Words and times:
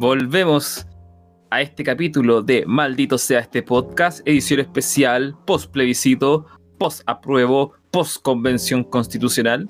volvemos 0.00 0.86
a 1.50 1.60
este 1.60 1.84
capítulo 1.84 2.40
de 2.40 2.64
Maldito 2.66 3.18
sea 3.18 3.40
este 3.40 3.62
podcast, 3.62 4.26
edición 4.26 4.60
especial, 4.60 5.36
post 5.46 5.70
plebiscito, 5.70 6.46
post 6.78 7.02
apruebo, 7.04 7.74
post 7.90 8.22
convención 8.22 8.82
constitucional. 8.82 9.68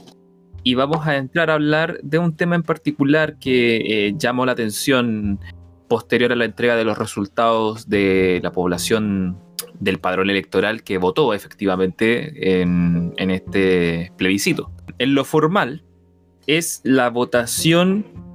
Y 0.63 0.77
vamos 0.77 1.05
a 1.05 1.17
entrar 1.17 1.51
a 1.51 1.55
hablar 1.55 1.99
de 2.05 2.19
un 2.21 2.37
tema 2.37 2.55
en 2.55 2.63
particular 2.63 3.41
que 3.41 3.79
eh, 3.79 4.15
llamó 4.17 4.47
la 4.47 4.53
atención 4.53 5.41
posterior 5.89 6.31
a 6.31 6.37
la 6.37 6.45
entrega 6.45 6.77
de 6.77 6.85
los 6.85 6.97
resultados 6.97 7.89
de 7.89 8.39
la 8.41 8.53
población 8.53 9.37
del 9.81 9.99
padrón 9.99 10.31
electoral 10.31 10.85
que 10.85 10.99
votó 10.99 11.35
efectivamente 11.35 12.63
en, 12.63 13.15
en 13.17 13.33
este 13.33 14.13
plebiscito. 14.17 14.71
En 15.01 15.17
lo 15.17 15.25
formal, 15.25 15.83
es 16.47 16.83
la 16.85 17.11
votación 17.11 18.30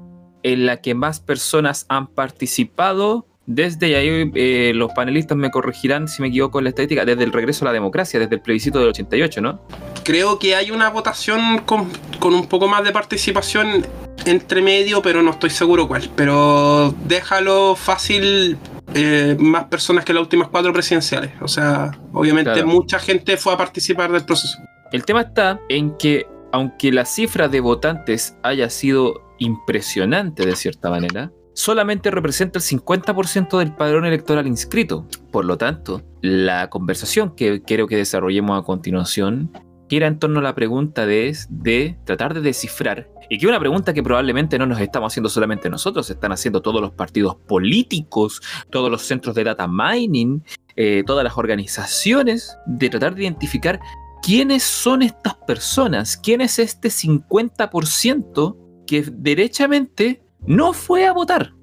en 0.45 0.67
la 0.67 0.77
que 0.77 0.94
más 0.94 1.20
personas 1.20 1.88
han 1.90 2.05
participado 2.05 3.26
desde, 3.48 3.90
y 3.90 3.94
ahí 3.95 4.31
eh, 4.35 4.73
los 4.76 4.91
panelistas 4.94 5.35
me 5.35 5.49
corregirán 5.49 6.08
si 6.08 6.21
me 6.21 6.27
equivoco 6.27 6.59
en 6.59 6.66
la 6.66 6.70
estadística, 6.70 7.04
desde 7.04 7.23
el 7.23 7.34
regreso 7.34 7.66
a 7.66 7.70
la 7.70 7.73
democracia, 7.73 8.20
desde 8.20 8.35
el 8.35 8.41
plebiscito 8.41 8.77
del 8.77 8.90
88, 8.90 9.41
¿no? 9.41 9.59
Creo 10.04 10.38
que 10.38 10.55
hay 10.55 10.70
una 10.70 10.91
votación 10.91 11.63
con, 11.66 11.90
un 12.21 12.45
poco 12.45 12.68
más 12.68 12.84
de 12.84 12.91
participación 12.91 13.88
entre 14.26 14.62
medio, 14.62 15.02
pero 15.02 15.23
no 15.23 15.31
estoy 15.31 15.49
seguro 15.49 15.88
cuál. 15.88 16.12
Pero 16.16 16.93
déjalo 17.05 17.76
fácil 17.76 18.55
eh, 18.93 19.35
más 19.40 19.63
personas 19.63 20.05
que 20.05 20.13
las 20.13 20.21
últimas 20.21 20.49
cuatro 20.49 20.71
presidenciales. 20.73 21.32
O 21.41 21.48
sea, 21.48 21.98
obviamente 22.13 22.63
mucha 22.63 22.99
gente 22.99 23.35
fue 23.38 23.54
a 23.54 23.57
participar 23.57 24.12
del 24.12 24.26
proceso. 24.26 24.59
El 24.91 25.05
tema 25.05 25.21
está 25.21 25.59
en 25.70 25.98
que, 25.98 26.27
aunque 26.52 26.91
la 26.91 27.05
cifra 27.05 27.48
de 27.48 27.62
votantes 27.62 28.38
haya 28.43 28.70
sido 28.70 29.24
impresionante 29.39 30.46
de 30.46 30.55
cierta 30.55 30.90
manera, 30.90 31.32
solamente 31.54 32.12
representa 32.12 32.59
el 32.59 32.65
50% 32.65 33.57
del 33.57 33.73
padrón 33.73 34.05
electoral 34.05 34.46
inscrito. 34.46 35.07
Por 35.32 35.46
lo 35.46 35.57
tanto, 35.57 36.04
la 36.21 36.70
conversación 36.70 37.35
que 37.35 37.62
quiero 37.62 37.87
que 37.87 37.98
desarrollemos 37.98 38.59
a 38.59 38.65
continuación 38.65 39.51
gira 39.90 40.07
en 40.07 40.20
torno 40.20 40.40
a 40.40 40.43
la 40.43 40.55
pregunta 40.55 41.05
de, 41.05 41.98
tratar 42.05 42.34
de 42.34 42.41
descifrar, 42.41 43.09
y 43.29 43.37
que 43.37 43.48
una 43.48 43.59
pregunta 43.59 43.93
que 43.93 44.04
probablemente 44.04 44.57
no 44.59 44.65
nos 44.65 44.79
estamos 44.79 45.13
haciendo 45.13 45.29
solamente 45.29 45.70
nosotros, 45.70 46.09
están 46.09 46.31
haciendo 46.31 46.62
todos 46.62 46.81
los 46.81 46.91
partidos 46.91 47.35
políticos, 47.48 48.41
todos 48.70 48.91
los 48.91 49.04
centros 49.04 49.35
de 49.35 49.43
data 49.43 49.68
mining, 49.68 50.43
eh, 50.76 51.04
todas 51.05 51.24
las 51.24 51.37
organizaciones, 51.37 52.57
de 52.65 52.90
tratar 52.90 53.15
de 53.15 53.24
identificar 53.24 53.79
quiénes 54.21 54.63
son 54.63 55.04
estas 55.04 55.35
personas, 55.35 56.18
quién 56.18 56.41
es 56.41 56.59
este 56.59 56.90
50% 56.90 58.65
que 58.85 59.03
derechamente 59.11 60.21
no 60.45 60.73
fue 60.73 61.05
a 61.05 61.13
votar. 61.13 61.53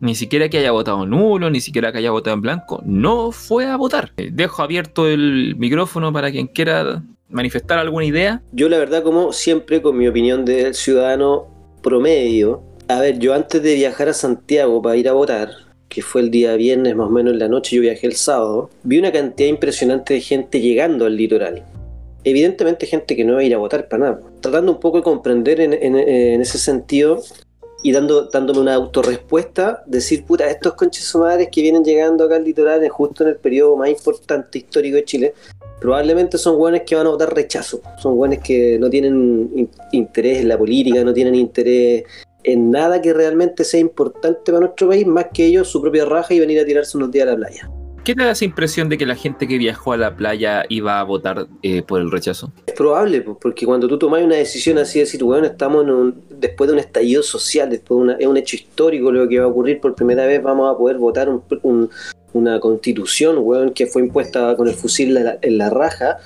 Ni 0.00 0.14
siquiera 0.14 0.48
que 0.48 0.58
haya 0.58 0.72
votado 0.72 1.06
nulo, 1.06 1.50
ni 1.50 1.60
siquiera 1.60 1.92
que 1.92 1.98
haya 1.98 2.10
votado 2.10 2.34
en 2.34 2.42
blanco, 2.42 2.82
no 2.84 3.32
fue 3.32 3.66
a 3.66 3.76
votar. 3.76 4.12
Eh, 4.16 4.30
dejo 4.32 4.62
abierto 4.62 5.08
el 5.08 5.56
micrófono 5.56 6.12
para 6.12 6.30
quien 6.30 6.46
quiera 6.46 7.02
manifestar 7.28 7.78
alguna 7.78 8.04
idea. 8.04 8.42
Yo 8.52 8.68
la 8.68 8.78
verdad, 8.78 9.02
como 9.02 9.32
siempre, 9.32 9.80
con 9.80 9.96
mi 9.96 10.06
opinión 10.06 10.44
del 10.44 10.74
ciudadano 10.74 11.46
promedio, 11.82 12.62
a 12.88 13.00
ver, 13.00 13.18
yo 13.18 13.34
antes 13.34 13.62
de 13.62 13.74
viajar 13.74 14.08
a 14.08 14.12
Santiago 14.12 14.82
para 14.82 14.96
ir 14.96 15.08
a 15.08 15.12
votar, 15.12 15.50
que 15.88 16.02
fue 16.02 16.20
el 16.20 16.30
día 16.30 16.54
viernes 16.56 16.94
más 16.96 17.08
o 17.08 17.10
menos 17.10 17.32
en 17.32 17.38
la 17.38 17.48
noche, 17.48 17.76
yo 17.76 17.82
viajé 17.82 18.06
el 18.06 18.14
sábado, 18.14 18.70
vi 18.82 18.98
una 18.98 19.12
cantidad 19.12 19.48
impresionante 19.48 20.14
de 20.14 20.20
gente 20.20 20.60
llegando 20.60 21.06
al 21.06 21.16
litoral. 21.16 21.64
Evidentemente 22.24 22.86
gente 22.86 23.14
que 23.14 23.24
no 23.24 23.32
iba 23.32 23.40
a 23.40 23.44
ir 23.44 23.54
a 23.54 23.58
votar 23.58 23.88
para 23.88 24.10
nada. 24.10 24.20
Tratando 24.40 24.72
un 24.72 24.80
poco 24.80 24.98
de 24.98 25.04
comprender 25.04 25.60
en, 25.60 25.74
en 25.74 26.40
ese 26.40 26.58
sentido 26.58 27.22
y 27.84 27.92
dando, 27.92 28.30
dándome 28.30 28.60
una 28.60 28.74
autorrespuesta, 28.74 29.82
decir, 29.86 30.24
puta, 30.24 30.48
estos 30.48 30.72
conches 30.72 31.14
madres 31.16 31.50
que 31.52 31.60
vienen 31.60 31.84
llegando 31.84 32.24
acá 32.24 32.36
al 32.36 32.44
litoral 32.44 32.88
justo 32.88 33.24
en 33.24 33.28
el 33.28 33.36
periodo 33.36 33.76
más 33.76 33.90
importante 33.90 34.56
histórico 34.56 34.96
de 34.96 35.04
Chile, 35.04 35.34
probablemente 35.82 36.38
son 36.38 36.56
buenos 36.56 36.80
que 36.86 36.94
van 36.94 37.06
a 37.06 37.10
votar 37.10 37.34
rechazo, 37.34 37.82
son 37.98 38.16
buenos 38.16 38.38
que 38.38 38.78
no 38.78 38.88
tienen 38.88 39.68
interés 39.92 40.38
en 40.38 40.48
la 40.48 40.56
política, 40.56 41.04
no 41.04 41.12
tienen 41.12 41.34
interés 41.34 42.04
en 42.42 42.70
nada 42.70 43.02
que 43.02 43.12
realmente 43.12 43.64
sea 43.64 43.80
importante 43.80 44.50
para 44.50 44.60
nuestro 44.60 44.88
país, 44.88 45.06
más 45.06 45.26
que 45.34 45.44
ellos 45.44 45.68
su 45.68 45.82
propia 45.82 46.06
raja 46.06 46.32
y 46.32 46.40
venir 46.40 46.60
a 46.60 46.64
tirarse 46.64 46.96
unos 46.96 47.10
días 47.10 47.28
a 47.28 47.32
la 47.32 47.36
playa. 47.36 47.70
¿Qué 48.04 48.14
te 48.14 48.22
da 48.22 48.32
esa 48.32 48.44
impresión 48.44 48.90
de 48.90 48.98
que 48.98 49.06
la 49.06 49.14
gente 49.14 49.48
que 49.48 49.56
viajó 49.56 49.94
a 49.94 49.96
la 49.96 50.14
playa 50.14 50.66
iba 50.68 51.00
a 51.00 51.04
votar 51.04 51.46
eh, 51.62 51.80
por 51.80 52.02
el 52.02 52.10
rechazo? 52.10 52.52
Es 52.66 52.74
probable, 52.74 53.22
porque 53.22 53.64
cuando 53.64 53.88
tú 53.88 53.98
tomas 53.98 54.22
una 54.22 54.36
decisión 54.36 54.76
así 54.76 54.98
de 54.98 55.06
decir, 55.06 55.24
bueno, 55.24 55.46
estamos 55.46 55.86
después 56.28 56.68
de 56.68 56.74
un 56.74 56.80
estallido 56.80 57.22
social, 57.22 57.70
después 57.70 58.06
de 58.06 58.22
es 58.22 58.28
un 58.28 58.36
hecho 58.36 58.56
histórico 58.56 59.10
lo 59.10 59.26
que 59.26 59.38
va 59.38 59.46
a 59.46 59.48
ocurrir 59.48 59.80
por 59.80 59.94
primera 59.94 60.26
vez, 60.26 60.42
vamos 60.42 60.70
a 60.70 60.76
poder 60.76 60.98
votar 60.98 61.30
una 62.34 62.60
constitución, 62.60 63.38
weón, 63.38 63.72
que 63.72 63.86
fue 63.86 64.02
impuesta 64.02 64.54
con 64.54 64.68
el 64.68 64.74
fusil 64.74 65.16
en 65.40 65.56
la, 65.56 65.70
raja, 65.70 66.18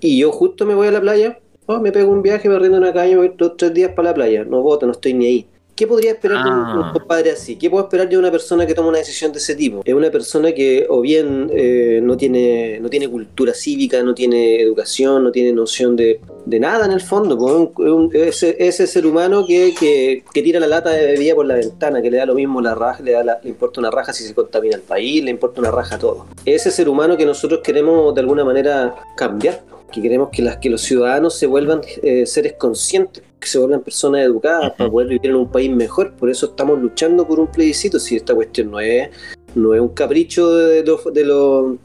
y 0.00 0.18
yo 0.18 0.32
justo 0.32 0.64
me 0.64 0.74
voy 0.74 0.88
a 0.88 0.92
la 0.92 1.02
playa, 1.02 1.38
oh, 1.66 1.80
me 1.80 1.92
pego 1.92 2.12
un 2.12 2.22
viaje, 2.22 2.48
me 2.48 2.58
rindo 2.58 2.78
una 2.78 2.94
calle, 2.94 3.10
me 3.10 3.18
voy 3.18 3.32
dos, 3.36 3.58
tres 3.58 3.74
días 3.74 3.92
para 3.92 4.08
la 4.08 4.14
playa, 4.14 4.44
no 4.44 4.62
voto, 4.62 4.86
no 4.86 4.92
estoy 4.92 5.12
ni 5.12 5.26
ahí. 5.26 5.46
¿Qué 5.76 5.86
podría 5.86 6.12
esperar 6.12 6.42
de 6.42 6.50
un, 6.50 6.56
ah. 6.56 6.94
padre 7.06 7.32
así? 7.32 7.56
¿Qué 7.56 7.68
puedo 7.68 7.84
esperar 7.84 8.08
de 8.08 8.16
una 8.16 8.30
persona 8.30 8.66
que 8.66 8.72
toma 8.72 8.88
una 8.88 8.96
decisión 8.96 9.30
de 9.30 9.38
ese 9.38 9.54
tipo? 9.54 9.82
Es 9.84 9.92
una 9.92 10.10
persona 10.10 10.50
que 10.52 10.86
o 10.88 11.02
bien 11.02 11.50
eh, 11.52 12.00
no, 12.02 12.16
tiene, 12.16 12.80
no 12.80 12.88
tiene 12.88 13.06
cultura 13.08 13.52
cívica, 13.52 14.02
no 14.02 14.14
tiene 14.14 14.58
educación, 14.58 15.22
no 15.22 15.30
tiene 15.30 15.52
noción 15.52 15.94
de, 15.94 16.18
nada 16.46 16.86
en 16.86 16.92
el 16.92 17.02
fondo. 17.02 17.36
Pues, 17.36 18.42
es 18.42 18.42
ese 18.42 18.86
ser 18.86 19.06
humano 19.06 19.44
que, 19.46 19.74
que, 19.78 20.42
tira 20.42 20.58
la 20.60 20.66
lata 20.66 20.88
de 20.88 21.08
bebida 21.08 21.34
por 21.34 21.44
la 21.44 21.56
ventana, 21.56 22.00
que 22.00 22.10
le 22.10 22.16
da 22.16 22.24
lo 22.24 22.34
mismo 22.34 22.62
la 22.62 22.74
raja, 22.74 23.02
le, 23.02 23.12
da 23.12 23.22
le 23.22 23.48
importa 23.50 23.78
una 23.78 23.90
raja 23.90 24.14
si 24.14 24.24
se 24.24 24.34
contamina 24.34 24.76
el 24.76 24.82
país, 24.82 25.22
le 25.22 25.30
importa 25.30 25.60
una 25.60 25.70
raja 25.70 25.98
todo. 25.98 26.24
Ese 26.46 26.70
ser 26.70 26.88
humano 26.88 27.18
que 27.18 27.26
nosotros 27.26 27.60
queremos 27.62 28.14
de 28.14 28.22
alguna 28.22 28.46
manera 28.46 28.94
cambiar, 29.14 29.60
que 29.92 30.02
queremos 30.02 30.30
que, 30.30 30.42
las, 30.42 30.56
que 30.58 30.70
los 30.70 30.80
ciudadanos 30.82 31.34
se 31.34 31.46
vuelvan 31.46 31.80
eh, 32.02 32.26
seres 32.26 32.54
conscientes 32.54 33.22
que 33.38 33.48
se 33.48 33.58
vuelvan 33.58 33.82
personas 33.82 34.22
educadas 34.22 34.72
para 34.76 34.90
poder 34.90 35.08
vivir 35.08 35.30
en 35.30 35.36
un 35.36 35.50
país 35.50 35.70
mejor. 35.70 36.14
Por 36.14 36.30
eso 36.30 36.46
estamos 36.46 36.80
luchando 36.80 37.26
por 37.26 37.38
un 37.38 37.48
plebiscito. 37.48 37.98
Si 37.98 38.16
esta 38.16 38.34
cuestión 38.34 38.70
no 38.70 38.80
es, 38.80 39.10
no 39.54 39.74
es 39.74 39.80
un 39.80 39.88
capricho 39.88 40.50
de 40.50 40.82
los, 40.82 41.12
de, 41.12 41.24
los, 41.24 41.76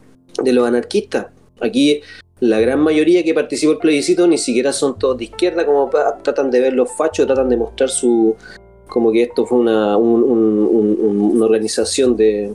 de 0.41 0.53
los 0.53 0.67
anarquistas. 0.67 1.27
Aquí 1.59 2.01
la 2.39 2.59
gran 2.59 2.79
mayoría 2.79 3.23
que 3.23 3.33
participó 3.33 3.73
el 3.73 3.77
plebiscito 3.77 4.27
ni 4.27 4.37
siquiera 4.37 4.73
son 4.73 4.97
todos 4.97 5.17
de 5.17 5.25
izquierda, 5.25 5.65
como 5.65 5.89
tratan 6.23 6.49
de 6.49 6.61
ver 6.61 6.73
los 6.73 6.91
fachos, 6.95 7.27
tratan 7.27 7.49
de 7.49 7.57
mostrar 7.57 7.89
su 7.89 8.35
como 8.87 9.11
que 9.11 9.23
esto 9.23 9.45
fue 9.45 9.59
una, 9.59 9.95
una 9.95 11.45
organización 11.45 12.17
de, 12.17 12.53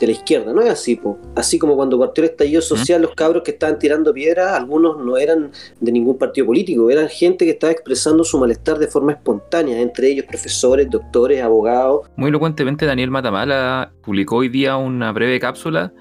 de 0.00 0.06
la 0.06 0.12
izquierda, 0.12 0.52
no 0.52 0.60
es 0.60 0.70
así, 0.70 1.00
así 1.34 1.58
como 1.58 1.76
cuando 1.76 1.98
partió 1.98 2.24
el 2.24 2.30
estallido 2.30 2.62
social, 2.62 3.02
los 3.02 3.14
cabros 3.14 3.42
que 3.42 3.52
estaban 3.52 3.78
tirando 3.78 4.12
piedras, 4.12 4.52
algunos 4.52 4.98
no 4.98 5.16
eran 5.16 5.50
de 5.80 5.92
ningún 5.92 6.18
partido 6.18 6.46
político, 6.46 6.90
eran 6.90 7.08
gente 7.08 7.44
que 7.44 7.52
estaba 7.52 7.72
expresando 7.72 8.24
su 8.24 8.38
malestar 8.38 8.78
de 8.78 8.86
forma 8.86 9.12
espontánea, 9.12 9.80
entre 9.80 10.08
ellos 10.08 10.26
profesores, 10.26 10.88
doctores, 10.90 11.42
abogados. 11.42 12.08
Muy 12.16 12.28
elocuentemente 12.28 12.86
Daniel 12.86 13.10
Matamala 13.10 13.92
publicó 14.02 14.36
hoy 14.36 14.48
día 14.48 14.76
una 14.76 15.12
breve 15.12 15.40
cápsula 15.40 15.92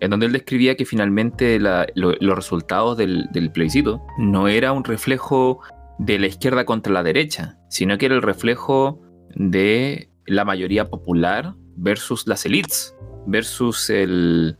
en 0.00 0.10
donde 0.10 0.26
él 0.26 0.32
describía 0.32 0.76
que 0.76 0.84
finalmente 0.84 1.58
los 1.58 2.36
resultados 2.36 2.96
del, 2.96 3.26
del 3.32 3.50
plebiscito 3.50 4.02
no 4.18 4.48
era 4.48 4.72
un 4.72 4.84
reflejo 4.84 5.60
de 5.98 6.18
la 6.18 6.26
izquierda 6.26 6.64
contra 6.64 6.92
la 6.92 7.02
derecha, 7.02 7.56
sino 7.70 7.96
que 7.96 8.06
era 8.06 8.14
el 8.14 8.22
reflejo 8.22 9.00
de 9.34 10.10
la 10.26 10.44
mayoría 10.44 10.90
popular 10.90 11.54
versus 11.76 12.26
las 12.26 12.44
élites 12.44 12.94
versus 13.26 13.90
el, 13.90 14.56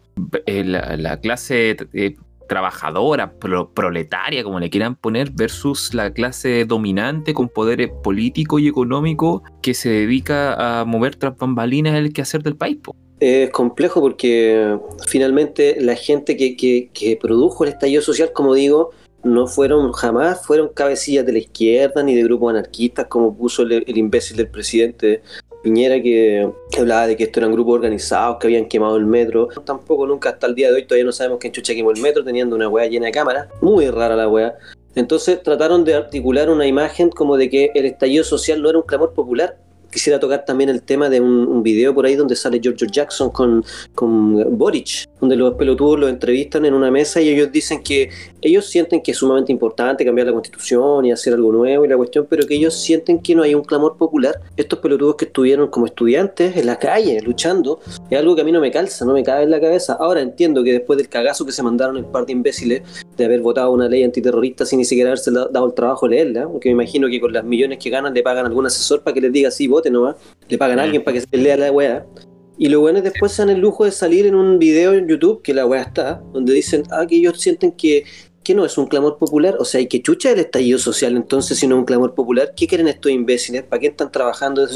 la 0.47 1.21
clase 1.21 1.77
eh, 1.93 2.17
trabajadora, 2.49 3.33
proletaria, 3.75 4.45
como 4.45 4.61
le 4.61 4.71
quieran 4.71 4.97
poner, 4.97 5.31
versus 5.31 5.95
la 5.95 6.13
clase 6.13 6.65
dominante 6.65 7.35
con 7.35 7.49
poder 7.49 7.91
político 8.03 8.59
y 8.59 8.69
económico 8.69 9.43
que 9.63 9.75
se 9.75 9.89
dedica 9.89 10.81
a 10.81 10.85
mover 10.85 11.17
tras 11.17 11.37
bambalinas 11.37 11.95
el 11.95 12.13
quehacer 12.13 12.43
del 12.43 12.57
país. 12.57 12.79
Es 13.21 13.51
complejo 13.51 14.01
porque 14.01 14.77
finalmente 15.07 15.77
la 15.81 15.95
gente 15.95 16.37
que, 16.37 16.57
que, 16.57 17.19
produjo 17.21 17.65
el 17.65 17.71
estallido 17.71 18.03
social, 18.03 18.33
como 18.33 18.55
digo, 18.55 18.91
no 19.23 19.47
fueron 19.47 19.93
jamás 19.93 20.45
fueron 20.45 20.69
cabecillas 20.69 21.25
de 21.25 21.33
la 21.33 21.39
izquierda 21.39 22.03
ni 22.03 22.15
de 22.15 22.25
grupos 22.25 22.51
anarquistas 22.51 23.07
como 23.07 23.35
puso 23.35 23.63
el 23.63 23.97
imbécil 23.97 24.37
del 24.37 24.49
presidente 24.49 25.23
Piñera 25.65 25.99
que, 26.03 26.47
hablaba 26.79 27.07
de 27.07 27.17
que 27.17 27.25
esto 27.25 27.41
eran 27.41 27.51
grupos 27.51 27.77
organizados 27.77 28.37
que 28.39 28.49
habían 28.49 28.67
quemado 28.67 28.99
el 28.99 29.07
metro. 29.07 29.49
Tampoco 29.65 30.07
nunca 30.07 30.29
hasta 30.29 30.47
el 30.47 30.55
día 30.55 30.69
de 30.69 30.75
hoy 30.75 30.85
todavía 30.85 31.07
no 31.07 31.13
sabemos 31.13 31.39
quién 31.41 31.55
chucha 31.55 31.75
quemó 31.75 31.91
el 31.91 32.03
metro 32.03 32.23
teniendo 32.23 32.55
una 32.55 32.69
weá 32.69 32.87
llena 32.87 33.07
de 33.07 33.13
cámaras. 33.13 33.49
Muy 33.63 33.89
rara 33.89 34.15
la 34.15 34.29
weá. 34.29 34.59
Entonces 34.95 35.43
trataron 35.43 35.83
de 35.83 35.95
articular 35.95 36.51
una 36.51 36.67
imagen 36.67 37.09
como 37.09 37.39
de 37.39 37.49
que 37.49 37.71
el 37.75 37.87
estallido 37.87 38.25
social 38.25 38.61
no 38.61 38.69
era 38.69 38.79
un 38.79 38.85
clamor 38.85 39.15
popular. 39.15 39.57
Quisiera 39.91 40.21
tocar 40.21 40.45
también 40.45 40.69
el 40.69 40.83
tema 40.83 41.09
de 41.09 41.23
un, 41.23 41.63
video 41.63 41.95
por 41.95 42.05
ahí 42.05 42.15
donde 42.15 42.37
sale 42.37 42.61
George 42.63 42.87
Jackson 42.91 43.31
con, 43.31 43.65
con 43.95 44.59
Boric, 44.59 45.09
donde 45.19 45.35
los 45.35 45.55
pelotudos 45.55 45.99
lo 45.99 46.09
entrevistan 46.09 46.67
en 46.67 46.75
una 46.75 46.91
mesa 46.91 47.23
y 47.23 47.31
ellos 47.31 47.51
dicen 47.51 47.83
que 47.83 48.11
ellos 48.49 48.67
sienten 48.67 49.03
que 49.03 49.13
es 49.13 49.17
sumamente 49.17 49.53
importante 49.53 50.05
cambiar 50.05 50.27
la 50.27 50.33
constitución 50.33 51.05
y 51.05 51.13
hacer 51.13 51.35
algo 51.35 51.53
nuevo 51.53 51.85
y 51.85 51.89
la 51.89 51.97
cuestión, 51.97 52.27
pero 52.29 52.47
que 52.47 52.55
ellos 52.55 52.75
sienten 52.75 53.21
que 53.21 53.35
no 53.35 53.43
hay 53.43 53.55
un 53.55 53.63
clamor 53.63 53.97
popular. 53.97 54.41
Estos 54.57 54.79
pelotudos 54.79 55.17
que 55.17 55.25
estuvieron 55.27 55.69
como 55.69 55.87
estudiantes 55.87 56.57
en 56.57 56.67
la 56.67 56.79
calle 56.79 57.21
luchando, 57.23 57.81
es 58.11 58.19
algo 58.19 58.35
que 58.35 58.43
a 58.43 58.45
mí 58.45 58.53
no 58.53 58.61
me 58.61 58.71
calza, 58.71 59.05
no 59.05 59.13
me 59.13 59.23
cabe 59.23 59.45
en 59.45 59.51
la 59.51 59.61
cabeza. 59.61 59.95
Ahora 59.95 60.21
entiendo 60.21 60.63
que 60.63 60.73
después 60.73 60.97
del 60.97 61.09
cagazo 61.09 61.47
que 61.47 61.53
se 61.53 61.63
mandaron 61.63 61.97
el 61.97 62.05
par 62.05 62.27
de 62.27 62.33
imbéciles 62.33 62.83
de 63.17 63.25
haber 63.25 63.41
votado 63.41 63.73
una 63.73 63.89
ley 63.89 64.03
antiterrorista 64.03 64.67
sin 64.67 64.79
ni 64.79 64.85
siquiera 64.85 65.11
haberse 65.11 65.31
dado 65.31 65.67
el 65.67 65.75
trabajo 65.75 66.09
de 66.09 66.17
leerla, 66.17 66.49
porque 66.49 66.69
me 66.69 66.83
imagino 66.83 67.09
que 67.09 67.21
con 67.21 67.33
las 67.33 67.45
millones 67.45 67.79
que 67.79 67.91
ganan 67.91 68.15
le 68.15 68.23
pagan 68.23 68.47
algún 68.47 68.67
asesor 68.67 69.03
para 69.03 69.15
que 69.15 69.21
les 69.21 69.33
diga 69.33 69.51
sí, 69.51 69.67
vote 69.67 69.91
nomás, 69.91 70.17
le 70.49 70.59
pagan 70.59 70.79
a 70.79 70.83
alguien 70.83 71.03
para 71.03 71.15
que 71.15 71.21
se 71.23 71.37
lea 71.37 71.57
la 71.57 71.73
weá. 71.73 72.07
Y 72.57 72.69
los 72.69 72.81
buenos 72.81 73.03
después 73.03 73.33
se 73.33 73.43
dan 73.43 73.51
el 73.51 73.61
lujo 73.61 73.85
de 73.85 73.91
salir 73.91 74.27
en 74.27 74.37
un 74.37 74.61
video 74.61 74.93
en 74.93 75.09
YouTube, 75.09 75.43
que 75.43 75.53
la 75.53 75.67
weá 75.67 75.83
está, 75.83 76.23
donde 76.33 76.53
dicen, 76.53 76.85
ah, 76.91 77.05
que 77.05 77.17
ellos 77.17 77.41
sienten 77.41 77.73
que, 77.73 78.05
que 78.45 78.55
no 78.55 78.65
es 78.65 78.79
un 78.79 78.87
clamor 78.87 79.19
popular, 79.19 79.57
o 79.59 79.65
sea, 79.65 79.81
hay 79.81 79.89
que 79.89 80.03
chucha 80.03 80.31
el 80.31 80.39
estallido 80.39 80.79
social, 80.79 81.17
entonces 81.17 81.59
si 81.59 81.67
no 81.67 81.77
es 81.77 81.79
un 81.81 81.85
clamor 81.85 82.15
popular, 82.15 82.53
¿qué 82.57 82.67
quieren 82.67 82.87
estos 82.87 83.11
imbéciles? 83.11 83.65
¿Para 83.65 83.81
qué 83.81 83.89
están 83.89 84.13
trabajando? 84.13 84.69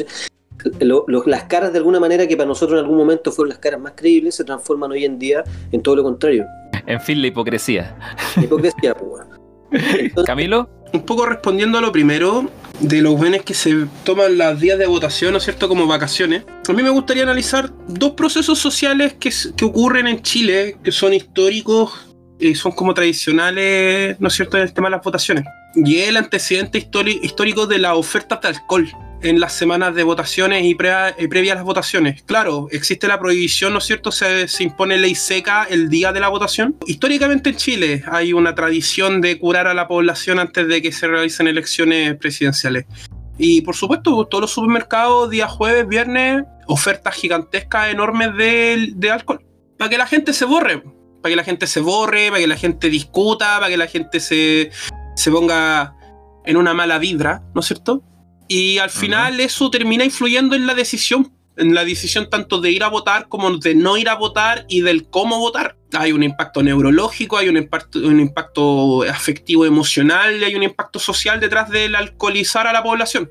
las 1.06 1.44
caras 1.44 1.72
de 1.72 1.78
alguna 1.78 2.00
manera 2.00 2.26
que 2.26 2.36
para 2.36 2.48
nosotros 2.48 2.80
en 2.80 2.84
algún 2.84 2.98
momento 2.98 3.30
fueron 3.30 3.50
las 3.50 3.58
caras 3.58 3.80
más 3.80 3.92
creíbles 3.94 4.34
se 4.34 4.42
transforman 4.42 4.90
hoy 4.90 5.04
en 5.04 5.16
día 5.16 5.44
en 5.70 5.80
todo 5.80 5.94
lo 5.94 6.02
contrario. 6.02 6.46
En 6.84 7.00
fin, 7.00 7.20
la 7.20 7.28
hipocresía. 7.28 7.96
La 8.34 8.42
hipocresía, 8.42 8.94
pues. 8.94 10.26
Camilo. 10.26 10.68
Un 10.92 11.02
poco 11.02 11.26
respondiendo 11.26 11.76
a 11.76 11.80
lo 11.82 11.92
primero, 11.92 12.48
de 12.80 13.02
los 13.02 13.16
buenos 13.16 13.42
que 13.42 13.52
se 13.52 13.86
toman 14.04 14.38
las 14.38 14.58
días 14.58 14.78
de 14.78 14.86
votación, 14.86 15.32
¿no 15.32 15.38
es 15.38 15.44
cierto?, 15.44 15.68
como 15.68 15.86
vacaciones. 15.86 16.44
A 16.66 16.72
mí 16.72 16.82
me 16.82 16.88
gustaría 16.88 17.24
analizar 17.24 17.70
dos 17.86 18.12
procesos 18.12 18.58
sociales 18.58 19.14
que, 19.20 19.30
que 19.54 19.64
ocurren 19.66 20.06
en 20.06 20.22
Chile, 20.22 20.78
que 20.82 20.90
son 20.90 21.12
históricos 21.12 22.07
y 22.38 22.54
son 22.54 22.72
como 22.72 22.94
tradicionales, 22.94 24.18
¿no 24.20 24.28
es 24.28 24.34
cierto?, 24.34 24.56
en 24.56 24.64
el 24.64 24.72
tema 24.72 24.88
de 24.88 24.92
las 24.96 25.04
votaciones. 25.04 25.44
Y 25.74 25.98
el 25.98 26.16
antecedente 26.16 26.78
histórico 26.78 27.66
de 27.66 27.78
la 27.78 27.94
oferta 27.94 28.38
de 28.42 28.48
alcohol 28.48 28.88
en 29.22 29.40
las 29.40 29.52
semanas 29.52 29.94
de 29.94 30.02
votaciones 30.02 30.64
y, 30.64 30.74
previa, 30.74 31.52
a 31.52 31.54
las 31.56 31.64
votaciones. 31.64 32.22
Claro, 32.22 32.68
existe 32.70 33.08
la 33.08 33.18
prohibición, 33.18 33.72
¿no 33.72 33.78
es 33.78 33.84
cierto? 33.84 34.12
Se, 34.12 34.46
se, 34.48 34.62
impone 34.62 34.96
ley 34.96 35.14
seca 35.14 35.66
el 35.68 35.88
día 35.88 36.12
de 36.12 36.20
la 36.20 36.28
votación. 36.28 36.76
Históricamente 36.86 37.50
en 37.50 37.56
Chile 37.56 38.04
hay 38.10 38.32
una 38.32 38.54
tradición 38.54 39.20
de 39.20 39.38
curar 39.38 39.66
a 39.66 39.74
la 39.74 39.88
población 39.88 40.38
antes 40.38 40.68
de 40.68 40.82
que 40.82 40.92
se 40.92 41.08
realicen 41.08 41.48
elecciones 41.48 42.16
presidenciales. 42.16 42.86
Y 43.38 43.60
por 43.62 43.76
supuesto, 43.76 44.26
todos 44.26 44.42
los 44.42 44.50
supermercados, 44.50 45.30
día 45.30 45.48
jueves, 45.48 45.86
viernes, 45.86 46.44
ofertas 46.66 47.14
gigantescas, 47.14 47.90
enormes 47.90 48.36
de, 48.36 48.92
de 48.94 49.10
alcohol. 49.10 49.44
Para 49.76 49.90
que 49.90 49.98
la 49.98 50.06
gente 50.06 50.32
se 50.32 50.44
borre. 50.44 50.82
Para 51.22 51.32
que 51.32 51.36
la 51.36 51.44
gente 51.44 51.66
se 51.66 51.80
borre, 51.80 52.28
para 52.28 52.40
que 52.40 52.46
la 52.46 52.56
gente 52.56 52.90
discuta, 52.90 53.56
para 53.56 53.68
que 53.68 53.76
la 53.76 53.86
gente 53.86 54.20
se, 54.20 54.70
se 55.16 55.30
ponga 55.30 55.94
en 56.44 56.56
una 56.56 56.74
mala 56.74 56.98
vibra, 56.98 57.42
¿no 57.54 57.60
es 57.60 57.66
cierto? 57.66 58.02
Y 58.48 58.78
al 58.78 58.88
final 58.90 59.38
eso 59.40 59.70
termina 59.70 60.04
influyendo 60.04 60.56
en 60.56 60.66
la 60.66 60.74
decisión, 60.74 61.30
en 61.58 61.74
la 61.74 61.84
decisión 61.84 62.30
tanto 62.30 62.60
de 62.60 62.70
ir 62.70 62.82
a 62.82 62.88
votar 62.88 63.28
como 63.28 63.58
de 63.58 63.74
no 63.74 63.98
ir 63.98 64.08
a 64.08 64.14
votar 64.14 64.64
y 64.68 64.80
del 64.80 65.10
cómo 65.10 65.38
votar. 65.38 65.76
Hay 65.92 66.12
un 66.12 66.22
impacto 66.22 66.62
neurológico, 66.62 67.36
hay 67.36 67.48
un 67.48 67.58
impacto, 67.58 67.98
un 67.98 68.20
impacto 68.20 69.02
afectivo 69.02 69.66
emocional 69.66 70.40
y 70.40 70.44
hay 70.44 70.54
un 70.54 70.62
impacto 70.62 70.98
social 70.98 71.40
detrás 71.40 71.68
del 71.68 71.94
alcoholizar 71.94 72.66
a 72.66 72.72
la 72.72 72.82
población. 72.82 73.30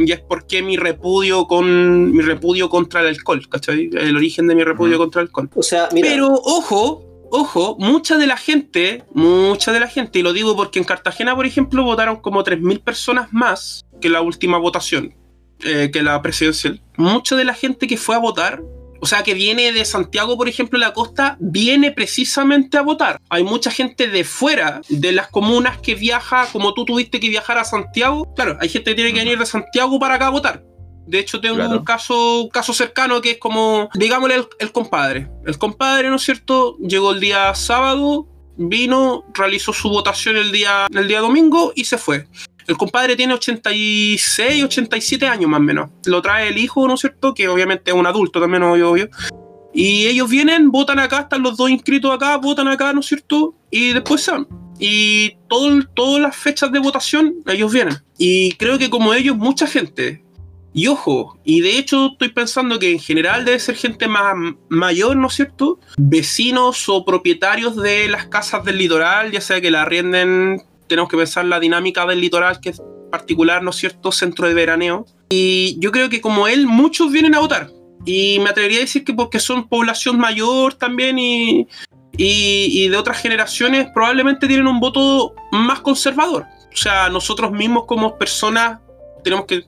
Y 0.00 0.10
es 0.10 0.20
porque 0.20 0.62
mi 0.62 0.76
repudio 0.76 1.46
con 1.46 2.12
mi 2.12 2.22
repudio 2.22 2.68
contra 2.68 3.00
el 3.00 3.08
alcohol, 3.08 3.48
¿cachai? 3.48 3.90
El 3.92 4.16
origen 4.16 4.48
de 4.48 4.56
mi 4.56 4.64
repudio 4.64 4.98
contra 4.98 5.22
el 5.22 5.28
alcohol. 5.28 5.50
O 5.54 5.62
sea, 5.62 5.88
mira. 5.92 6.08
Pero 6.08 6.32
ojo, 6.32 7.07
ojo, 7.30 7.76
mucha 7.78 8.16
de 8.16 8.26
la 8.26 8.36
gente, 8.36 9.04
mucha 9.12 9.72
de 9.72 9.80
la 9.80 9.88
gente, 9.88 10.18
y 10.18 10.22
lo 10.22 10.32
digo 10.32 10.56
porque 10.56 10.78
en 10.78 10.84
Cartagena, 10.84 11.34
por 11.34 11.46
ejemplo, 11.46 11.82
votaron 11.82 12.16
como 12.16 12.42
3.000 12.44 12.82
personas 12.82 13.32
más 13.32 13.84
que 14.00 14.08
la 14.08 14.20
última 14.20 14.58
votación, 14.58 15.14
eh, 15.64 15.90
que 15.92 16.02
la 16.02 16.20
presidencial. 16.22 16.80
Mucha 16.96 17.36
de 17.36 17.44
la 17.44 17.54
gente 17.54 17.86
que 17.86 17.96
fue 17.96 18.14
a 18.14 18.18
votar, 18.18 18.62
o 19.00 19.06
sea, 19.06 19.22
que 19.22 19.34
viene 19.34 19.72
de 19.72 19.84
Santiago, 19.84 20.36
por 20.36 20.48
ejemplo, 20.48 20.78
la 20.78 20.92
costa, 20.92 21.36
viene 21.40 21.92
precisamente 21.92 22.76
a 22.76 22.82
votar. 22.82 23.20
Hay 23.28 23.44
mucha 23.44 23.70
gente 23.70 24.08
de 24.08 24.24
fuera 24.24 24.80
de 24.88 25.12
las 25.12 25.28
comunas 25.28 25.78
que 25.78 25.94
viaja, 25.94 26.48
como 26.52 26.74
tú 26.74 26.84
tuviste 26.84 27.20
que 27.20 27.28
viajar 27.28 27.58
a 27.58 27.64
Santiago. 27.64 28.32
Claro, 28.34 28.56
hay 28.60 28.68
gente 28.68 28.90
que 28.90 28.94
tiene 28.96 29.12
que 29.12 29.20
venir 29.20 29.38
de 29.38 29.46
Santiago 29.46 29.98
para 30.00 30.14
acá 30.14 30.26
a 30.26 30.30
votar. 30.30 30.64
De 31.08 31.18
hecho, 31.18 31.40
tengo 31.40 31.66
un 31.66 31.84
caso, 31.84 32.50
caso 32.52 32.74
cercano 32.74 33.22
que 33.22 33.32
es 33.32 33.38
como, 33.38 33.88
digámosle, 33.94 34.46
el, 34.58 34.72
compadre. 34.72 35.30
El 35.46 35.56
compadre, 35.56 36.10
¿no 36.10 36.16
es 36.16 36.22
cierto? 36.22 36.76
Llegó 36.76 37.12
el 37.12 37.20
día 37.20 37.54
sábado, 37.54 38.26
vino, 38.58 39.24
realizó 39.32 39.72
su 39.72 39.88
votación 39.88 40.36
el 40.36 40.52
día, 40.52 40.86
el 40.92 41.08
día 41.08 41.20
domingo 41.20 41.72
y 41.74 41.84
se 41.84 41.96
fue. 41.96 42.28
El 42.66 42.76
compadre 42.76 43.16
tiene 43.16 43.32
86, 43.32 44.64
87 44.64 45.26
años 45.26 45.48
más 45.48 45.60
o 45.60 45.62
menos. 45.62 45.90
Lo 46.04 46.20
trae 46.20 46.48
el 46.48 46.58
hijo, 46.58 46.86
¿no 46.86 46.94
es 46.94 47.00
cierto? 47.00 47.32
Que 47.32 47.48
obviamente 47.48 47.90
es 47.90 47.96
un 47.96 48.06
adulto 48.06 48.38
también, 48.38 48.62
obvio, 48.64 48.90
obvio. 48.90 49.08
Y 49.72 50.06
ellos 50.08 50.28
vienen, 50.28 50.70
votan 50.70 50.98
acá, 50.98 51.20
están 51.20 51.42
los 51.42 51.56
dos 51.56 51.70
inscritos 51.70 52.14
acá, 52.14 52.36
votan 52.36 52.68
acá, 52.68 52.92
¿no 52.92 53.00
es 53.00 53.06
cierto? 53.06 53.54
Y 53.70 53.94
después 53.94 54.20
se 54.20 54.32
van. 54.32 54.46
Y 54.78 55.38
todo, 55.48 55.70
todas 55.94 56.20
las 56.20 56.36
fechas 56.36 56.70
de 56.70 56.80
votación, 56.80 57.36
ellos 57.46 57.72
vienen. 57.72 57.96
Y 58.18 58.52
creo 58.52 58.78
que 58.78 58.90
como 58.90 59.14
ellos, 59.14 59.38
mucha 59.38 59.66
gente, 59.66 60.22
y 60.74 60.86
ojo, 60.86 61.38
y 61.44 61.60
de 61.60 61.78
hecho 61.78 62.10
estoy 62.12 62.28
pensando 62.28 62.78
que 62.78 62.92
en 62.92 63.00
general 63.00 63.44
debe 63.44 63.58
ser 63.58 63.74
gente 63.74 64.06
más 64.06 64.34
mayor, 64.68 65.16
¿no 65.16 65.28
es 65.28 65.34
cierto? 65.34 65.80
Vecinos 65.96 66.88
o 66.88 67.04
propietarios 67.04 67.76
de 67.76 68.08
las 68.08 68.26
casas 68.26 68.64
del 68.64 68.78
litoral, 68.78 69.32
ya 69.32 69.40
sea 69.40 69.60
que 69.60 69.70
la 69.70 69.82
arrienden, 69.82 70.62
tenemos 70.86 71.10
que 71.10 71.16
pensar 71.16 71.46
la 71.46 71.58
dinámica 71.58 72.06
del 72.06 72.20
litoral, 72.20 72.60
que 72.60 72.70
es 72.70 72.82
particular, 73.10 73.62
¿no 73.62 73.70
es 73.70 73.76
cierto?, 73.76 74.12
centro 74.12 74.46
de 74.46 74.54
veraneo. 74.54 75.06
Y 75.30 75.76
yo 75.80 75.90
creo 75.90 76.08
que 76.08 76.20
como 76.20 76.48
él, 76.48 76.66
muchos 76.66 77.10
vienen 77.10 77.34
a 77.34 77.40
votar. 77.40 77.70
Y 78.04 78.38
me 78.40 78.50
atrevería 78.50 78.78
a 78.78 78.82
decir 78.82 79.04
que 79.04 79.12
porque 79.12 79.40
son 79.40 79.68
población 79.68 80.18
mayor 80.18 80.74
también 80.74 81.18
y, 81.18 81.66
y, 82.16 82.84
y 82.84 82.88
de 82.88 82.96
otras 82.96 83.20
generaciones, 83.20 83.88
probablemente 83.92 84.46
tienen 84.46 84.66
un 84.66 84.80
voto 84.80 85.34
más 85.50 85.80
conservador. 85.80 86.44
O 86.72 86.76
sea, 86.76 87.08
nosotros 87.08 87.50
mismos 87.50 87.84
como 87.86 88.16
personas 88.16 88.80
tenemos 89.24 89.46
que 89.46 89.64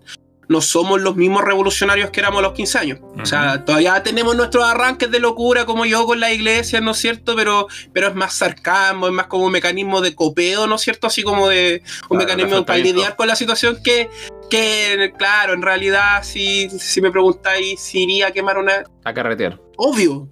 no 0.50 0.60
somos 0.60 1.00
los 1.00 1.14
mismos 1.14 1.44
revolucionarios 1.44 2.10
que 2.10 2.18
éramos 2.18 2.40
a 2.40 2.42
los 2.42 2.54
15 2.54 2.78
años. 2.78 2.98
O 3.22 3.24
sea, 3.24 3.64
todavía 3.64 4.02
tenemos 4.02 4.34
nuestros 4.34 4.64
arranques 4.64 5.08
de 5.08 5.20
locura 5.20 5.64
como 5.64 5.86
yo 5.86 6.04
con 6.06 6.18
la 6.18 6.32
iglesia, 6.32 6.80
¿no 6.80 6.90
es 6.90 6.96
cierto? 6.96 7.36
Pero, 7.36 7.68
pero 7.92 8.08
es 8.08 8.16
más 8.16 8.34
sarcasmo, 8.34 9.06
es 9.06 9.12
más 9.12 9.28
como 9.28 9.44
un 9.44 9.52
mecanismo 9.52 10.00
de 10.00 10.16
copeo, 10.16 10.66
¿no 10.66 10.74
es 10.74 10.80
cierto? 10.80 11.06
Así 11.06 11.22
como 11.22 11.46
de 11.46 11.84
un 12.08 12.18
mecanismo 12.18 12.66
para 12.66 12.80
lidiar 12.80 13.14
con 13.14 13.28
la 13.28 13.36
situación 13.36 13.78
que, 13.84 14.10
que 14.50 15.12
claro, 15.16 15.54
en 15.54 15.62
realidad, 15.62 16.24
si, 16.24 16.68
si 16.68 17.00
me 17.00 17.12
preguntáis 17.12 17.78
si 17.78 18.02
iría 18.02 18.26
a 18.26 18.30
quemar 18.32 18.58
una... 18.58 18.82
A 19.04 19.14
carretear. 19.14 19.60
Obvio. 19.76 20.28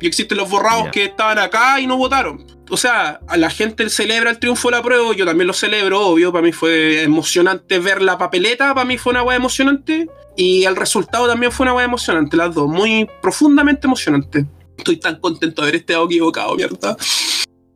Y 0.00 0.06
existen 0.06 0.38
los 0.38 0.48
borrados 0.48 0.88
que 0.90 1.04
estaban 1.04 1.38
acá 1.38 1.78
y 1.78 1.86
no 1.86 1.96
votaron. 1.96 2.46
O 2.70 2.76
sea, 2.76 3.20
a 3.28 3.36
la 3.36 3.50
gente 3.50 3.90
celebra 3.90 4.30
el 4.30 4.38
triunfo 4.38 4.70
de 4.70 4.76
la 4.76 4.82
prueba, 4.82 5.14
yo 5.14 5.26
también 5.26 5.46
lo 5.46 5.52
celebro, 5.52 6.00
obvio. 6.06 6.32
Para 6.32 6.42
mí 6.42 6.52
fue 6.52 7.02
emocionante 7.02 7.78
ver 7.78 8.00
la 8.00 8.16
papeleta, 8.16 8.72
para 8.74 8.86
mí 8.86 8.96
fue 8.96 9.10
una 9.10 9.22
weá 9.22 9.36
emocionante. 9.36 10.08
Y 10.36 10.64
el 10.64 10.76
resultado 10.76 11.28
también 11.28 11.52
fue 11.52 11.64
una 11.64 11.74
weá 11.74 11.84
emocionante, 11.84 12.36
las 12.36 12.54
dos, 12.54 12.68
muy 12.68 13.08
profundamente 13.20 13.86
emocionante. 13.86 14.46
Estoy 14.78 14.96
tan 14.96 15.20
contento 15.20 15.60
de 15.60 15.68
haber 15.68 15.80
estado 15.80 16.06
equivocado, 16.06 16.56
¿verdad? 16.56 16.96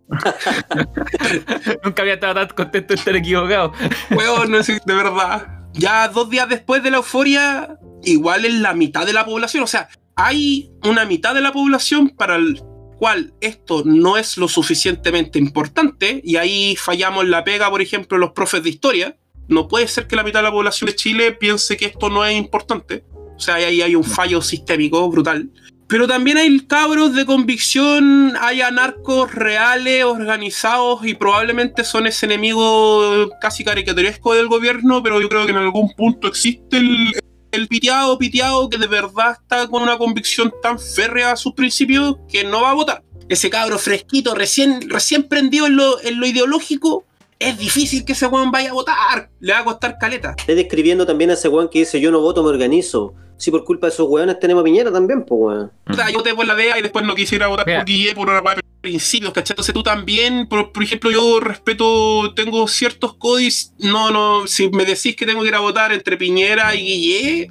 Nunca 1.85 2.03
había 2.03 2.15
estado 2.15 2.35
tan 2.35 2.49
contento 2.49 2.95
de 2.95 2.95
estar 2.95 3.17
equivocado. 3.17 3.73
Weón, 4.11 4.51
no 4.51 4.59
de 4.63 4.81
verdad. 4.87 5.49
Ya 5.73 6.09
dos 6.09 6.31
días 6.31 6.49
después 6.49 6.83
de 6.83 6.91
la 6.91 6.99
euforia, 6.99 7.77
igual 8.05 8.45
es 8.45 8.55
la 8.55 8.75
mitad 8.75 9.05
de 9.05 9.13
la 9.13 9.25
población. 9.25 9.65
O 9.65 9.67
sea, 9.67 9.89
hay 10.17 10.71
una 10.85 11.05
mitad 11.05 11.35
de 11.35 11.41
la 11.41 11.53
población 11.53 12.11
para 12.11 12.37
el 12.37 12.63
cual 12.99 13.35
esto 13.41 13.83
no 13.85 14.17
es 14.17 14.37
lo 14.39 14.49
suficientemente 14.49 15.39
importante, 15.39 16.21
y 16.25 16.37
ahí 16.37 16.77
fallamos 16.77 17.27
la 17.29 17.45
pega, 17.45 17.71
por 17.71 17.83
ejemplo, 17.83 18.19
los 18.19 18.33
profes 18.33 18.63
de 18.63 18.71
historia. 18.71 19.17
No 19.49 19.69
puede 19.69 19.89
ser 19.89 20.07
que 20.07 20.17
la 20.17 20.23
mitad 20.23 20.39
de 20.39 20.45
la 20.45 20.53
población 20.53 20.89
de 20.89 20.97
Chile 20.97 21.33
piense 21.33 21.77
que 21.77 21.87
esto 21.87 22.09
no 22.09 22.25
es 22.25 22.35
importante. 22.35 23.05
O 23.37 23.41
sea, 23.41 23.57
ahí 23.57 23.83
hay 23.83 23.95
un 23.95 24.05
fallo 24.05 24.41
sistémico 24.41 25.11
brutal. 25.11 25.51
Pero 25.87 26.09
también 26.09 26.39
hay 26.39 26.61
cabros 26.61 27.15
de 27.15 27.27
convicción, 27.27 28.35
hay 28.41 28.63
anarcos 28.63 29.35
reales, 29.35 30.05
organizados 30.05 31.05
y 31.07 31.15
probablemente 31.15 31.85
son 31.85 32.07
ese 32.07 32.25
enemigo 32.25 33.29
casi 33.41 33.65
caricaturesco 33.65 34.35
del 34.35 34.49
gobierno, 34.49 35.03
pero 35.03 35.21
yo 35.21 35.29
creo 35.29 35.45
que 35.45 35.53
en 35.53 35.59
algún 35.59 35.93
punto 35.95 36.27
existe 36.27 36.79
el, 36.79 37.13
el 37.55 37.69
piteado, 37.69 38.19
piteado 38.19 38.69
que 38.69 38.79
de 38.79 38.87
verdad 38.87 39.39
está 39.41 39.69
con 39.69 39.83
una 39.83 39.97
convicción 39.97 40.53
tan 40.63 40.79
férrea 40.79 41.33
a 41.33 41.37
sus 41.37 41.53
principios 41.55 42.17
que 42.29 42.45
no 42.45 42.63
va 42.63 42.71
a 42.71 42.75
votar. 42.75 43.03
Ese 43.29 43.49
cabro 43.49 43.79
fresquito, 43.79 44.35
recién, 44.35 44.89
recién 44.91 45.25
prendido 45.25 45.67
en 45.67 45.77
lo, 45.77 46.01
en 46.03 46.21
lo 46.21 46.27
ideológico, 46.27 47.05
es 47.39 47.59
difícil 47.59 48.05
que 48.05 48.13
ese 48.13 48.27
weón 48.27 48.51
vaya 48.51 48.71
a 48.71 48.75
votar. 48.75 49.31
Le 49.41 49.53
va 49.53 49.61
a 49.61 49.65
costar 49.65 49.99
caleta. 49.99 50.35
Estoy 50.37 50.55
describiendo 50.55 51.07
también 51.07 51.31
a 51.31 51.35
ese 51.35 51.49
weón 51.49 51.69
que 51.69 51.81
dice 51.81 52.01
yo 52.01 52.11
no 52.11 52.21
voto, 52.21 52.43
me 52.43 52.51
organizo. 52.51 53.15
Si 53.37 53.51
por 53.51 53.65
culpa 53.65 53.89
de 53.89 53.93
esos 53.93 54.09
weones 54.09 54.39
tenemos 54.39 54.63
Piñera 54.63 54.93
también, 54.93 55.25
pues 55.25 55.41
weón. 55.41 55.73
O 55.89 55.95
sea, 55.95 56.11
yo 56.11 56.19
voté 56.19 56.35
por 56.35 56.47
la 56.47 56.55
DEA 56.55 56.79
y 56.79 56.83
después 56.83 57.05
no 57.05 57.15
quisiera 57.15 57.47
votar 57.49 57.65
por 57.65 57.85
Guille 57.85 58.15
por 58.15 58.29
una 58.29 58.43
principios, 58.85 59.33
¿cachai? 59.33 59.57
Tú 59.57 59.83
también, 59.83 60.47
por, 60.47 60.71
ejemplo, 60.83 61.11
yo 61.11 61.41
respeto, 61.41 62.35
tengo 62.35 62.69
ciertos 62.69 63.15
códigos, 63.15 63.73
no, 63.79 64.11
no, 64.11 64.47
si 64.47 64.69
me 64.69 64.85
decís 64.85 65.17
que 65.17 65.25
tengo 65.25 65.41
que 65.41 65.49
ir 65.49 65.55
a 65.55 65.61
votar 65.61 65.91
entre 65.93 66.19
Piñera 66.19 66.75
y 66.75 66.85
Guille, 66.85 67.51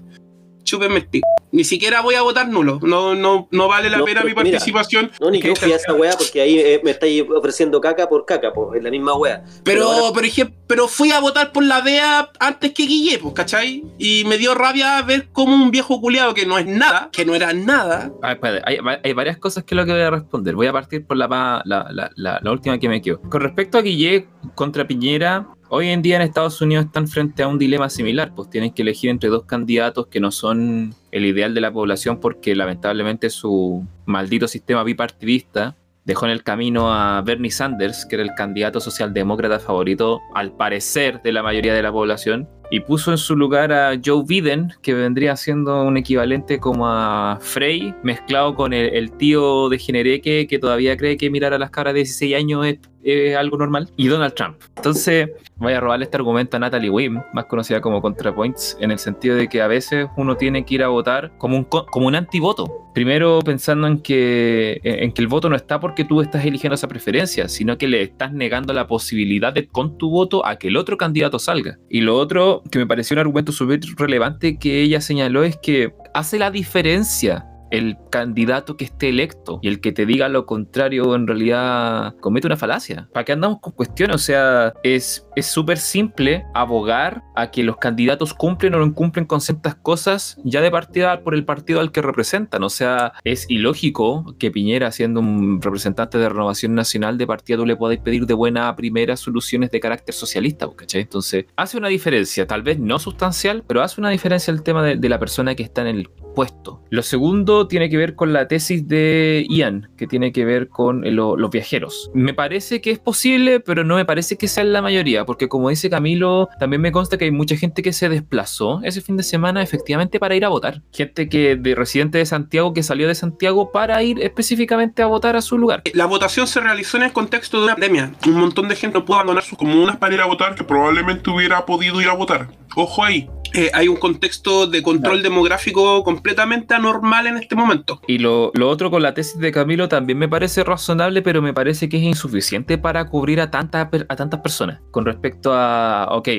chúpenme 0.63 0.97
el 0.97 1.07
pico. 1.07 1.27
Ni 1.51 1.63
siquiera 1.63 2.01
voy 2.01 2.15
a 2.15 2.23
votar 2.23 2.47
nulo. 2.47 2.79
No, 2.81 3.13
no, 3.13 3.47
no 3.51 3.67
vale 3.67 3.87
la 3.89 3.99
No, 3.99 4.05
pena 4.05 4.21
mi 4.23 4.29
pero 4.33 4.43
mira, 4.43 4.57
participación. 4.57 5.11
No, 5.21 5.29
ni 5.29 5.39
yo 5.39 5.55
fui 5.55 5.71
a 5.71 5.75
esa 5.75 5.93
weá 5.93 6.17
porque 6.17 6.41
ahí 6.41 6.57
eh, 6.57 6.81
me 6.83 6.91
estáis 6.91 7.23
ofreciendo 7.29 7.79
caca 7.79 8.09
por 8.09 8.25
caca, 8.25 8.51
pues, 8.51 8.77
es 8.77 8.83
la 8.83 8.89
misma 8.89 9.13
weá. 9.15 9.43
Pero, 9.63 9.83
ahora- 9.91 10.13
por 10.13 10.25
ejemplo, 10.25 10.55
pero 10.65 10.87
fui 10.87 11.11
a 11.11 11.19
votar 11.19 11.51
por 11.51 11.63
la 11.63 11.81
DEA 11.81 12.31
antes 12.39 12.71
que 12.73 12.87
Guille, 12.87 13.19
pues, 13.19 13.35
¿cachai? 13.35 13.83
Y 13.99 14.23
me 14.25 14.39
dio 14.39 14.55
rabia 14.55 14.99
ver 15.03 15.29
como 15.31 15.53
un 15.53 15.69
viejo 15.69 16.01
culiado 16.01 16.33
que 16.33 16.47
no 16.47 16.57
es 16.57 16.65
nada, 16.65 17.09
que 17.11 17.23
no 17.23 17.35
era 17.35 17.53
nada. 17.53 18.11
Ah, 18.23 18.31
espérate, 18.31 18.63
hay, 18.65 18.77
hay 19.03 19.13
varias 19.13 19.37
cosas 19.37 19.63
que 19.63 19.75
es 19.75 19.77
lo 19.77 19.85
que 19.85 19.91
voy 19.91 20.01
a 20.01 20.09
responder. 20.09 20.55
Voy 20.55 20.65
a 20.67 20.73
partir 20.73 21.05
por 21.05 21.17
la, 21.17 21.27
la- 21.65 21.87
la- 22.15 22.39
la 22.41 22.51
última 22.51 22.79
que 22.79 22.89
me 22.89 22.99
quedó. 22.99 23.21
Con 23.21 23.41
respecto 23.41 23.77
a 23.77 23.81
Guille 23.83 24.25
contra 24.55 24.87
Piñera, 24.87 25.47
hoy 25.73 25.89
en 25.89 26.03
día 26.03 26.17
en 26.17 26.21
Estados 26.21 26.61
Unidos 26.61 26.85
están 26.85 27.07
frente 27.07 27.41
a 27.41 27.47
un 27.47 27.57
dilema 27.57 27.89
similar. 27.89 28.31
Pues 28.35 28.47
tienen 28.51 28.71
que 28.71 28.83
elegir 28.83 29.09
entre 29.09 29.29
dos 29.29 29.45
candidatos 29.45 30.05
que 30.05 30.19
no 30.19 30.29
son 30.29 30.93
el 31.11 31.25
ideal 31.25 31.55
de 31.55 31.61
la 31.61 31.73
población 31.73 32.19
porque 32.19 32.55
lamentablemente 32.55 33.31
su 33.31 33.83
maldito 34.05 34.47
sistema 34.47 34.83
bipartidista 34.83 35.75
dejó 36.05 36.25
en 36.25 36.31
el 36.31 36.43
camino 36.43 36.93
a 36.93 37.23
Bernie 37.23 37.49
Sanders, 37.49 38.05
que 38.05 38.17
era 38.17 38.23
el 38.23 38.35
candidato 38.35 38.79
socialdemócrata 38.79 39.59
favorito, 39.59 40.21
al 40.35 40.51
parecer, 40.51 41.21
de 41.23 41.31
la 41.31 41.41
mayoría 41.41 41.73
de 41.73 41.81
la 41.81 41.91
población, 41.91 42.47
y 42.69 42.81
puso 42.81 43.11
en 43.11 43.17
su 43.17 43.35
lugar 43.35 43.71
a 43.71 43.93
Joe 44.03 44.23
Biden, 44.27 44.73
que 44.81 44.93
vendría 44.93 45.35
siendo 45.37 45.83
un 45.83 45.95
equivalente 45.97 46.59
como 46.59 46.87
a 46.87 47.37
Frey, 47.39 47.95
mezclado 48.03 48.53
con 48.55 48.73
el, 48.73 49.11
tío 49.13 49.69
de 49.69 49.79
Genereque, 49.79 50.45
que 50.45 50.59
todavía 50.59 50.97
cree 50.97 51.17
que 51.17 51.29
mirar 51.29 51.53
a 51.53 51.57
las 51.57 51.69
cabras 51.69 51.93
de 51.93 52.01
16 52.01 52.35
años 52.35 52.65
es, 52.65 52.79
es 53.03 53.35
algo 53.35 53.57
normal, 53.57 53.89
y 53.97 54.07
Donald 54.07 54.33
Trump. 54.33 54.57
Entonces, 54.75 55.29
voy 55.55 55.73
a 55.73 55.79
robarle 55.79 56.05
este 56.05 56.17
argumento 56.17 56.57
a 56.57 56.59
Natalie 56.59 56.89
Wim, 56.89 57.21
más 57.33 57.45
conocida 57.45 57.81
como 57.81 58.01
ContraPoints, 58.01 58.77
en 58.79 58.91
el 58.91 58.99
sentido 58.99 59.35
de 59.35 59.47
que 59.47 59.61
a 59.61 59.67
veces 59.67 60.07
uno 60.17 60.35
tiene 60.35 60.65
que 60.65 60.75
ir 60.75 60.83
a 60.83 60.87
votar 60.89 61.37
como 61.37 61.57
un, 61.57 61.63
co- 61.63 61.85
como 61.85 62.07
un 62.07 62.15
antivoto. 62.15 62.79
Primero 62.93 63.39
pensando 63.43 63.87
en 63.87 63.99
que, 63.99 64.79
en 64.83 65.11
que 65.13 65.21
el 65.21 65.27
voto 65.27 65.49
no 65.49 65.55
está 65.55 65.79
porque 65.79 66.05
tú 66.05 66.21
estás 66.21 66.45
eligiendo 66.45 66.75
esa 66.75 66.87
preferencia, 66.87 67.47
sino 67.49 67.77
que 67.77 67.87
le 67.87 68.03
estás 68.03 68.33
negando 68.33 68.71
la 68.73 68.85
posibilidad 68.87 69.51
de 69.51 69.67
con 69.67 69.97
tu 69.97 70.09
voto 70.11 70.45
a 70.45 70.57
que 70.57 70.67
el 70.67 70.77
otro 70.77 70.97
candidato 70.97 71.39
salga. 71.39 71.79
Y 71.89 72.01
lo 72.01 72.15
otro 72.17 72.61
que 72.69 72.77
me 72.77 72.85
pareció 72.85 73.15
un 73.15 73.19
argumento 73.19 73.51
súper 73.51 73.79
relevante 73.97 74.59
que 74.59 74.81
ella 74.81 75.01
señaló 75.01 75.43
es 75.43 75.57
que 75.57 75.93
hace 76.13 76.37
la 76.37 76.51
diferencia 76.51 77.45
el 77.73 77.97
candidato 78.11 78.77
que 78.77 78.85
esté 78.85 79.09
electo 79.09 79.59
y 79.61 79.67
el 79.67 79.81
que 79.81 79.91
te 79.91 80.05
diga 80.05 80.29
lo 80.29 80.45
contrario 80.45 81.15
en 81.15 81.27
realidad 81.27 82.15
comete 82.21 82.47
una 82.47 82.55
falacia. 82.55 83.09
¿Para 83.11 83.25
qué 83.25 83.31
andamos 83.33 83.59
con 83.59 83.73
cuestiones? 83.73 84.15
O 84.15 84.19
sea, 84.19 84.73
es 84.83 85.25
súper 85.41 85.79
simple 85.79 86.45
abogar 86.53 87.23
a 87.35 87.49
que 87.49 87.63
los 87.63 87.77
candidatos 87.77 88.33
cumplen 88.33 88.75
o 88.75 88.79
no 88.79 88.93
cumplen 88.93 89.25
con 89.25 89.41
ciertas 89.41 89.75
cosas 89.75 90.37
ya 90.43 90.61
de 90.61 90.69
partida 90.69 91.23
por 91.23 91.33
el 91.33 91.45
partido 91.45 91.79
al 91.79 91.91
que 91.91 92.01
representan. 92.01 92.63
O 92.63 92.69
sea, 92.69 93.13
es 93.23 93.49
ilógico 93.49 94.35
que 94.37 94.51
Piñera, 94.51 94.91
siendo 94.91 95.19
un 95.19 95.59
representante 95.61 96.19
de 96.19 96.29
Renovación 96.29 96.75
Nacional 96.75 97.17
de 97.17 97.25
partido, 97.25 97.65
le 97.65 97.75
podáis 97.75 97.99
pedir 97.99 98.27
de 98.27 98.35
buena 98.35 98.69
a 98.69 98.75
primera 98.75 99.17
soluciones 99.17 99.71
de 99.71 99.79
carácter 99.79 100.13
socialista, 100.13 100.69
¿cachai? 100.75 101.01
Entonces, 101.01 101.45
hace 101.55 101.77
una 101.77 101.87
diferencia, 101.87 102.45
tal 102.45 102.61
vez 102.61 102.77
no 102.77 102.99
sustancial, 102.99 103.63
pero 103.67 103.81
hace 103.81 103.99
una 103.99 104.11
diferencia 104.11 104.51
el 104.51 104.61
tema 104.61 104.83
de, 104.83 104.97
de 104.97 105.09
la 105.09 105.19
persona 105.19 105.55
que 105.55 105.63
está 105.63 105.81
en 105.81 105.87
el 105.87 106.09
puesto. 106.35 106.81
Lo 106.89 107.01
segundo 107.01 107.62
tiene 107.67 107.89
que 107.89 107.97
ver 107.97 108.15
con 108.15 108.33
la 108.33 108.47
tesis 108.47 108.87
de 108.87 109.45
Ian, 109.49 109.89
que 109.97 110.07
tiene 110.07 110.31
que 110.31 110.45
ver 110.45 110.67
con 110.69 111.05
eh, 111.05 111.11
lo- 111.11 111.35
los 111.37 111.49
viajeros. 111.51 112.11
Me 112.13 112.33
parece 112.33 112.81
que 112.81 112.91
es 112.91 112.99
posible, 112.99 113.59
pero 113.59 113.83
no 113.83 113.95
me 113.95 114.05
parece 114.05 114.37
que 114.37 114.47
sea 114.47 114.63
la 114.63 114.81
mayoría, 114.81 115.25
porque 115.25 115.47
como 115.47 115.69
dice 115.69 115.89
Camilo, 115.89 116.49
también 116.59 116.81
me 116.81 116.91
consta 116.91 117.17
que 117.17 117.25
hay 117.25 117.31
mucha 117.31 117.55
gente 117.57 117.81
que 117.81 117.93
se 117.93 118.09
desplazó 118.09 118.81
ese 118.83 119.01
fin 119.01 119.17
de 119.17 119.23
semana 119.23 119.61
efectivamente 119.61 120.19
para 120.19 120.35
ir 120.35 120.45
a 120.45 120.49
votar. 120.49 120.81
Gente 120.91 121.29
que 121.29 121.55
de 121.55 121.75
residente 121.75 122.17
de 122.17 122.25
Santiago 122.25 122.73
que 122.73 122.83
salió 122.83 123.07
de 123.07 123.15
Santiago 123.15 123.71
para 123.71 124.01
ir 124.03 124.21
específicamente 124.21 125.01
a 125.01 125.05
votar 125.07 125.35
a 125.35 125.41
su 125.41 125.57
lugar. 125.57 125.83
La 125.93 126.05
votación 126.05 126.47
se 126.47 126.59
realizó 126.59 126.97
en 126.97 127.03
el 127.03 127.11
contexto 127.13 127.57
de 127.59 127.65
una 127.65 127.73
pandemia. 127.75 128.11
Un 128.27 128.33
montón 128.33 128.67
de 128.67 128.75
gente 128.75 128.97
no 128.97 129.05
pudo 129.05 129.17
abandonar 129.17 129.43
sus 129.43 129.57
comunas 129.57 129.97
para 129.97 130.13
ir 130.13 130.21
a 130.21 130.25
votar 130.25 130.55
que 130.55 130.63
probablemente 130.63 131.29
hubiera 131.29 131.65
podido 131.65 132.01
ir 132.01 132.07
a 132.07 132.13
votar. 132.13 132.47
Ojo 132.75 133.03
ahí. 133.03 133.29
Eh, 133.55 133.69
hay 133.75 133.87
un 133.87 133.97
contexto 133.97 134.65
de 134.65 134.81
control 134.81 135.21
demográfico 135.21 136.03
completamente 136.03 136.73
anormal 136.73 137.27
en 137.27 137.37
este 137.37 137.55
momento. 137.55 138.01
Y 138.07 138.17
lo, 138.17 138.51
lo 138.55 138.67
otro 138.67 138.89
con 138.89 139.03
la 139.03 139.13
tesis 139.13 139.37
de 139.39 139.51
Camilo 139.51 139.87
también 139.87 140.17
me 140.17 140.27
parece 140.27 140.63
razonable, 140.63 141.21
pero 141.21 141.39
me 141.43 141.53
parece 141.53 141.87
que 141.87 141.97
es 141.97 142.03
insuficiente 142.03 142.79
para 142.79 143.05
cubrir 143.05 143.39
a 143.41 143.51
tantas, 143.51 143.89
per- 143.89 144.07
a 144.09 144.15
tantas 144.15 144.39
personas. 144.39 144.79
Con 144.89 145.05
respecto 145.05 145.53
a, 145.53 146.07
ok, 146.11 146.29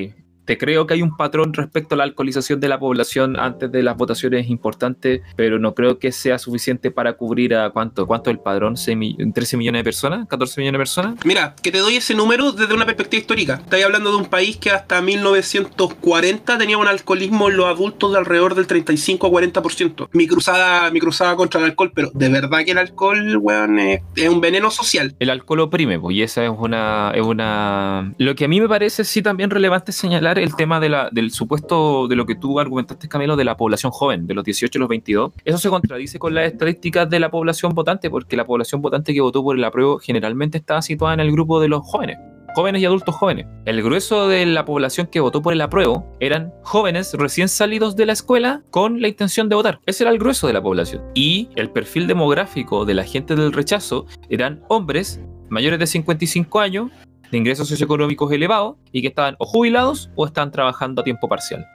te 0.45 0.57
creo 0.57 0.85
que 0.87 0.93
hay 0.93 1.01
un 1.01 1.15
patrón 1.17 1.53
respecto 1.53 1.95
a 1.95 1.97
la 1.97 2.03
alcoholización 2.03 2.59
de 2.59 2.69
la 2.69 2.79
población 2.79 3.37
antes 3.39 3.71
de 3.71 3.83
las 3.83 3.97
votaciones 3.97 4.49
importantes, 4.49 5.21
pero 5.35 5.59
no 5.59 5.73
creo 5.73 5.99
que 5.99 6.11
sea 6.11 6.37
suficiente 6.39 6.91
para 6.91 7.13
cubrir 7.13 7.55
a 7.55 7.69
cuánto, 7.71 8.05
cuánto 8.07 8.29
el 8.29 8.39
padrón, 8.39 8.77
¿Seis 8.77 8.95
mi- 8.97 9.15
13 9.33 9.57
millones 9.57 9.79
de 9.79 9.83
personas, 9.83 10.27
14 10.27 10.61
millones 10.61 10.73
de 10.77 10.79
personas. 10.79 11.15
Mira, 11.25 11.55
que 11.61 11.71
te 11.71 11.79
doy 11.79 11.95
ese 11.97 12.13
número 12.15 12.51
desde 12.51 12.73
una 12.73 12.85
perspectiva 12.85 13.19
histórica. 13.21 13.53
Estás 13.55 13.83
hablando 13.83 14.11
de 14.11 14.17
un 14.17 14.25
país 14.25 14.57
que 14.57 14.71
hasta 14.71 15.01
1940 15.01 16.57
tenía 16.57 16.77
un 16.77 16.87
alcoholismo 16.87 17.49
en 17.49 17.57
los 17.57 17.65
adultos 17.65 18.11
de 18.11 18.17
alrededor 18.17 18.55
del 18.55 18.67
35 18.67 19.27
a 19.27 19.29
40%. 19.29 20.09
Mi 20.13 20.27
cruzada, 20.27 20.89
mi 20.91 20.99
cruzada 20.99 21.35
contra 21.35 21.59
el 21.59 21.65
alcohol, 21.67 21.91
pero 21.93 22.11
de 22.13 22.29
verdad 22.29 22.59
que 22.65 22.71
el 22.71 22.77
alcohol, 22.77 23.37
weón, 23.37 23.79
es, 23.79 24.01
es 24.15 24.29
un 24.29 24.41
veneno 24.41 24.71
social. 24.71 25.15
El 25.19 25.29
alcohol 25.29 25.61
oprime, 25.61 25.99
pues, 25.99 26.15
y 26.15 26.21
esa 26.23 26.43
es 26.45 26.51
una, 26.55 27.11
es 27.15 27.21
una... 27.23 28.13
Lo 28.17 28.35
que 28.35 28.45
a 28.45 28.47
mí 28.47 28.59
me 28.61 28.67
parece 28.69 29.03
sí 29.03 29.21
también 29.21 29.49
relevante 29.49 29.91
es 29.91 29.97
el 30.37 30.55
tema 30.55 30.79
de 30.79 30.89
la, 30.89 31.09
del 31.11 31.31
supuesto, 31.31 32.07
de 32.07 32.15
lo 32.15 32.25
que 32.25 32.35
tú 32.35 32.59
argumentaste, 32.59 33.07
Camilo, 33.07 33.35
de 33.35 33.43
la 33.43 33.57
población 33.57 33.91
joven, 33.91 34.27
de 34.27 34.33
los 34.33 34.43
18 34.43 34.77
a 34.77 34.81
los 34.81 34.89
22. 34.89 35.31
Eso 35.43 35.57
se 35.57 35.69
contradice 35.69 36.19
con 36.19 36.33
las 36.33 36.51
estadísticas 36.51 37.09
de 37.09 37.19
la 37.19 37.31
población 37.31 37.73
votante, 37.73 38.09
porque 38.09 38.37
la 38.37 38.45
población 38.45 38.81
votante 38.81 39.13
que 39.13 39.21
votó 39.21 39.43
por 39.43 39.57
el 39.57 39.63
apruebo 39.63 39.99
generalmente 39.99 40.57
estaba 40.57 40.81
situada 40.81 41.13
en 41.13 41.19
el 41.19 41.31
grupo 41.31 41.59
de 41.59 41.67
los 41.67 41.81
jóvenes. 41.85 42.17
Jóvenes 42.55 42.81
y 42.81 42.85
adultos 42.85 43.13
jóvenes. 43.15 43.47
El 43.65 43.83
grueso 43.83 44.29
de 44.29 44.45
la 44.45 44.63
población 44.63 45.07
que 45.07 45.19
votó 45.19 45.41
por 45.41 45.51
el 45.51 45.59
apruebo 45.59 46.05
eran 46.21 46.53
jóvenes 46.63 47.13
recién 47.13 47.49
salidos 47.49 47.97
de 47.97 48.05
la 48.05 48.13
escuela 48.13 48.63
con 48.71 49.01
la 49.01 49.09
intención 49.09 49.49
de 49.49 49.55
votar. 49.55 49.81
Ese 49.85 50.05
era 50.05 50.11
el 50.11 50.19
grueso 50.19 50.47
de 50.47 50.53
la 50.53 50.63
población. 50.63 51.03
Y 51.15 51.49
el 51.55 51.69
perfil 51.69 52.07
demográfico 52.07 52.85
de 52.85 52.93
la 52.93 53.03
gente 53.03 53.35
del 53.35 53.51
rechazo 53.51 54.05
eran 54.29 54.63
hombres 54.69 55.19
mayores 55.49 55.79
de 55.79 55.87
55 55.87 56.59
años, 56.59 56.91
de 57.31 57.37
ingresos 57.37 57.67
socioeconómicos 57.67 58.31
elevados 58.31 58.75
y 58.91 59.01
que 59.01 59.07
estaban 59.09 59.35
o 59.39 59.45
jubilados 59.45 60.09
o 60.15 60.25
estaban 60.25 60.51
trabajando 60.51 61.01
a 61.01 61.03
tiempo 61.03 61.27
parcial. 61.27 61.65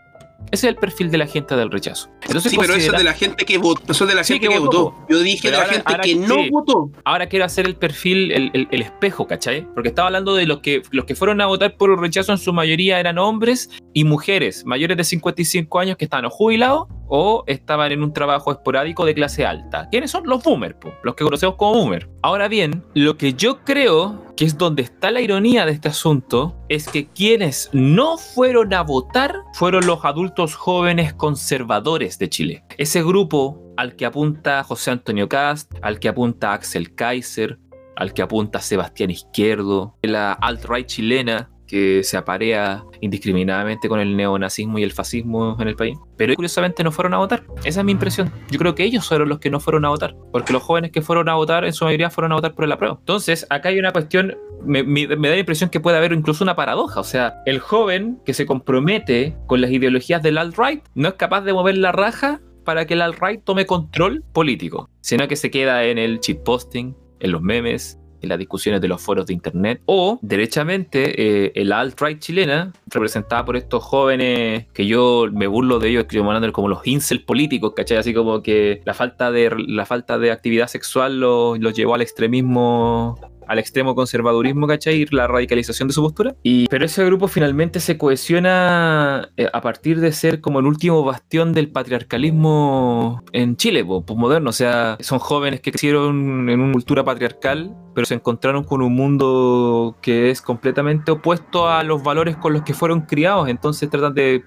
Ese 0.50 0.66
es 0.66 0.70
el 0.72 0.76
perfil 0.76 1.10
de 1.10 1.18
la 1.18 1.26
gente 1.26 1.54
del 1.54 1.70
rechazo. 1.70 2.08
Entonces, 2.22 2.50
Sí, 2.50 2.58
pero 2.58 2.72
eso 2.74 2.90
es 2.92 2.96
de 2.98 3.04
la 3.04 3.12
gente 3.12 3.44
que 3.44 3.58
votó. 3.58 3.92
Eso 3.92 4.04
es 4.04 4.08
de 4.10 4.16
la 4.16 4.24
Sí, 4.24 4.32
gente 4.34 4.48
que 4.48 4.58
votó. 4.58 4.84
votó. 4.90 5.06
Yo 5.10 5.18
dije 5.20 5.40
Pero 5.42 5.52
de 5.52 5.58
la 5.58 5.62
ahora- 5.64 5.74
gente 5.74 5.92
ahora 5.92 6.02
que 6.02 6.12
que 6.14 6.18
no 6.26 6.34
sí. 6.36 6.48
votó. 6.50 6.90
ahora 7.04 7.26
quiero 7.28 7.44
hacer 7.44 7.66
el 7.66 7.76
perfil, 7.76 8.32
el, 8.32 8.50
el- 8.54 8.68
el 8.70 8.80
espejo, 8.82 9.26
¿cachai? 9.26 9.66
Porque 9.74 9.90
estaba 9.90 10.06
hablando 10.08 10.34
de 10.34 10.46
los 10.46 10.60
que, 10.60 10.80
los 10.92 11.04
que 11.04 11.14
fueron 11.14 11.42
a 11.42 11.46
votar 11.46 11.76
por 11.76 11.90
el 11.90 11.98
rechazo 11.98 12.32
en 12.32 12.38
su 12.38 12.54
mayoría 12.54 12.98
eran 12.98 13.18
hombres 13.18 13.68
y 13.92 14.04
mujeres 14.04 14.64
mayores 14.64 14.96
de 14.96 15.04
55 15.04 15.78
años 15.78 15.98
que 15.98 16.06
estaban 16.06 16.24
o 16.24 16.30
jubilados 16.30 16.88
o 17.06 17.44
estaban 17.46 17.92
en 17.92 18.02
un 18.02 18.12
trabajo 18.14 18.50
esporádico 18.50 19.04
de 19.04 19.14
clase 19.14 19.44
alta. 19.44 19.88
¿Quiénes 19.90 20.10
son? 20.10 20.26
Los 20.26 20.42
boomers, 20.42 20.74
po, 20.76 20.94
los 21.02 21.14
que 21.16 21.22
conocemos 21.24 21.56
como 21.56 21.74
boomer. 21.74 22.08
Ahora 22.22 22.48
bien, 22.48 22.82
lo 22.94 23.18
que 23.18 23.34
yo 23.34 23.58
creo 23.62 24.29
que 24.36 24.44
es 24.44 24.56
donde 24.56 24.82
está 24.82 25.10
la 25.10 25.20
ironía 25.20 25.66
de 25.66 25.72
este 25.72 25.88
asunto 25.88 26.56
es 26.68 26.88
que 26.88 27.06
quienes 27.08 27.70
no 27.72 28.18
fueron 28.18 28.72
a 28.74 28.82
votar 28.82 29.34
fueron 29.54 29.86
los 29.86 30.04
adultos 30.04 30.54
jóvenes 30.54 31.14
conservadores 31.14 32.18
de 32.18 32.28
Chile. 32.28 32.64
Ese 32.78 33.02
grupo 33.02 33.62
al 33.76 33.96
que 33.96 34.06
apunta 34.06 34.62
José 34.64 34.90
Antonio 34.90 35.28
Cast, 35.28 35.72
al 35.82 35.98
que 35.98 36.08
apunta 36.08 36.52
Axel 36.52 36.94
Kaiser, 36.94 37.58
al 37.96 38.12
que 38.14 38.22
apunta 38.22 38.60
Sebastián 38.60 39.10
Izquierdo, 39.10 39.96
la 40.02 40.32
alt-right 40.32 40.86
chilena 40.86 41.50
que 41.70 42.02
se 42.02 42.16
aparea 42.16 42.82
indiscriminadamente 43.00 43.88
con 43.88 44.00
el 44.00 44.16
neonazismo 44.16 44.78
y 44.78 44.82
el 44.82 44.90
fascismo 44.92 45.56
en 45.60 45.68
el 45.68 45.76
país. 45.76 45.96
Pero 46.16 46.34
curiosamente 46.34 46.82
no 46.82 46.90
fueron 46.90 47.14
a 47.14 47.18
votar. 47.18 47.44
Esa 47.64 47.80
es 47.80 47.86
mi 47.86 47.92
impresión. 47.92 48.32
Yo 48.50 48.58
creo 48.58 48.74
que 48.74 48.82
ellos 48.82 49.06
fueron 49.06 49.28
los 49.28 49.38
que 49.38 49.50
no 49.50 49.60
fueron 49.60 49.84
a 49.84 49.90
votar. 49.90 50.16
Porque 50.32 50.52
los 50.52 50.62
jóvenes 50.62 50.90
que 50.90 51.00
fueron 51.00 51.28
a 51.28 51.34
votar, 51.34 51.64
en 51.64 51.72
su 51.72 51.84
mayoría 51.84 52.10
fueron 52.10 52.32
a 52.32 52.34
votar 52.36 52.54
por 52.54 52.64
el 52.64 52.72
apruebo. 52.72 52.96
Entonces, 52.98 53.46
acá 53.50 53.68
hay 53.68 53.78
una 53.78 53.92
cuestión, 53.92 54.36
me, 54.64 54.82
me- 54.82 55.06
me 55.16 55.28
da 55.28 55.34
la 55.34 55.40
impresión 55.40 55.70
que 55.70 55.78
puede 55.78 55.96
haber 55.96 56.12
incluso 56.12 56.42
una 56.42 56.56
paradoja. 56.56 56.98
O 56.98 57.04
sea, 57.04 57.36
el 57.46 57.60
joven 57.60 58.18
que 58.24 58.34
se 58.34 58.46
compromete 58.46 59.36
con 59.46 59.60
las 59.60 59.70
ideologías 59.70 60.22
del 60.22 60.38
alt-right 60.38 60.82
no 60.94 61.08
es 61.08 61.14
capaz 61.14 61.42
de 61.42 61.52
mover 61.52 61.78
la 61.78 61.92
raja 61.92 62.40
para 62.64 62.84
que 62.86 62.94
el 62.94 63.02
alt-right 63.02 63.42
tome 63.44 63.64
control 63.66 64.24
político, 64.32 64.90
sino 65.00 65.28
que 65.28 65.36
se 65.36 65.50
queda 65.50 65.84
en 65.84 65.98
el 65.98 66.18
cheat 66.20 66.38
posting, 66.42 66.94
en 67.20 67.32
los 67.32 67.42
memes, 67.42 67.98
en 68.22 68.28
las 68.28 68.38
discusiones 68.38 68.80
de 68.80 68.88
los 68.88 69.00
foros 69.00 69.26
de 69.26 69.34
internet, 69.34 69.80
o 69.86 70.18
derechamente 70.22 71.46
eh, 71.46 71.52
el 71.54 71.72
alt-right 71.72 72.18
chilena, 72.18 72.72
representada 72.86 73.44
por 73.44 73.56
estos 73.56 73.82
jóvenes 73.82 74.66
que 74.72 74.86
yo 74.86 75.26
me 75.32 75.46
burlo 75.46 75.78
de 75.78 75.90
ellos, 75.90 76.02
escribiendo 76.02 76.30
como 76.52 76.68
los 76.68 76.86
incel 76.86 77.24
políticos, 77.24 77.72
¿cachai? 77.74 77.98
Así 77.98 78.14
como 78.14 78.42
que 78.42 78.82
la 78.84 78.94
falta 78.94 79.30
de, 79.30 79.50
la 79.66 79.86
falta 79.86 80.18
de 80.18 80.30
actividad 80.30 80.68
sexual 80.68 81.20
los, 81.20 81.58
los 81.58 81.74
llevó 81.74 81.94
al 81.94 82.02
extremismo 82.02 83.18
al 83.50 83.58
extremo 83.58 83.96
conservadurismo, 83.96 84.68
¿cachai? 84.68 85.06
La 85.10 85.26
radicalización 85.26 85.88
de 85.88 85.94
su 85.94 86.02
postura. 86.02 86.36
Y, 86.44 86.68
pero 86.68 86.84
ese 86.84 87.04
grupo 87.04 87.26
finalmente 87.26 87.80
se 87.80 87.98
cohesiona 87.98 89.28
eh, 89.36 89.48
a 89.52 89.60
partir 89.60 89.98
de 89.98 90.12
ser 90.12 90.40
como 90.40 90.60
el 90.60 90.66
último 90.66 91.02
bastión 91.02 91.52
del 91.52 91.68
patriarcalismo 91.68 93.24
en 93.32 93.56
Chile, 93.56 93.84
pues 93.84 94.16
moderno. 94.16 94.50
O 94.50 94.52
sea, 94.52 94.98
son 95.00 95.18
jóvenes 95.18 95.60
que 95.60 95.72
crecieron 95.72 96.48
en 96.48 96.60
una 96.60 96.72
cultura 96.72 97.04
patriarcal 97.04 97.74
pero 97.94 98.04
se 98.04 98.14
encontraron 98.14 98.64
con 98.64 98.82
un 98.82 98.94
mundo 98.94 99.96
que 100.00 100.30
es 100.30 100.42
completamente 100.42 101.10
opuesto 101.10 101.68
a 101.68 101.82
los 101.82 102.02
valores 102.02 102.36
con 102.36 102.52
los 102.52 102.62
que 102.62 102.74
fueron 102.74 103.02
criados, 103.02 103.48
entonces 103.48 103.88
tratan 103.90 104.14
de 104.14 104.44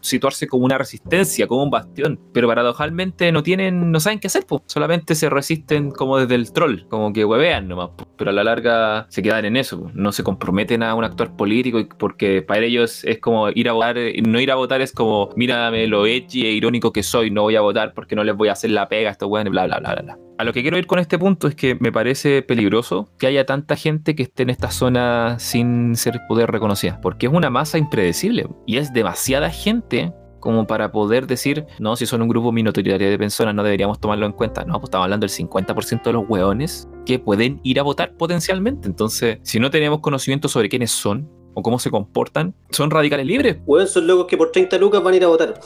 situarse 0.00 0.46
como 0.46 0.64
una 0.64 0.78
resistencia, 0.78 1.46
como 1.46 1.62
un 1.62 1.70
bastión, 1.70 2.20
pero 2.32 2.48
paradojalmente 2.48 3.30
no 3.32 3.42
tienen, 3.42 3.90
no 3.90 4.00
saben 4.00 4.18
qué 4.18 4.26
hacer, 4.26 4.44
pues. 4.46 4.62
solamente 4.66 5.14
se 5.14 5.30
resisten 5.30 5.90
como 5.90 6.18
desde 6.18 6.34
el 6.34 6.52
troll, 6.52 6.86
como 6.88 7.12
que 7.12 7.24
huevean 7.24 7.68
nomás, 7.68 7.90
pero 8.16 8.30
a 8.30 8.32
la 8.32 8.44
larga 8.44 9.06
se 9.08 9.22
quedan 9.22 9.44
en 9.44 9.56
eso, 9.56 9.90
no 9.94 10.12
se 10.12 10.22
comprometen 10.22 10.82
a 10.82 10.94
un 10.94 11.04
actor 11.04 11.36
político 11.36 11.78
porque 11.98 12.42
para 12.42 12.64
ellos 12.64 13.04
es 13.04 13.18
como 13.18 13.48
ir 13.50 13.68
a 13.68 13.72
votar, 13.72 13.96
no 14.26 14.40
ir 14.40 14.50
a 14.50 14.54
votar 14.56 14.80
es 14.80 14.92
como 14.92 15.30
mírame 15.36 15.86
lo 15.86 16.06
edgy 16.06 16.46
e 16.46 16.52
irónico 16.52 16.92
que 16.92 17.02
soy, 17.02 17.30
no 17.30 17.42
voy 17.42 17.56
a 17.56 17.60
votar 17.60 17.94
porque 17.94 18.16
no 18.16 18.24
les 18.24 18.36
voy 18.36 18.48
a 18.48 18.52
hacer 18.52 18.70
la 18.70 18.88
pega 18.88 19.08
a 19.08 19.12
estos 19.12 19.28
weones, 19.28 19.50
bla 19.50 19.66
bla 19.66 19.78
bla 19.78 19.94
bla. 19.94 20.18
A 20.38 20.44
lo 20.44 20.52
que 20.52 20.60
quiero 20.60 20.76
ir 20.76 20.86
con 20.86 20.98
este 20.98 21.18
punto 21.18 21.48
es 21.48 21.54
que 21.54 21.76
me 21.80 21.90
parece 21.90 22.42
peligroso 22.56 23.10
que 23.18 23.26
haya 23.26 23.44
tanta 23.44 23.76
gente 23.76 24.14
que 24.16 24.22
esté 24.22 24.44
en 24.44 24.50
esta 24.50 24.70
zona 24.70 25.38
sin 25.38 25.94
ser 25.94 26.20
poder 26.26 26.50
reconocida, 26.50 27.00
porque 27.02 27.26
es 27.26 27.32
una 27.32 27.50
masa 27.50 27.76
impredecible 27.76 28.48
y 28.66 28.78
es 28.78 28.92
demasiada 28.92 29.50
gente 29.50 30.14
como 30.40 30.66
para 30.66 30.92
poder 30.92 31.26
decir, 31.26 31.66
no, 31.78 31.96
si 31.96 32.06
son 32.06 32.22
un 32.22 32.28
grupo 32.28 32.52
minoritario 32.52 33.10
de 33.10 33.18
personas 33.18 33.54
no 33.54 33.62
deberíamos 33.62 33.98
tomarlo 33.98 34.26
en 34.26 34.32
cuenta. 34.32 34.64
No, 34.64 34.74
pues 34.74 34.84
estamos 34.84 35.04
hablando 35.04 35.26
del 35.26 35.34
50% 35.34 36.04
de 36.04 36.12
los 36.12 36.24
hueones 36.28 36.88
que 37.04 37.18
pueden 37.18 37.60
ir 37.64 37.80
a 37.80 37.82
votar 37.82 38.12
potencialmente. 38.16 38.86
Entonces, 38.86 39.38
si 39.42 39.58
no 39.58 39.70
tenemos 39.70 40.00
conocimiento 40.00 40.48
sobre 40.48 40.68
quiénes 40.68 40.92
son, 40.92 41.28
o 41.58 41.62
cómo 41.62 41.78
se 41.78 41.90
comportan, 41.90 42.54
son 42.70 42.90
radicales 42.90 43.24
libres. 43.24 43.56
Bueno, 43.64 43.86
son 43.86 44.06
locos 44.06 44.26
que 44.26 44.36
por 44.36 44.52
30 44.52 44.76
lucas 44.76 45.02
van 45.02 45.14
a 45.14 45.16
ir 45.16 45.24
a 45.24 45.28
votar. 45.28 45.58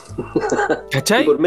¿Cachai? 0.92 1.24
por, 1.24 1.38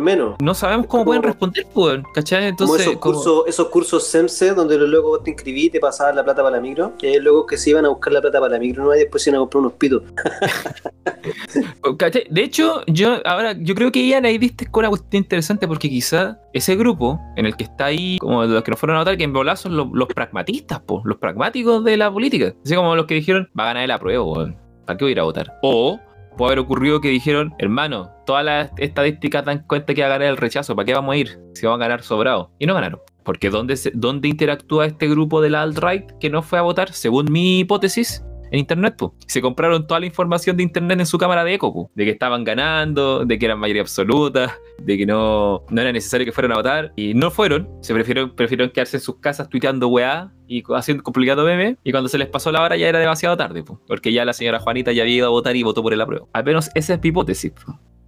menos. 0.00 0.36
No 0.40 0.54
sabemos 0.54 0.86
cómo 0.86 1.04
pueden 1.04 1.22
responder, 1.22 1.66
pues, 1.74 2.00
¿cachai? 2.14 2.46
Entonces, 2.46 2.96
como 2.96 3.16
esos, 3.16 3.22
Cursos, 3.22 3.44
esos 3.46 3.68
cursos 3.68 4.06
SEMSE 4.06 4.54
donde 4.54 4.78
los 4.78 4.88
locos 4.88 5.22
te 5.22 5.30
inscribí 5.32 5.66
y 5.66 5.70
te 5.70 5.78
pasaban 5.78 6.16
la 6.16 6.24
plata 6.24 6.42
para 6.42 6.56
la 6.56 6.62
micro, 6.62 6.96
que 6.96 7.08
hay 7.08 7.20
locos 7.20 7.44
que 7.46 7.58
se 7.58 7.68
iban 7.68 7.84
a 7.84 7.90
buscar 7.90 8.14
la 8.14 8.22
plata 8.22 8.40
para 8.40 8.54
la 8.54 8.58
micro 8.58 8.84
¿no? 8.84 8.94
y 8.94 9.00
después 9.00 9.22
se 9.22 9.28
iban 9.28 9.36
a 9.36 9.40
comprar 9.40 9.60
unos 9.60 9.74
pitos. 9.74 10.02
¿Cachai? 11.98 12.26
De 12.30 12.42
hecho, 12.42 12.82
yo 12.86 13.18
ahora, 13.26 13.54
yo 13.58 13.74
creo 13.74 13.92
que 13.92 14.06
Ian 14.06 14.24
ahí 14.24 14.38
diste 14.38 14.70
con 14.70 14.80
una 14.80 14.88
cuestión 14.88 15.22
interesante 15.22 15.68
porque 15.68 15.90
quizá 15.90 16.38
ese 16.54 16.76
grupo 16.76 17.20
en 17.36 17.44
el 17.44 17.56
que 17.56 17.64
está 17.64 17.86
ahí, 17.86 18.16
como 18.18 18.44
los 18.44 18.62
que 18.62 18.70
no 18.70 18.76
fueron 18.78 18.96
a 18.96 19.00
votar, 19.00 19.18
que 19.18 19.24
en 19.24 19.34
volar 19.34 19.58
son 19.58 19.76
los, 19.76 19.88
los 19.92 20.08
pragmatistas, 20.08 20.80
pues, 20.86 21.02
los 21.04 21.18
pragmáticos 21.18 21.84
de 21.84 21.98
la 21.98 22.10
política. 22.10 22.54
Así 22.64 22.74
como 22.74 22.96
los 22.96 23.04
que 23.06 23.14
dijeron, 23.14 23.50
va 23.58 23.64
a 23.64 23.66
ganar 23.68 23.81
el 23.84 23.90
apruebo, 23.90 24.48
¿para 24.86 24.96
qué 24.96 25.04
voy 25.04 25.10
a 25.10 25.12
ir 25.12 25.20
a 25.20 25.24
votar? 25.24 25.58
O 25.62 26.00
puede 26.36 26.52
haber 26.52 26.58
ocurrido 26.60 27.00
que 27.00 27.08
dijeron, 27.08 27.54
hermano, 27.58 28.10
todas 28.26 28.44
las 28.44 28.70
estadísticas 28.78 29.44
dan 29.44 29.64
cuenta 29.66 29.94
que 29.94 30.02
va 30.02 30.08
a 30.08 30.10
ganar 30.10 30.28
el 30.28 30.36
rechazo, 30.36 30.74
¿para 30.74 30.86
qué 30.86 30.94
vamos 30.94 31.12
a 31.14 31.16
ir? 31.16 31.38
Si 31.54 31.66
vamos 31.66 31.80
a 31.80 31.84
ganar 31.84 32.02
sobrado. 32.02 32.50
Y 32.58 32.66
no 32.66 32.74
ganaron. 32.74 33.00
Porque 33.24 33.50
¿dónde, 33.50 33.78
¿dónde 33.94 34.28
interactúa 34.28 34.86
este 34.86 35.08
grupo 35.08 35.40
de 35.40 35.50
la 35.50 35.62
alt-right 35.62 36.18
que 36.18 36.30
no 36.30 36.42
fue 36.42 36.58
a 36.58 36.62
votar? 36.62 36.92
Según 36.92 37.30
mi 37.30 37.60
hipótesis, 37.60 38.24
en 38.52 38.58
internet, 38.58 38.94
pues. 38.98 39.12
Se 39.26 39.40
compraron 39.40 39.86
toda 39.86 39.98
la 39.98 40.06
información 40.06 40.56
de 40.58 40.62
internet 40.62 41.00
en 41.00 41.06
su 41.06 41.16
cámara 41.16 41.42
de 41.42 41.54
eco, 41.54 41.90
de 41.94 42.04
que 42.04 42.10
estaban 42.10 42.44
ganando, 42.44 43.24
de 43.24 43.38
que 43.38 43.46
eran 43.46 43.58
mayoría 43.58 43.80
absoluta, 43.80 44.58
de 44.78 44.98
que 44.98 45.06
no, 45.06 45.64
no 45.70 45.80
era 45.80 45.90
necesario 45.90 46.26
que 46.26 46.32
fueran 46.32 46.52
a 46.52 46.56
votar. 46.56 46.92
Y 46.94 47.14
no 47.14 47.30
fueron, 47.30 47.68
se 47.80 47.94
prefirieron, 47.94 48.70
quedarse 48.70 48.98
en 48.98 49.00
sus 49.00 49.16
casas 49.16 49.48
tuiteando 49.48 49.88
weá 49.88 50.30
y 50.46 50.62
haciendo 50.74 51.02
complicado 51.02 51.46
meme. 51.46 51.78
Y 51.82 51.92
cuando 51.92 52.10
se 52.10 52.18
les 52.18 52.28
pasó 52.28 52.52
la 52.52 52.62
hora 52.62 52.76
ya 52.76 52.88
era 52.88 52.98
demasiado 52.98 53.38
tarde, 53.38 53.64
porque 53.86 54.12
ya 54.12 54.26
la 54.26 54.34
señora 54.34 54.60
Juanita 54.60 54.92
ya 54.92 55.02
había 55.02 55.16
ido 55.16 55.26
a 55.26 55.30
votar 55.30 55.56
y 55.56 55.62
votó 55.62 55.82
por 55.82 55.94
el 55.94 56.00
apruebo. 56.02 56.28
Al 56.34 56.44
menos 56.44 56.70
esa 56.74 56.94
es 56.94 57.02
mi 57.02 57.08
hipótesis. 57.08 57.52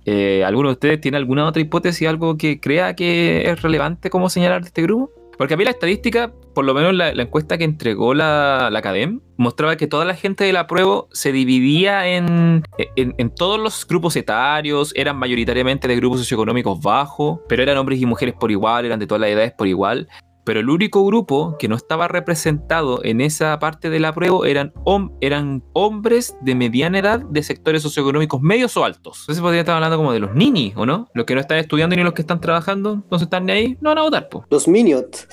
Eh, 0.04 0.44
¿Alguno 0.44 0.68
de 0.68 0.74
ustedes 0.74 1.00
tiene 1.00 1.16
alguna 1.16 1.46
otra 1.46 1.62
hipótesis, 1.62 2.06
algo 2.06 2.36
que 2.36 2.60
crea 2.60 2.94
que 2.94 3.50
es 3.50 3.62
relevante 3.62 4.10
como 4.10 4.28
señalar 4.28 4.60
de 4.60 4.66
este 4.66 4.82
grupo? 4.82 5.10
Porque 5.38 5.54
a 5.54 5.56
mí 5.56 5.64
la 5.64 5.70
estadística, 5.70 6.34
por 6.54 6.64
lo 6.64 6.72
menos 6.72 6.94
la, 6.94 7.10
encuesta 7.10 7.58
que 7.58 7.64
entregó 7.64 8.14
la, 8.14 8.70
la 8.70 9.08
mostraba 9.36 9.76
que 9.76 9.86
toda 9.86 10.04
la 10.04 10.14
gente 10.14 10.44
de 10.44 10.52
la 10.52 10.66
prueba 10.66 11.04
se 11.12 11.32
dividía 11.32 12.06
en, 12.06 12.62
en, 12.96 13.34
todos 13.34 13.58
los 13.58 13.86
grupos 13.86 14.16
etarios, 14.16 14.92
eran 14.94 15.16
mayoritariamente 15.16 15.88
de 15.88 15.96
grupos 15.96 16.20
socioeconómicos 16.20 16.80
bajos, 16.80 17.40
pero 17.48 17.62
eran 17.62 17.76
hombres 17.76 18.00
y 18.00 18.06
mujeres 18.06 18.34
por 18.38 18.50
igual, 18.50 18.84
eran 18.84 19.00
de 19.00 19.06
todas 19.06 19.20
las 19.20 19.30
edades 19.30 19.52
por 19.52 19.66
igual. 19.66 20.08
Pero 20.44 20.60
el 20.60 20.68
único 20.68 21.04
grupo 21.04 21.56
que 21.58 21.68
no 21.68 21.76
estaba 21.76 22.06
representado 22.08 23.02
en 23.02 23.20
esa 23.20 23.58
parte 23.58 23.90
de 23.90 24.00
la 24.00 24.12
prueba 24.12 24.46
eran, 24.46 24.72
eran 25.20 25.64
hombres 25.72 26.36
de 26.42 26.54
mediana 26.54 26.98
edad 26.98 27.20
de 27.20 27.42
sectores 27.42 27.82
socioeconómicos 27.82 28.40
medios 28.42 28.76
o 28.76 28.84
altos. 28.84 29.20
Entonces 29.20 29.42
podría 29.42 29.60
estar 29.60 29.74
hablando 29.74 29.96
como 29.96 30.12
de 30.12 30.20
los 30.20 30.34
ninis, 30.34 30.74
¿o 30.76 30.86
no? 30.86 31.08
Los 31.14 31.24
que 31.24 31.34
no 31.34 31.40
están 31.40 31.58
estudiando 31.58 31.96
ni 31.96 32.02
los 32.02 32.12
que 32.12 32.22
están 32.22 32.40
trabajando, 32.40 33.02
no 33.10 33.18
se 33.18 33.24
están 33.24 33.46
ni 33.46 33.52
ahí, 33.52 33.78
no 33.80 33.90
van 33.90 33.98
a 33.98 34.02
votar, 34.02 34.28
po. 34.28 34.44
Los 34.50 34.68
minions. 34.68 35.26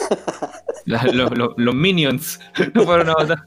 los, 0.86 1.76
minions 1.76 2.40
no 2.74 2.84
fueron 2.84 3.10
a 3.10 3.14
votar. 3.14 3.44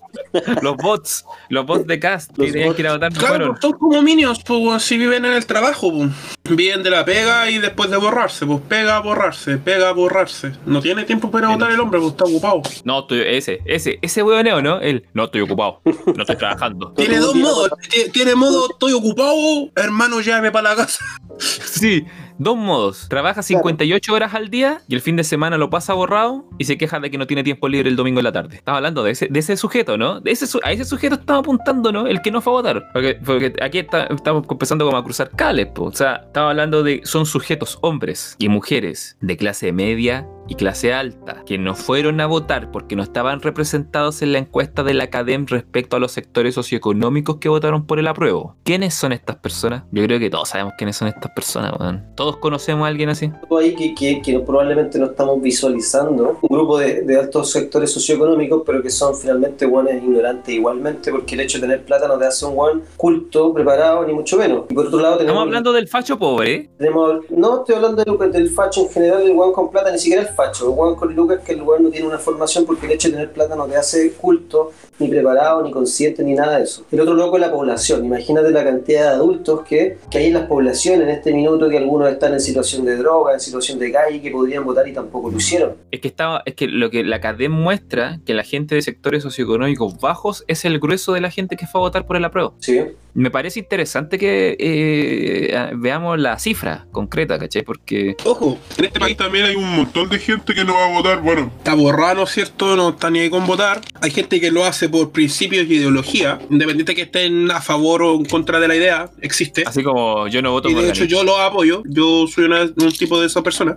Los 0.62 0.76
bots, 0.76 1.24
los 1.48 1.66
bots 1.66 1.86
de 1.86 1.98
cast 1.98 2.32
que 2.36 2.52
tenían 2.52 2.74
que 2.74 2.82
ir 2.82 2.88
a 2.88 2.92
votar 2.92 3.12
no 3.12 3.18
claro, 3.18 3.34
fueron. 3.36 3.60
Son 3.60 3.72
como 3.72 4.02
minions, 4.02 4.42
pues 4.44 4.82
si 4.82 4.98
viven 4.98 5.24
en 5.24 5.32
el 5.32 5.46
trabajo, 5.46 5.92
pues. 5.92 6.10
Viven 6.50 6.82
de 6.82 6.90
la 6.90 7.06
pega 7.06 7.50
y 7.50 7.56
después 7.56 7.90
de 7.90 7.96
borrarse, 7.96 8.44
pues 8.44 8.60
pega 8.68 8.96
a 8.96 9.00
borrarse, 9.00 9.56
pega 9.56 9.88
a 9.88 9.92
borrarse. 9.92 10.52
No 10.66 10.82
tiene 10.82 11.04
tiempo 11.04 11.30
para 11.30 11.48
votar 11.48 11.70
el 11.70 11.80
hombre, 11.80 11.98
pues 11.98 12.12
está 12.12 12.24
ocupado. 12.24 12.60
No, 12.84 13.00
estoy, 13.00 13.22
ese, 13.24 13.62
ese, 13.64 13.98
ese 14.02 14.22
huevoneo, 14.22 14.60
¿no? 14.60 14.78
Él, 14.78 15.06
no 15.14 15.24
estoy 15.24 15.40
ocupado, 15.40 15.80
no 15.84 16.22
estoy 16.22 16.36
trabajando. 16.36 16.92
tiene 16.96 17.16
dos 17.16 17.34
modos, 17.34 17.70
tiene 18.12 18.34
modo 18.34 18.68
estoy 18.70 18.92
ocupado, 18.92 19.70
hermano, 19.74 20.20
llame 20.20 20.50
para 20.50 20.68
la 20.68 20.76
casa. 20.76 21.02
Sí, 21.38 22.04
dos 22.38 22.56
modos. 22.56 23.08
Trabaja 23.08 23.42
58 23.42 24.12
horas 24.12 24.34
al 24.34 24.50
día 24.50 24.82
y 24.88 24.94
el 24.94 25.00
fin 25.00 25.16
de 25.16 25.24
semana 25.24 25.56
lo 25.56 25.70
pasa 25.70 25.94
borrado 25.94 26.48
y 26.58 26.64
se 26.64 26.76
queja 26.76 27.00
de 27.00 27.10
que 27.10 27.18
no 27.18 27.26
tiene 27.26 27.42
tiempo 27.42 27.68
libre 27.68 27.88
el 27.88 27.96
domingo 27.96 28.20
en 28.20 28.24
la 28.24 28.32
tarde. 28.32 28.56
Estaba 28.56 28.78
hablando 28.78 29.04
de 29.04 29.12
ese, 29.12 29.28
de 29.28 29.38
ese 29.38 29.56
sujeto, 29.56 29.96
¿no? 29.96 30.20
De 30.20 30.30
ese, 30.30 30.46
a 30.62 30.72
ese 30.72 30.84
sujeto 30.84 31.16
estaba 31.16 31.40
apuntando, 31.40 31.92
¿no? 31.92 32.06
El 32.06 32.22
que 32.22 32.30
no 32.30 32.40
fue 32.40 32.52
a 32.52 32.56
votar. 32.56 32.92
Porque, 32.92 33.52
aquí 33.62 33.78
estamos 33.78 34.46
empezando 34.48 34.84
como 34.84 34.96
a 34.96 35.04
cruzar 35.04 35.30
cales, 35.30 35.68
o 35.76 35.92
sea, 35.92 36.22
estaba 36.26 36.50
hablando 36.50 36.82
de 36.82 37.00
son 37.04 37.26
sujetos 37.26 37.78
hombres 37.82 38.36
y 38.38 38.48
mujeres 38.48 39.16
de 39.20 39.36
clase 39.36 39.72
media 39.72 40.26
y 40.48 40.54
clase 40.56 40.92
alta 40.92 41.42
que 41.46 41.58
no 41.58 41.74
fueron 41.74 42.20
a 42.20 42.26
votar 42.26 42.70
porque 42.70 42.96
no 42.96 43.02
estaban 43.02 43.40
representados 43.40 44.22
en 44.22 44.32
la 44.32 44.38
encuesta 44.38 44.82
de 44.82 44.94
la 44.94 45.04
Academ 45.04 45.46
respecto 45.46 45.96
a 45.96 46.00
los 46.00 46.12
sectores 46.12 46.54
socioeconómicos 46.54 47.36
que 47.36 47.48
votaron 47.48 47.86
por 47.86 47.98
el 47.98 48.06
apruebo. 48.06 48.56
¿Quiénes 48.64 48.94
son 48.94 49.12
estas 49.12 49.36
personas? 49.36 49.84
Yo 49.92 50.02
creo 50.04 50.18
que 50.18 50.30
todos 50.30 50.48
sabemos 50.48 50.74
quiénes 50.76 50.96
son 50.96 51.08
estas 51.08 51.32
personas, 51.32 51.72
Todos 52.14 52.38
conocemos 52.38 52.84
a 52.84 52.88
alguien 52.88 53.08
así. 53.08 53.30
Ahí 53.58 53.74
que, 53.74 54.20
que, 54.22 54.38
probablemente 54.40 54.98
no 54.98 55.06
estamos 55.06 55.40
visualizando 55.40 56.38
un 56.40 56.48
grupo 56.48 56.78
de, 56.78 57.18
altos 57.18 57.50
sectores 57.50 57.92
socioeconómicos, 57.92 58.62
pero 58.66 58.82
que 58.82 58.90
son 58.90 59.16
finalmente 59.16 59.66
buenos 59.66 59.94
ignorantes 59.94 60.54
igualmente, 60.54 61.10
porque 61.10 61.34
el 61.34 61.42
hecho 61.42 61.58
de 61.58 61.62
tener 61.62 61.84
plata 61.84 62.08
no 62.08 62.18
te 62.18 62.26
hace 62.26 62.44
un 62.46 62.56
buen 62.56 62.82
culto, 62.96 63.52
preparado, 63.52 64.04
ni 64.04 64.12
mucho 64.12 64.36
menos. 64.36 64.64
Y 64.68 64.74
por 64.74 64.86
otro 64.86 65.00
lado 65.00 65.16
tenemos... 65.16 65.34
Estamos 65.34 65.46
hablando 65.46 65.72
del 65.72 65.88
facho 65.88 66.18
pobre. 66.18 66.70
Tenemos, 66.76 67.24
no 67.30 67.58
estoy 67.58 67.76
hablando 67.76 68.02
del, 68.02 68.32
del 68.32 68.50
facho 68.50 68.82
en 68.82 68.88
general, 68.90 69.24
del 69.24 69.34
buen 69.34 69.52
con 69.52 69.70
plata, 69.70 69.90
ni 69.90 69.98
siquiera 69.98 70.22
el 70.22 70.33
facho. 70.34 70.70
El 70.70 70.78
weón 70.78 70.96
con 70.96 71.14
lucas 71.14 71.40
que 71.44 71.52
el 71.52 71.62
weón 71.62 71.84
no 71.84 71.90
tiene 71.90 72.06
una 72.06 72.18
formación 72.18 72.66
porque 72.66 72.86
el 72.86 72.92
hecho 72.92 73.08
de 73.08 73.14
tener 73.14 73.32
plata 73.32 73.56
no 73.56 73.66
te 73.66 73.76
hace 73.76 74.12
culto, 74.12 74.72
ni 74.98 75.08
preparado, 75.08 75.62
ni 75.62 75.70
consciente, 75.70 76.22
ni 76.22 76.34
nada 76.34 76.58
de 76.58 76.64
eso. 76.64 76.84
El 76.90 77.00
otro 77.00 77.14
loco 77.14 77.36
es 77.36 77.40
la 77.40 77.50
población. 77.50 78.04
Imagínate 78.04 78.50
la 78.50 78.64
cantidad 78.64 79.02
de 79.02 79.08
adultos 79.08 79.62
que, 79.62 79.98
que 80.10 80.18
hay 80.18 80.26
en 80.26 80.34
las 80.34 80.46
poblaciones 80.46 81.02
en 81.02 81.10
este 81.10 81.32
minuto 81.32 81.68
que 81.68 81.78
algunos 81.78 82.10
están 82.10 82.32
en 82.32 82.40
situación 82.40 82.84
de 82.84 82.96
droga, 82.96 83.34
en 83.34 83.40
situación 83.40 83.78
de 83.78 83.92
calle, 83.92 84.20
que 84.20 84.30
podrían 84.30 84.64
votar 84.64 84.86
y 84.86 84.92
tampoco 84.92 85.30
lo 85.30 85.36
hicieron. 85.36 85.74
Es 85.90 86.00
que 86.00 86.08
estaba, 86.08 86.42
es 86.44 86.54
que 86.54 86.66
lo 86.66 86.90
que 86.90 87.04
la 87.04 87.20
CADEM 87.20 87.52
muestra 87.52 88.20
que 88.24 88.34
la 88.34 88.44
gente 88.44 88.74
de 88.74 88.82
sectores 88.82 89.22
socioeconómicos 89.22 89.98
bajos 90.00 90.44
es 90.46 90.64
el 90.64 90.78
grueso 90.78 91.12
de 91.12 91.20
la 91.20 91.30
gente 91.30 91.56
que 91.56 91.66
fue 91.66 91.80
a 91.80 91.82
votar 91.82 92.06
por 92.06 92.16
el 92.16 92.24
apruebo. 92.24 92.54
Sí. 92.60 92.80
me 93.14 93.30
parece 93.30 93.60
interesante 93.60 94.18
que 94.18 94.56
eh, 94.58 95.72
veamos 95.76 96.18
la 96.18 96.38
cifra 96.38 96.86
concreta, 96.92 97.38
¿cachai? 97.38 97.62
Porque. 97.62 98.16
Ojo, 98.24 98.58
en 98.76 98.84
este 98.84 98.98
país 98.98 99.16
también 99.16 99.46
hay 99.46 99.56
un 99.56 99.76
montón 99.76 100.08
de 100.08 100.18
gente 100.24 100.54
que 100.54 100.64
no 100.64 100.74
va 100.74 100.86
a 100.86 100.90
votar. 100.90 101.20
Bueno, 101.20 101.52
está 101.58 101.74
borrado, 101.74 102.26
¿cierto? 102.26 102.76
No 102.76 102.90
está 102.90 103.10
ni 103.10 103.20
ahí 103.20 103.30
con 103.30 103.46
votar. 103.46 103.80
Hay 104.00 104.10
gente 104.10 104.40
que 104.40 104.50
lo 104.50 104.64
hace 104.64 104.88
por 104.88 105.12
principios 105.12 105.66
y 105.68 105.74
ideología, 105.74 106.38
independiente 106.50 106.94
que 106.94 107.02
estén 107.02 107.50
a 107.50 107.60
favor 107.60 108.02
o 108.02 108.14
en 108.16 108.24
contra 108.24 108.58
de 108.58 108.68
la 108.68 108.76
idea, 108.76 109.10
existe. 109.20 109.64
Así 109.66 109.82
como 109.82 110.26
yo 110.28 110.42
no 110.42 110.52
voto 110.52 110.68
y 110.68 110.74
de 110.74 110.88
hecho, 110.88 111.04
yo 111.04 111.24
lo 111.24 111.38
apoyo. 111.38 111.82
Yo 111.86 112.26
soy 112.26 112.44
un 112.44 112.92
tipo 112.92 113.20
de 113.20 113.26
esa 113.26 113.42
persona. 113.42 113.74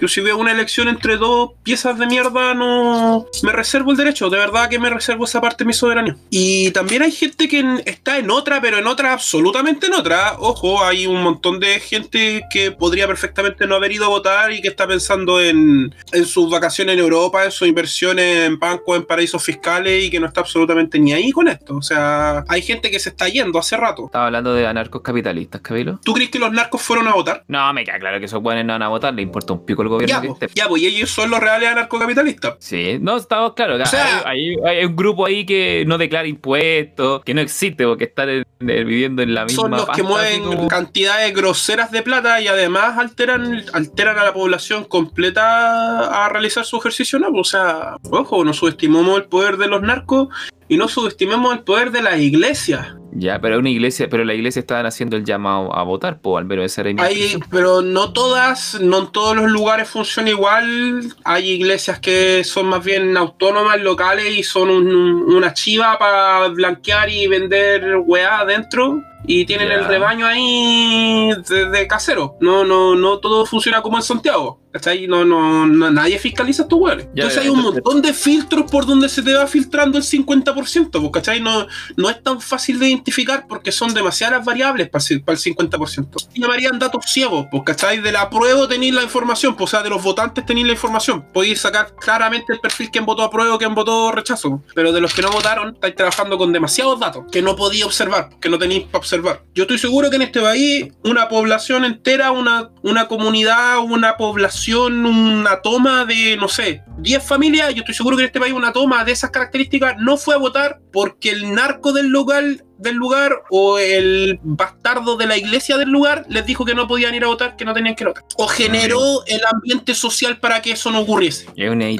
Yo 0.00 0.08
si 0.08 0.20
veo 0.20 0.36
una 0.36 0.52
elección 0.52 0.88
entre 0.88 1.16
dos 1.16 1.50
piezas 1.62 1.98
de 1.98 2.06
mierda, 2.06 2.54
no 2.54 3.26
me 3.42 3.52
reservo 3.52 3.90
el 3.92 3.96
derecho. 3.96 4.28
De 4.28 4.38
verdad 4.38 4.68
que 4.68 4.78
me 4.78 4.90
reservo 4.90 5.24
esa 5.24 5.40
parte 5.40 5.64
de 5.64 5.68
mi 5.68 5.72
soberanía. 5.72 6.16
Y 6.30 6.70
también 6.72 7.02
hay 7.02 7.12
gente 7.12 7.48
que 7.48 7.82
está 7.86 8.18
en 8.18 8.30
otra, 8.30 8.60
pero 8.60 8.78
en 8.78 8.86
otra, 8.86 9.12
absolutamente 9.12 9.86
en 9.86 9.94
otra. 9.94 10.36
Ojo, 10.38 10.84
hay 10.84 11.06
un 11.06 11.22
montón 11.22 11.58
de 11.58 11.80
gente 11.80 12.44
que 12.50 12.70
podría 12.70 13.06
perfectamente 13.06 13.66
no 13.66 13.76
haber 13.76 13.92
ido 13.92 14.04
a 14.04 14.08
votar 14.08 14.52
y 14.52 14.60
que 14.60 14.68
está 14.68 14.86
pensando 14.86 15.40
en, 15.40 15.77
en 16.12 16.24
sus 16.24 16.50
vacaciones 16.50 16.94
en 16.94 17.00
Europa, 17.00 17.44
en 17.44 17.50
sus 17.50 17.68
inversiones 17.68 18.46
en 18.46 18.58
bancos, 18.58 18.96
en 18.96 19.04
paraísos 19.04 19.42
fiscales 19.42 20.04
y 20.04 20.10
que 20.10 20.20
no 20.20 20.26
está 20.26 20.40
absolutamente 20.40 20.98
ni 20.98 21.12
ahí 21.12 21.30
con 21.30 21.48
esto. 21.48 21.76
O 21.76 21.82
sea, 21.82 22.44
hay 22.48 22.62
gente 22.62 22.90
que 22.90 22.98
se 22.98 23.10
está 23.10 23.28
yendo 23.28 23.58
hace 23.58 23.76
rato. 23.76 24.06
Estaba 24.06 24.26
hablando 24.26 24.54
de 24.54 24.66
anarcos 24.66 25.02
capitalistas, 25.02 25.60
Cabilo. 25.60 26.00
¿Tú 26.04 26.12
crees 26.14 26.30
que 26.30 26.38
los 26.38 26.52
narcos 26.52 26.82
fueron 26.82 27.08
a 27.08 27.12
votar? 27.12 27.44
No, 27.48 27.72
me 27.72 27.84
queda 27.84 27.98
claro 27.98 28.18
que 28.18 28.26
esos 28.26 28.42
buenos 28.42 28.64
no 28.64 28.72
van 28.74 28.82
a 28.82 28.88
votar, 28.88 29.14
le 29.14 29.22
importa 29.22 29.52
un 29.52 29.64
pico 29.64 29.82
el 29.82 29.88
gobierno 29.88 30.36
ya, 30.40 30.46
que 30.46 30.54
Ya, 30.54 30.68
pues 30.68 30.82
ellos 30.82 31.10
son 31.10 31.30
los 31.30 31.40
reales 31.40 31.68
anarcocapitalistas. 31.68 32.56
Sí, 32.58 32.98
no, 33.00 33.16
estamos 33.16 33.54
claros. 33.54 33.80
O 33.80 33.86
sea, 33.86 34.22
hay, 34.26 34.56
un 34.84 34.96
grupo 34.96 35.26
ahí 35.26 35.44
que 35.44 35.84
no 35.86 35.98
declara 35.98 36.26
impuestos, 36.26 37.22
que 37.24 37.34
no 37.34 37.40
existe 37.40 37.84
porque 37.84 38.04
están 38.04 38.44
viviendo 38.58 39.22
en 39.22 39.34
la 39.34 39.44
misma. 39.44 39.62
Son 39.62 39.70
los 39.70 39.88
que 39.90 40.02
mueven 40.02 40.68
cantidades 40.68 41.34
groseras 41.34 41.90
de 41.90 42.02
plata 42.02 42.40
y 42.40 42.48
además 42.48 42.98
alteran, 42.98 43.64
alteran 43.72 44.18
a 44.18 44.24
la 44.24 44.32
población 44.32 44.84
completa 44.84 45.67
a 45.68 46.28
realizar 46.28 46.64
su 46.64 46.76
ejercicio. 46.76 47.18
No, 47.18 47.28
o 47.28 47.44
sea, 47.44 47.96
ojo, 48.10 48.44
no 48.44 48.52
subestimamos 48.52 49.16
el 49.16 49.24
poder 49.24 49.56
de 49.56 49.68
los 49.68 49.82
narcos 49.82 50.28
y 50.68 50.76
no 50.76 50.88
subestimemos 50.88 51.52
el 51.54 51.60
poder 51.60 51.90
de 51.90 52.02
las 52.02 52.18
iglesias. 52.20 52.94
Ya, 53.12 53.40
pero 53.40 53.58
una 53.58 53.70
iglesia, 53.70 54.08
pero 54.08 54.24
la 54.24 54.34
iglesia 54.34 54.60
estaban 54.60 54.86
haciendo 54.86 55.16
el 55.16 55.24
llamado 55.24 55.74
a 55.74 55.82
votar, 55.82 56.20
pues 56.20 56.40
al 56.40 56.44
menos 56.44 56.66
esa 56.66 56.82
era 56.82 57.02
Hay, 57.02 57.38
Pero 57.50 57.80
no 57.82 58.12
todas, 58.12 58.78
no 58.80 58.98
en 58.98 59.12
todos 59.12 59.34
los 59.34 59.50
lugares 59.50 59.88
funciona 59.88 60.28
igual. 60.30 61.14
Hay 61.24 61.50
iglesias 61.50 61.98
que 62.00 62.44
son 62.44 62.66
más 62.66 62.84
bien 62.84 63.16
autónomas, 63.16 63.80
locales 63.80 64.36
y 64.36 64.42
son 64.42 64.68
una 64.70 65.54
chiva 65.54 65.98
para 65.98 66.48
blanquear 66.48 67.08
y 67.10 67.26
vender 67.26 67.96
weá 68.04 68.40
adentro 68.40 69.02
y 69.28 69.44
tienen 69.44 69.70
el 69.70 69.84
rebaño 69.84 70.26
ahí 70.26 71.30
de, 71.46 71.86
casero. 71.86 72.36
No, 72.40 72.64
no, 72.64 72.96
no 72.96 73.18
todo 73.18 73.44
funciona 73.44 73.82
como 73.82 73.98
en 73.98 74.02
Santiago. 74.02 74.58
¿Cachai? 74.72 75.06
No, 75.06 75.24
no, 75.24 75.66
nadie 75.66 76.18
fiscaliza 76.18 76.62
estos 76.62 76.78
huevos. 76.78 77.04
Entonces 77.14 77.38
hay 77.38 77.48
un 77.48 77.62
montón 77.62 78.02
de 78.02 78.12
filtros 78.12 78.70
por 78.70 78.86
donde 78.86 79.08
se 79.08 79.22
te 79.22 79.32
va 79.32 79.46
filtrando 79.46 79.96
el 79.96 80.04
50%, 80.04 80.90
pues, 80.90 81.10
¿cachai? 81.10 81.40
No, 81.40 81.66
no 81.96 82.10
es 82.10 82.22
tan 82.22 82.40
fácil 82.40 82.78
de 82.78 82.88
identificar 82.88 83.46
porque 83.48 83.72
son 83.72 83.94
demasiadas 83.94 84.44
variables 84.44 84.90
para, 84.90 85.02
el 85.08 85.38
50%. 85.38 86.28
llamarían 86.34 86.78
datos 86.78 87.06
ciegos, 87.06 87.46
pues, 87.50 87.62
¿cachai? 87.64 88.00
De 88.00 88.12
la 88.12 88.28
prueba 88.28 88.68
tenéis 88.68 88.94
la 88.94 89.02
información, 89.02 89.56
pues, 89.56 89.68
o 89.68 89.70
sea, 89.70 89.82
de 89.82 89.88
los 89.88 90.02
votantes 90.02 90.44
tenéis 90.44 90.66
la 90.66 90.74
información. 90.74 91.24
Podéis 91.32 91.60
sacar 91.60 91.94
claramente 91.94 92.52
el 92.52 92.60
perfil 92.60 92.90
quién 92.90 93.06
votó 93.06 93.22
apruebo, 93.22 93.58
quién 93.58 93.74
votó 93.74 94.12
rechazo. 94.12 94.62
Pero 94.74 94.92
de 94.92 95.00
los 95.00 95.14
que 95.14 95.22
no 95.22 95.30
votaron, 95.30 95.74
estáis 95.74 95.96
trabajando 95.96 96.36
con 96.36 96.52
demasiados 96.52 97.00
datos 97.00 97.24
que 97.32 97.40
no 97.40 97.56
podía 97.56 97.86
observar, 97.86 98.28
que 98.38 98.50
no 98.50 98.58
tenéis 98.58 98.84
para 98.84 98.98
observar. 98.98 99.17
Yo 99.54 99.64
estoy 99.64 99.78
seguro 99.78 100.10
que 100.10 100.16
en 100.16 100.22
este 100.22 100.40
país 100.40 100.88
una 101.04 101.28
población 101.28 101.84
entera, 101.84 102.30
una, 102.30 102.70
una 102.82 103.08
comunidad, 103.08 103.78
una 103.78 104.16
población, 104.16 105.04
una 105.06 105.60
toma 105.62 106.04
de, 106.04 106.36
no 106.36 106.48
sé, 106.48 106.82
10 106.98 107.22
familias, 107.22 107.74
yo 107.74 107.80
estoy 107.80 107.94
seguro 107.94 108.16
que 108.16 108.22
en 108.22 108.26
este 108.26 108.40
país 108.40 108.52
una 108.52 108.72
toma 108.72 109.04
de 109.04 109.12
esas 109.12 109.30
características 109.30 109.96
no 109.98 110.16
fue 110.16 110.34
a 110.34 110.38
votar 110.38 110.80
porque 110.92 111.30
el 111.30 111.54
narco 111.54 111.92
del 111.92 112.08
local 112.08 112.64
del 112.78 112.94
lugar 112.94 113.42
o 113.50 113.78
el 113.78 114.38
bastardo 114.42 115.16
de 115.16 115.26
la 115.26 115.36
iglesia 115.36 115.76
del 115.76 115.90
lugar 115.90 116.24
les 116.28 116.46
dijo 116.46 116.64
que 116.64 116.74
no 116.74 116.86
podían 116.86 117.14
ir 117.14 117.24
a 117.24 117.28
votar, 117.28 117.56
que 117.56 117.64
no 117.64 117.74
tenían 117.74 117.94
que 117.94 118.04
votar. 118.04 118.24
O 118.36 118.46
generó 118.46 119.24
el 119.26 119.40
ambiente 119.52 119.94
social 119.94 120.38
para 120.38 120.62
que 120.62 120.72
eso 120.72 120.90
no 120.90 121.00
ocurriese. 121.00 121.46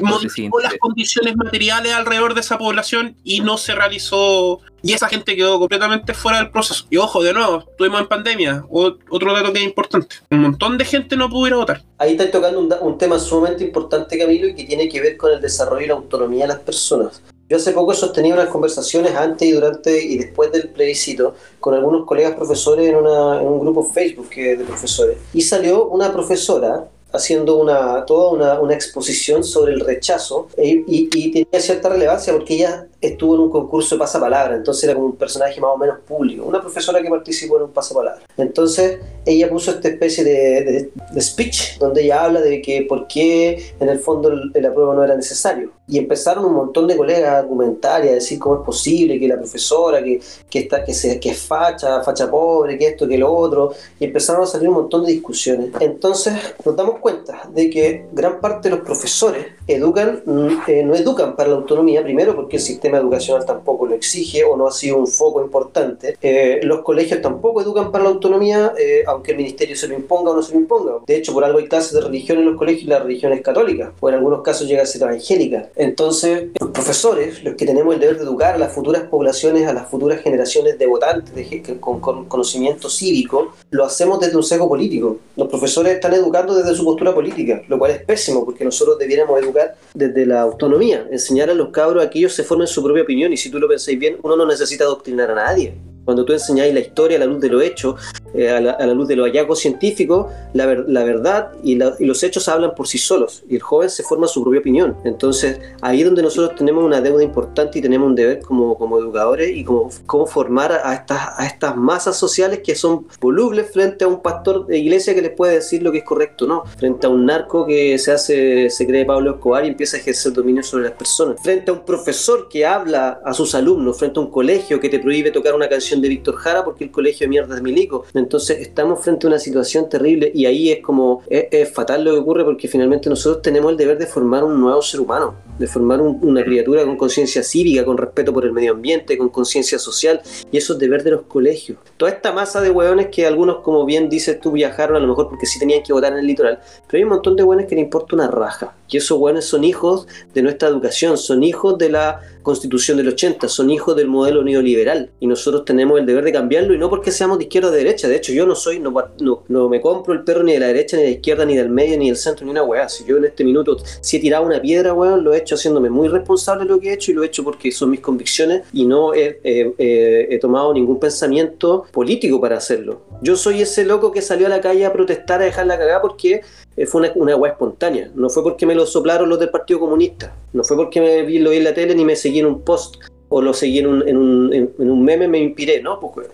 Modificó 0.03 0.61
las 0.61 0.75
condiciones 0.79 1.37
materiales 1.37 1.93
alrededor 1.93 2.35
de 2.35 2.41
esa 2.41 2.59
población 2.59 3.17
y 3.25 3.41
no 3.41 3.59
se 3.59 3.75
realizó. 3.75 4.61
Y 4.81 4.93
esa 4.93 5.09
gente 5.09 5.35
quedó 5.35 5.59
completamente 5.59 6.15
fuera 6.15 6.39
del 6.39 6.51
proceso. 6.51 6.87
Y 6.89 6.99
ojo, 6.99 7.23
de 7.23 7.33
nuevo, 7.33 7.65
estuvimos 7.69 8.01
en 8.01 8.07
pandemia. 8.07 8.65
otro 8.71 9.33
dato 9.33 9.53
que 9.53 9.59
es 9.59 9.65
importante. 9.65 10.17
Un 10.31 10.43
montón 10.43 10.79
de 10.79 10.85
gente 10.85 11.17
no 11.17 11.29
pudo 11.29 11.49
ir 11.49 11.53
a 11.55 11.57
votar. 11.57 11.83
Ahí 11.99 12.13
está 12.13 12.31
tocando 12.31 12.61
un, 12.61 12.73
un 12.81 12.97
tema 12.97 13.19
sumamente 13.19 13.65
importante, 13.65 14.17
Camilo, 14.17 14.47
y 14.47 14.55
que 14.55 14.65
tiene 14.65 14.89
que 14.89 15.01
ver 15.01 15.17
con 15.17 15.33
el 15.33 15.41
desarrollo 15.41 15.85
y 15.85 15.89
la 15.89 15.95
autonomía 15.95 16.45
de 16.45 16.55
las 16.55 16.61
personas. 16.61 17.21
Yo 17.49 17.57
hace 17.57 17.73
poco 17.73 17.95
sostenía 17.95 18.35
unas 18.35 18.49
conversaciones 18.49 19.15
antes 19.15 19.49
y 19.49 19.53
durante 19.53 20.03
y 20.05 20.19
después 20.19 20.53
del 20.53 20.69
plebiscito 20.69 21.35
con 21.61 21.73
algunos 21.75 22.05
colegas 22.05 22.35
profesores 22.35 22.87
en, 22.87 22.97
un 22.97 23.61
grupo 23.61 23.85
Facebook 23.85 24.29
de 24.35 24.65
profesores. 24.67 25.17
Y 25.33 25.41
salió 25.41 25.87
una 25.87 26.13
profesora 26.13 26.89
haciendo 27.11 27.57
una, 27.57 28.05
toda 28.05 28.33
una, 28.33 28.61
una 28.61 28.75
exposición 28.75 29.43
sobre 29.43 29.73
el 29.73 29.81
rechazo 29.81 30.49
e, 30.59 30.85
y, 30.87 31.09
y, 31.11 31.33
tenía 31.33 31.61
cierta 31.61 31.89
relevancia 31.89 32.35
porque 32.35 32.55
ella 32.57 32.87
estuvo 33.01 33.35
en 33.37 33.43
un 33.43 33.51
concurso 33.51 33.95
de 33.95 34.01
pasapalabra, 34.01 34.57
entonces 34.57 34.85
era 34.85 34.95
como 34.95 35.07
un 35.07 35.17
personaje 35.17 35.61
más 35.61 35.71
o 35.73 35.79
menos 35.79 36.01
público, 36.01 36.45
una 36.45 36.61
profesora 36.61 37.01
que 37.01 37.09
participó 37.09 37.57
en 37.59 37.65
un 37.65 37.71
pasapalabra. 37.71 38.23
Entonces 38.37 38.99
ella 39.25 39.49
puso 39.49 39.71
esta 39.71 39.89
especie 39.89 40.25
de, 40.25 40.91
de, 41.13 41.21
speech 41.21 41.79
donde 41.79 42.03
ella 42.03 42.25
habla 42.25 42.41
de 42.41 42.61
que 42.61 42.83
por 42.83 43.07
qué 43.07 43.73
en 43.79 43.89
el 43.89 44.01
fondo 44.01 44.31
el, 44.31 44.67
apruebo 44.67 44.95
no 44.95 45.05
era 45.05 45.15
necesario. 45.15 45.73
Y 45.87 45.99
empezaron 45.99 46.45
un 46.45 46.55
montón 46.55 46.87
de 46.87 46.97
colegas 46.97 47.31
a 47.31 47.39
argumentar 47.39 48.05
y 48.05 48.09
a 48.09 48.13
decir 48.13 48.39
cómo 48.39 48.57
es 48.57 48.63
posible 48.63 49.19
que 49.19 49.29
la 49.29 49.37
profesora, 49.37 50.03
que, 50.03 50.21
que, 50.51 50.59
está, 50.61 50.85
que, 50.85 50.93
se, 50.93 51.19
que 51.19 51.31
es 51.31 51.39
facha, 51.39 52.03
facha 52.03 52.31
pobre, 52.31 52.77
que 52.77 52.89
esto, 52.89 53.09
que 53.09 53.17
lo 53.17 53.33
otro, 53.33 53.73
y 53.99 54.05
empezaron 54.05 54.43
a 54.43 54.47
salir 54.47 54.69
un 54.69 54.75
montón 54.75 55.05
de 55.05 55.13
discusiones. 55.13 55.71
Entonces 55.81 56.35
nos 56.65 56.77
damos 56.77 56.99
cuenta 56.99 57.49
de 57.55 57.71
que 57.71 58.07
gran 58.13 58.41
parte 58.41 58.69
de 58.69 58.77
los 58.77 58.85
profesores 58.85 59.47
educan, 59.75 60.23
eh, 60.67 60.83
no 60.83 60.95
educan 60.95 61.37
para 61.37 61.51
la 61.51 61.57
autonomía, 61.57 62.03
primero 62.03 62.35
porque 62.35 62.57
el 62.57 62.63
sistema 62.63 62.99
educacional 62.99 63.45
tampoco 63.45 63.87
lo 63.87 63.95
exige 63.95 64.45
o 64.45 64.57
no 64.57 64.67
ha 64.67 64.73
sido 64.73 64.97
un 64.97 65.07
foco 65.07 65.43
importante. 65.43 66.17
Eh, 66.23 66.61
los 66.63 66.81
colegios 66.81 67.21
tampoco 67.21 67.61
educan 67.61 67.93
para 67.93 68.05
la 68.05 68.11
autonomía, 68.11 68.73
eh, 68.79 69.05
aunque 69.07 69.33
el 69.33 69.39
ministerio 69.39 69.77
se 69.77 69.89
lo 69.89 69.95
imponga 69.95 70.31
o 70.31 70.35
no 70.35 70.43
se 70.43 70.55
lo 70.55 70.61
imponga. 70.61 70.93
De 71.07 71.17
hecho, 71.17 71.33
por 71.33 71.45
algo 71.45 71.59
hay 71.59 71.69
clases 71.69 71.93
de 71.93 72.01
religión 72.01 72.39
en 72.39 72.47
los 72.47 72.57
colegios 72.57 72.85
y 72.85 72.87
la 72.87 72.99
religión 72.99 73.33
es 73.33 73.43
católica, 73.43 73.93
o 74.01 74.09
en 74.09 74.15
algunos 74.15 74.43
casos 74.43 74.67
llega 74.67 74.83
a 74.83 74.87
ser 74.87 75.03
evangélica. 75.03 75.69
Entonces, 75.77 76.49
los 76.59 76.71
profesores, 76.71 77.43
los 77.45 77.55
que 77.55 77.67
tenemos 77.67 77.95
el 77.95 78.01
deber 78.01 78.17
de 78.19 78.25
educar 78.25 78.55
a 78.55 78.59
las 78.59 78.73
futuras 78.73 79.03
poblaciones, 79.03 79.67
a 79.67 79.73
las 79.73 79.89
futuras 79.89 80.21
generaciones 80.23 80.79
de 80.79 80.87
votantes 80.87 81.35
de, 81.35 81.79
con, 81.81 82.01
con 82.01 82.27
conocimiento 82.27 82.89
cívico, 82.89 83.53
lo 83.71 83.85
hacemos 83.85 84.21
desde 84.21 84.37
un 84.37 84.43
sesgo 84.43 84.69
político. 84.69 85.19
Los 85.37 85.49
profesores 85.49 85.95
están 85.95 86.15
educando 86.15 86.55
desde 86.55 86.75
su 86.75 86.85
postura 86.85 87.15
política, 87.15 87.63
lo 87.69 87.79
cual 87.79 87.93
es 87.93 88.03
pésimo, 88.03 88.45
porque 88.45 88.65
nosotros 88.65 88.99
debiéramos 88.99 89.41
educar 89.41 89.58
desde 89.95 90.27
la 90.27 90.41
autonomía, 90.41 91.07
enseñar 91.11 91.51
a 91.51 91.55
los 91.55 91.71
cabros 91.71 92.05
a 92.05 92.11
que 92.11 92.19
ellos 92.19 92.35
se 92.35 92.45
formen 92.45 92.67
su 92.67 92.83
propia 92.83 93.03
opinión 93.03 93.33
y 93.33 93.37
si 93.37 93.51
tú 93.51 93.59
lo 93.59 93.69
pensáis 93.69 93.99
bien, 93.99 94.19
uno 94.23 94.37
no 94.37 94.47
necesita 94.47 94.85
adoctrinar 94.85 95.31
a 95.31 95.35
nadie. 95.35 95.75
Cuando 96.09 96.25
tú 96.25 96.33
enseñáis 96.33 96.73
la 96.73 96.81
historia 96.81 97.19
a 97.19 97.21
la 97.21 97.27
luz 97.27 97.39
de 97.39 97.51
lo 97.51 97.61
hecho, 97.61 97.97
eh, 98.33 98.49
a, 98.49 98.63
la, 98.63 98.95
luz 98.95 99.09
de 99.09 99.15
los 99.15 99.27
hallazgos 99.27 99.59
científicos, 99.59 100.33
la, 100.55 100.65
la 100.87 101.05
verdad 101.05 101.51
y, 101.63 101.75
los 101.75 102.23
hechos 102.23 102.49
hablan 102.49 102.75
por 102.75 102.89
sí 102.89 102.97
solos 102.97 103.45
y 103.47 103.57
el 103.57 103.61
joven 103.61 103.91
se 103.91 104.03
forma 104.03 104.27
su 104.27 104.43
propia 104.43 104.61
opinión. 104.61 104.97
Entonces, 105.05 105.61
ahí 105.83 106.01
es 106.01 106.07
donde 106.07 106.23
nosotros 106.23 106.57
tenemos 106.57 106.83
una 106.83 107.03
deuda 107.03 107.23
importante 107.23 107.79
y 107.79 107.83
tenemos 107.83 108.09
un 108.09 108.15
deber 108.15 108.41
como, 108.41 108.79
como 108.79 108.99
educadores 108.99 109.55
y 109.55 109.63
como, 109.65 109.91
cómo 110.07 110.27
formar 110.27 110.73
a 110.73 110.95
estas, 110.95 111.29
a 111.37 111.45
estas 111.45 111.77
masas 111.77 112.17
sociales 112.17 112.61
que 112.65 112.75
son 112.75 113.07
volubles 113.21 113.71
frente 113.71 114.07
a 114.07 114.09
un 114.09 114.23
pastor 114.23 114.67
de 114.67 114.79
iglesia 114.79 115.15
que 115.15 115.21
les 115.21 115.33
puede 115.33 115.57
decir 115.57 115.83
lo 115.83 115.93
que 115.93 115.99
es 115.99 116.05
correcto, 116.05 116.47
¿no? 116.47 116.65
Frente 116.79 117.07
a 117.07 117.11
un 117.11 117.27
narco 117.27 117.67
que 117.67 117.99
se 117.99 118.13
hace, 118.13 118.71
se 118.71 118.87
cree 118.87 119.05
Pablo 119.05 119.33
Escobar 119.33 119.67
y 119.67 119.69
empieza 119.69 119.99
a 119.99 120.01
ejercer 120.01 120.33
dominio 120.33 120.63
sobre 120.63 120.85
las 120.85 120.93
personas. 120.93 121.37
Frente 121.43 121.71
a 121.71 121.75
un 121.75 121.85
profesor 121.85 122.49
que 122.49 122.65
habla 122.65 123.21
a 123.23 123.35
sus 123.35 123.55
alumnos, 123.55 123.99
frente 123.99 124.19
a 124.19 124.23
un 124.23 124.31
colegio 124.31 124.81
que 124.81 124.89
te 124.89 125.01
prohíbe 125.01 125.31
tocar 125.31 125.55
una 125.55 125.69
canción 125.69 125.98
de 126.01 126.09
Víctor 126.09 126.37
Jara 126.37 126.65
porque 126.65 126.85
el 126.85 126.91
colegio 126.91 127.25
de 127.25 127.29
mierda 127.29 127.55
es 127.57 127.63
milico. 127.63 128.05
Entonces 128.15 128.59
estamos 128.61 129.01
frente 129.01 129.27
a 129.27 129.29
una 129.29 129.39
situación 129.39 129.89
terrible 129.89 130.31
y 130.35 130.47
ahí 130.47 130.71
es 130.71 130.81
como, 130.81 131.23
es, 131.29 131.71
fatal 131.73 132.05
lo 132.05 132.13
que 132.13 132.19
ocurre 132.19 132.45
porque 132.45 132.69
finalmente 132.69 133.09
nosotros 133.11 133.43
tenemos 133.43 133.71
el 133.71 133.77
deber 133.77 133.99
de 133.99 134.07
formar 134.07 134.45
un 134.45 134.61
nuevo 134.61 134.83
ser 134.83 135.01
humano 135.01 135.48
de 135.59 135.67
formar 135.67 136.01
un- 136.01 136.19
una 136.23 136.45
criatura 136.45 136.85
con 136.85 136.97
conciencia 136.97 137.43
cívica, 137.43 137.85
con 137.85 137.99
respeto 137.99 138.33
por 138.33 138.45
el 138.45 138.53
medio 138.53 138.73
ambiente, 138.73 139.17
con 139.19 139.29
conciencia 139.29 139.79
social, 139.79 140.21
y 140.51 140.57
eso 140.57 140.75
es 140.75 140.79
deber 140.79 141.03
de 141.03 141.11
los 141.13 141.23
colegios. 141.23 141.79
Toda 141.97 142.11
esta 142.13 142.33
masa 142.33 142.61
de 142.61 142.71
hueones 142.71 143.09
que 143.09 143.27
algunos, 143.27 143.59
como 143.61 143.85
bien 143.85 144.09
dices 144.09 144.41
tú, 144.41 144.53
viajaron 144.53 144.97
a 144.97 145.01
lo 145.01 145.07
mejor 145.09 145.29
porque 145.29 145.47
sí 145.47 145.59
tenían 145.59 145.83
que 145.83 145.93
votar 145.93 146.13
en 146.13 146.19
el 146.21 146.27
litoral, 146.27 146.61
pero 146.87 146.99
hay 146.99 147.03
un 147.05 147.11
montón 147.11 147.37
de 147.37 147.43
hueones 147.43 147.67
que 147.67 147.75
le 147.75 147.81
importa 147.83 148.15
una 148.17 148.29
raja, 148.29 148.77
y 148.89 148.97
esos 148.97 149.19
hueones 149.19 149.45
son 149.45 149.65
hijos 149.65 150.07
de 150.35 150.43
nuestra 150.43 150.69
educación, 150.69 151.17
son 151.19 151.43
hijos 151.43 151.77
de 151.79 151.91
la 151.91 152.21
constitución 152.43 152.97
del 152.97 153.09
80, 153.09 153.47
son 153.49 153.69
hijos 153.71 153.95
del 153.97 154.07
modelo 154.07 154.43
neoliberal, 154.43 155.11
y 155.21 155.27
nosotros 155.27 155.65
tenemos 155.65 155.99
el 155.99 156.07
deber 156.07 156.25
de 156.25 156.33
cambiarlo, 156.33 156.73
y 156.75 156.79
no 156.79 156.89
porque 156.89 157.11
seamos 157.11 157.39
de 157.39 157.45
izquierda 157.45 157.69
o 157.69 157.71
de 157.73 157.79
derecha, 157.79 158.09
de 158.09 158.17
hecho 158.17 158.33
yo 158.33 158.47
no 158.47 158.55
soy, 158.55 158.79
no, 158.81 158.95
no, 159.21 159.43
no 159.49 159.69
me 159.69 159.81
compro 159.81 160.15
el 160.15 160.23
perro 160.25 160.43
ni 160.43 160.53
de 160.53 160.61
la 160.61 160.69
derecha, 160.69 160.97
ni 160.97 161.03
de 161.03 161.09
la 161.11 161.15
izquierda, 161.17 161.45
ni 161.45 161.57
del 161.57 161.69
medio, 161.69 161.99
ni 161.99 162.07
del 162.07 162.17
centro, 162.17 162.45
ni 162.47 162.51
una 162.51 162.63
weá, 162.63 162.89
si 162.89 163.05
yo 163.05 163.19
en 163.19 163.27
este 163.27 163.45
minuto, 163.45 163.77
si 164.01 164.17
he 164.17 164.21
tirado 164.21 164.47
una 164.47 164.61
piedra, 164.63 164.95
weón, 164.95 165.25
lo 165.25 165.35
he 165.35 165.39
hecho 165.39 165.48
haciéndome 165.55 165.91
muy 165.91 166.09
responsable 166.09 166.65
de 166.65 166.71
lo 166.71 166.81
que 166.81 166.91
he 166.91 166.95
hecho, 166.95 167.11
y 167.11 167.15
lo 167.15 167.23
he 167.23 167.27
hecho 167.27 167.45
porque 167.45 167.71
son 167.73 167.91
mis 167.91 168.01
convicciones, 168.01 168.63
y 168.73 168.85
no 168.87 169.13
he, 169.15 170.39
tomado 170.41 170.73
ningún 170.73 171.01
pensamiento 171.01 171.87
político 171.93 172.41
para 172.41 172.57
hacerlo. 172.57 173.03
Yo 173.23 173.37
soy 173.37 173.63
ese 173.63 173.85
loco 173.85 174.13
que 174.13 174.23
salió 174.23 174.47
a 174.47 174.51
la 174.51 174.61
calle 174.61 174.87
a 174.87 174.93
protestar, 174.93 175.43
a 175.43 175.45
dejar 175.45 175.67
la 175.67 175.79
cagada 175.79 176.01
porque 176.01 176.43
eh, 176.77 176.87
fue 176.87 177.01
una, 177.01 177.13
una 177.17 177.37
weá 177.37 177.53
espontánea. 177.53 178.11
No 178.15 178.31
fue 178.31 178.43
porque 178.43 178.67
me 178.67 178.75
lo 178.75 178.87
soplaron 178.87 179.29
los 179.29 179.41
del 179.41 179.51
Partido 179.51 179.81
Comunista. 179.81 180.35
No 180.53 180.63
fue 180.63 180.77
porque 180.77 181.01
me 181.01 181.23
vi, 181.23 181.39
lo 181.39 181.51
vi 181.51 181.57
en 181.57 181.65
la 181.65 181.75
tele 181.75 181.95
ni 181.95 182.05
me 182.05 182.15
seguí 182.15 182.39
en 182.39 182.47
un 182.47 182.63
post 182.63 182.97
o 183.29 183.43
lo 183.43 183.53
seguí 183.53 183.79
en 183.81 183.87
un, 183.87 184.09
en 184.09 184.17
un, 184.17 184.53
en- 184.53 184.73
un 184.79 185.05
meme, 185.05 185.29
me 185.29 185.39
inspiré, 185.39 185.83
¿no? 185.83 186.01
Pues. 186.01 186.29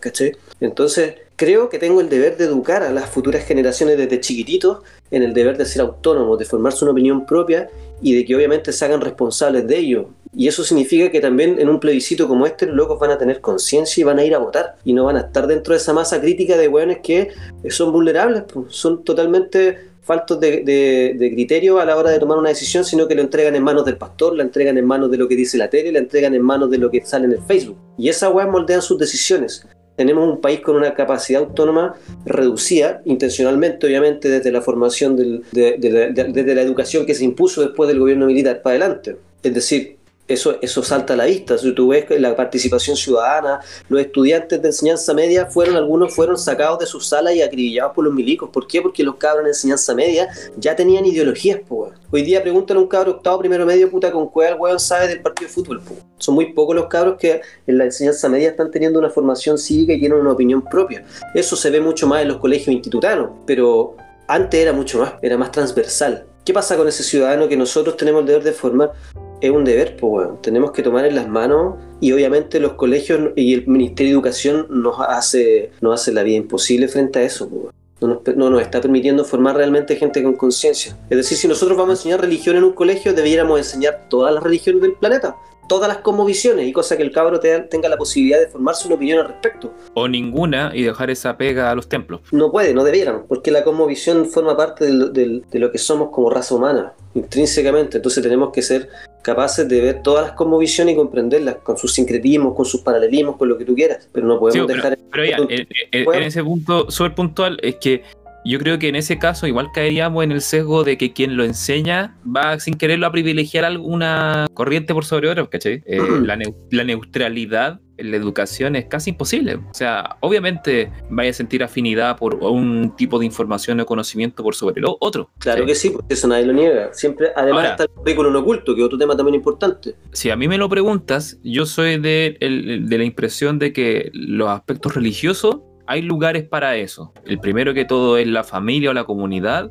Entonces, 0.60 1.14
creo 1.36 1.68
que 1.68 1.78
tengo 1.78 2.00
el 2.00 2.08
deber 2.08 2.36
de 2.36 2.44
educar 2.44 2.82
a 2.82 2.90
las 2.90 3.10
futuras 3.10 3.44
generaciones 3.44 3.98
desde 3.98 4.20
chiquititos 4.20 4.78
en 5.10 5.22
el 5.22 5.34
deber 5.34 5.56
de 5.56 5.66
ser 5.66 5.82
autónomos, 5.82 6.38
de 6.38 6.44
formarse 6.44 6.84
una 6.84 6.92
opinión 6.92 7.26
propia 7.26 7.68
y 8.00 8.14
de 8.14 8.24
que 8.24 8.34
obviamente 8.36 8.72
se 8.72 8.84
hagan 8.84 9.00
responsables 9.00 9.66
de 9.66 9.78
ello. 9.78 10.08
Y 10.36 10.48
eso 10.48 10.64
significa 10.64 11.10
que 11.12 11.20
también 11.20 11.60
en 11.60 11.68
un 11.68 11.78
plebiscito 11.78 12.26
como 12.26 12.44
este 12.46 12.66
los 12.66 12.74
locos 12.74 12.98
van 12.98 13.12
a 13.12 13.18
tener 13.18 13.40
conciencia 13.40 14.00
y 14.00 14.04
van 14.04 14.18
a 14.18 14.24
ir 14.24 14.34
a 14.34 14.38
votar. 14.38 14.74
Y 14.84 14.92
no 14.92 15.04
van 15.04 15.16
a 15.16 15.20
estar 15.20 15.46
dentro 15.46 15.74
de 15.74 15.78
esa 15.78 15.92
masa 15.92 16.20
crítica 16.20 16.56
de 16.56 16.66
hueones 16.68 16.98
que 17.02 17.28
son 17.70 17.92
vulnerables, 17.92 18.42
pues, 18.52 18.66
son 18.74 19.04
totalmente 19.04 19.93
faltos 20.04 20.38
de, 20.38 21.16
criterio 21.34 21.80
a 21.80 21.84
la 21.84 21.96
hora 21.96 22.10
de 22.10 22.18
tomar 22.18 22.38
una 22.38 22.50
decisión, 22.50 22.84
sino 22.84 23.08
que 23.08 23.14
lo 23.14 23.22
entregan 23.22 23.54
en 23.56 23.62
manos 23.62 23.84
del 23.84 23.96
pastor, 23.96 24.36
la 24.36 24.42
entregan 24.42 24.76
en 24.78 24.84
manos 24.86 25.10
de 25.10 25.16
lo 25.16 25.26
que 25.28 25.34
dice 25.36 25.56
la 25.58 25.68
tele, 25.70 25.90
la 25.92 25.98
entregan 25.98 26.34
en 26.34 26.42
manos 26.42 26.70
de 26.70 26.78
lo 26.78 26.90
que 26.90 27.04
sale 27.04 27.24
en 27.24 27.32
el 27.32 27.40
Facebook. 27.40 27.76
Y 27.98 28.08
esas 28.08 28.32
weas 28.32 28.48
moldean 28.48 28.82
sus 28.82 28.98
decisiones. 28.98 29.66
Tenemos 29.96 30.28
un 30.28 30.40
país 30.40 30.60
con 30.60 30.74
una 30.76 30.92
capacidad 30.94 31.42
autónoma 31.42 31.94
reducida, 32.26 33.00
intencionalmente, 33.04 33.86
obviamente, 33.86 34.28
desde 34.28 34.50
la 34.50 34.60
formación, 34.60 35.16
del- 35.16 35.42
de- 35.52 35.76
desde 36.12 36.54
la 36.54 36.62
educación 36.62 37.06
que 37.06 37.14
se 37.14 37.24
impuso 37.24 37.62
después 37.62 37.88
del 37.88 38.00
gobierno 38.00 38.26
militar 38.26 38.60
para 38.60 38.76
adelante. 38.76 39.16
Es 39.42 39.54
decir, 39.54 39.96
eso, 40.26 40.56
eso 40.62 40.82
salta 40.82 41.12
a 41.12 41.16
la 41.16 41.26
vista. 41.26 41.58
Si 41.58 41.72
tú 41.72 41.88
ves 41.88 42.06
la 42.18 42.34
participación 42.34 42.96
ciudadana, 42.96 43.60
los 43.88 44.00
estudiantes 44.00 44.60
de 44.60 44.68
enseñanza 44.68 45.12
media 45.12 45.46
fueron, 45.46 45.76
algunos 45.76 46.14
fueron 46.14 46.38
sacados 46.38 46.78
de 46.78 46.86
sus 46.86 47.06
salas 47.06 47.34
y 47.34 47.42
acribillados 47.42 47.92
por 47.94 48.04
los 48.04 48.14
milicos. 48.14 48.48
¿Por 48.50 48.66
qué? 48.66 48.80
Porque 48.80 49.02
los 49.02 49.16
cabros 49.16 49.42
en 49.42 49.48
enseñanza 49.48 49.94
media 49.94 50.28
ya 50.56 50.74
tenían 50.74 51.04
ideologías, 51.04 51.60
weón. 51.68 51.92
Hoy 52.10 52.22
día 52.22 52.42
preguntan 52.42 52.76
a 52.76 52.80
un 52.80 52.86
cabro 52.86 53.12
octavo, 53.12 53.38
primero 53.38 53.66
medio, 53.66 53.90
puta, 53.90 54.10
con 54.10 54.28
cuál 54.28 54.56
weón 54.58 54.80
sabe 54.80 55.08
del 55.08 55.20
partido 55.20 55.48
de 55.48 55.54
fútbol, 55.54 55.80
po. 55.82 55.94
Son 56.18 56.34
muy 56.34 56.52
pocos 56.52 56.74
los 56.74 56.86
cabros 56.86 57.16
que 57.18 57.42
en 57.66 57.78
la 57.78 57.84
enseñanza 57.84 58.28
media 58.28 58.50
están 58.50 58.70
teniendo 58.70 58.98
una 58.98 59.10
formación 59.10 59.58
cívica 59.58 59.92
y 59.92 60.00
tienen 60.00 60.18
una 60.18 60.32
opinión 60.32 60.62
propia. 60.62 61.04
Eso 61.34 61.54
se 61.54 61.70
ve 61.70 61.80
mucho 61.80 62.06
más 62.06 62.22
en 62.22 62.28
los 62.28 62.38
colegios 62.38 62.68
institutanos, 62.68 63.30
pero 63.46 63.96
antes 64.26 64.58
era 64.58 64.72
mucho 64.72 65.00
más, 65.00 65.14
era 65.20 65.36
más 65.36 65.50
transversal. 65.50 66.26
¿Qué 66.44 66.52
pasa 66.52 66.76
con 66.76 66.86
ese 66.88 67.02
ciudadano 67.02 67.48
que 67.48 67.56
nosotros 67.56 67.96
tenemos 67.96 68.20
el 68.20 68.26
deber 68.26 68.42
de 68.42 68.52
formar? 68.52 68.92
Es 69.40 69.50
un 69.50 69.64
deber, 69.64 69.96
pues 69.96 70.10
bueno, 70.10 70.38
tenemos 70.40 70.72
que 70.72 70.82
tomar 70.82 71.04
en 71.04 71.14
las 71.14 71.28
manos 71.28 71.74
y 72.00 72.12
obviamente 72.12 72.60
los 72.60 72.74
colegios 72.74 73.32
y 73.36 73.54
el 73.54 73.66
Ministerio 73.66 74.12
de 74.12 74.14
Educación 74.14 74.66
nos 74.70 74.96
hace, 75.00 75.70
nos 75.80 76.00
hace 76.00 76.12
la 76.12 76.22
vida 76.22 76.36
imposible 76.36 76.88
frente 76.88 77.18
a 77.18 77.22
eso, 77.22 77.48
pues, 77.48 77.74
no 78.00 78.08
nos, 78.08 78.36
no 78.36 78.50
nos 78.50 78.62
está 78.62 78.80
permitiendo 78.80 79.24
formar 79.24 79.56
realmente 79.56 79.96
gente 79.96 80.22
con 80.22 80.34
conciencia. 80.34 80.96
Es 81.10 81.16
decir, 81.16 81.36
si 81.36 81.46
nosotros 81.48 81.76
vamos 81.76 81.90
a 81.90 81.92
enseñar 82.00 82.20
religión 82.20 82.56
en 82.56 82.64
un 82.64 82.72
colegio, 82.72 83.12
debiéramos 83.12 83.58
enseñar 83.58 84.06
todas 84.08 84.32
las 84.32 84.42
religiones 84.42 84.80
del 84.82 84.92
planeta, 84.94 85.36
todas 85.68 85.88
las 85.88 85.98
cosmovisiones, 85.98 86.66
y 86.66 86.72
cosa 86.72 86.96
que 86.96 87.02
el 87.02 87.10
cabro 87.12 87.38
te- 87.40 87.58
tenga 87.60 87.88
la 87.88 87.96
posibilidad 87.96 88.38
de 88.40 88.48
formarse 88.48 88.86
una 88.86 88.96
opinión 88.96 89.20
al 89.20 89.28
respecto. 89.28 89.72
O 89.94 90.08
ninguna 90.08 90.72
y 90.74 90.82
dejar 90.82 91.10
esa 91.10 91.36
pega 91.38 91.70
a 91.70 91.74
los 91.74 91.88
templos. 91.88 92.20
No 92.32 92.50
puede, 92.50 92.74
no 92.74 92.84
debiéramos, 92.84 93.22
porque 93.28 93.50
la 93.50 93.62
cosmovisión 93.64 94.26
forma 94.26 94.56
parte 94.56 94.84
del- 94.86 95.12
del- 95.12 95.44
de 95.50 95.58
lo 95.58 95.70
que 95.70 95.78
somos 95.78 96.10
como 96.10 96.28
raza 96.30 96.54
humana, 96.54 96.92
intrínsecamente. 97.14 97.96
Entonces 97.98 98.22
tenemos 98.22 98.50
que 98.52 98.60
ser 98.62 98.88
capaces 99.24 99.66
de 99.68 99.80
ver 99.80 100.02
todas 100.02 100.26
las 100.26 100.32
cosmovisiones 100.34 100.94
y 100.94 100.96
comprenderlas, 100.96 101.56
con 101.62 101.76
sus 101.78 101.92
sincretismos, 101.94 102.54
con 102.54 102.64
sus 102.66 102.82
paralelismos, 102.82 103.36
con 103.36 103.48
lo 103.48 103.56
que 103.58 103.64
tú 103.64 103.74
quieras. 103.74 104.08
Pero 104.12 104.26
no 104.26 104.38
podemos 104.38 104.68
Sí, 104.70 104.74
dejar... 104.76 104.98
Pero 105.10 105.24
ya, 105.24 105.36
en, 105.38 105.66
en- 105.92 106.22
ese 106.22 106.44
punto 106.44 106.90
súper 106.90 107.14
puntual 107.14 107.58
es 107.62 107.76
que 107.76 108.02
yo 108.44 108.58
creo 108.58 108.78
que 108.78 108.88
en 108.88 108.96
ese 108.96 109.18
caso 109.18 109.46
igual 109.46 109.68
caeríamos 109.72 110.22
en 110.24 110.32
el 110.32 110.40
sesgo 110.40 110.84
de 110.84 110.98
que 110.98 111.12
quien 111.12 111.36
lo 111.36 111.44
enseña 111.44 112.16
va 112.24 112.58
sin 112.60 112.74
quererlo 112.74 113.06
a 113.06 113.12
privilegiar 113.12 113.64
alguna 113.64 114.46
corriente 114.54 114.92
por 114.94 115.04
sobre 115.04 115.28
otra, 115.30 115.46
¿cachai? 115.48 115.82
Eh, 115.86 115.98
la, 116.24 116.36
neu- 116.36 116.54
la 116.70 116.84
neutralidad 116.84 117.80
en 117.96 118.10
la 118.10 118.16
educación 118.16 118.74
es 118.74 118.86
casi 118.86 119.10
imposible. 119.10 119.54
O 119.54 119.72
sea, 119.74 120.16
obviamente 120.20 120.90
vaya 121.10 121.30
a 121.30 121.32
sentir 121.32 121.62
afinidad 121.62 122.16
por 122.18 122.34
un 122.34 122.92
tipo 122.96 123.20
de 123.20 123.26
información 123.26 123.78
o 123.80 123.86
conocimiento 123.86 124.42
por 124.42 124.56
sobre 124.56 124.80
el 124.80 124.86
otro. 125.00 125.30
Claro 125.38 125.60
¿sí? 125.62 125.66
que 125.68 125.74
sí, 125.76 125.90
porque 125.90 126.14
eso 126.14 126.26
nadie 126.26 126.44
lo 126.44 126.52
niega. 126.52 126.92
Siempre, 126.92 127.28
además 127.36 127.60
Ahora- 127.60 127.70
está 127.70 127.82
el 127.84 127.90
currículum 127.90 128.34
oculto, 128.34 128.74
que 128.74 128.80
es 128.80 128.86
otro 128.86 128.98
tema 128.98 129.16
también 129.16 129.36
importante. 129.36 129.94
Si 130.12 130.28
a 130.30 130.34
mí 130.36 130.48
me 130.48 130.58
lo 130.58 130.68
preguntas, 130.68 131.38
yo 131.44 131.66
soy 131.66 131.98
de, 132.00 132.36
el- 132.40 132.88
de 132.88 132.98
la 132.98 133.04
impresión 133.04 133.60
de 133.60 133.72
que 133.72 134.10
los 134.12 134.48
aspectos 134.48 134.94
religiosos 134.96 135.58
hay 135.86 136.02
lugares 136.02 136.44
para 136.44 136.76
eso. 136.76 137.12
El 137.24 137.38
primero 137.40 137.74
que 137.74 137.84
todo 137.84 138.16
es 138.18 138.26
la 138.26 138.44
familia 138.44 138.90
o 138.90 138.94
la 138.94 139.04
comunidad 139.04 139.70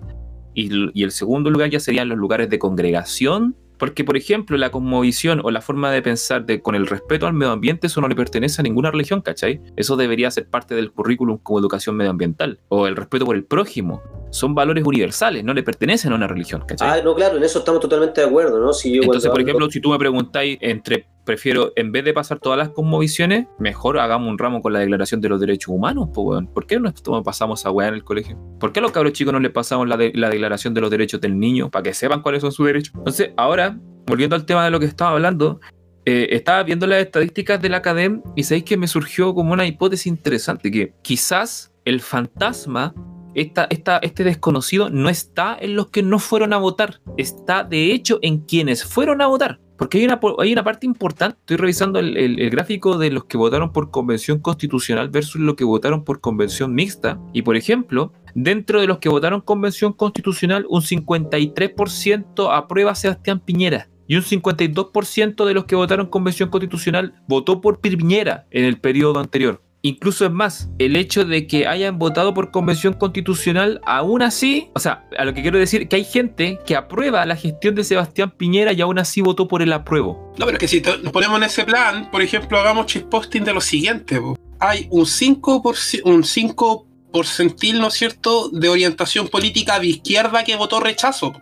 y, 0.53 1.03
el 1.03 1.11
segundo 1.11 1.49
lugar 1.49 1.69
ya 1.69 1.79
serían 1.79 2.09
los 2.09 2.17
lugares 2.17 2.49
de 2.49 2.59
congregación. 2.59 3.55
Porque, 3.77 4.03
por 4.03 4.15
ejemplo, 4.15 4.55
la 4.55 4.69
cosmovisión 4.69 5.41
o 5.43 5.51
la 5.51 5.59
forma 5.59 5.91
de 5.91 6.01
pensar 6.01 6.45
de, 6.45 6.61
con 6.61 6.75
el 6.75 6.87
respeto 6.87 7.27
al 7.27 7.33
medio 7.33 7.51
ambiente, 7.51 7.87
eso 7.87 7.99
no 7.99 8.07
le 8.07 8.15
pertenece 8.15 8.61
a 8.61 8.63
ninguna 8.63 8.91
religión, 8.91 9.21
¿cachai? 9.21 9.59
Eso 9.75 9.97
debería 9.97 10.31
ser 10.31 10.47
parte 10.47 10.75
del 10.75 10.91
currículum 10.91 11.37
como 11.39 11.59
educación 11.59 11.97
medioambiental. 11.97 12.59
O 12.69 12.87
el 12.87 12.95
respeto 12.95 13.25
por 13.25 13.35
el 13.35 13.43
prójimo. 13.43 14.01
Son 14.33 14.55
valores 14.55 14.83
universales, 14.83 15.43
no 15.43 15.53
le 15.53 15.61
pertenecen 15.61 16.11
a 16.11 16.15
una 16.15 16.27
religión, 16.27 16.63
¿cachai? 16.67 16.89
Ah, 16.99 17.03
no, 17.03 17.13
claro, 17.13 17.37
en 17.37 17.43
eso 17.43 17.59
estamos 17.59 17.79
totalmente 17.79 18.21
de 18.21 18.27
acuerdo, 18.27 18.59
¿no? 18.59 18.73
Si 18.73 18.91
yo 18.91 19.03
Entonces, 19.03 19.29
por 19.29 19.39
ejemplo, 19.39 19.69
si 19.69 19.79
tú 19.79 19.91
me 19.91 19.99
preguntáis 19.99 20.57
entre, 20.59 21.07
prefiero, 21.23 21.71
en 21.75 21.91
vez 21.91 22.03
de 22.03 22.13
pasar 22.13 22.39
todas 22.39 22.57
las 22.57 22.69
cosmovisiones, 22.69 23.45
mejor 23.59 23.99
hagamos 23.99 24.27
un 24.29 24.39
ramo 24.39 24.61
con 24.61 24.73
la 24.73 24.79
Declaración 24.79 25.21
de 25.21 25.29
los 25.29 25.39
Derechos 25.39 25.67
Humanos, 25.69 26.09
pues, 26.13 26.25
weón. 26.25 26.47
¿Por 26.47 26.65
qué 26.65 26.79
no 26.79 26.91
pasamos 27.23 27.65
a 27.67 27.71
weá 27.71 27.89
en 27.89 27.93
el 27.93 28.03
colegio? 28.03 28.37
¿Por 28.59 28.73
qué 28.73 28.79
a 28.79 28.81
los 28.81 28.91
cabros 28.91 29.13
chicos 29.13 29.31
no 29.33 29.39
les 29.39 29.51
pasamos 29.51 29.87
la, 29.87 29.97
de- 29.97 30.11
la 30.15 30.29
Declaración 30.31 30.73
de 30.73 30.81
los 30.81 30.89
Derechos 30.89 31.21
del 31.21 31.39
Niño 31.39 31.69
para 31.69 31.83
que 31.83 31.93
sepan 31.93 32.23
cuáles 32.23 32.41
son 32.41 32.51
sus 32.51 32.65
derechos? 32.65 32.93
Entonces, 32.97 33.31
ahora, 33.37 33.77
volviendo 34.07 34.35
al 34.35 34.45
tema 34.45 34.65
de 34.65 34.71
lo 34.71 34.79
que 34.79 34.87
estaba 34.87 35.11
hablando, 35.11 35.59
eh, 36.05 36.29
estaba 36.31 36.63
viendo 36.63 36.87
las 36.87 37.01
estadísticas 37.01 37.61
de 37.61 37.69
la 37.69 37.77
academia 37.77 38.21
y 38.35 38.43
sabéis 38.43 38.65
que 38.65 38.77
me 38.77 38.87
surgió 38.87 39.35
como 39.35 39.53
una 39.53 39.65
hipótesis 39.67 40.07
interesante, 40.07 40.71
que 40.71 40.93
quizás 41.03 41.71
el 41.85 42.01
fantasma 42.01 42.93
esta, 43.35 43.65
esta- 43.69 43.97
este 43.97 44.23
desconocido 44.23 44.89
no 44.89 45.09
está 45.09 45.57
en 45.59 45.75
los 45.75 45.89
que 45.89 46.03
no 46.03 46.19
fueron 46.19 46.53
a 46.53 46.57
votar, 46.57 47.01
está 47.17 47.63
de 47.63 47.91
hecho 47.93 48.19
en 48.21 48.39
quienes 48.39 48.83
fueron 48.85 49.21
a 49.21 49.27
votar. 49.27 49.59
Porque 49.77 49.97
hay 49.97 50.05
una, 50.05 50.19
hay 50.39 50.53
una 50.53 50.63
parte 50.63 50.85
importante, 50.85 51.37
estoy 51.39 51.57
revisando 51.57 51.99
el, 51.99 52.15
el- 52.15 52.39
el 52.39 52.49
gráfico 52.51 52.97
de 52.97 53.09
los 53.09 53.25
que 53.25 53.37
votaron 53.37 53.73
por 53.73 53.89
convención 53.91 54.39
constitucional 54.39 55.09
versus 55.09 55.41
los 55.41 55.55
que 55.55 55.63
votaron 55.63 56.03
por 56.03 56.21
convención 56.21 56.73
mixta. 56.75 57.19
Y 57.33 57.41
por 57.41 57.55
ejemplo, 57.57 58.13
dentro 58.35 58.79
de 58.79 58.87
los 58.87 58.99
que 58.99 59.09
votaron 59.09 59.41
convención 59.41 59.91
constitucional, 59.93 60.65
un 60.69 60.81
53% 60.83 62.49
aprueba 62.55 62.91
a 62.91 62.95
Sebastián 62.95 63.39
Piñera. 63.39 63.89
Y 64.05 64.15
un 64.17 64.21
52% 64.23 65.45
de 65.45 65.53
los 65.53 65.63
que 65.65 65.75
votaron 65.75 66.07
convención 66.07 66.49
constitucional 66.49 67.15
votó 67.27 67.61
por 67.61 67.79
Piñera 67.79 68.45
en 68.51 68.65
el 68.65 68.77
periodo 68.79 69.19
anterior. 69.19 69.62
Incluso 69.85 70.25
es 70.25 70.31
más, 70.31 70.69
el 70.79 70.95
hecho 70.95 71.25
de 71.25 71.45
que 71.45 71.67
hayan 71.67 71.99
votado 71.99 72.33
por 72.33 72.51
convención 72.51 72.93
constitucional, 72.93 73.81
aún 73.85 74.21
así, 74.21 74.69
o 74.75 74.79
sea, 74.79 75.05
a 75.17 75.25
lo 75.25 75.33
que 75.33 75.41
quiero 75.41 75.59
decir 75.59 75.89
que 75.89 75.97
hay 75.97 76.05
gente 76.05 76.57
que 76.65 76.77
aprueba 76.77 77.25
la 77.25 77.35
gestión 77.35 77.75
de 77.75 77.83
Sebastián 77.83 78.31
Piñera 78.31 78.71
y 78.71 78.79
aún 78.79 78.97
así 78.97 79.19
votó 79.19 79.49
por 79.49 79.61
el 79.61 79.73
apruebo. 79.73 80.33
No, 80.37 80.45
pero 80.45 80.51
es 80.53 80.59
que 80.59 80.67
si 80.69 80.79
nos 80.79 81.11
ponemos 81.11 81.35
en 81.35 81.43
ese 81.43 81.65
plan, 81.65 82.09
por 82.11 82.21
ejemplo, 82.21 82.57
hagamos 82.57 82.85
chisposting 82.85 83.43
de 83.43 83.53
lo 83.53 83.59
siguiente. 83.59 84.21
po. 84.21 84.37
Hay 84.61 84.87
un 84.89 85.03
5%, 85.03 86.01
un 86.05 86.23
5 86.23 86.87
porcentil, 87.11 87.81
¿no 87.81 87.89
es 87.89 87.93
cierto?, 87.95 88.47
de 88.53 88.69
orientación 88.69 89.27
política 89.27 89.81
de 89.81 89.87
izquierda 89.87 90.45
que 90.45 90.55
votó 90.55 90.79
rechazo. 90.79 91.33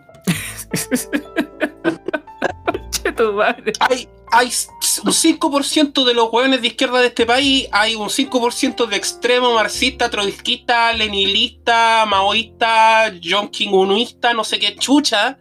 Che, 3.16 3.24
tu 3.24 3.34
madre. 3.34 3.74
Hay, 3.80 4.08
hay 4.32 4.48
un 5.04 5.12
5% 5.12 6.04
de 6.06 6.14
los 6.14 6.30
hueones 6.32 6.62
de 6.62 6.68
izquierda 6.68 7.00
de 7.00 7.08
este 7.08 7.26
país, 7.26 7.68
hay 7.72 7.96
un 7.96 8.10
5% 8.10 8.86
de 8.88 8.96
extremo 8.96 9.54
marxista, 9.54 10.10
trotskista, 10.10 10.94
leninista, 10.94 12.06
maoísta, 12.08 13.14
John 13.24 13.52
no 14.36 14.44
sé 14.44 14.60
qué 14.60 14.76
chucha, 14.76 15.38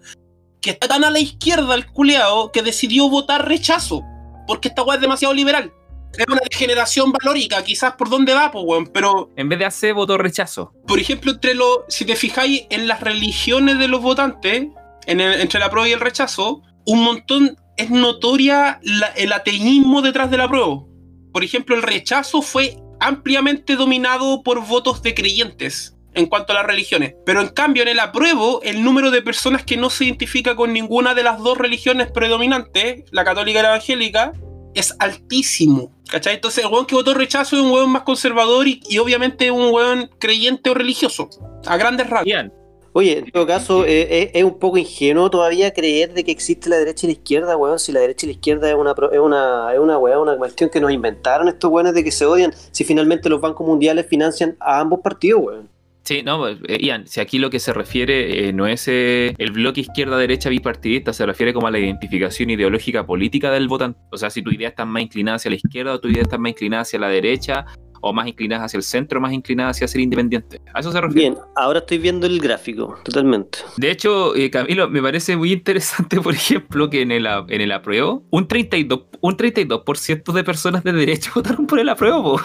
que 0.61 0.71
está 0.71 0.89
tan 0.89 1.05
a 1.05 1.11
la 1.11 1.19
izquierda 1.21 1.75
el 1.75 1.87
culeado 1.87 2.53
que 2.53 2.63
decidió 2.63 3.09
votar 3.09 3.47
rechazo. 3.49 4.03
Porque 4.47 4.69
esta 4.69 4.83
weá 4.83 4.97
es 4.97 5.01
demasiado 5.01 5.33
liberal. 5.33 5.73
Es 6.19 6.27
una 6.27 6.41
degeneración 6.51 7.13
valórica, 7.13 7.63
quizás 7.63 7.93
por 7.95 8.11
dónde 8.11 8.35
va, 8.35 8.51
pues, 8.51 8.65
weón. 8.67 8.89
Pero, 8.89 9.31
En 9.37 9.49
vez 9.49 9.61
de 9.61 9.65
hacer 9.65 9.95
voto 9.95 10.19
rechazo. 10.19 10.73
por 10.89 10.99
ejemplo, 10.99 11.31
entre 11.31 11.55
los, 11.55 11.79
si 11.89 12.05
te 12.05 12.17
fijáis 12.17 12.67
en 12.71 12.89
las 12.89 13.01
religiones 13.01 13.79
de 13.79 13.87
los 13.87 14.03
votantes, 14.03 14.67
en 15.07 15.21
el- 15.21 15.41
entre 15.41 15.61
la 15.61 15.71
prueba 15.71 15.89
y 15.89 15.93
el 15.93 16.01
rechazo, 16.01 16.63
un 16.87 17.05
montón 17.05 17.57
es 17.77 17.91
notoria 17.91 18.81
el 19.17 19.33
ateísmo 19.33 20.03
detrás 20.03 20.31
de 20.31 20.37
la. 20.37 20.49
Por 20.49 21.45
ejemplo, 21.45 21.77
el 21.77 21.83
rechazo 21.83 22.43
fue 22.43 22.77
ampliamente 22.99 23.77
dominado 23.77 24.43
por 24.43 24.67
votos 24.67 25.03
de 25.03 25.15
creyentes 25.15 25.97
en 26.15 26.27
cuanto 26.27 26.53
a 26.53 26.57
las 26.57 26.67
religiones. 26.67 27.15
Pero 27.25 27.41
en 27.41 27.49
cambio, 27.49 27.83
en 27.83 27.89
el 27.89 28.01
apruebo, 28.01 28.61
el 28.63 28.83
número 28.83 29.11
de 29.11 29.23
personas 29.23 29.65
que 29.65 29.77
no 29.77 29.91
se 29.91 30.05
identifica 30.05 30.57
con 30.57 30.73
ninguna 30.73 31.15
de 31.15 31.23
las 31.23 31.39
dos 31.39 31.57
religiones 31.57 32.11
predominantes, 32.11 33.05
la 33.11 33.25
católica 33.25 33.61
y 33.61 33.63
la 33.63 33.69
evangélica, 33.71 34.33
es 34.75 34.95
altísimo. 34.99 35.93
¿Cachai? 36.11 36.35
Entonces, 36.35 36.65
el 36.65 36.71
weón 36.71 36.87
que 36.87 36.95
votó 36.95 37.15
rechazo 37.15 37.57
es 37.57 37.63
un 37.63 37.71
weón 37.71 37.91
más 37.91 38.03
conservador 38.03 38.67
y, 38.67 38.99
obviamente 38.99 39.51
un 39.51 39.73
weón 39.73 40.11
creyente 40.19 40.71
o 40.71 40.75
religioso. 40.75 41.31
A 41.67 41.77
grandes 41.77 42.11
rasgos. 42.11 42.29
Ian, 42.29 42.53
Oye, 42.93 43.19
en 43.19 43.31
todo 43.31 43.47
caso, 43.47 43.85
eh, 43.85 44.03
eh, 44.11 44.31
es 44.35 44.45
un 44.45 44.59
poco 44.59 44.77
ingenuo 44.77 45.31
todavía 45.31 45.73
creer 45.73 46.13
de 46.13 46.25
que 46.25 46.33
existe 46.33 46.69
la 46.69 46.77
derecha 46.77 47.07
y 47.07 47.11
la 47.11 47.13
izquierda, 47.13 47.57
weón. 47.57 47.79
Si 47.79 47.93
la 47.93 48.01
derecha 48.01 48.27
y 48.27 48.31
la 48.31 48.33
izquierda 48.33 48.69
es 48.69 48.75
una, 48.75 48.95
es 49.13 49.19
una, 49.21 49.73
es 49.73 49.79
una, 49.79 49.99
weón, 49.99 50.29
una 50.29 50.37
cuestión 50.37 50.71
que 50.71 50.81
nos 50.81 50.91
inventaron 50.91 51.49
estos 51.49 51.71
weones 51.71 51.95
de 51.95 52.03
que 52.03 52.11
se 52.11 52.27
odian. 52.27 52.53
Si 52.73 52.85
finalmente 52.85 53.29
los 53.29 53.41
bancos 53.41 53.67
mundiales 53.67 54.07
financian 54.07 54.57
a 54.61 54.81
ambos 54.81 55.01
partidos, 55.01 55.41
weón. 55.43 55.69
Sí, 56.11 56.23
no, 56.25 56.39
pues, 56.39 56.59
eh, 56.67 56.79
Ian, 56.81 57.07
si 57.07 57.21
aquí 57.21 57.39
lo 57.39 57.51
que 57.51 57.61
se 57.61 57.73
refiere 57.73 58.49
eh, 58.49 58.53
no 58.53 58.67
es 58.67 58.89
eh, 58.89 59.35
el 59.39 59.53
bloque 59.53 59.83
izquierda-derecha 59.83 60.49
bipartidista, 60.49 61.13
se 61.13 61.27
refiere 61.27 61.53
como 61.53 61.67
a 61.67 61.71
la 61.71 61.79
identificación 61.79 62.51
ideológica 62.51 63.07
política 63.07 63.51
del 63.51 63.69
votante. 63.69 64.01
O 64.11 64.17
sea, 64.17 64.31
si 64.31 64.43
tu 64.43 64.51
idea 64.51 64.71
está 64.71 64.85
más 64.85 65.03
inclinada 65.03 65.37
hacia 65.37 65.51
la 65.51 65.57
izquierda 65.57 65.95
o 65.95 66.01
tu 66.01 66.09
idea 66.09 66.23
está 66.23 66.39
más 66.39 66.51
inclinada 66.51 66.83
hacia 66.83 66.99
la 66.99 67.09
derecha, 67.09 67.67
o 68.01 68.13
más 68.13 68.27
inclinada 68.27 68.65
hacia 68.65 68.79
el 68.79 68.83
centro, 68.83 69.19
o 69.19 69.23
más 69.23 69.33
inclinada 69.33 69.71
hacia 69.71 69.87
ser 69.89 70.01
independiente. 70.01 70.61
A 70.75 70.81
eso 70.81 70.93
se 70.93 71.01
refiere. 71.01 71.31
Bien, 71.31 71.43
ahora 71.57 71.81
estoy 71.81 71.99
viendo 71.99 72.27
el 72.27 72.41
gráfico, 72.41 72.99
totalmente. 73.05 73.59
De 73.77 73.91
hecho, 73.91 74.35
eh, 74.37 74.51
Camilo, 74.51 74.89
me 74.89 75.03
parece 75.03 75.37
muy 75.37 75.53
interesante, 75.53 76.21
por 76.23 76.35
ejemplo, 76.35 76.91
que 76.91 77.03
en 77.03 77.13
el, 77.13 77.27
en 77.27 77.61
el 77.61 77.73
apruebo, 77.73 78.25
un 78.31 78.49
32%, 78.49 79.19
un 79.21 79.37
32 79.37 80.35
de 80.35 80.45
personas 80.45 80.85
de 80.85 80.93
derecha 80.93 81.31
votaron 81.35 81.67
por 81.67 81.79
el 81.79 81.89
apruebo. 81.89 82.37
po. 82.37 82.41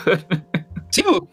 Sí, 0.92 1.04
po. 1.04 1.30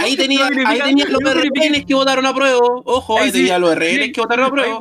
Ahí 0.00 0.16
tenía, 0.16 0.46
ahí 0.66 0.80
tenía 0.80 1.06
los 1.06 1.20
verifiqué- 1.20 1.68
RNs 1.70 1.84
que 1.86 1.94
votaron 1.94 2.26
a 2.26 2.34
prueba. 2.34 2.58
Ojo, 2.84 3.18
ahí 3.18 3.30
tenía 3.32 3.58
los 3.58 3.74
RNs 3.74 4.12
que 4.12 4.20
votaron 4.20 4.46
a 4.46 4.50
prueba. 4.50 4.80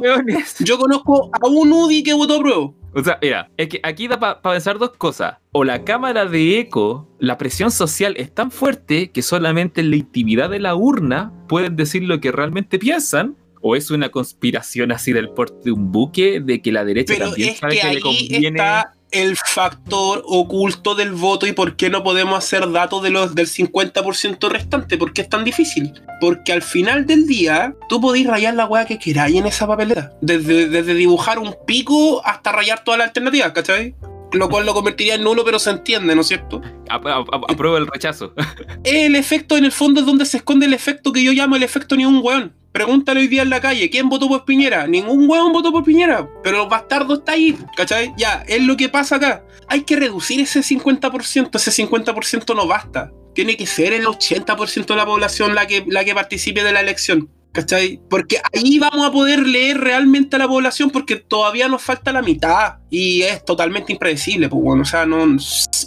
Yo 0.60 0.78
conozco 0.78 1.30
a 1.34 1.48
un 1.48 1.72
UDI 1.72 2.04
que 2.04 2.14
votó 2.14 2.36
a 2.36 2.40
prueba. 2.40 2.72
O 2.96 3.04
sea, 3.04 3.18
mira, 3.22 3.50
es 3.58 3.70
que 3.70 3.80
aquí 3.82 4.08
da 4.08 4.20
para 4.20 4.40
pensar 4.42 4.78
dos 4.78 4.92
cosas. 4.98 5.38
O 5.52 5.64
la 5.64 5.84
cámara 5.84 6.26
de 6.28 6.60
eco, 6.60 7.10
la 7.20 7.40
presión 7.40 7.72
social 7.72 8.14
es 8.18 8.32
tan 8.34 8.52
fuerte 8.52 9.10
que 9.12 9.24
solamente 9.24 9.82
en 9.82 9.90
la 9.90 9.96
intimidad 9.96 10.50
de 10.52 10.60
la 10.60 10.76
urna 10.76 11.34
pueden 11.48 11.76
decir 11.76 12.04
lo 12.04 12.20
que 12.20 12.32
realmente 12.32 12.78
piensan. 12.78 13.36
O 13.66 13.76
es 13.78 13.90
una 13.92 14.10
conspiración 14.10 14.92
así 14.92 15.14
del 15.14 15.30
porte 15.30 15.56
de 15.64 15.72
un 15.72 15.90
buque 15.92 16.42
de 16.42 16.62
que 16.62 16.72
la 16.74 16.84
derecha 16.84 17.14
Pero 17.18 17.30
también 17.30 17.50
es 17.52 17.58
sabe 17.60 17.76
que 17.76 17.82
que, 17.82 17.94
le 17.94 18.02
conviene. 18.02 18.48
está 18.60 18.94
el 19.14 19.38
factor 19.38 20.24
oculto 20.26 20.96
del 20.96 21.12
voto 21.12 21.48
y 21.48 21.54
por 21.54 21.76
qué 21.76 21.90
no 21.90 22.04
podemos 22.04 22.38
hacer 22.38 22.70
datos 22.72 23.02
de 23.04 23.12
los, 23.12 23.36
del 23.36 23.48
50% 23.48 24.50
restante. 24.50 24.98
¿Por 24.98 25.14
qué 25.14 25.22
es 25.22 25.30
tan 25.30 25.44
difícil? 25.44 25.94
Porque 26.20 26.52
al 26.52 26.62
final 26.62 27.06
del 27.06 27.28
día, 27.28 27.76
tú 27.88 28.02
podés 28.02 28.26
rayar 28.26 28.56
la 28.56 28.66
weá 28.66 28.86
que 28.86 29.00
queráis 29.00 29.36
en 29.36 29.46
esa 29.46 29.68
papeleta. 29.68 30.12
Desde, 30.22 30.68
desde 30.68 30.94
dibujar 30.96 31.40
un 31.40 31.56
pico 31.66 32.26
hasta 32.26 32.52
rayar 32.52 32.84
todas 32.84 32.98
las 32.98 33.08
alternativas, 33.08 33.52
¿cachai? 33.52 33.96
Lo 34.34 34.50
cual 34.50 34.66
lo 34.66 34.74
convertiría 34.74 35.16
en 35.16 35.24
nulo, 35.24 35.44
pero 35.46 35.60
se 35.60 35.70
entiende, 35.70 36.16
¿no 36.16 36.22
es 36.22 36.28
cierto? 36.28 36.62
A- 36.90 36.96
a- 36.96 37.20
a- 37.20 37.52
apruebo 37.52 37.78
el 37.78 37.88
rechazo. 37.88 38.34
El 38.84 39.16
efecto, 39.16 39.56
en 39.58 39.66
el 39.66 39.72
fondo, 39.72 40.00
es 40.02 40.06
donde 40.06 40.26
se 40.26 40.38
esconde 40.38 40.66
el 40.66 40.74
efecto 40.74 41.12
que 41.14 41.24
yo 41.24 41.32
llamo 41.32 41.56
el 41.56 41.64
efecto 41.64 41.96
ni 41.96 42.06
un 42.06 42.20
weón. 42.24 42.54
Pregúntale 42.72 43.20
hoy 43.20 43.28
día 43.28 43.44
en 43.44 43.52
la 43.52 43.62
calle, 43.62 43.90
¿quién 43.92 44.10
votó 44.10 44.28
por 44.28 44.46
Piñera? 44.46 44.88
Ningún 44.88 45.30
weón 45.30 45.54
votó 45.54 45.72
por 45.72 45.84
Piñera, 45.84 46.28
pero 46.44 46.58
los 46.58 46.70
bastardos 46.70 47.20
está 47.20 47.34
ahí, 47.34 47.56
¿cachai? 47.78 48.12
Ya, 48.18 48.44
es 48.48 48.64
lo 48.64 48.76
que 48.76 48.90
pasa 48.90 49.18
acá. 49.18 49.46
Hay 49.68 49.84
que 49.84 49.96
reducir 49.96 50.40
ese 50.42 50.62
50%, 50.62 51.50
ese 51.56 51.72
50% 51.88 52.56
no 52.56 52.66
basta. 52.68 53.12
Tiene 53.36 53.56
que 53.58 53.68
ser 53.68 53.94
el 53.94 54.06
80% 54.06 54.86
de 54.88 54.96
la 54.96 55.06
población 55.06 55.54
la 55.56 55.68
que, 55.68 55.84
la 55.88 56.04
que 56.04 56.16
participe 56.16 56.64
de 56.64 56.72
la 56.72 56.82
elección. 56.82 57.30
¿Cachai? 57.54 58.02
Porque 58.10 58.40
ahí 58.52 58.80
vamos 58.80 59.06
a 59.06 59.12
poder 59.12 59.48
leer 59.48 59.78
realmente 59.78 60.36
a 60.36 60.40
la 60.40 60.48
población 60.48 60.90
porque 60.90 61.18
todavía 61.18 61.68
nos 61.68 61.84
falta 61.84 62.12
la 62.12 62.24
mitad 62.24 62.78
y 62.90 63.22
es 63.22 63.46
totalmente 63.46 63.94
impredecible, 63.94 64.50
pues 64.50 64.64
bueno, 64.64 64.82
o 64.82 64.86
sea, 64.86 65.06
no 65.06 65.38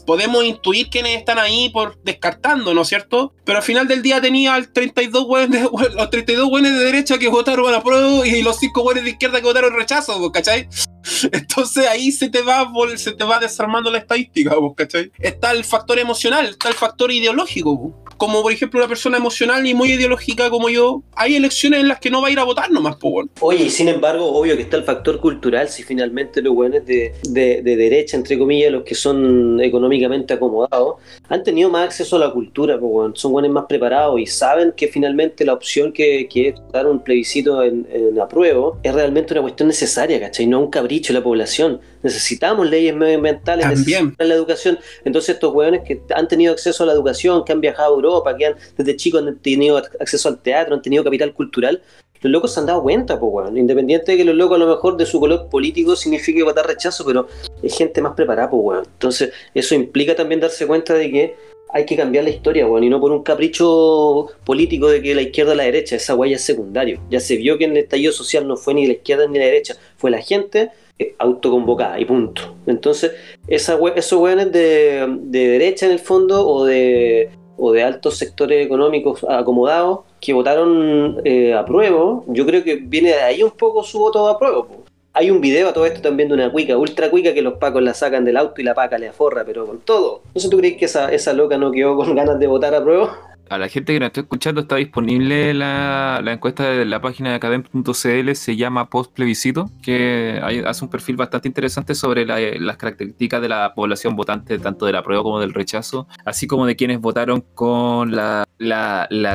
podemos 0.07 0.45
intuir 0.45 0.89
quiénes 0.91 1.17
están 1.17 1.41
ahí 1.41 1.69
por 1.71 2.01
descartando, 2.05 2.73
¿no 2.73 2.83
es 2.83 2.89
cierto? 2.89 3.35
Pero 3.45 3.59
al 3.59 3.65
final 3.65 3.89
del 3.89 4.01
día 4.01 4.21
tenía 4.21 4.55
al 4.55 4.73
32 4.73 5.25
güeyes 5.25 5.51
de, 5.51 5.61
los 5.97 6.11
32 6.11 6.49
güeyes 6.49 6.73
de 6.73 6.85
derecha 6.85 7.19
que 7.19 7.29
votaron 7.29 7.75
a 7.75 7.83
prueba 7.83 8.27
y 8.27 8.43
los 8.43 8.59
5 8.59 8.83
güeyes 8.83 9.05
de 9.05 9.11
izquierda 9.11 9.41
que 9.41 9.47
votaron 9.47 9.75
rechazo, 9.75 10.19
pues, 10.19 10.31
¿cachai? 10.31 10.69
Entonces 11.33 11.87
ahí 11.89 12.13
se 12.13 12.29
te 12.29 12.43
va 12.43 12.71
se 12.97 13.13
te 13.13 13.25
va 13.25 13.41
desarmando 13.41 13.91
la 13.91 13.99
estadística, 13.99 14.55
pues, 14.57 14.73
¿cachai? 14.77 15.11
Está 15.19 15.51
el 15.51 15.65
factor 15.65 15.99
emocional, 15.99 16.47
está 16.47 16.69
el 16.69 16.75
factor 16.75 17.11
ideológico, 17.11 17.81
pues. 17.81 18.06
Como 18.17 18.43
por 18.43 18.53
ejemplo 18.53 18.81
una 18.81 18.89
persona 18.89 19.17
emocional 19.17 19.67
y 19.67 19.75
muy 19.75 19.93
ideológica 19.93 20.51
como 20.51 20.69
yo, 20.69 21.03
hay 21.15 21.37
elecciones 21.37 21.81
en 21.81 21.89
las 21.89 22.01
que 22.01 22.11
no 22.11 22.21
va 22.23 22.29
a 22.29 22.31
ir 22.31 22.39
a 22.39 22.45
votar 22.45 22.71
nomás, 22.71 22.97
pues, 22.97 23.13
bueno. 23.13 23.31
Oye, 23.41 23.65
y 23.65 23.71
sin 23.71 23.89
embargo, 23.89 24.27
obvio 24.27 24.57
que 24.57 24.63
está 24.63 24.77
el 24.77 24.85
factor 24.85 25.21
cultural, 25.21 25.69
si 25.69 25.83
finalmente 25.83 26.43
los 26.43 26.55
buenos 26.55 26.85
de, 26.87 27.13
de, 27.29 27.63
de 27.63 27.77
derecha, 27.77 28.17
entre 28.17 28.39
comillas, 28.39 28.73
los 28.73 28.85
que 28.85 28.95
son 28.95 29.61
económicamente 29.61 30.35
acomodados, 30.35 30.97
han 31.29 31.43
tenido 31.43 31.71
más 31.71 31.87
acceso 31.87 32.17
a 32.17 32.21
la 32.21 32.31
cultura, 32.31 32.79
pues, 32.79 32.91
weón. 32.93 33.17
son 33.17 33.33
buenos 33.33 33.51
más 33.51 33.65
preparados 33.67 34.21
y 34.21 34.27
saben 34.27 34.73
que 34.77 34.89
finalmente 34.89 35.45
la 35.45 35.53
opción 35.53 35.93
que, 35.93 36.29
que 36.29 36.49
es 36.49 36.55
dar 36.73 36.87
un 36.87 37.01
plebiscito 37.01 37.63
en, 37.63 37.87
en 37.93 38.21
apruebo 38.21 38.79
es 38.83 38.95
realmente 38.95 39.35
una 39.35 39.43
cuestión 39.43 39.69
necesaria, 39.69 40.21
¿cachai? 40.21 40.47
No 40.47 40.61
un 40.61 40.71
capricho 40.71 41.13
de 41.13 41.19
la 41.19 41.25
población. 41.25 41.81
Necesitamos 42.07 42.71
leyes 42.71 42.95
medioambientales, 42.95 43.65
También. 43.65 44.05
necesitamos 44.05 44.29
la 44.29 44.35
educación. 44.35 44.79
Entonces 45.05 45.35
estos 45.35 45.53
hueones 45.53 45.83
que 45.83 46.01
han 46.15 46.29
tenido 46.29 46.53
acceso 46.53 46.85
a 46.85 46.87
la 46.87 46.93
educación, 46.93 47.45
que 47.45 47.53
han 47.53 47.61
viajado 47.61 47.93
a 47.93 47.97
Europa, 47.97 48.37
que 48.37 48.47
han, 48.47 48.55
desde 48.77 48.97
chicos 48.97 49.23
han 49.27 49.37
tenido 49.39 49.77
acceso 49.77 50.29
al 50.29 50.41
teatro, 50.41 50.75
han 50.75 50.83
tenido 50.83 51.03
capital 51.03 51.35
cultural, 51.35 51.83
los 52.23 52.33
locos 52.33 52.55
se 52.55 52.61
han 52.61 52.67
dado 52.67 52.83
cuenta, 52.83 53.19
pues, 53.19 53.33
weón. 53.33 53.57
Independiente 53.57 54.13
de 54.13 54.19
que 54.19 54.25
los 54.25 54.35
locos 54.35 54.57
a 54.57 54.65
lo 54.65 54.69
mejor 54.69 54.97
de 54.97 55.07
su 55.07 55.21
color 55.21 55.49
político 55.49 55.97
signifique 55.97 56.43
votar 56.43 56.67
rechazo, 56.67 57.05
pero 57.05 57.29
es 57.63 57.77
gente 57.77 58.01
más 58.01 58.15
preparada, 58.15 58.51
pues, 58.51 58.63
weón. 58.65 58.85
Entonces, 58.85 59.33
eso 59.55 59.75
implica 59.75 60.15
también 60.15 60.41
darse 60.41 60.67
cuenta 60.67 60.95
de 60.95 61.11
que 61.11 61.37
hay 61.73 61.85
que 61.85 61.97
cambiar 61.97 62.25
la 62.25 62.31
historia, 62.31 62.67
weón, 62.67 62.85
y 62.85 62.89
no 62.89 63.01
por 63.01 63.13
un 63.13 63.23
capricho 63.23 64.29
político 64.45 64.89
de 64.89 65.03
que 65.03 65.15
la 65.15 65.23
izquierda 65.23 65.53
o 65.53 65.55
la 65.55 65.65
derecha, 65.65 65.97
esa 65.97 66.15
weá 66.15 66.31
ya 66.31 66.37
es 66.37 66.43
secundario. 66.43 67.01
Ya 67.11 67.21
se 67.21 67.37
vio 67.37 67.59
que 67.59 67.65
en 67.65 67.73
el 67.73 67.79
estallido 67.79 68.13
social 68.13 68.47
no 68.47 68.57
fue 68.57 68.75
ni 68.75 68.87
la 68.87 68.95
izquierda 68.95 69.27
ni 69.27 69.39
la 69.39 69.45
derecha, 69.45 69.77
fue 69.97 70.11
la 70.11 70.21
gente 70.21 70.71
autoconvocada 71.19 71.99
y 72.01 72.05
punto. 72.05 72.55
Entonces, 72.67 73.13
esa 73.49 73.79
esos 73.95 74.19
weones 74.19 74.53
de, 74.53 75.07
de 75.23 75.49
derecha 75.49 75.87
en 75.87 75.93
el 75.93 75.99
fondo 75.99 76.47
o 76.47 76.65
de 76.65 77.31
o 77.59 77.73
de 77.73 77.83
altos 77.83 78.19
sectores 78.19 78.65
económicos 78.65 79.25
acomodados 79.29 80.01
que 80.21 80.33
votaron 80.33 81.21
eh, 81.25 81.55
a 81.55 81.65
prueba, 81.65 82.21
yo 82.27 82.47
creo 82.47 82.63
que 82.63 82.77
viene 82.77 83.11
de 83.11 83.23
ahí 83.23 83.43
un 83.43 83.51
poco 83.51 83.83
su 83.83 83.99
voto 83.99 84.29
a 84.29 84.39
prueba. 84.39 84.67
Hay 85.13 85.31
un 85.31 85.41
video 85.41 85.71
a 85.71 85.73
todo 85.73 85.87
esto 85.87 86.03
también 86.03 86.29
de 86.29 86.35
una 86.35 86.53
cuica, 86.53 86.77
ultra 86.77 87.11
cuica, 87.11 87.33
que 87.33 87.41
los 87.41 87.55
pacos 87.55 87.83
la 87.83 87.95
sacan 87.95 88.25
del 88.27 88.37
auto 88.37 88.61
y 88.61 88.65
la 88.65 88.75
paca 88.75 88.99
le 88.99 89.09
aforra, 89.09 89.45
pero 89.47 89.67
con 89.67 89.79
todo. 89.79 90.21
No 90.35 90.41
sé, 90.41 90.51
¿tú 90.51 90.59
crees 90.59 90.77
que 90.77 90.85
esa, 90.85 91.11
esa 91.11 91.33
loca 91.33 91.57
no 91.57 91.73
quedó 91.73 91.97
con 91.97 92.15
ganas 92.15 92.39
de 92.39 92.47
votar 92.47 92.75
a 92.75 92.85
prueba? 92.85 93.36
A 93.49 93.59
la 93.59 93.69
gente 93.69 93.93
que 93.93 94.01
nos 94.01 94.09
está 94.09 94.23
escuchando 94.23 94.63
está 94.63 94.75
disponible 94.75 95.55
la, 95.55 96.21
encuesta 96.27 96.65
de 96.69 96.85
la 96.85 97.01
página 97.01 97.31
de 97.31 97.37
academ.cl, 97.37 98.35
se 98.35 98.57
llama 98.57 98.91
Post 98.91 99.13
Plebiscito, 99.13 99.71
que 99.85 100.41
hace 100.67 100.85
un 100.85 100.91
perfil 100.91 101.15
bastante 101.15 101.47
interesante 101.47 101.95
sobre 101.95 102.27
la- 102.27 102.41
las 102.41 102.77
características 102.77 103.41
de 103.41 103.49
la 103.49 103.73
población 103.75 104.17
votante, 104.17 104.59
tanto 104.59 104.85
de 104.87 104.93
la 104.93 105.05
prueba 105.05 105.23
como 105.23 105.39
del 105.39 105.55
rechazo, 105.55 106.09
así 106.25 106.49
como 106.49 106.67
de 106.67 106.75
quienes 106.75 107.01
votaron 107.01 107.45
con 107.55 108.11
la, 108.17 108.45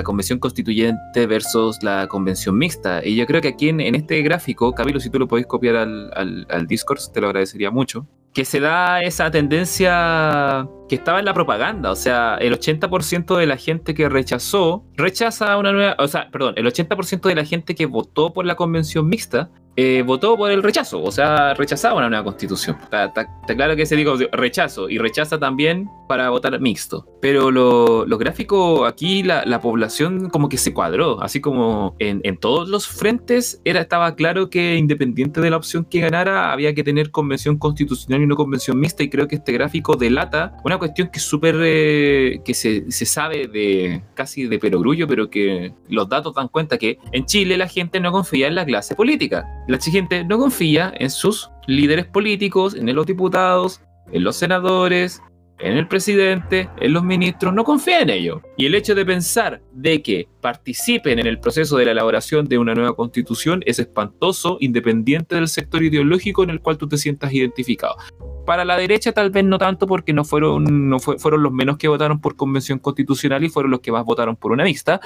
convención 0.04 0.40
constituyente 0.40 1.26
versus 1.26 1.82
la 1.82 2.08
convención 2.10 2.58
mixta. 2.58 3.06
Y 3.06 3.16
yo 3.16 3.26
creo 3.26 3.40
que 3.40 3.50
aquí 3.50 3.70
en, 3.70 3.80
en 3.80 3.96
este 3.96 4.22
gráfico, 4.24 4.74
Camilo, 4.74 5.00
si 5.00 5.10
tú 5.10 5.20
lo 5.20 5.28
podéis 5.30 5.48
copiar 5.48 5.78
al, 5.78 6.12
al, 6.16 6.48
al 6.50 6.68
Discord, 6.68 7.00
te 7.14 7.22
lo 7.22 7.28
agradecería 7.28 7.72
mucho 7.72 8.06
que 8.34 8.46
se 8.46 8.60
da 8.60 9.02
esa 9.02 9.30
tendencia 9.30 10.68
que 10.88 10.96
estaba 10.96 11.20
en 11.20 11.26
la 11.26 11.34
propaganda, 11.34 11.92
o 11.92 11.96
sea, 11.96 12.36
el 12.40 12.54
80% 12.54 13.38
de 13.38 13.46
la 13.46 13.58
gente 13.58 13.94
que 13.94 14.08
rechazó, 14.10 14.86
rechaza 14.96 15.58
una 15.58 15.72
nueva, 15.72 15.96
o 16.00 16.08
sea, 16.08 16.30
perdón, 16.32 16.54
el 16.58 16.66
80% 16.66 17.28
de 17.28 17.36
la 17.36 17.46
gente 17.46 17.76
que 17.76 17.86
votó 17.86 18.34
por 18.34 18.46
la 18.46 18.56
convención 18.56 19.08
mixta, 19.08 19.50
eh, 19.76 20.04
votó 20.06 20.38
por 20.38 20.52
el 20.52 20.62
rechazo, 20.64 21.02
o 21.02 21.12
sea, 21.12 21.54
rechazaba 21.54 21.96
una 21.96 22.10
nueva 22.10 22.24
constitución. 22.26 22.78
Está, 22.84 23.28
claro 23.56 23.76
que 23.76 23.86
se 23.86 23.96
digo 23.96 24.16
rechazo 24.32 24.90
y 24.90 24.98
rechaza 24.98 25.40
también 25.40 25.90
para 26.08 26.30
votar 26.30 26.60
mixto. 26.60 27.06
Pero 27.22 27.52
lo- 27.52 28.06
los 28.06 28.20
gráficos 28.20 28.88
aquí, 28.88 29.24
la, 29.24 29.46
la 29.46 29.62
población 29.62 30.30
como 30.30 30.50
que 30.50 30.58
se 30.58 30.74
cuadró, 30.74 31.22
así 31.22 31.40
como 31.40 31.96
en, 32.00 32.20
en 32.24 32.38
todos 32.38 32.68
los 32.68 32.88
frentes 32.88 33.62
era, 33.64 33.80
estaba 33.82 34.16
claro 34.16 34.50
que 34.50 34.76
independiente 34.76 35.40
de 35.40 35.50
la 35.50 35.58
opción 35.58 35.86
que 35.86 36.00
ganara, 36.02 36.52
había 36.52 36.74
que 36.74 36.84
tener 36.84 37.12
convención 37.12 37.58
constitucional 37.58 38.22
y 38.22 38.28
no 38.28 38.36
convención 38.36 38.80
mixta. 38.80 39.04
Y 39.04 39.10
creo 39.10 39.28
que 39.28 39.36
este 39.36 39.54
gráfico 39.54 39.96
delata 39.96 40.58
una 40.66 40.78
cuestión 40.78 41.10
que 41.10 41.20
es 41.20 41.24
súper, 41.26 41.56
eh, 41.62 42.42
que 42.44 42.54
se, 42.54 42.92
se 42.92 43.06
sabe 43.06 43.48
de 43.48 44.04
casi 44.14 44.48
de 44.48 44.60
perogrullo, 44.60 45.08
pero 45.08 45.30
que 45.30 45.74
los 45.88 46.10
datos 46.10 46.34
dan 46.36 46.48
cuenta 46.50 46.78
que 46.78 46.98
en 47.12 47.26
Chile 47.26 47.58
la 47.58 47.68
gente 47.68 48.00
no 48.00 48.12
confía 48.12 48.48
en 48.48 48.56
la 48.56 48.66
clase 48.66 48.96
política. 48.96 49.46
La 49.72 49.80
gente 49.80 50.26
no 50.26 50.38
confía 50.38 50.94
en 50.98 51.10
sus 51.10 51.50
líderes 51.66 52.06
políticos, 52.06 52.76
en 52.76 52.94
los 52.94 53.06
diputados, 53.06 53.80
en 54.12 54.26
los 54.26 54.36
senadores, 54.36 55.22
en 55.60 55.78
el 55.78 55.88
presidente, 55.88 56.70
en 56.82 56.92
los 56.92 57.06
ministros, 57.06 57.54
no 57.54 57.64
confía 57.64 58.02
en 58.02 58.10
ellos. 58.10 58.42
Y 58.58 58.66
el 58.66 58.76
hecho 58.76 58.96
de 58.96 59.06
pensar 59.06 59.62
de 59.72 60.02
que 60.02 60.28
participen 60.42 61.20
en 61.20 61.26
el 61.26 61.40
proceso 61.40 61.78
de 61.78 61.86
la 61.86 61.92
elaboración 61.92 62.50
de 62.50 62.58
una 62.58 62.76
nueva 62.76 62.98
constitución 62.98 63.64
es 63.66 63.80
espantoso, 63.80 64.58
independiente 64.60 65.36
del 65.36 65.48
sector 65.48 65.82
ideológico 65.82 66.44
en 66.44 66.50
el 66.50 66.60
cual 66.60 66.78
tú 66.78 66.90
te 66.90 66.98
sientas 66.98 67.32
identificado. 67.32 67.96
Para 68.46 68.66
la 68.66 68.78
derecha 68.78 69.12
tal 69.12 69.30
vez 69.30 69.44
no 69.44 69.58
tanto 69.58 69.88
porque 69.88 70.14
no 70.14 70.24
fueron, 70.26 70.90
no 70.90 71.00
fue- 71.00 71.18
fueron 71.20 71.44
los 71.44 71.52
menos 71.52 71.78
que 71.78 71.88
votaron 71.88 72.20
por 72.20 72.36
convención 72.36 72.80
constitucional 72.80 73.44
y 73.44 73.50
fueron 73.50 73.72
los 73.72 73.80
que 73.82 73.92
más 73.92 74.04
votaron 74.06 74.36
por 74.36 74.52
una 74.52 74.64
mixta, 74.64 75.00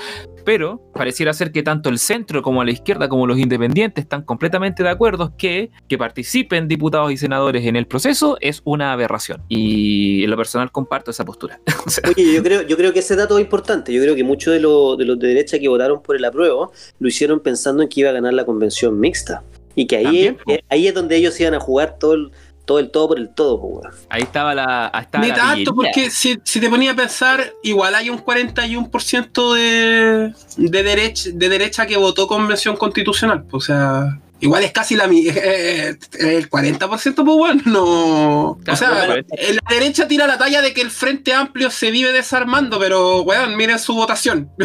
pero 0.46 0.82
pareciera 0.94 1.34
ser 1.34 1.52
que 1.52 1.62
tanto 1.64 1.90
el 1.90 2.00
centro 2.00 2.42
como 2.42 2.64
la 2.64 2.72
izquierda 2.72 3.10
como 3.10 3.28
los 3.28 3.38
independientes 3.38 4.04
están 4.04 4.24
completamente 4.24 4.84
de 4.84 4.90
acuerdo 4.90 5.34
que 5.38 5.70
que 5.88 5.98
participen 5.98 6.68
diputados 6.68 7.12
y 7.12 7.18
senadores 7.18 7.66
en 7.66 7.76
el 7.76 7.88
proceso 7.88 8.38
es 8.42 8.62
una 8.64 8.94
aberración. 8.94 9.42
Y 9.50 10.24
en 10.24 10.30
lo 10.30 10.38
personal 10.38 10.72
comparto 10.72 11.12
esa 11.12 11.26
postura. 11.26 11.60
O 11.86 11.90
sea, 11.90 12.04
Oye, 12.10 12.34
yo 12.34 12.42
creo, 12.42 12.62
yo 12.64 12.78
creo 12.78 12.94
que 12.94 13.00
ese 13.00 13.16
dato 13.16 13.38
es 13.38 13.44
importante. 13.44 13.94
Yo 13.94 14.02
creo 14.02 14.16
que 14.16 14.24
muchos 14.24 14.52
de, 14.54 14.60
los 14.60 14.98
de 14.98 15.06
los 15.06 15.20
de 15.20 15.28
derecha 15.28 15.60
que 15.60 15.68
votaron 15.68 16.02
por 16.02 16.16
el 16.16 16.26
apruebo 16.26 16.72
lo 17.00 17.08
hicieron 17.08 17.40
pensando 17.40 17.84
en 17.84 17.90
que 17.90 18.00
iba 18.00 18.10
a 18.10 18.14
ganar 18.14 18.34
la 18.34 18.44
convención 18.46 19.00
mixta. 19.00 19.44
Y 19.76 19.86
que 19.88 19.98
ahí, 19.98 20.34
También, 20.36 20.62
ahí 20.70 20.88
es 20.88 20.94
donde 20.96 21.16
ellos 21.18 21.40
iban 21.40 21.54
a 21.54 21.60
jugar 21.60 21.98
todo 22.00 22.14
el 22.14 22.32
todo, 22.66 22.80
el 22.80 22.90
todo 22.92 23.08
por 23.10 23.20
el 23.20 23.30
todo, 23.30 23.56
weón. 23.56 23.94
ahí 24.10 24.24
estaba 24.24 24.54
la. 24.56 24.90
ahí 24.94 25.04
estaba 25.04 25.24
Ni 25.24 25.30
la 25.30 25.36
tanto, 25.36 25.54
pillería. 25.56 25.74
porque 25.76 26.10
si, 26.10 26.40
si 26.44 26.60
te 26.60 26.70
ponía 26.70 26.92
a 26.92 26.96
pensar, 26.96 27.54
igual 27.64 27.96
hay 27.96 28.10
un 28.10 28.18
41% 28.24 29.54
de, 29.54 30.34
de, 30.58 30.84
derecha, 30.84 31.30
de 31.34 31.50
derecha 31.50 31.86
que 31.86 31.98
votó 31.98 32.28
convención 32.28 32.76
constitucional. 32.76 33.44
pues, 33.44 33.64
O 33.64 33.66
sea, 33.68 34.20
igual 34.40 34.64
es 34.64 34.72
casi 34.72 34.96
la 34.96 35.08
mi- 35.08 35.28
eh, 35.28 35.98
el 36.20 36.50
40%, 36.50 37.16
pues 37.26 37.38
bueno, 37.38 37.62
no. 37.66 38.42
O 38.52 38.76
sea, 38.76 38.92
bueno, 38.92 39.16
la 39.16 39.76
derecha 39.76 40.08
tira 40.08 40.28
la 40.28 40.38
talla 40.38 40.62
de 40.62 40.74
que 40.74 40.82
el 40.82 40.92
Frente 40.92 41.34
Amplio 41.34 41.70
se 41.72 41.92
vive 41.92 42.12
desarmando, 42.12 42.80
pero, 42.80 43.22
weón, 43.22 43.56
miren 43.56 43.80
su 43.80 43.94
votación. 43.94 44.50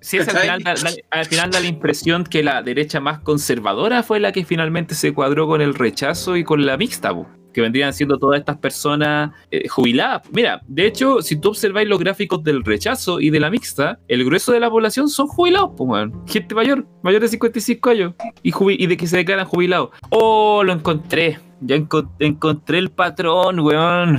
Sí, 0.00 0.18
es 0.18 0.28
al, 0.28 0.36
final, 0.38 0.62
da, 0.62 0.74
da- 0.74 0.90
al 1.10 1.24
final 1.26 1.50
da 1.50 1.60
la 1.60 1.66
impresión 1.66 2.24
que 2.24 2.42
la 2.42 2.60
derecha 2.62 3.00
más 3.00 3.20
conservadora 3.20 4.02
fue 4.02 4.20
la 4.20 4.32
que 4.32 4.44
finalmente 4.44 4.94
se 4.94 5.14
cuadró 5.14 5.46
con 5.46 5.62
el 5.62 5.74
rechazo 5.74 6.36
y 6.36 6.44
con 6.44 6.66
la 6.66 6.76
mixta, 6.76 7.14
po, 7.14 7.26
que 7.54 7.62
vendrían 7.62 7.94
siendo 7.94 8.18
todas 8.18 8.38
estas 8.40 8.58
personas 8.58 9.30
eh, 9.50 9.66
jubiladas. 9.68 10.22
Mira, 10.32 10.60
de 10.66 10.86
hecho, 10.86 11.22
si 11.22 11.36
tú 11.36 11.48
observáis 11.50 11.88
los 11.88 11.98
gráficos 11.98 12.44
del 12.44 12.62
rechazo 12.64 13.20
y 13.20 13.30
de 13.30 13.40
la 13.40 13.48
mixta, 13.48 13.98
el 14.08 14.24
grueso 14.24 14.52
de 14.52 14.60
la 14.60 14.68
población 14.68 15.08
son 15.08 15.26
jubilados, 15.28 15.70
pues, 15.76 15.88
weón. 15.88 16.26
Gente 16.26 16.54
mayor, 16.54 16.86
mayor 17.02 17.22
de 17.22 17.28
55 17.28 17.88
años, 17.90 18.14
y, 18.42 18.52
y 18.82 18.86
de 18.86 18.96
que 18.96 19.06
se 19.06 19.16
declaran 19.16 19.46
jubilados. 19.46 19.90
Oh, 20.10 20.62
lo 20.64 20.72
encontré. 20.74 21.38
Ya 21.60 21.76
encon- 21.76 22.10
encontré 22.18 22.78
el 22.78 22.90
patrón, 22.90 23.60
weón. 23.60 24.18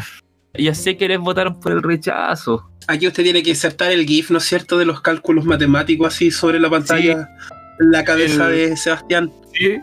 Ya 0.57 0.73
sé 0.73 0.95
que 0.97 1.07
les 1.07 1.19
votaron 1.19 1.59
por 1.59 1.73
el 1.73 1.83
rechazo. 1.83 2.69
Aquí 2.87 3.05
usted 3.07 3.23
tiene 3.23 3.43
que 3.43 3.49
insertar 3.49 3.91
el 3.91 4.05
GIF, 4.05 4.31
¿no 4.31 4.37
es 4.37 4.45
cierto?, 4.45 4.77
de 4.77 4.85
los 4.85 5.01
cálculos 5.01 5.43
matemáticos 5.45 6.07
así 6.07 6.31
sobre 6.31 6.59
la 6.59 6.69
pantalla. 6.69 7.29
La 7.77 8.05
cabeza 8.05 8.49
El- 8.49 8.55
de 8.69 8.77
Sebastián. 8.77 9.31
Sí. 9.53 9.77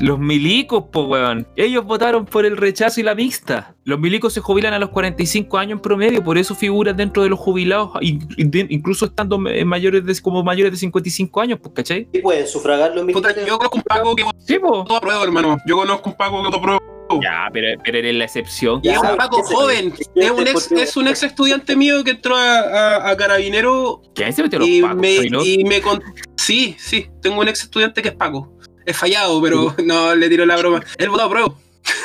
Los 0.00 0.18
milicos, 0.18 0.84
po, 0.92 1.04
weón. 1.04 1.46
Ellos 1.56 1.84
votaron 1.84 2.24
por 2.24 2.44
el 2.46 2.56
rechazo 2.56 3.00
y 3.00 3.02
la 3.04 3.14
mixta. 3.14 3.74
Los 3.84 3.98
milicos 3.98 4.32
se 4.32 4.40
jubilan 4.40 4.74
a 4.74 4.78
los 4.78 4.90
45 4.90 5.56
años 5.58 5.76
en 5.76 5.80
promedio, 5.82 6.22
por 6.22 6.36
eso 6.38 6.54
figuran 6.54 6.96
dentro 6.96 7.22
de 7.22 7.28
los 7.30 7.38
jubilados, 7.38 7.90
in- 8.00 8.28
in- 8.36 8.66
incluso 8.70 9.06
estando 9.06 9.38
mayores 9.38 10.04
de, 10.04 10.20
como 10.20 10.42
mayores 10.42 10.72
de 10.72 10.78
55 10.78 11.40
años, 11.40 11.58
pues, 11.62 11.74
¿cachai? 11.74 12.08
Y 12.12 12.18
pueden 12.20 12.46
sufragar 12.46 12.94
los 12.94 13.04
militares. 13.04 13.46
yo 13.46 13.56
conozco 13.58 13.76
un 13.78 13.82
Paco 13.82 14.14
que 14.16 14.24
Sí, 14.38 14.58
po. 14.58 14.68
votó 14.84 14.96
a 14.96 15.00
prueba, 15.00 15.22
hermano. 15.24 15.58
Yo 15.66 15.76
conozco 15.76 16.10
un 16.10 16.16
Paco 16.16 16.38
que 16.42 16.44
votó 16.48 16.56
a 16.58 16.62
prueba. 16.62 16.78
Ya, 17.22 17.48
pero, 17.50 17.68
pero 17.82 17.96
eres 17.98 18.14
la 18.16 18.24
excepción. 18.24 18.80
Y 18.82 18.90
es 18.90 18.98
un 18.98 19.16
Paco 19.16 19.42
joven. 19.42 19.94
Es 20.14 20.30
un 20.30 20.46
ex, 20.46 20.72
es 20.72 20.96
un 20.98 21.08
ex 21.08 21.22
estudiante 21.22 21.74
mío 21.74 22.04
que 22.04 22.10
entró 22.10 22.36
a, 22.36 22.58
a- 22.58 23.10
a 23.10 23.16
Carabinero 23.16 24.02
¿Quién 24.14 24.30
se 24.34 24.42
metió 24.42 24.58
los 24.58 24.68
y 24.68 24.82
pacos? 24.82 24.96
me, 25.00 25.14
y 25.44 25.64
me 25.64 25.80
con- 25.80 26.02
Sí, 26.36 26.76
sí, 26.78 27.06
tengo 27.22 27.40
un 27.40 27.48
ex 27.48 27.62
estudiante 27.62 28.02
que 28.02 28.08
es 28.08 28.14
Paco. 28.14 28.52
Es 28.88 28.96
fallado, 28.96 29.40
pero 29.42 29.74
no 29.84 30.14
le 30.14 30.28
tiro 30.30 30.46
la 30.46 30.56
broma. 30.56 30.82
Él 30.98 31.10
votó 31.10 31.24
a 31.24 31.30
prueba. 31.30 31.54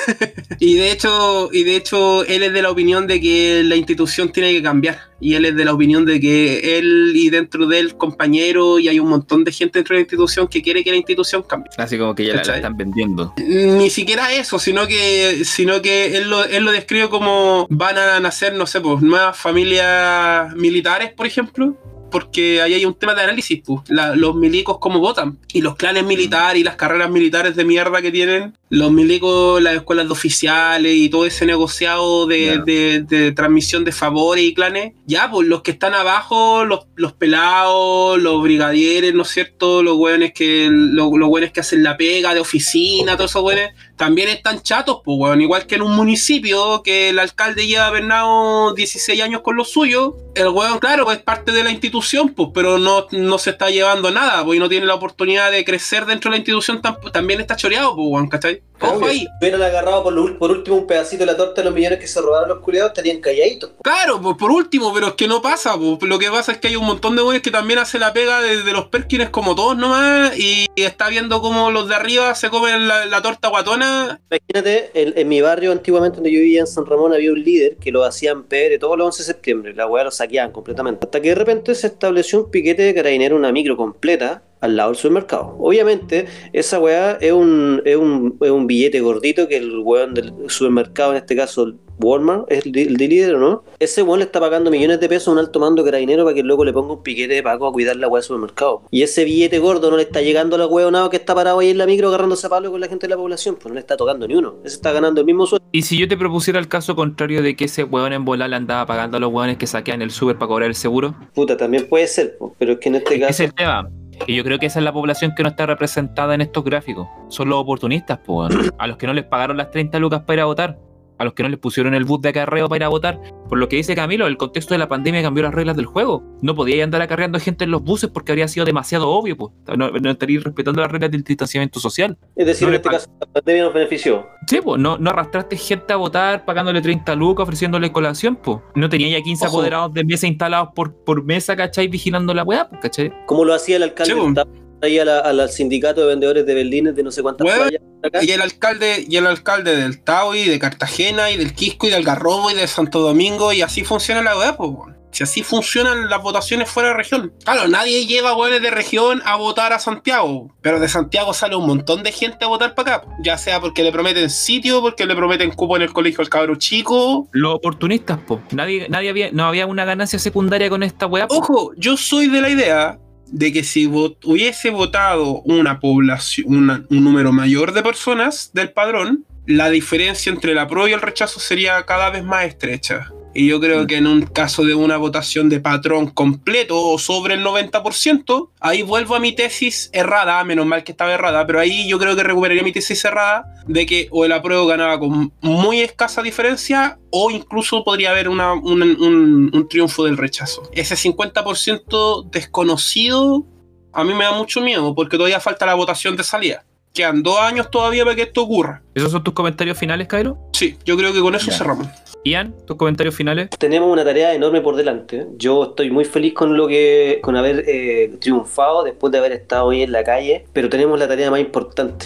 y 0.60 0.76
de 0.76 0.92
hecho, 0.92 1.50
y 1.52 1.64
de 1.64 1.78
hecho, 1.78 2.26
él 2.26 2.44
es 2.44 2.54
de 2.54 2.62
la 2.62 2.72
opinión 2.72 3.08
de 3.08 3.20
que 3.20 3.64
la 3.64 3.76
institución 3.76 4.32
tiene 4.32 4.52
que 4.54 4.62
cambiar. 4.62 5.00
Y 5.20 5.36
él 5.36 5.46
es 5.46 5.56
de 5.56 5.66
la 5.66 5.74
opinión 5.74 6.06
de 6.06 6.20
que 6.20 6.78
él 6.78 7.14
y 7.16 7.30
dentro 7.30 7.68
de 7.68 7.80
él, 7.80 7.98
compañero, 7.98 8.80
y 8.80 8.90
hay 8.90 9.00
un 9.00 9.10
montón 9.10 9.44
de 9.44 9.52
gente 9.52 9.80
dentro 9.80 9.94
de 9.94 10.00
la 10.00 10.02
institución 10.02 10.48
que 10.48 10.62
quiere 10.62 10.84
que 10.84 10.92
la 10.92 10.98
institución 10.98 11.44
cambie. 11.44 11.72
Así 11.78 11.98
como 11.98 12.16
que 12.16 12.26
ya 12.26 12.36
la, 12.36 12.44
la 12.44 12.56
están 12.58 12.78
vendiendo. 12.78 13.34
Ni 13.38 13.90
siquiera 13.90 14.34
eso, 14.34 14.60
sino 14.60 14.88
que, 14.88 15.44
sino 15.46 15.82
que 15.82 16.18
él, 16.18 16.30
lo, 16.30 16.44
él 16.44 16.64
lo 16.64 16.72
describe 16.72 17.10
como 17.10 17.68
van 17.70 17.98
a 17.98 18.20
nacer, 18.20 18.54
no 18.54 18.68
sé, 18.68 18.82
pues, 18.82 19.02
nuevas 19.02 19.38
familias 19.38 20.54
militares, 20.56 21.12
por 21.14 21.26
ejemplo. 21.26 21.78
Porque 22.14 22.62
ahí 22.62 22.76
hay 22.76 22.86
un 22.86 22.94
tema 22.94 23.14
de 23.16 23.24
análisis, 23.24 23.62
pues, 23.66 23.82
la- 23.90 24.16
los 24.16 24.36
milicos 24.36 24.78
cómo 24.80 25.00
votan. 25.00 25.38
Y 25.52 25.62
los 25.62 25.76
clanes 25.76 26.06
militares 26.06 26.62
y 26.62 26.64
las 26.64 26.76
carreras 26.76 27.10
militares 27.10 27.56
de 27.56 27.66
mierda 27.66 28.02
que 28.02 28.12
tienen, 28.12 28.56
los 28.70 28.92
milicos, 28.92 29.62
las 29.62 29.76
escuelas 29.76 30.06
de 30.06 30.12
oficiales 30.14 30.94
y 30.96 31.10
todo 31.10 31.26
ese 31.26 31.46
negociado 31.46 32.26
de, 32.28 32.46
Claro. 32.46 32.64
de- 32.66 33.00
de 33.02 33.32
transmisión 33.32 33.84
de 33.84 33.92
favores 33.92 34.44
y 34.46 34.54
clanes. 34.54 34.94
Ya, 35.08 35.30
pues 35.30 35.48
los 35.48 35.62
que 35.64 35.72
están 35.72 35.94
abajo, 35.96 36.64
los, 36.66 36.82
los 36.96 37.14
pelados, 37.14 38.22
los 38.22 38.42
brigadieres, 38.42 39.14
¿no 39.14 39.24
es 39.24 39.30
cierto? 39.30 39.84
Los 39.84 39.96
hueones 39.98 40.34
que, 40.34 40.68
los, 40.72 41.10
los 41.18 41.30
que 41.52 41.60
hacen 41.60 41.84
la 41.84 41.98
pega 41.98 42.34
de 42.34 42.40
oficina, 42.40 43.18
todos 43.18 43.32
esos 43.32 43.44
hueones, 43.44 43.72
también 43.96 44.30
están 44.30 44.62
chatos, 44.62 45.02
pues 45.04 45.18
weón. 45.20 45.42
Igual 45.42 45.66
que 45.68 45.76
en 45.76 45.82
un 45.84 45.96
municipio 45.96 46.82
que 46.84 47.10
el 47.10 47.20
alcalde 47.20 47.68
lleva 47.68 47.90
Bernardo 47.92 48.74
16 48.74 49.22
años 49.22 49.42
con 49.42 49.56
lo 49.56 49.64
suyo, 49.66 50.18
el 50.36 50.48
weón, 50.50 50.80
claro, 50.80 51.12
es 51.12 51.20
parte 51.20 51.52
de 51.52 51.64
la 51.64 51.72
institución, 51.72 52.30
pues, 52.30 52.50
pero 52.54 52.78
no, 52.80 53.06
no 53.12 53.38
se 53.38 53.52
está 53.52 53.70
llevando 53.70 54.10
nada, 54.12 54.44
pues, 54.44 54.58
y 54.58 54.60
no 54.60 54.70
tiene 54.70 54.86
la 54.86 54.96
oportunidad 54.96 55.52
de 55.52 55.64
crecer 55.64 56.06
dentro 56.06 56.30
de 56.30 56.36
la 56.36 56.40
institución, 56.40 56.82
tam- 56.82 57.12
también 57.12 57.40
está 57.42 57.56
choreado, 57.56 57.96
pues, 57.96 58.08
weón, 58.10 58.28
¿cachai? 58.30 58.62
Ojo 58.84 59.06
ahí. 59.06 59.28
Hubieran 59.40 59.62
agarrado 59.62 60.04
por, 60.04 60.14
lo 60.14 60.38
por 60.38 60.52
último 60.52 60.78
un 60.78 60.88
pedacito 60.88 61.22
de 61.22 61.32
la 61.32 61.38
torta 61.38 61.62
de 61.62 61.66
los 61.66 61.74
millones 61.74 62.00
que 62.00 62.08
se 62.08 62.22
robaron 62.22 62.50
los 62.50 62.60
culiados, 62.60 62.92
estarían 62.92 63.20
calladitos. 63.22 63.72
po. 63.72 63.84
Claro, 63.84 64.22
pues 64.22 64.38
por 64.38 64.52
último, 64.52 64.94
pero 64.94 65.08
es 65.08 65.14
que 65.14 65.28
no 65.28 65.42
pasa, 65.42 65.78
pues. 65.78 66.02
Lo 66.04 66.20
que 66.20 66.30
pasa 66.30 66.52
es 66.52 66.58
que 66.58 66.68
hay 66.68 66.76
un 66.76 66.86
montón 66.86 67.16
de 67.16 67.22
güeyes 67.22 67.42
que 67.42 67.52
también 67.52 67.80
hacen 67.80 68.02
la 68.02 68.14
pega 68.14 68.42
de, 68.42 68.64
de 68.64 68.72
los 68.74 68.86
Perkins 68.88 69.30
como 69.30 69.56
todos 69.56 69.78
nomás 69.78 70.38
y 70.38 70.68
está 70.76 71.10
viendo 71.10 71.42
cómo 71.42 71.72
los 71.72 71.88
de 71.88 71.96
arriba 71.96 72.34
se 72.36 72.50
comen 72.50 72.88
la, 72.88 73.06
la 73.06 73.22
torta 73.22 73.50
guatona. 73.50 74.20
Imagínate, 74.30 74.92
en, 74.94 75.14
en 75.18 75.28
mi 75.28 75.42
barrio 75.42 75.72
antiguamente 75.72 76.18
donde 76.18 76.32
yo 76.32 76.40
vivía 76.40 76.62
en 76.62 76.68
San 76.68 76.86
Ramón 76.86 77.14
había 77.14 77.32
un 77.32 77.44
líder 77.44 77.78
que 77.78 77.92
lo 77.92 78.04
hacían 78.04 78.44
PR 78.44 78.78
todos 78.80 78.98
los 78.98 79.06
11 79.08 79.24
de 79.24 79.26
septiembre. 79.26 79.74
La 79.74 79.88
weá 79.88 80.04
lo 80.04 80.12
saqueaban 80.12 80.52
completamente. 80.52 81.06
Hasta 81.06 81.22
que 81.22 81.30
de 81.30 81.36
repente 81.36 81.76
se 81.76 81.88
estableció 81.88 82.44
un 82.44 82.52
piquete 82.52 82.84
de 82.84 82.94
carabinero, 82.94 83.36
una 83.36 83.52
micro 83.52 83.78
completa, 83.78 84.44
al 84.64 84.76
lado 84.78 84.90
del 84.92 84.98
supermercado. 84.98 85.56
Obviamente, 85.60 86.26
esa 86.54 86.80
weá 86.80 87.18
es 87.20 87.34
un, 87.34 87.82
es 87.86 87.98
un, 87.98 88.38
es 88.42 88.50
un 88.50 88.66
billete 88.66 89.02
gordito 89.02 89.48
que 89.48 89.58
el 89.58 89.80
weón 89.80 90.14
del 90.14 90.34
supermercado, 90.48 91.12
en 91.12 91.18
este 91.18 91.36
caso 91.36 91.64
el 91.64 91.76
Walmart, 92.02 92.52
es 92.52 92.66
el 92.66 92.76
el 92.78 92.98
de 92.98 93.08
líder, 93.08 93.36
¿o 93.36 93.40
no? 93.40 93.64
Ese 93.80 94.02
weón 94.02 94.20
le 94.20 94.26
está 94.26 94.40
pagando 94.40 94.72
millones 94.72 95.00
de 95.00 95.08
pesos 95.08 95.28
a 95.28 95.32
un 95.32 95.38
alto 95.38 95.60
mando 95.60 95.84
carabinero 95.84 96.24
para 96.24 96.34
que 96.34 96.40
el 96.40 96.48
loco 96.48 96.66
le 96.66 96.74
ponga 96.74 96.94
un 96.94 97.04
piquete 97.04 97.34
de 97.36 97.44
pago 97.44 97.68
a 97.68 97.72
cuidar 97.72 97.96
la 97.98 98.08
weá 98.08 98.20
del 98.22 98.26
supermercado. 98.26 98.82
Y 98.90 99.04
ese 99.04 99.24
billete 99.26 99.60
gordo 99.60 99.92
no 99.92 99.98
le 99.98 100.04
está 100.04 100.22
llegando 100.22 100.56
a 100.56 100.60
la 100.60 100.66
weonado 100.68 101.10
que 101.10 101.18
está 101.18 101.36
parado 101.36 101.60
ahí 101.60 101.70
en 101.70 101.78
la 101.78 101.86
micro 101.86 102.08
agarrándose 102.08 102.48
a 102.48 102.50
palo 102.50 102.72
con 102.72 102.80
la 102.82 102.88
gente 102.88 103.06
de 103.08 103.12
la 103.12 103.18
población, 103.18 103.56
pues 103.56 103.68
no 103.68 103.74
le 103.76 103.80
está 103.82 103.96
tocando 103.98 104.28
ni 104.28 104.36
uno. 104.36 104.56
Ese 104.64 104.76
está 104.76 104.92
ganando 104.92 105.20
el 105.22 105.26
mismo 105.28 105.46
sueldo. 105.46 105.66
Y 105.72 105.82
si 105.84 105.98
yo 106.00 106.08
te 106.08 106.18
propusiera 106.18 106.60
el 106.60 106.68
caso 106.68 106.96
contrario 106.96 107.42
de 107.42 107.56
que 107.56 107.66
ese 107.66 107.84
weón 107.84 108.14
en 108.14 108.26
volar 108.26 108.50
le 108.50 108.56
andaba 108.56 108.86
pagando 108.86 109.18
a 109.18 109.20
los 109.20 109.32
weones 109.32 109.58
que 109.58 109.68
saquean 109.68 110.02
el 110.02 110.12
super 110.12 110.38
para 110.38 110.48
cobrar 110.48 110.70
el 110.70 110.76
seguro, 110.76 111.16
Puta, 111.34 111.58
también 111.58 111.88
puede 111.88 112.08
ser, 112.08 112.38
pero 112.58 112.74
es 112.74 112.80
que 112.80 112.90
en 112.90 112.96
este 112.96 113.16
Ese 113.16 113.24
es 113.24 113.28
caso. 113.28 113.44
el 113.44 113.54
tema. 113.54 113.90
Y 114.28 114.36
yo 114.36 114.44
creo 114.44 114.60
que 114.60 114.68
esa 114.68 114.80
es 114.80 114.86
la 114.86 114.94
población 114.94 115.34
que 115.36 115.44
no 115.44 115.50
está 115.50 115.66
representada 115.66 116.34
en 116.36 116.42
estos 116.42 116.64
gráficos. 116.64 117.08
Son 117.30 117.50
los 117.50 117.60
oportunistas, 117.60 118.20
pues, 118.26 118.54
a 118.78 118.88
los 118.88 118.98
que 118.98 119.08
no 119.08 119.14
les 119.14 119.26
pagaron 119.26 119.58
las 119.58 119.72
30 119.72 120.00
lucas 120.00 120.22
para 120.22 120.36
ir 120.36 120.40
a 120.42 120.46
votar. 120.46 120.78
A 121.18 121.24
los 121.26 121.34
que 121.34 121.44
no 121.44 121.50
les 121.50 121.60
pusieron 121.60 121.94
el 121.94 122.04
bus 122.06 122.22
de 122.22 122.30
acarreo 122.30 122.68
para 122.70 122.78
ir 122.78 122.84
a 122.84 122.90
votar. 122.90 123.20
Por 123.50 123.58
lo 123.60 123.70
que 123.70 123.76
dice 123.76 123.96
Camilo, 123.96 124.26
el 124.28 124.38
contexto 124.38 124.74
de 124.74 124.78
la 124.80 124.88
pandemia 124.88 125.22
cambió 125.22 125.44
las 125.44 125.54
reglas 125.54 125.76
del 125.76 125.86
juego. 125.86 126.24
No 126.42 126.56
podía 126.56 126.84
andar 126.84 127.02
acarreando 127.02 127.40
gente 127.40 127.66
en 127.66 127.72
los 127.72 127.84
buses 127.84 128.10
porque 128.10 128.32
habría 128.32 128.48
sido 128.48 128.66
demasiado 128.66 129.10
obvio, 129.10 129.38
pues. 129.38 129.52
No, 129.78 129.92
no 129.92 130.10
estaría 130.12 130.40
respetando 130.40 130.82
las 130.82 130.92
reglas 130.92 131.12
del 131.12 131.24
distanciamiento 131.24 131.80
social. 131.80 132.18
Es 132.36 132.46
decir, 132.48 132.68
No 132.68 132.74
en 132.74 132.76
este 132.78 132.90
caso 132.90 133.08
la 133.20 133.28
pandemia 133.28 133.64
nos 133.64 133.74
benefició. 133.74 134.28
Sí, 134.48 134.60
pues, 134.64 134.80
no, 134.82 134.98
no 134.98 135.10
arrastraste 135.12 135.56
gente 135.58 135.94
a 135.94 135.98
votar 135.98 136.46
pagándole 136.46 136.82
30 136.82 137.16
lucas, 137.16 137.44
ofreciéndole 137.44 137.92
colación, 137.92 138.36
pues. 138.36 138.58
No 138.76 138.90
tenía 138.90 139.10
ya 139.18 139.22
15 139.24 139.46
Ojo. 139.48 139.58
apoderados 139.58 139.94
de 139.94 140.04
mesa 140.04 140.28
instalados 140.28 140.70
por, 140.76 140.96
por 141.04 141.24
mesa, 141.24 141.56
¿cachai? 141.56 141.88
Vigilando 141.88 142.34
la 142.34 142.44
weá, 142.44 142.68
pues, 142.70 142.82
¿cachai? 142.82 143.14
Como 143.28 143.46
lo 143.46 143.54
hacía 143.54 143.78
el 143.78 143.84
alcalde 143.84 144.14
Sí. 144.14 144.34
Tabo, 144.34 144.52
ahí 144.84 145.00
a 145.00 145.06
la- 145.06 145.20
a 145.20 145.34
la- 145.34 145.44
al 145.44 145.50
sindicato 145.50 146.02
de 146.02 146.08
vendedores 146.08 146.46
de 146.46 146.54
Berlines 146.54 146.96
de 146.96 147.04
no 147.04 147.12
sé 147.12 147.22
cuántas 147.22 147.48
playas. 147.48 147.82
Y 148.22 148.32
el 148.32 148.42
alcalde, 148.42 149.06
y 149.08 149.16
el 149.18 149.28
alcalde 149.28 149.76
del 149.76 150.02
de 150.04 150.60
Cartagena 150.60 151.32
y 151.32 151.38
del 151.38 151.54
Quisco 151.54 151.88
y 151.88 151.90
del 151.90 152.00
Algarrobo 152.00 152.52
y 152.52 152.56
de 152.56 152.68
Santo 152.68 153.00
Domingo 153.00 153.54
y 153.54 153.62
así 153.62 153.84
funciona 153.84 154.22
la 154.22 154.38
weá, 154.38 154.56
pues. 154.58 154.72
Si 155.12 155.22
así 155.22 155.44
funcionan 155.44 156.10
las 156.10 156.24
votaciones 156.24 156.68
fuera 156.72 156.90
de 156.90 156.96
región. 156.96 157.32
Claro, 157.46 157.68
nadie 157.68 158.08
lleva 158.08 158.36
weones 158.36 158.64
de 158.64 158.72
región 158.72 159.22
a 159.26 159.36
votar 159.36 159.72
a 159.72 159.78
Santiago. 159.78 160.56
Pero 160.64 160.80
de 160.80 160.90
Santiago 160.90 161.36
sale 161.36 161.56
un 161.56 161.68
montón 161.68 162.02
de 162.02 162.12
gente 162.12 162.44
a 162.46 162.48
votar 162.48 162.74
para 162.74 162.96
acá. 162.96 163.08
Ya 163.24 163.38
sea 163.38 163.62
porque 163.62 163.84
le 163.84 163.92
prometen 163.92 164.32
sitio, 164.32 164.82
porque 164.82 165.06
le 165.06 165.16
prometen 165.16 165.52
cupo 165.52 165.76
en 165.76 165.84
el 165.84 165.94
colegio 165.94 166.22
al 166.22 166.30
cabro 166.30 166.56
chico. 166.56 167.28
Los 167.32 167.54
oportunistas, 167.54 168.18
pues. 168.26 168.40
Nadie, 168.54 168.90
nadie 168.90 169.10
había, 169.12 169.32
no 169.32 169.46
había 169.46 169.68
una 169.68 169.86
ganancia 169.86 170.18
secundaria 170.18 170.68
con 170.68 170.82
esta 170.82 171.06
weá. 171.06 171.28
po. 171.28 171.36
Ojo, 171.38 171.72
yo 171.78 171.96
soy 171.96 172.28
de 172.28 172.42
la 172.42 172.50
idea 172.50 172.98
de 173.34 173.52
que 173.52 173.64
si 173.64 173.88
hubiese 173.88 174.70
votado 174.70 175.42
una 175.42 175.80
población, 175.80 176.86
un 176.90 177.04
número 177.04 177.34
mayor 177.34 177.74
de 177.74 177.82
personas 177.82 178.52
del 178.54 178.72
padrón, 178.72 179.26
la 179.48 179.72
diferencia 179.72 180.32
entre 180.32 180.52
el 180.52 180.60
apruebo 180.60 180.88
y 180.88 180.94
el 180.94 181.02
rechazo 181.02 181.40
sería 181.40 181.84
cada 181.84 182.12
vez 182.12 182.24
más 182.24 182.46
estrecha. 182.46 183.12
Y 183.36 183.48
yo 183.48 183.60
creo 183.60 183.88
que 183.88 183.96
en 183.98 184.06
un 184.06 184.22
caso 184.22 184.64
de 184.64 184.76
una 184.76 184.98
votación 184.98 185.50
de 185.50 185.60
patrón 185.60 186.08
completo 186.12 186.80
o 186.80 187.00
sobre 187.00 187.34
el 187.34 187.44
90%, 187.44 188.50
ahí 188.60 188.84
vuelvo 188.84 189.16
a 189.16 189.20
mi 189.20 189.34
tesis 189.34 189.90
errada, 189.92 190.44
menos 190.44 190.66
mal 190.68 190.84
que 190.84 190.92
estaba 190.92 191.14
errada, 191.14 191.46
pero 191.48 191.60
ahí 191.60 191.88
yo 191.90 191.98
creo 191.98 192.16
que 192.16 192.22
recuperaría 192.24 192.62
mi 192.64 192.72
tesis 192.72 193.04
errada 193.06 193.46
de 193.66 193.86
que 193.88 194.08
o 194.12 194.24
el 194.26 194.32
apruebo 194.34 194.68
ganaba 194.68 195.00
con 195.00 195.34
muy 195.42 195.80
escasa 195.82 196.22
diferencia 196.22 197.00
o 197.10 197.32
incluso 197.32 197.84
podría 197.84 198.12
haber 198.12 198.30
una- 198.30 198.54
un, 198.54 198.82
un- 198.84 199.52
un 199.52 199.68
triunfo 199.68 200.04
del 200.06 200.18
rechazo. 200.18 200.70
Ese 200.74 200.96
50% 200.96 202.30
desconocido 202.32 203.46
a 203.94 204.04
mí 204.04 204.14
me 204.14 204.24
da 204.26 204.32
mucho 204.34 204.62
miedo 204.62 204.94
porque 204.96 205.18
todavía 205.18 205.40
falta 205.40 205.66
la 205.66 205.76
votación 205.76 206.16
de 206.16 206.24
salida. 206.24 206.66
Quedan 206.94 207.24
dos 207.24 207.40
años 207.40 207.72
todavía 207.72 208.04
para 208.04 208.16
que 208.16 208.22
esto 208.22 208.44
ocurra. 208.44 208.84
¿Esos 208.94 209.12
son 209.12 209.24
tus 209.24 209.34
comentarios 209.34 209.76
finales, 209.80 210.08
Cairo? 210.08 210.38
Sí, 210.54 210.78
yo 210.86 210.96
creo 210.96 211.12
que 211.12 211.22
con 211.22 211.34
eso 211.34 211.50
Ya. 211.50 211.58
cerramos. 211.58 211.88
Ian, 212.24 212.54
tus 212.68 212.78
comentarios 212.78 213.16
finales. 213.16 213.50
Tenemos 213.58 213.92
una 213.92 214.04
tarea 214.06 214.32
enorme 214.36 214.62
por 214.62 214.76
delante. 214.76 215.26
Yo 215.38 215.64
estoy 215.64 215.90
muy 215.90 216.06
feliz 216.06 216.36
con 216.36 216.56
lo 216.56 216.68
que, 216.68 217.20
con 217.24 217.36
haber 217.36 217.66
eh, 217.68 218.14
triunfado 218.22 218.84
después 218.84 219.12
de 219.12 219.18
haber 219.18 219.32
estado 219.32 219.66
hoy 219.66 219.82
en 219.82 219.92
la 219.92 220.04
calle, 220.04 220.46
pero 220.54 220.70
tenemos 220.70 221.00
la 221.00 221.08
tarea 221.08 221.32
más 221.32 221.40
importante, 221.40 222.06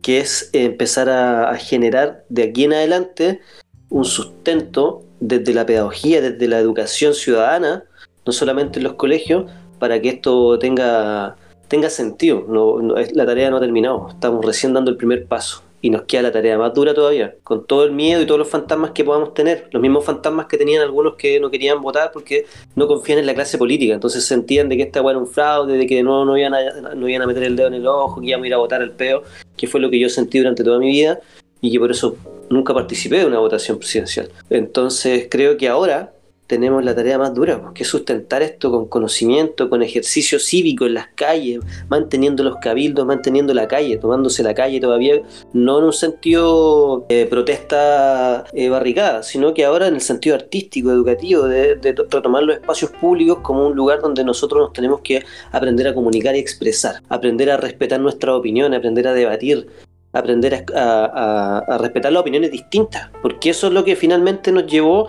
que 0.00 0.20
es 0.20 0.48
empezar 0.52 1.08
a, 1.10 1.50
a 1.50 1.56
generar 1.56 2.22
de 2.28 2.44
aquí 2.44 2.64
en 2.64 2.72
adelante 2.74 3.40
un 3.88 4.04
sustento 4.04 5.02
desde 5.18 5.52
la 5.54 5.66
pedagogía, 5.66 6.20
desde 6.22 6.46
la 6.46 6.58
educación 6.60 7.14
ciudadana, 7.14 7.82
no 8.24 8.32
solamente 8.32 8.78
en 8.78 8.84
los 8.84 8.94
colegios, 8.94 9.50
para 9.80 10.00
que 10.00 10.10
esto 10.10 10.56
tenga, 10.60 11.36
tenga 11.70 11.88
sentido. 11.88 12.44
No, 12.48 12.80
no- 12.82 12.96
la 12.96 13.24
tarea 13.24 13.48
no 13.48 13.56
ha 13.56 13.60
terminado, 13.60 14.08
estamos 14.10 14.44
recién 14.44 14.74
dando 14.74 14.90
el 14.90 14.96
primer 14.98 15.24
paso. 15.26 15.62
Y 15.82 15.88
nos 15.88 16.02
queda 16.02 16.20
la 16.20 16.32
tarea 16.32 16.58
más 16.58 16.74
dura 16.74 16.92
todavía, 16.92 17.36
con 17.42 17.64
todo 17.66 17.84
el 17.84 17.92
miedo 17.92 18.20
y 18.20 18.26
todos 18.26 18.38
los 18.38 18.48
fantasmas 18.50 18.90
que 18.90 19.02
podamos 19.02 19.32
tener. 19.32 19.66
Los 19.70 19.80
mismos 19.80 20.04
fantasmas 20.04 20.44
que 20.44 20.58
tenían 20.58 20.82
algunos 20.82 21.14
que 21.14 21.40
no 21.40 21.50
querían 21.50 21.80
votar 21.80 22.10
porque 22.12 22.44
no 22.76 22.86
confían 22.86 23.18
en 23.18 23.24
la 23.24 23.32
clase 23.32 23.56
política. 23.56 23.94
Entonces 23.94 24.26
sentían 24.26 24.68
de 24.68 24.76
que 24.76 24.82
esta 24.82 25.00
era 25.00 25.16
un 25.16 25.26
fraude, 25.26 25.78
de 25.78 25.86
que 25.86 26.02
no, 26.02 26.26
no, 26.26 26.36
iban 26.36 26.52
a, 26.52 26.94
no 26.94 27.08
iban 27.08 27.22
a 27.22 27.26
meter 27.26 27.44
el 27.44 27.56
dedo 27.56 27.68
en 27.68 27.74
el 27.74 27.86
ojo, 27.86 28.20
que 28.20 28.26
íbamos 28.26 28.44
a 28.44 28.48
ir 28.48 28.54
a 28.54 28.58
votar 28.58 28.82
al 28.82 28.90
peo, 28.90 29.22
que 29.56 29.66
fue 29.66 29.80
lo 29.80 29.88
que 29.88 29.98
yo 29.98 30.10
sentí 30.10 30.36
durante 30.38 30.62
toda 30.62 30.78
mi 30.78 30.90
vida 30.90 31.18
y 31.62 31.72
que 31.72 31.78
por 31.78 31.90
eso 31.90 32.14
nunca 32.50 32.74
participé 32.74 33.20
de 33.20 33.26
una 33.26 33.38
votación 33.38 33.78
presidencial. 33.78 34.28
Entonces 34.50 35.28
creo 35.30 35.56
que 35.56 35.68
ahora 35.68 36.12
tenemos 36.50 36.84
la 36.84 36.96
tarea 36.96 37.16
más 37.16 37.32
dura, 37.32 37.62
pues, 37.62 37.72
que 37.74 37.82
es 37.84 37.88
sustentar 37.88 38.42
esto 38.42 38.72
con 38.72 38.88
conocimiento, 38.88 39.70
con 39.70 39.84
ejercicio 39.84 40.40
cívico 40.40 40.84
en 40.84 40.94
las 40.94 41.06
calles, 41.14 41.60
manteniendo 41.88 42.42
los 42.42 42.56
cabildos, 42.56 43.06
manteniendo 43.06 43.54
la 43.54 43.68
calle, 43.68 43.98
tomándose 43.98 44.42
la 44.42 44.52
calle 44.52 44.80
todavía, 44.80 45.22
no 45.52 45.78
en 45.78 45.84
un 45.84 45.92
sentido 45.92 47.06
de 47.08 47.26
protesta 47.26 48.42
eh, 48.52 48.68
barricada, 48.68 49.22
sino 49.22 49.54
que 49.54 49.64
ahora 49.64 49.86
en 49.86 49.94
el 49.94 50.00
sentido 50.00 50.34
artístico, 50.34 50.90
educativo, 50.90 51.44
de, 51.44 51.76
de 51.76 51.92
to- 51.92 52.06
retomar 52.10 52.42
los 52.42 52.56
espacios 52.56 52.90
públicos 52.90 53.38
como 53.42 53.68
un 53.68 53.76
lugar 53.76 54.00
donde 54.00 54.24
nosotros 54.24 54.60
nos 54.60 54.72
tenemos 54.72 55.02
que 55.02 55.22
aprender 55.52 55.86
a 55.86 55.94
comunicar 55.94 56.34
y 56.34 56.40
expresar, 56.40 56.96
aprender 57.08 57.48
a 57.52 57.58
respetar 57.58 58.00
nuestra 58.00 58.34
opinión, 58.34 58.74
aprender 58.74 59.06
a 59.06 59.12
debatir, 59.14 59.68
aprender 60.12 60.64
a- 60.74 61.62
a 61.68 61.78
respetar 61.78 62.10
las 62.12 62.22
opiniones 62.22 62.50
distintas, 62.50 63.08
porque 63.22 63.50
eso 63.50 63.68
es 63.68 63.72
lo 63.72 63.84
que 63.84 63.94
finalmente 63.94 64.50
nos 64.50 64.66
llevó 64.66 65.06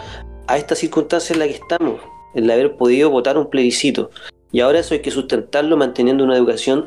a 0.47 0.57
esta 0.57 0.75
circunstancia 0.75 1.33
en 1.33 1.39
la 1.39 1.47
que 1.47 1.53
estamos, 1.53 2.01
el 2.35 2.49
haber 2.49 2.77
podido 2.77 3.09
votar 3.09 3.37
un 3.37 3.49
plebiscito. 3.49 4.09
Y 4.51 4.59
ahora 4.59 4.79
eso 4.79 4.93
hay 4.93 5.01
que 5.01 5.11
sustentarlo 5.11 5.77
manteniendo 5.77 6.23
una 6.23 6.35
educación 6.35 6.85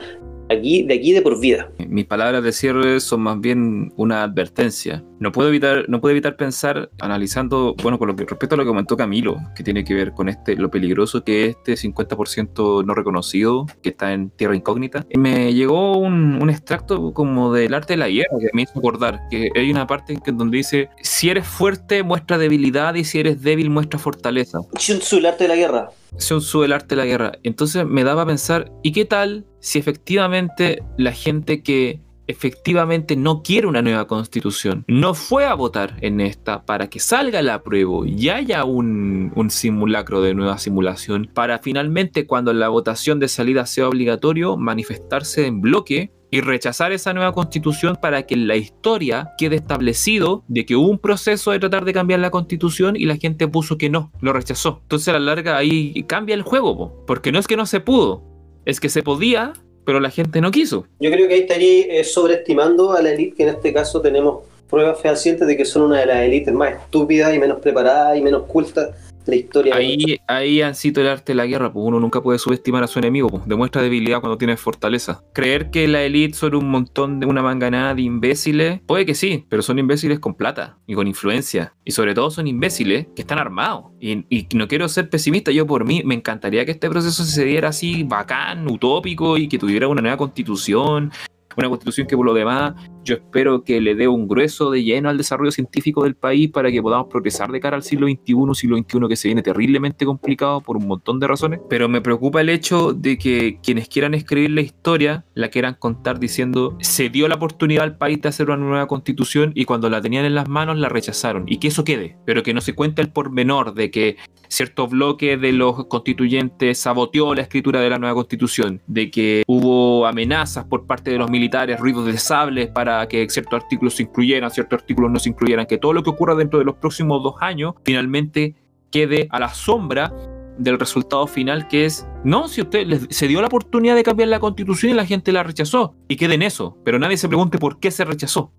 aquí, 0.50 0.82
de 0.82 0.94
aquí 0.94 1.12
de 1.12 1.22
por 1.22 1.40
vida. 1.40 1.70
Mis 1.88 2.07
palabras 2.07 2.42
de 2.42 2.52
cierre 2.52 3.00
son 3.00 3.22
más 3.22 3.40
bien 3.40 3.92
una 3.96 4.22
advertencia. 4.22 5.02
No 5.24 5.32
puedo 5.32 5.48
evitar, 5.48 5.86
no 5.88 6.02
puedo 6.02 6.10
evitar 6.10 6.36
pensar, 6.36 6.90
analizando, 7.00 7.74
bueno, 7.82 7.98
con 7.98 8.08
lo 8.08 8.14
que 8.14 8.26
respecto 8.26 8.56
a 8.56 8.58
lo 8.58 8.64
que 8.64 8.68
comentó 8.68 8.94
Camilo, 8.94 9.38
que 9.56 9.62
tiene 9.62 9.82
que 9.82 9.94
ver 9.94 10.12
con 10.12 10.28
este, 10.28 10.54
lo 10.54 10.70
peligroso 10.70 11.24
que 11.24 11.46
es 11.46 11.56
este 11.56 11.88
50% 11.88 12.84
no 12.84 12.92
reconocido, 12.92 13.64
que 13.82 13.88
está 13.88 14.12
en 14.12 14.28
tierra 14.28 14.54
incógnita. 14.54 15.06
Me 15.16 15.54
llegó 15.54 15.96
un, 15.96 16.42
un 16.42 16.50
extracto 16.50 17.14
como 17.14 17.54
del 17.54 17.72
arte 17.72 17.94
de 17.94 17.96
la 17.96 18.08
guerra 18.10 18.36
que 18.38 18.50
me 18.52 18.62
hizo 18.62 18.78
acordar, 18.78 19.20
que 19.30 19.48
hay 19.56 19.70
una 19.70 19.86
parte 19.86 20.12
en 20.12 20.20
que- 20.20 20.32
donde 20.32 20.58
dice, 20.58 20.90
si 21.00 21.30
eres 21.30 21.46
fuerte, 21.46 22.02
muestra 22.02 22.36
debilidad, 22.36 22.94
y 22.94 23.04
si 23.04 23.18
eres 23.20 23.40
débil, 23.40 23.70
muestra 23.70 23.98
fortaleza. 23.98 24.58
Tzu, 24.76 25.16
el 25.16 25.24
arte 25.24 25.44
de 25.44 25.48
la 25.48 25.56
guerra. 25.56 25.88
Sun 26.18 26.40
Tzu, 26.40 26.64
el 26.64 26.72
arte 26.74 26.88
de 26.94 26.96
la 26.96 27.06
guerra. 27.06 27.32
Entonces 27.44 27.86
me 27.86 28.04
daba 28.04 28.22
a 28.22 28.26
pensar, 28.26 28.70
¿y 28.82 28.92
qué 28.92 29.06
tal 29.06 29.46
si 29.60 29.78
efectivamente 29.78 30.82
la 30.98 31.12
gente 31.12 31.62
que 31.62 32.00
efectivamente 32.26 33.16
no 33.16 33.42
quiere 33.42 33.66
una 33.66 33.82
nueva 33.82 34.06
constitución 34.06 34.84
no 34.88 35.14
fue 35.14 35.44
a 35.44 35.54
votar 35.54 35.96
en 36.00 36.20
esta 36.20 36.64
para 36.64 36.88
que 36.88 37.00
salga 37.00 37.40
el 37.40 37.50
apruebo 37.50 38.04
y 38.06 38.28
haya 38.28 38.64
un, 38.64 39.32
un 39.34 39.50
simulacro 39.50 40.22
de 40.22 40.34
nueva 40.34 40.58
simulación 40.58 41.30
para 41.32 41.58
finalmente 41.58 42.26
cuando 42.26 42.52
la 42.52 42.68
votación 42.68 43.20
de 43.20 43.28
salida 43.28 43.66
sea 43.66 43.88
obligatorio 43.88 44.56
manifestarse 44.56 45.46
en 45.46 45.60
bloque 45.60 46.12
y 46.34 46.40
rechazar 46.40 46.90
esa 46.90 47.14
nueva 47.14 47.32
constitución 47.32 47.96
para 48.02 48.26
que 48.26 48.34
en 48.34 48.48
la 48.48 48.56
historia 48.56 49.30
quede 49.38 49.54
establecido 49.54 50.42
de 50.48 50.66
que 50.66 50.74
hubo 50.74 50.88
un 50.88 50.98
proceso 50.98 51.52
de 51.52 51.60
tratar 51.60 51.84
de 51.84 51.92
cambiar 51.92 52.18
la 52.18 52.32
constitución 52.32 52.96
y 52.96 53.04
la 53.04 53.16
gente 53.16 53.46
puso 53.46 53.78
que 53.78 53.88
no, 53.88 54.10
lo 54.20 54.32
rechazó. 54.32 54.80
Entonces 54.82 55.06
a 55.06 55.12
la 55.12 55.20
larga 55.20 55.56
ahí 55.56 56.02
cambia 56.08 56.34
el 56.34 56.42
juego, 56.42 56.76
po, 56.76 57.04
porque 57.06 57.30
no 57.30 57.38
es 57.38 57.46
que 57.46 57.56
no 57.56 57.66
se 57.66 57.78
pudo, 57.78 58.24
es 58.64 58.80
que 58.80 58.88
se 58.88 59.04
podía, 59.04 59.52
pero 59.85 60.01
la 60.01 60.11
gente 60.11 60.41
no 60.41 60.51
quiso. 60.51 60.87
Yo 61.01 61.11
creo 61.11 61.28
que 61.28 61.35
ahí 61.35 61.41
estaría 61.41 62.01
eh, 62.01 62.05
sobreestimando 62.05 62.93
a 62.93 63.03
la 63.03 63.11
élite, 63.12 63.37
que 63.37 63.43
en 63.45 63.49
este 63.51 63.72
caso 63.72 64.01
tenemos 64.01 64.45
pruebas 64.68 65.01
fehacientes 65.01 65.47
de 65.47 65.57
que 65.57 65.64
son 65.64 65.82
una 65.82 66.01
de 66.01 66.07
las 66.07 66.18
élites 66.18 66.53
más 66.53 66.72
estúpidas 66.72 67.35
y 67.35 67.39
menos 67.39 67.61
preparadas 67.61 68.16
y 68.16 68.22
menos 68.22 68.45
cultas 68.45 68.91
la 69.26 69.36
historia. 69.36 69.74
Ahí, 69.74 70.18
ahí 70.26 70.62
Ancito 70.62 71.00
el 71.00 71.08
arte 71.08 71.32
de 71.32 71.36
la 71.36 71.46
guerra, 71.46 71.72
pues 71.72 71.84
uno 71.86 72.00
nunca 72.00 72.22
puede 72.22 72.38
subestimar 72.38 72.82
a 72.82 72.86
su 72.86 72.98
enemigo, 72.98 73.28
pues 73.28 73.46
demuestra 73.46 73.82
debilidad 73.82 74.20
cuando 74.20 74.38
tiene 74.38 74.56
fortaleza. 74.56 75.22
Creer 75.32 75.70
que 75.70 75.86
la 75.88 76.02
élite 76.02 76.34
son 76.34 76.54
un 76.54 76.70
montón 76.70 77.20
de 77.20 77.26
una 77.26 77.42
manganada 77.42 77.94
de 77.94 78.02
imbéciles, 78.02 78.80
puede 78.86 79.06
que 79.06 79.14
sí, 79.14 79.44
pero 79.48 79.62
son 79.62 79.78
imbéciles 79.78 80.18
con 80.20 80.34
plata 80.34 80.78
y 80.86 80.94
con 80.94 81.06
influencia. 81.06 81.74
Y 81.84 81.92
sobre 81.92 82.14
todo 82.14 82.30
son 82.30 82.46
imbéciles 82.46 83.06
que 83.14 83.22
están 83.22 83.38
armados. 83.38 83.92
Y, 84.00 84.24
y 84.28 84.48
no 84.54 84.68
quiero 84.68 84.88
ser 84.88 85.08
pesimista, 85.08 85.50
yo 85.50 85.66
por 85.66 85.84
mí 85.84 86.02
me 86.04 86.14
encantaría 86.14 86.64
que 86.64 86.72
este 86.72 86.88
proceso 86.90 87.24
se 87.24 87.44
diera 87.44 87.68
así 87.68 88.02
bacán, 88.02 88.68
utópico 88.70 89.36
y 89.36 89.48
que 89.48 89.58
tuviera 89.58 89.88
una 89.88 90.02
nueva 90.02 90.16
constitución. 90.16 91.12
Una 91.56 91.68
constitución 91.68 92.06
que 92.08 92.16
por 92.16 92.26
lo 92.26 92.34
demás 92.34 92.74
yo 93.05 93.16
espero 93.16 93.62
que 93.62 93.80
le 93.80 93.94
dé 93.94 94.09
un 94.09 94.26
grueso 94.26 94.70
de 94.70 94.82
lleno 94.82 95.09
al 95.09 95.18
desarrollo 95.18 95.50
científico 95.50 96.05
del 96.05 96.14
país 96.14 96.50
para 96.50 96.70
que 96.70 96.82
podamos 96.82 97.09
progresar 97.09 97.52
de 97.52 97.61
cara 97.61 97.76
al 97.76 97.82
siglo 97.82 98.07
XXI, 98.07 98.34
siglo 98.55 98.76
XXI 98.76 99.09
que 99.09 99.16
se 99.16 99.28
viene 99.28 99.42
terriblemente 99.42 100.07
complicado 100.07 100.61
por 100.61 100.76
un 100.76 100.86
montón 100.86 101.20
de 101.20 101.26
razones. 101.26 101.61
Pero 101.68 101.88
me 101.88 102.00
preocupa 102.00 102.40
el 102.40 102.48
hecho 102.48 102.92
de 102.92 103.18
que 103.18 103.59
quienes 103.62 103.88
quieran 103.88 104.14
escribir 104.14 104.50
la 104.50 104.62
historia 104.62 105.24
la 105.34 105.48
quieran 105.48 105.76
contar 105.78 106.18
diciendo 106.18 106.76
se 106.80 107.11
dio 107.11 107.28
la 107.28 107.36
oportunidad 107.36 107.84
al 107.84 107.98
país 107.98 108.20
de 108.22 108.28
hacer 108.28 108.48
una 108.48 108.57
nueva 108.57 108.86
constitución 108.86 109.52
y 109.55 109.64
cuando 109.64 109.90
la 109.90 110.00
tenían 110.00 110.24
en 110.24 110.34
las 110.34 110.48
manos 110.48 110.78
la 110.78 110.88
rechazaron. 110.88 111.44
Y 111.46 111.59
que 111.59 111.68
eso 111.68 111.84
quede, 111.84 112.16
pero 112.24 112.42
que 112.42 112.55
no 112.55 112.61
se 112.61 112.74
cuente 112.74 113.02
el 113.02 113.11
pormenor 113.11 113.74
de 113.74 113.90
que 113.90 114.16
cierto 114.48 114.86
bloque 114.86 115.36
de 115.36 115.52
los 115.52 115.86
constituyentes 115.86 116.78
saboteó 116.78 117.34
la 117.34 117.42
escritura 117.42 117.80
de 117.80 117.90
la 117.90 117.98
nueva 117.98 118.14
constitución, 118.14 118.80
de 118.86 119.11
que 119.11 119.42
hubo 119.46 120.07
amenazas 120.07 120.64
por 120.64 120.86
parte 120.86 121.11
de 121.11 121.18
los 121.18 121.30
militares, 121.30 121.80
ruidos 121.80 122.07
de 122.07 122.18
sables 122.18 122.68
para 122.68 122.93
que 123.09 123.28
ciertos 123.28 123.62
artículos 123.62 123.95
se 123.95 124.03
incluyeran, 124.05 124.51
ciertos 124.51 124.80
artículos 124.80 125.11
no 125.11 125.18
se 125.18 125.28
incluyeran, 125.30 125.66
que 125.66 125.78
todo 125.78 125.92
lo 125.92 126.03
que 126.03 126.11
ocurra 126.11 126.34
dentro 126.34 126.59
de 126.59 126.64
los 126.64 126.76
próximos 126.76 127.22
dos 127.22 127.34
años 127.40 127.74
finalmente 127.84 128.55
quede 128.90 129.26
a 129.30 129.38
la 129.40 129.49
sombra 129.53 130.12
del 130.57 130.78
resultado 130.78 131.26
final 131.26 131.66
que 131.66 131.84
es, 131.84 132.07
no, 132.22 132.47
si 132.47 132.61
usted 132.61 132.86
les- 132.86 133.09
se 133.11 133.26
dio 133.26 133.40
la 133.40 133.49
oportunidad 133.49 133.97
de 133.97 134.05
cambiar 134.05 134.28
la 134.28 134.38
constitución 134.38 134.92
y 134.92 134.95
la 134.95 135.05
gente 135.05 135.32
la 135.32 135.42
rechazó, 135.42 135.97
y 136.07 136.14
quede 136.14 136.34
en 136.34 136.42
eso, 136.42 136.78
pero 136.84 136.99
nadie 137.01 137.16
se 137.16 137.26
pregunte 137.28 137.59
por 137.59 137.80
qué 137.80 137.90
se 137.90 138.05
rechazó. 138.05 138.53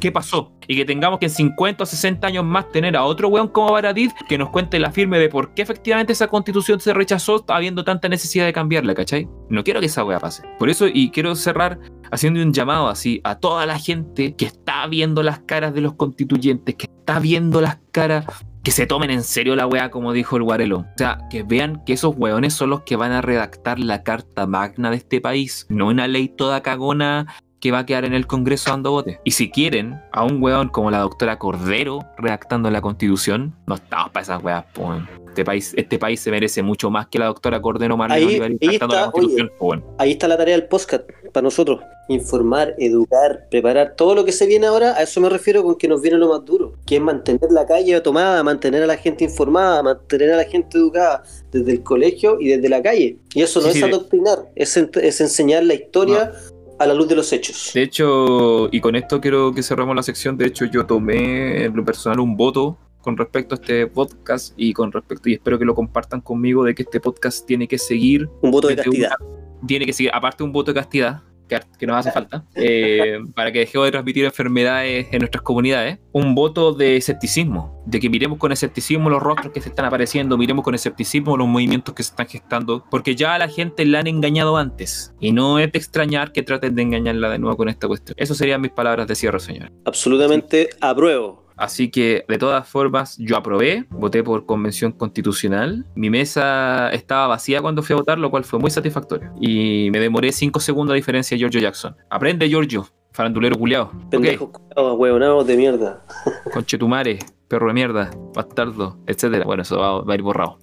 ¿Qué 0.00 0.10
pasó? 0.10 0.52
Y 0.66 0.76
que 0.76 0.84
tengamos 0.84 1.18
que 1.18 1.26
en 1.26 1.30
50 1.30 1.82
o 1.82 1.86
60 1.86 2.26
años 2.26 2.44
más 2.44 2.70
tener 2.72 2.96
a 2.96 3.04
otro 3.04 3.28
weón 3.28 3.48
como 3.48 3.72
Baradit 3.72 4.12
que 4.28 4.38
nos 4.38 4.50
cuente 4.50 4.78
la 4.78 4.90
firme 4.90 5.18
de 5.18 5.28
por 5.28 5.54
qué 5.54 5.62
efectivamente 5.62 6.12
esa 6.12 6.28
constitución 6.28 6.80
se 6.80 6.94
rechazó 6.94 7.44
habiendo 7.48 7.84
tanta 7.84 8.08
necesidad 8.08 8.46
de 8.46 8.52
cambiarla, 8.52 8.94
¿cachai? 8.94 9.28
No 9.50 9.62
quiero 9.64 9.80
que 9.80 9.86
esa 9.86 10.04
wea 10.04 10.18
pase. 10.18 10.42
Por 10.58 10.70
eso, 10.70 10.86
y 10.92 11.10
quiero 11.10 11.34
cerrar 11.34 11.78
haciendo 12.10 12.42
un 12.42 12.52
llamado 12.52 12.88
así 12.88 13.20
a 13.24 13.36
toda 13.36 13.66
la 13.66 13.78
gente 13.78 14.34
que 14.34 14.46
está 14.46 14.86
viendo 14.86 15.22
las 15.22 15.40
caras 15.40 15.74
de 15.74 15.80
los 15.80 15.94
constituyentes, 15.94 16.74
que 16.74 16.86
está 16.86 17.18
viendo 17.20 17.60
las 17.60 17.78
caras 17.92 18.26
que 18.62 18.70
se 18.72 18.86
tomen 18.86 19.10
en 19.10 19.22
serio 19.22 19.56
la 19.56 19.66
weá, 19.66 19.90
como 19.90 20.12
dijo 20.12 20.36
el 20.36 20.42
Guarelo. 20.42 20.80
O 20.80 20.86
sea, 20.96 21.20
que 21.30 21.42
vean 21.42 21.82
que 21.86 21.94
esos 21.94 22.14
weones 22.16 22.52
son 22.52 22.70
los 22.70 22.82
que 22.82 22.96
van 22.96 23.12
a 23.12 23.22
redactar 23.22 23.78
la 23.78 24.02
carta 24.02 24.46
magna 24.46 24.90
de 24.90 24.96
este 24.96 25.20
país, 25.20 25.66
no 25.70 25.88
una 25.88 26.06
ley 26.06 26.28
toda 26.28 26.62
cagona 26.62 27.26
que 27.60 27.72
va 27.72 27.80
a 27.80 27.86
quedar 27.86 28.04
en 28.04 28.14
el 28.14 28.26
Congreso 28.26 28.70
dando 28.70 28.90
bote. 28.90 29.20
Y 29.24 29.32
si 29.32 29.50
quieren 29.50 30.00
a 30.12 30.24
un 30.24 30.42
weón 30.42 30.68
como 30.68 30.90
la 30.90 30.98
doctora 30.98 31.38
Cordero 31.38 32.00
redactando 32.18 32.70
la 32.70 32.80
constitución, 32.80 33.56
no 33.66 33.76
estamos 33.76 34.10
para 34.10 34.22
esas 34.22 34.42
weas, 34.42 34.64
po. 34.74 34.94
Este 35.38 35.44
país, 35.44 35.72
este 35.76 35.98
país 36.00 36.18
se 36.18 36.32
merece 36.32 36.64
mucho 36.64 36.90
más 36.90 37.06
que 37.06 37.16
la 37.20 37.26
doctora 37.26 37.62
Cordero 37.62 37.96
Marlene 37.96 38.42
Ahí- 38.44 38.58
ahí 38.60 38.74
está, 38.74 39.08
constitución, 39.12 39.52
po, 39.56 39.66
weón. 39.66 39.84
Ahí 39.96 40.10
está 40.10 40.26
la 40.26 40.36
tarea 40.36 40.56
del 40.56 40.66
podcast 40.66 41.08
para 41.32 41.44
nosotros. 41.44 41.78
Informar, 42.08 42.74
educar, 42.78 43.46
preparar 43.48 43.94
todo 43.96 44.16
lo 44.16 44.24
que 44.24 44.32
se 44.32 44.46
viene 44.46 44.66
ahora. 44.66 44.94
A 44.96 45.02
eso 45.04 45.20
me 45.20 45.28
refiero 45.28 45.62
con 45.62 45.76
que 45.76 45.86
nos 45.86 46.02
viene 46.02 46.18
lo 46.18 46.28
más 46.28 46.44
duro, 46.44 46.72
que 46.84 46.96
es 46.96 47.00
mantener 47.00 47.52
la 47.52 47.64
calle 47.66 48.00
tomada, 48.00 48.42
mantener 48.42 48.82
a 48.82 48.86
la 48.86 48.96
gente 48.96 49.22
informada, 49.22 49.80
mantener 49.80 50.32
a 50.32 50.38
la 50.38 50.44
gente 50.44 50.76
educada 50.76 51.22
desde 51.52 51.70
el 51.70 51.84
colegio 51.84 52.38
y 52.40 52.48
desde 52.48 52.68
la 52.68 52.82
calle. 52.82 53.18
Y 53.32 53.40
eso 53.42 53.60
no 53.60 53.66
Sí, 53.66 53.68
es 53.68 53.74
sí, 53.76 53.80
de- 53.82 53.94
adoctrinar, 53.94 54.38
es, 54.56 54.76
ent- 54.76 55.00
es 55.00 55.20
enseñar 55.20 55.62
la 55.62 55.74
historia 55.74 56.32
a 56.80 56.86
la 56.86 56.94
luz 56.94 57.06
de 57.08 57.14
los 57.14 57.32
hechos. 57.32 57.70
De 57.74 57.82
hecho, 57.82 58.68
y 58.72 58.80
con 58.80 58.96
esto 58.96 59.20
quiero 59.20 59.52
que 59.54 59.62
cerramos 59.62 59.94
la 59.94 60.02
sección, 60.02 60.36
de 60.36 60.46
hecho 60.46 60.64
yo 60.64 60.84
tomé 60.84 61.64
en 61.66 61.76
lo 61.76 61.84
personal 61.84 62.18
un 62.18 62.36
voto 62.36 62.76
con 63.02 63.16
respecto 63.16 63.54
a 63.54 63.56
este 63.56 63.86
podcast 63.86 64.54
y 64.56 64.72
con 64.72 64.92
respecto, 64.92 65.28
y 65.28 65.34
espero 65.34 65.58
que 65.58 65.64
lo 65.64 65.74
compartan 65.74 66.20
conmigo, 66.20 66.64
de 66.64 66.74
que 66.74 66.82
este 66.82 67.00
podcast 67.00 67.46
tiene 67.46 67.66
que 67.68 67.78
seguir, 67.78 68.28
Un 68.42 68.50
voto 68.50 68.68
de 68.68 68.76
castidad. 68.76 69.12
una- 69.20 69.66
tiene 69.66 69.86
que 69.86 69.92
seguir, 69.92 70.10
aparte 70.14 70.38
de 70.38 70.44
un 70.44 70.52
voto 70.52 70.72
de 70.72 70.80
castidad, 70.80 71.22
que, 71.48 71.58
que 71.78 71.86
nos 71.86 71.96
hace 71.96 72.12
falta, 72.12 72.44
eh, 72.54 73.18
para 73.34 73.50
que 73.50 73.60
dejemos 73.60 73.86
de 73.86 73.92
transmitir 73.92 74.24
enfermedades 74.26 75.06
en 75.10 75.20
nuestras 75.20 75.40
comunidades, 75.42 75.98
un 76.12 76.34
voto 76.34 76.74
de 76.74 76.96
escepticismo, 76.96 77.82
de 77.86 77.98
que 78.00 78.10
miremos 78.10 78.38
con 78.38 78.52
escepticismo 78.52 79.08
los 79.08 79.22
rostros 79.22 79.52
que 79.54 79.62
se 79.62 79.70
están 79.70 79.86
apareciendo, 79.86 80.36
miremos 80.36 80.62
con 80.62 80.74
escepticismo 80.74 81.38
los 81.38 81.48
movimientos 81.48 81.94
que 81.94 82.02
se 82.02 82.10
están 82.10 82.26
gestando, 82.26 82.84
porque 82.90 83.14
ya 83.16 83.34
a 83.34 83.38
la 83.38 83.48
gente 83.48 83.86
la 83.86 84.00
han 84.00 84.06
engañado 84.08 84.58
antes, 84.58 85.14
y 85.20 85.32
no 85.32 85.58
es 85.58 85.72
de 85.72 85.78
extrañar 85.78 86.32
que 86.32 86.42
traten 86.42 86.74
de 86.74 86.82
engañarla 86.82 87.30
de 87.30 87.38
nuevo 87.38 87.56
con 87.56 87.70
esta 87.70 87.88
cuestión. 87.88 88.14
Esas 88.18 88.36
serían 88.36 88.60
mis 88.60 88.72
palabras 88.72 89.06
de 89.08 89.14
cierre, 89.14 89.40
señor. 89.40 89.72
Absolutamente 89.86 90.68
apruebo. 90.82 91.47
Así 91.58 91.90
que, 91.90 92.24
de 92.28 92.38
todas 92.38 92.68
formas, 92.68 93.16
yo 93.18 93.36
aprobé, 93.36 93.84
voté 93.90 94.22
por 94.22 94.46
convención 94.46 94.92
constitucional. 94.92 95.84
Mi 95.96 96.08
mesa 96.08 96.90
estaba 96.90 97.26
vacía 97.26 97.60
cuando 97.60 97.82
fui 97.82 97.94
a 97.94 97.96
votar, 97.96 98.18
lo 98.18 98.30
cual 98.30 98.44
fue 98.44 98.60
muy 98.60 98.70
satisfactorio. 98.70 99.32
Y 99.40 99.90
me 99.90 99.98
demoré 99.98 100.30
5 100.30 100.60
segundos 100.60 100.92
a 100.92 100.96
diferencia 100.96 101.34
de 101.34 101.40
Giorgio 101.40 101.60
Jackson. 101.60 101.96
Aprende, 102.10 102.48
Giorgio, 102.48 102.86
farandulero 103.10 103.58
culiao. 103.58 103.90
Pendejos, 104.08 104.50
culiados, 104.50 104.98
huevonados 104.98 105.46
de 105.46 105.56
mierda. 105.56 106.04
Conchetumare, 106.52 107.18
perro 107.48 107.66
de 107.66 107.74
mierda, 107.74 108.10
bastardo, 108.34 108.96
etcétera. 109.06 109.44
Bueno, 109.44 109.62
eso 109.62 109.78
va, 109.78 110.02
va 110.02 110.12
a 110.12 110.16
ir 110.16 110.22
borrado. 110.22 110.58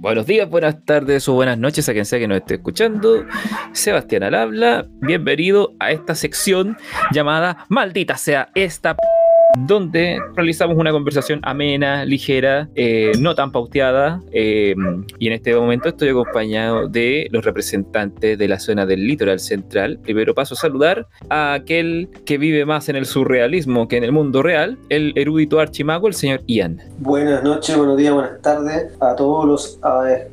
Buenos 0.00 0.24
días, 0.24 0.48
buenas 0.48 0.82
tardes 0.86 1.28
o 1.28 1.34
buenas 1.34 1.58
noches 1.58 1.86
a 1.90 1.92
quien 1.92 2.06
sea 2.06 2.18
que 2.18 2.26
nos 2.26 2.38
esté 2.38 2.54
escuchando. 2.54 3.26
Sebastián 3.72 4.22
al 4.22 4.34
habla. 4.34 4.86
Bienvenido 5.02 5.74
a 5.78 5.90
esta 5.90 6.14
sección 6.14 6.78
llamada 7.12 7.66
Maldita 7.68 8.16
sea 8.16 8.48
esta 8.54 8.96
donde 9.58 10.18
realizamos 10.34 10.76
una 10.76 10.92
conversación 10.92 11.40
amena, 11.42 12.04
ligera, 12.04 12.68
eh, 12.74 13.12
no 13.18 13.34
tan 13.34 13.52
pauteada. 13.52 14.20
eh, 14.32 14.74
y 15.18 15.26
en 15.26 15.32
este 15.32 15.54
momento 15.54 15.88
estoy 15.88 16.08
acompañado 16.10 16.88
de 16.88 17.28
los 17.30 17.44
representantes 17.44 18.38
de 18.38 18.48
la 18.48 18.58
zona 18.58 18.86
del 18.86 19.06
litoral 19.06 19.40
central. 19.40 19.98
Primero 20.02 20.34
paso 20.34 20.54
a 20.54 20.56
saludar 20.56 21.06
a 21.28 21.54
aquel 21.54 22.08
que 22.24 22.38
vive 22.38 22.64
más 22.64 22.88
en 22.88 22.96
el 22.96 23.06
surrealismo 23.06 23.88
que 23.88 23.96
en 23.96 24.04
el 24.04 24.12
mundo 24.12 24.42
real, 24.42 24.78
el 24.88 25.12
erudito 25.16 25.60
archimago, 25.60 26.08
el 26.08 26.14
señor 26.14 26.42
Ian. 26.46 26.80
Buenas 26.98 27.42
noches, 27.42 27.76
buenos 27.76 27.96
días, 27.96 28.12
buenas 28.12 28.40
tardes 28.40 28.92
a 29.00 29.14
todos 29.16 29.46
los 29.46 29.78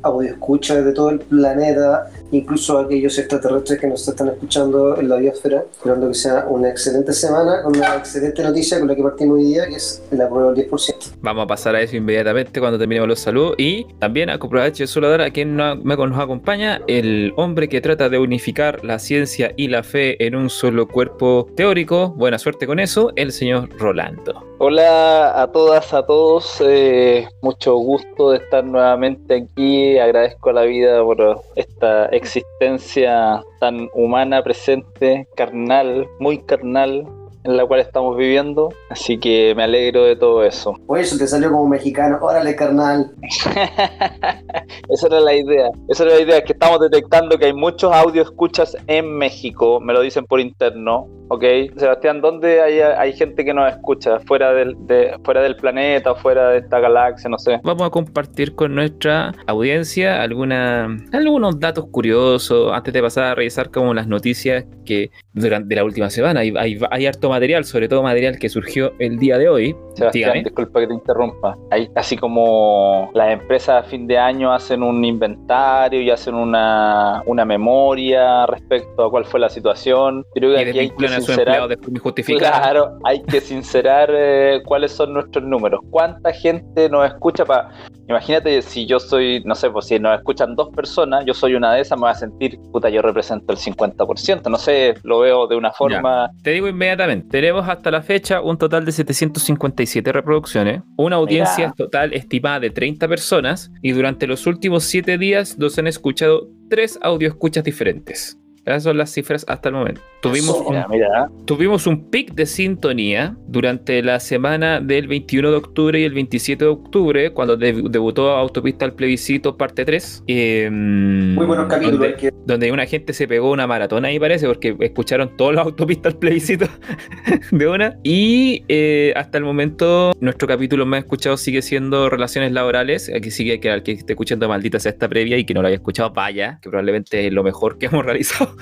audioescuchas 0.02 0.84
de 0.84 0.92
todo 0.92 1.10
el 1.10 1.20
planeta, 1.20 2.10
incluso 2.32 2.78
a 2.78 2.82
aquellos 2.82 3.18
extraterrestres 3.18 3.80
que 3.80 3.86
nos 3.86 4.06
están 4.06 4.28
escuchando 4.28 4.98
en 4.98 5.08
la 5.08 5.16
biosfera. 5.16 5.64
Esperando 5.72 6.08
que 6.08 6.14
sea 6.14 6.46
una 6.48 6.68
excelente 6.68 7.12
semana 7.12 7.62
con 7.62 7.76
una 7.76 7.96
excelente 7.96 8.42
noticia 8.42 8.78
con 8.78 8.88
la 8.88 8.94
que 8.94 9.02
partimos 9.02 9.36
hoy 9.38 9.44
día, 9.44 9.66
que 9.66 9.76
es 9.76 10.02
la 10.10 10.28
prueba 10.28 10.52
del 10.52 10.68
10%. 10.68 11.14
Vamos 11.20 11.44
a 11.44 11.46
pasar 11.46 11.74
a 11.74 11.80
eso 11.82 11.96
inmediatamente 11.96 12.60
cuando 12.60 12.78
terminemos 12.78 13.08
los 13.08 13.20
saludos. 13.20 13.54
Y 13.58 13.84
también 13.98 14.30
aprovecho 14.30 14.82
de 14.84 14.86
saludar 14.86 15.20
a 15.20 15.30
quien 15.30 15.56
no- 15.56 15.76
me- 15.76 15.96
nos 15.96 16.18
acompaña, 16.18 16.80
el 16.86 17.32
hombre 17.36 17.68
que 17.68 17.80
trata 17.80 18.08
de 18.08 18.18
unificar 18.18 18.84
la 18.84 18.98
ciencia 18.98 19.52
y 19.56 19.68
la 19.68 19.82
fe 19.82 20.24
en 20.24 20.34
un 20.36 20.48
solo 20.50 20.86
cuerpo 20.88 21.48
teórico. 21.56 22.10
Buena 22.16 22.38
suerte 22.38 22.66
con 22.66 22.78
eso, 22.78 23.12
el 23.16 23.32
señor 23.32 23.68
Rolando. 23.78 24.42
Hola 24.58 25.40
a 25.40 25.46
todas, 25.52 25.92
a 25.94 26.04
todos. 26.04 26.60
eh, 26.60 27.28
mucho 27.42 27.74
gusto 27.76 28.30
de 28.32 28.38
estar 28.38 28.64
nuevamente 28.64 29.34
aquí. 29.36 29.98
Agradezco 29.98 30.50
a 30.50 30.52
la 30.52 30.62
vida 30.62 31.02
por 31.02 31.40
esta 31.56 32.08
existencia 32.18 33.42
tan 33.60 33.88
humana, 33.94 34.42
presente, 34.42 35.26
carnal, 35.34 36.06
muy 36.20 36.38
carnal, 36.38 37.06
en 37.44 37.56
la 37.56 37.66
cual 37.66 37.80
estamos 37.80 38.16
viviendo. 38.16 38.68
Así 38.90 39.18
que 39.18 39.54
me 39.56 39.62
alegro 39.64 40.04
de 40.04 40.16
todo 40.16 40.44
eso. 40.44 40.76
Oye, 40.86 41.02
eso 41.02 41.16
te 41.16 41.26
salió 41.26 41.50
como 41.50 41.66
mexicano, 41.66 42.18
órale 42.20 42.54
carnal. 42.54 43.12
Esa 44.88 45.06
era 45.06 45.20
la 45.20 45.34
idea. 45.34 45.70
Esa 45.88 46.04
era 46.04 46.14
la 46.14 46.20
idea, 46.20 46.42
que 46.42 46.52
estamos 46.52 46.80
detectando 46.80 47.38
que 47.38 47.46
hay 47.46 47.54
muchos 47.54 47.92
audio 47.92 48.22
escuchas 48.22 48.76
en 48.86 49.16
México. 49.16 49.80
Me 49.80 49.92
lo 49.92 50.02
dicen 50.02 50.26
por 50.26 50.40
interno. 50.40 51.08
¿Ok? 51.28 51.44
Sebastián, 51.76 52.20
¿dónde 52.20 52.60
hay, 52.60 52.80
hay 52.80 53.12
gente 53.12 53.44
que 53.44 53.52
nos 53.52 53.70
escucha? 53.70 54.18
¿Fuera 54.20 54.52
del, 54.52 54.74
de, 54.86 55.16
fuera 55.24 55.42
del 55.42 55.56
planeta 55.56 56.12
o 56.12 56.16
fuera 56.16 56.50
de 56.50 56.58
esta 56.58 56.80
galaxia? 56.80 57.28
No 57.28 57.38
sé. 57.38 57.60
Vamos 57.62 57.86
a 57.86 57.90
compartir 57.90 58.54
con 58.54 58.74
nuestra 58.74 59.32
audiencia 59.46 60.22
alguna, 60.22 60.88
algunos 61.12 61.60
datos 61.60 61.86
curiosos 61.90 62.72
antes 62.72 62.92
de 62.94 63.02
pasar 63.02 63.24
a 63.24 63.34
revisar 63.34 63.70
como 63.70 63.92
las 63.94 64.06
noticias 64.06 64.64
que 64.84 65.10
durante 65.32 65.74
la 65.74 65.84
última 65.84 66.10
semana 66.10 66.40
hay, 66.40 66.52
hay, 66.56 66.78
hay 66.90 67.06
harto 67.06 67.28
material, 67.28 67.64
sobre 67.64 67.88
todo 67.88 68.02
material 68.02 68.38
que 68.38 68.48
surgió 68.48 68.92
el 68.98 69.18
día 69.18 69.38
de 69.38 69.48
hoy. 69.48 69.76
Sebastián, 69.94 70.32
Dígame. 70.32 70.44
disculpa 70.44 70.80
que 70.80 70.86
te 70.86 70.94
interrumpa. 70.94 71.56
Hay 71.70 71.88
así 71.94 72.16
como 72.16 73.10
las 73.14 73.32
empresas 73.32 73.84
a 73.84 73.88
fin 73.88 74.06
de 74.06 74.16
año 74.16 74.52
hacen 74.52 74.82
un 74.82 75.04
inventario 75.04 76.00
y 76.00 76.10
hacen 76.10 76.34
una, 76.34 77.22
una 77.26 77.44
memoria 77.44 78.46
respecto 78.46 79.04
a 79.04 79.10
cuál 79.10 79.24
fue 79.24 79.40
la 79.40 79.48
situación. 79.48 80.24
Creo 80.34 80.54
que 80.54 80.60
aquí 80.60 80.78
hay 80.78 80.90
a 81.18 81.20
sincerar. 81.20 81.48
empleados 81.48 81.68
de 81.70 81.76
forma 81.76 81.98
injustificada. 81.98 82.60
Claro, 82.60 82.98
hay 83.04 83.22
que 83.22 83.40
sincerar 83.40 84.10
eh, 84.12 84.60
cuáles 84.64 84.92
son 84.92 85.12
nuestros 85.12 85.44
números. 85.44 85.80
¿Cuánta 85.90 86.32
gente 86.32 86.88
nos 86.88 87.06
escucha? 87.06 87.44
para 87.44 87.70
Imagínate 88.08 88.62
si 88.62 88.86
yo 88.86 88.98
soy, 88.98 89.42
no 89.44 89.54
sé, 89.54 89.68
pues 89.68 89.86
si 89.86 89.98
nos 89.98 90.16
escuchan 90.16 90.56
dos 90.56 90.70
personas, 90.74 91.26
yo 91.26 91.34
soy 91.34 91.54
una 91.54 91.74
de 91.74 91.82
esas, 91.82 91.98
me 91.98 92.02
voy 92.02 92.10
a 92.10 92.14
sentir, 92.14 92.58
puta, 92.72 92.88
yo 92.88 93.02
represento 93.02 93.52
el 93.52 93.58
50%. 93.58 94.50
No 94.50 94.56
sé, 94.56 94.94
lo 95.02 95.20
veo 95.20 95.46
de 95.46 95.56
una 95.56 95.72
forma. 95.72 96.30
Te 96.42 96.52
digo 96.52 96.68
inmediatamente, 96.68 97.28
tenemos 97.28 97.68
hasta 97.68 97.90
la 97.90 98.00
fecha 98.00 98.40
un 98.40 98.56
total 98.56 98.86
de 98.86 98.92
757 98.92 100.10
reproducciones, 100.10 100.82
una 100.96 101.16
audiencia 101.16 101.74
total 101.76 102.14
estimada 102.14 102.60
de 102.60 102.70
30 102.70 103.06
personas 103.08 103.70
y 103.82 103.92
durante 103.92 104.26
los 104.26 104.46
últimos 104.46 104.84
7 104.84 105.18
días 105.18 105.58
nos 105.58 105.78
han 105.78 105.86
escuchado 105.86 106.48
tres 106.70 106.98
audio 107.02 107.28
escuchas 107.28 107.62
diferentes. 107.62 108.38
Esas 108.64 108.82
son 108.82 108.98
las 108.98 109.10
cifras 109.12 109.44
hasta 109.48 109.68
el 109.70 109.74
momento. 109.76 110.00
Tuvimos 110.20 110.56
Eso. 110.56 110.68
Mira, 110.70 110.86
mira. 110.90 111.28
tuvimos 111.46 111.86
un 111.86 112.10
pic 112.10 112.34
de 112.34 112.44
sintonía 112.44 113.36
durante 113.46 114.02
la 114.02 114.20
semana 114.20 114.80
del 114.80 115.06
21 115.08 115.50
de 115.52 115.56
octubre 115.56 115.98
y 116.00 116.04
el 116.04 116.12
27 116.12 116.64
de 116.64 116.70
octubre, 116.70 117.30
cuando 117.32 117.56
deb- 117.56 117.88
debutó 117.88 118.30
Autopista 118.32 118.84
al 118.84 118.92
Plebiscito, 118.94 119.56
parte 119.56 119.84
3. 119.84 120.24
eh, 120.26 120.68
Muy 120.70 121.46
buenos 121.46 121.66
capítulos. 121.68 122.00
Donde, 122.00 122.16
que- 122.16 122.30
donde 122.46 122.72
una 122.72 122.84
gente 122.86 123.12
se 123.14 123.26
pegó 123.28 123.50
una 123.52 123.66
maratona 123.66 124.08
ahí 124.08 124.18
parece, 124.18 124.46
porque 124.46 124.76
escucharon 124.80 125.36
todos 125.36 125.54
los 125.54 125.64
autopistas 125.64 126.12
al 126.14 126.18
plebiscito 126.18 126.66
de 127.52 127.66
una. 127.68 127.96
Y 128.02 128.64
eh, 128.68 129.12
hasta 129.16 129.38
el 129.38 129.44
momento, 129.44 130.12
nuestro 130.20 130.48
capítulo 130.48 130.84
más 130.84 130.98
escuchado 131.00 131.36
sigue 131.36 131.62
siendo 131.62 132.10
Relaciones 132.10 132.52
Laborales. 132.52 133.10
Aquí 133.14 133.30
sigue 133.30 133.60
que 133.60 133.70
al 133.70 133.82
que 133.82 133.92
esté 133.92 134.12
escuchando 134.14 134.48
maldita 134.48 134.78
sea 134.80 134.92
esta 134.92 135.08
previa 135.08 135.38
y 135.38 135.44
que 135.44 135.54
no 135.54 135.62
lo 135.62 135.68
haya 135.68 135.76
escuchado, 135.76 136.10
vaya, 136.12 136.58
que 136.60 136.68
probablemente 136.68 137.26
es 137.28 137.32
lo 137.32 137.42
mejor 137.44 137.78
que 137.78 137.86
hemos 137.86 138.04
realizado. 138.04 138.56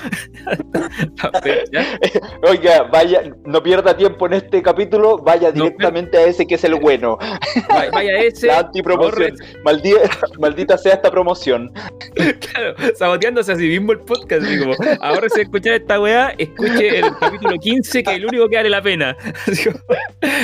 La 1.23 1.41
fecha. 1.43 1.99
Oiga, 2.43 2.83
vaya, 2.85 3.23
no 3.45 3.63
pierda 3.63 3.97
tiempo 3.97 4.27
en 4.27 4.35
este 4.35 4.63
capítulo, 4.63 5.19
vaya 5.19 5.49
No 5.53 5.65
directamente 5.65 6.17
a 6.19 6.23
ese 6.25 6.47
que 6.47 6.55
es 6.57 6.65
el 6.65 6.75
bueno. 6.77 7.19
Vaya- 7.69 7.91
Vaya 7.91 8.19
ese. 8.21 8.47
La 8.49 8.59
antipromoción. 8.61 9.37
Maldita, 9.65 10.01
maldita 10.39 10.79
sea 10.79 10.95
esta 10.95 11.11
promoción. 11.11 11.73
Claro, 12.53 12.75
saboteándose 12.95 13.53
a 13.53 13.57
sí 13.57 13.69
mismo 13.69 13.93
el 13.93 14.01
podcast. 14.01 14.43
Así 14.45 14.59
como, 14.59 14.75
ahora 15.01 15.29
si 15.29 15.41
escuchar 15.41 15.75
esta 15.75 16.01
weá, 16.01 16.35
escuche 16.39 16.99
el 16.99 17.07
capítulo 17.19 17.57
15, 17.59 18.03
que 18.03 18.11
es 18.11 18.17
el 18.17 18.27
único 18.27 18.49
que 18.49 18.57
vale 18.57 18.71
la 18.71 18.83
pena. 18.83 19.17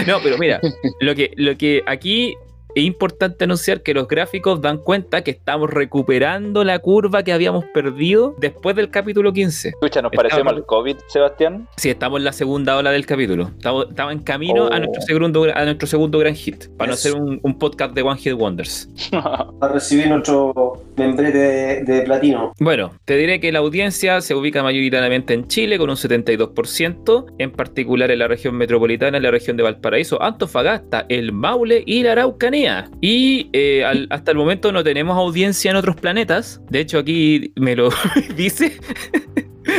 No, 0.07 0.19
pero 0.23 0.39
mira, 0.39 0.61
lo 1.01 1.15
que, 1.15 1.33
lo 1.37 1.57
que 1.57 1.83
aquí 1.87 2.35
es 2.75 2.85
importante 2.85 3.45
anunciar 3.45 3.83
que 3.83 3.95
los 3.95 4.09
gráficos 4.09 4.61
dan 4.61 4.79
cuenta 4.79 5.23
que 5.23 5.31
estamos 5.31 5.71
recuperando 5.71 6.65
la 6.65 6.79
curva 6.79 7.23
que 7.23 7.33
habíamos 7.33 7.65
perdido 7.67 8.35
después 8.39 8.75
del 8.77 8.91
capítulo 8.91 9.33
15. 9.33 9.69
Escucha, 9.71 10.03
¿nos 10.03 10.13
Estaba- 10.13 10.29
parecemos 10.29 10.53
al 10.55 10.67
COVID, 10.67 10.97
Sebastián? 11.09 11.69
Sí, 11.77 11.91
estamos 11.91 12.19
en 12.19 12.25
la 12.25 12.33
segunda 12.33 12.77
ola 12.77 12.91
del 12.91 13.07
capítulo. 13.07 13.51
Estamos, 13.57 13.87
estamos 13.91 14.13
en 14.13 14.19
camino 14.21 14.65
a, 14.65 14.77
Oh. 14.77 14.79
nuestro 14.79 15.03
segundo, 15.03 15.47
a 15.55 15.65
nuestro 15.65 15.87
segundo 15.87 16.19
gran 16.19 16.35
hit. 16.35 16.69
Para 16.77 16.89
no 16.89 16.95
hacer 16.95 17.15
un, 17.15 17.39
un 17.43 17.59
podcast 17.59 17.95
de 17.95 18.03
One 18.03 18.19
Hit 18.21 18.33
Wonders. 18.35 18.89
a 19.13 19.69
recibir 19.69 20.09
nuestro 20.09 20.83
membrete 20.97 21.39
de, 21.39 21.83
de 21.85 22.03
platino. 22.03 22.53
Bueno, 22.61 22.93
te 23.05 23.17
diré 23.17 23.41
que 23.41 23.51
la 23.53 23.61
audiencia 23.61 24.21
se 24.21 24.35
ubica 24.35 24.63
mayoritariamente 24.63 25.35
en 25.35 25.47
Chile 25.49 25.79
con 25.79 25.91
un 25.91 25.97
72%, 25.97 27.27
en 27.39 27.51
particular 27.53 28.11
en 28.11 28.19
la 28.19 28.29
región 28.29 28.57
metropolitana, 28.57 29.17
en 29.17 29.23
la 29.23 29.31
región 29.31 29.57
de 29.57 29.63
Valparaíso, 29.63 30.21
Antofagasta, 30.23 31.07
el 31.09 31.33
Maule 31.33 31.83
y 31.87 32.03
la 32.03 32.13
Araucanía. 32.13 32.91
Y 33.01 33.49
eh, 33.53 33.85
al- 33.85 34.07
hasta 34.11 34.31
el 34.33 34.37
momento 34.37 34.73
no 34.73 34.85
tenemos 34.85 35.17
audiencia 35.17 35.71
en 35.71 35.77
otros 35.77 35.97
planetas. 35.97 36.61
De 36.71 36.81
hecho, 36.81 36.99
aquí 36.99 37.53
me 37.57 37.75
lo 37.77 37.89
dice. 38.37 38.73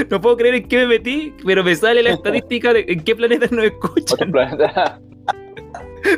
No 0.09 0.21
puedo 0.21 0.37
creer 0.37 0.55
en 0.55 0.67
qué 0.69 0.77
me 0.77 0.87
metí, 0.87 1.33
pero 1.45 1.61
me 1.61 1.75
sale 1.75 2.01
la 2.01 2.11
estadística 2.11 2.71
de 2.71 2.85
en 2.87 3.03
qué 3.03 3.17
planetas 3.17 3.51
nos 3.51 3.65
Otro 3.65 3.75
escuchan. 3.95 4.31
planeta. 4.31 5.01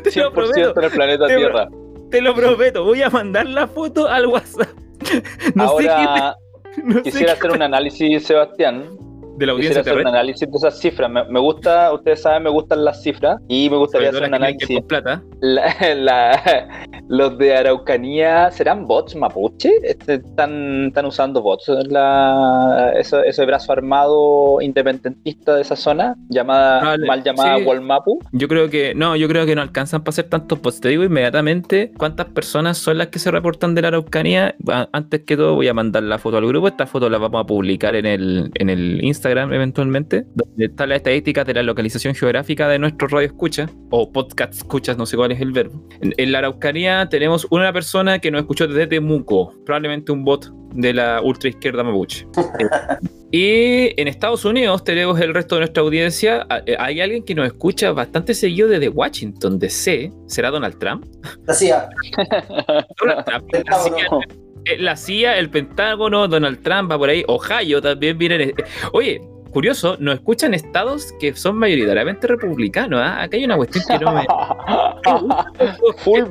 Te 0.03 0.19
lo 0.21 0.31
100% 0.31 0.33
prometo, 0.33 0.79
en 0.79 0.83
el 0.85 0.91
planeta 0.91 1.27
Tierra. 1.27 1.67
te 2.11 2.21
lo 2.21 2.35
prometo. 2.35 2.83
Voy 2.83 3.01
a 3.01 3.09
mandar 3.09 3.47
la 3.47 3.67
foto 3.67 4.07
al 4.07 4.27
WhatsApp. 4.27 4.69
No 5.55 5.77
sé 5.77 5.89
Ahora. 5.89 6.35
No 6.83 7.01
quisiera 7.01 7.33
hacer 7.33 7.51
un 7.51 7.61
análisis, 7.61 8.25
Sebastián. 8.25 8.97
De 9.37 9.45
la 9.45 9.51
audiencia 9.53 9.81
hacer 9.81 9.97
un 9.97 10.07
análisis 10.07 10.49
de 10.49 10.57
esas 10.57 10.79
cifras. 10.79 11.09
Me, 11.09 11.23
me 11.25 11.39
gusta, 11.39 11.91
ustedes 11.93 12.21
saben, 12.21 12.43
me 12.43 12.49
gustan 12.49 12.83
las 12.85 13.01
cifras. 13.03 13.39
Y 13.47 13.69
me 13.69 13.77
gustaría 13.77 14.09
hacer 14.09 14.23
un 14.23 14.33
análisis. 14.33 14.77
con 14.79 14.87
plata. 14.87 15.21
La- 15.41 15.75
la- 15.95 16.87
los 17.07 17.37
de 17.37 17.55
Araucanía, 17.55 18.49
¿serán 18.51 18.87
bots 18.87 19.15
mapuche? 19.15 19.71
Este, 19.83 20.15
¿Están, 20.15 20.87
están 20.87 21.05
usando 21.05 21.41
bots? 21.41 21.69
La, 21.87 22.93
eso- 22.97 23.21
ese 23.23 23.45
brazo 23.45 23.71
armado 23.71 24.61
independentista 24.61 25.55
de 25.55 25.61
esa 25.61 25.75
zona, 25.75 26.15
llamada, 26.29 26.79
Probable- 26.81 27.07
mal 27.07 27.23
llamada 27.23 27.57
sí. 27.57 27.63
Walmapu. 27.63 28.19
Yo 28.31 28.47
creo 28.47 28.69
que 28.69 28.93
no, 28.95 29.15
yo 29.15 29.27
creo 29.27 29.45
que 29.45 29.55
no 29.55 29.61
alcanzan 29.61 30.01
para 30.03 30.09
hacer 30.11 30.25
tantos 30.29 30.59
posts. 30.59 30.81
Te 30.81 30.89
digo 30.89 31.03
inmediatamente 31.03 31.91
cuántas 31.97 32.27
personas 32.27 32.77
son 32.77 32.97
las 32.97 33.07
que 33.07 33.19
se 33.19 33.31
reportan 33.31 33.75
de 33.75 33.81
la 33.81 33.89
Araucanía. 33.89 34.55
Antes 34.91 35.21
que 35.25 35.35
todo 35.37 35.55
voy 35.55 35.67
a 35.67 35.73
mandar 35.73 36.03
la 36.03 36.17
foto 36.17 36.37
al 36.37 36.47
grupo. 36.47 36.67
Esta 36.67 36.85
foto 36.85 37.09
la 37.09 37.17
vamos 37.17 37.41
a 37.41 37.45
publicar 37.45 37.95
en 37.95 38.05
el, 38.05 38.51
en 38.55 38.69
el 38.69 39.03
Instagram 39.03 39.24
eventualmente, 39.31 40.25
donde 40.33 40.65
están 40.65 40.89
las 40.89 40.97
estadísticas 40.97 41.45
de 41.45 41.53
la 41.53 41.63
localización 41.63 42.15
geográfica 42.15 42.67
de 42.67 42.79
nuestro 42.79 43.07
radio 43.07 43.27
escucha 43.27 43.69
o 43.91 44.11
podcast 44.11 44.53
escuchas, 44.53 44.97
no 44.97 45.05
sé 45.05 45.17
cuál 45.17 45.31
es 45.31 45.41
el 45.41 45.51
verbo. 45.51 45.87
En, 46.01 46.13
en 46.17 46.31
la 46.31 46.39
Araucanía 46.39 47.07
tenemos 47.09 47.47
una 47.49 47.71
persona 47.73 48.19
que 48.19 48.31
nos 48.31 48.41
escuchó 48.41 48.67
desde 48.67 48.87
Temuco, 48.87 49.53
probablemente 49.65 50.11
un 50.11 50.23
bot 50.23 50.51
de 50.73 50.93
la 50.93 51.21
ultra 51.21 51.49
izquierda 51.49 51.83
mapuche. 51.83 52.27
Y 53.37 53.99
en 53.99 54.07
Estados 54.07 54.45
Unidos 54.45 54.85
tenemos 54.85 55.19
el 55.19 55.33
resto 55.33 55.55
de 55.55 55.61
nuestra 55.61 55.83
audiencia. 55.83 56.47
Eh, 56.65 56.77
Hay 56.79 57.01
alguien 57.01 57.21
que 57.21 57.35
nos 57.35 57.47
escucha 57.47 57.91
bastante 57.91 58.33
seguido 58.33 58.69
desde 58.69 58.87
Washington, 58.87 59.59
DC. 59.59 60.09
¿Será 60.27 60.51
Donald 60.51 60.77
Trump? 60.79 61.05
Decía, 61.45 61.89
Donald 63.01 63.25
Trump. 63.25 63.45
La 63.69 63.79
CIA, 63.79 64.07
la 64.79 64.95
CIA, 64.95 65.37
el 65.37 65.49
Pentágono, 65.49 66.27
Donald 66.27 66.61
Trump 66.61 66.91
va 66.91 66.97
por 66.97 67.09
ahí. 67.09 67.23
Ohio 67.27 67.81
también 67.81 68.17
vienen. 68.17 68.41
eh, 68.41 68.53
Oye, 68.93 69.21
curioso, 69.51 69.95
nos 69.99 70.15
escuchan 70.15 70.53
estados 70.53 71.13
que 71.19 71.33
son 71.35 71.57
mayoritariamente 71.57 72.27
republicanos. 72.27 72.99
¿ah? 73.01 73.21
Acá 73.23 73.37
hay 73.37 73.45
una 73.45 73.55
cuestión 73.57 73.83
que 73.87 73.99
no 74.03 74.13
me. 74.13 74.25
full 75.97 76.23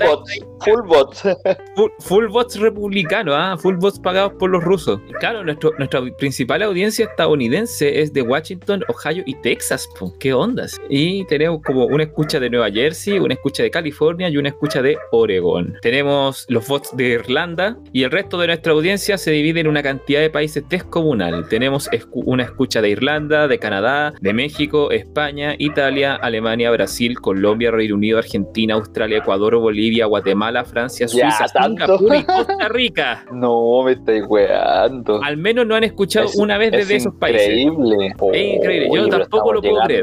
full 0.64 0.82
bots. 0.86 1.22
Full, 1.76 1.90
full 1.98 2.26
bots 2.28 2.56
republicanos, 2.60 3.34
¿ah? 3.36 3.56
full 3.58 3.74
bots 3.76 3.98
pagados 3.98 4.32
por 4.38 4.48
los 4.50 4.62
rusos. 4.62 5.00
Claro, 5.18 5.42
nuestro, 5.44 5.72
nuestra 5.78 6.00
principal 6.18 6.62
audiencia 6.62 7.06
estadounidense 7.06 8.00
es 8.00 8.12
de 8.12 8.22
Washington, 8.22 8.84
Ohio 8.88 9.24
y 9.26 9.34
Texas. 9.40 9.88
po. 9.98 10.14
¿Qué 10.20 10.32
ondas? 10.32 10.80
Y 10.88 11.24
tenemos 11.26 11.60
como 11.62 11.86
una 11.86 12.04
escucha 12.04 12.38
de 12.38 12.48
Nueva 12.48 12.70
Jersey, 12.70 13.18
una 13.18 13.34
escucha 13.34 13.64
de 13.64 13.70
California 13.72 14.28
y 14.28 14.36
una 14.36 14.50
escucha 14.50 14.82
de 14.82 14.96
Oregón. 15.10 15.74
Tenemos 15.82 16.46
los 16.48 16.66
bots 16.68 16.96
de 16.96 17.04
Irlanda 17.08 17.76
y 17.92 18.04
el 18.04 18.12
resto 18.12 18.38
de 18.38 18.46
nuestra 18.46 18.72
audiencia 18.72 19.18
se 19.18 19.32
divide 19.32 19.60
en 19.60 19.66
una 19.66 19.82
cantidad 19.82 20.20
de 20.20 20.30
países 20.30 20.62
descomunal. 20.68 21.48
Tenemos 21.48 21.90
escu- 21.90 22.22
una 22.24 22.44
escucha 22.44 22.80
de 22.80 22.90
Irlanda, 22.90 23.48
de 23.48 23.58
Canadá, 23.58 24.14
de 24.20 24.32
México, 24.32 24.92
España, 24.92 25.56
Italia, 25.58 26.14
Alemania, 26.14 26.70
Brasil, 26.70 27.18
Colombia, 27.20 27.72
Reino 27.72 27.96
Unido, 27.96 28.18
Argentina, 28.18 28.74
Australia, 28.74 29.18
Ecuador, 29.18 29.56
Bolivia, 29.56 30.06
Guatemala, 30.06 30.53
Francia, 30.62 31.07
Ya, 31.07 31.30
Suiza. 31.30 31.48
Singapur 31.64 32.14
y 32.16 32.22
Costa 32.22 32.68
Rica. 32.68 33.24
No, 33.32 33.82
me 33.82 33.92
estáis 33.92 34.24
weando. 34.28 35.20
Al 35.22 35.38
menos 35.38 35.66
no 35.66 35.74
han 35.74 35.84
escuchado 35.84 36.26
Es- 36.26 36.36
una 36.36 36.59
vez 36.59 36.72
es 36.74 36.80
desde 36.80 36.96
esos 36.96 37.14
países. 37.14 37.48
Increíble. 37.48 38.14
Es 38.32 38.55
increíble, 38.57 38.88
yo 38.94 39.09
tampoco 39.09 39.52
lo 39.55 39.62
puedo 39.62 39.80
creer. 39.84 40.02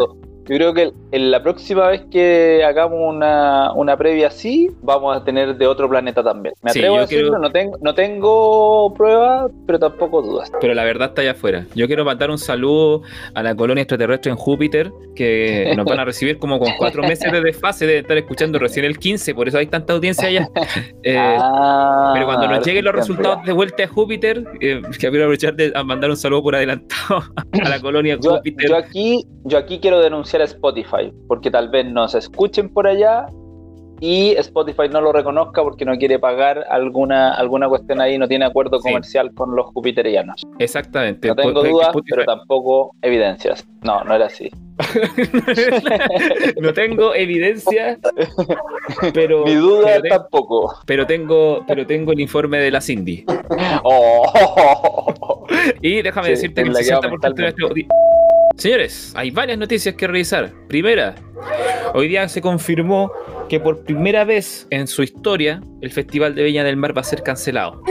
Yo 0.50 0.56
creo 0.58 0.74
que 0.74 0.92
en 1.12 1.32
la 1.32 1.42
próxima 1.44 1.88
vez 1.88 2.02
que 2.12 2.64
hagamos 2.66 3.00
una, 3.02 3.74
una 3.74 3.96
previa 3.98 4.28
así, 4.28 4.70
vamos 4.82 5.16
a 5.16 5.24
tener 5.24 5.56
de 5.56 5.68
otro 5.68 5.88
planeta 5.90 6.24
también. 6.24 6.54
Me 6.62 6.72
atrevo 6.72 6.98
a 6.98 7.02
decirlo, 7.02 7.30
creo- 7.30 7.40
no, 7.42 7.50
tengo, 7.52 7.78
no 7.82 7.94
tengo 7.94 8.94
pruebas, 8.96 9.52
pero 9.68 9.80
tampoco 9.80 10.22
dudas. 10.22 10.52
Pero 10.60 10.74
la 10.74 10.84
verdad 10.84 11.10
está 11.10 11.22
allá 11.22 11.32
afuera. 11.32 11.66
Yo 11.76 11.88
quiero 11.88 12.04
mandar 12.06 12.30
un 12.32 12.38
saludo 12.38 13.02
a 13.34 13.44
la 13.44 13.56
colonia 13.56 13.82
extraterrestre 13.84 14.32
en 14.32 14.38
Júpiter, 14.38 14.92
que 15.16 15.74
nos 15.78 15.86
van 15.86 16.00
a 16.00 16.06
recibir 16.06 16.38
como 16.40 16.60
con 16.60 16.70
cuatro 16.78 17.02
meses 17.04 17.32
de 17.32 17.42
desfase 17.42 17.86
de 17.86 18.00
estar 18.00 18.18
escuchando 18.18 18.58
recién 18.60 18.86
el 18.86 18.98
15, 18.98 19.36
por 19.36 19.48
eso 19.48 19.58
hay 19.58 19.68
tanta 19.68 19.94
audiencia 19.94 20.28
allá. 20.28 20.50
Eh, 21.04 21.18
Ah, 21.18 22.12
pero 22.14 22.26
cuando 22.28 22.48
nos 22.48 22.66
lleguen 22.66 22.86
los 22.86 22.94
resultados 22.94 23.44
de 23.44 23.52
vuelta 23.54 23.84
a 23.84 23.88
Júpiter, 23.88 24.44
eh, 24.62 24.82
quiero 25.00 25.16
aprovechar 25.18 25.56
de 25.56 25.72
a 25.76 25.84
mandar 25.84 26.10
un 26.10 26.18
saludo 26.18 26.44
por 26.44 26.56
adelantado 26.56 27.24
a 27.66 27.70
la 27.70 27.80
colonia 27.80 28.18
Yo, 28.22 28.36
Júpiter. 28.38 28.70
yo 28.70 28.76
aquí, 28.78 29.26
yo 29.46 29.58
aquí 29.58 29.80
quiero 29.80 30.00
denunciar 30.00 30.31
a 30.40 30.46
Spotify, 30.46 31.12
porque 31.28 31.52
tal 31.52 31.68
vez 31.68 31.86
nos 31.86 32.16
escuchen 32.16 32.70
por 32.72 32.88
allá 32.88 33.26
y 34.00 34.32
Spotify 34.38 34.90
no 34.90 35.00
lo 35.02 35.12
reconozca 35.12 35.62
porque 35.62 35.86
no 35.86 35.96
quiere 35.98 36.18
pagar 36.18 36.66
alguna, 36.70 37.34
alguna 37.36 37.68
cuestión 37.70 38.02
ahí, 38.02 38.18
no 38.18 38.28
tiene 38.28 38.46
acuerdo 38.46 38.78
Sí. 38.80 38.90
comercial 38.90 39.32
con 39.36 39.56
los 39.56 39.68
jupiterianos. 39.68 40.42
Exactamente. 40.58 41.28
No 41.28 41.36
tengo 41.36 41.62
dudas, 41.64 41.90
Spotify- 41.90 42.10
pero 42.16 42.26
tampoco 42.26 42.96
evidencias. 43.04 43.68
No, 43.84 44.04
no 44.04 44.16
era 44.16 44.26
así. 44.28 44.50
no 46.62 46.74
tengo 46.74 47.14
evidencia, 47.14 48.00
pero, 49.14 49.44
Mi 49.46 49.54
duda 49.54 49.86
pero, 49.88 50.02
te- 50.02 50.10
tampoco. 50.10 50.74
pero 50.88 51.06
tengo, 51.06 51.64
pero 51.68 51.86
tengo 51.86 52.12
el 52.12 52.20
informe 52.22 52.58
de 52.60 52.72
la 52.72 52.82
Cindy. 52.82 53.26
Oh. 53.84 55.46
Y 55.82 56.02
déjame 56.02 56.28
Sí, 56.28 56.32
decirte 56.32 56.62
que 56.64 56.68
el 56.70 56.74
la 56.74 56.80
queda 56.82 57.00
60% 57.02 57.34
de 57.36 57.42
nuestro 57.44 57.70
Señores, 58.58 59.14
hay 59.16 59.32
varias 59.32 59.58
noticias 59.58 59.96
que 59.96 60.08
revisar. 60.08 60.52
Primera, 60.68 61.16
hoy 61.94 62.08
día 62.08 62.28
se 62.28 62.42
confirmó 62.42 63.12
que 63.52 63.60
por 63.60 63.84
primera 63.84 64.24
vez 64.24 64.66
en 64.70 64.88
su 64.88 65.04
historia 65.04 65.62
el 65.82 65.92
Festival 65.92 66.36
de 66.36 66.44
Viña 66.44 66.64
del 66.64 66.78
Mar 66.78 66.96
va 66.96 67.02
a 67.02 67.04
ser 67.04 67.22
cancelado. 67.22 67.84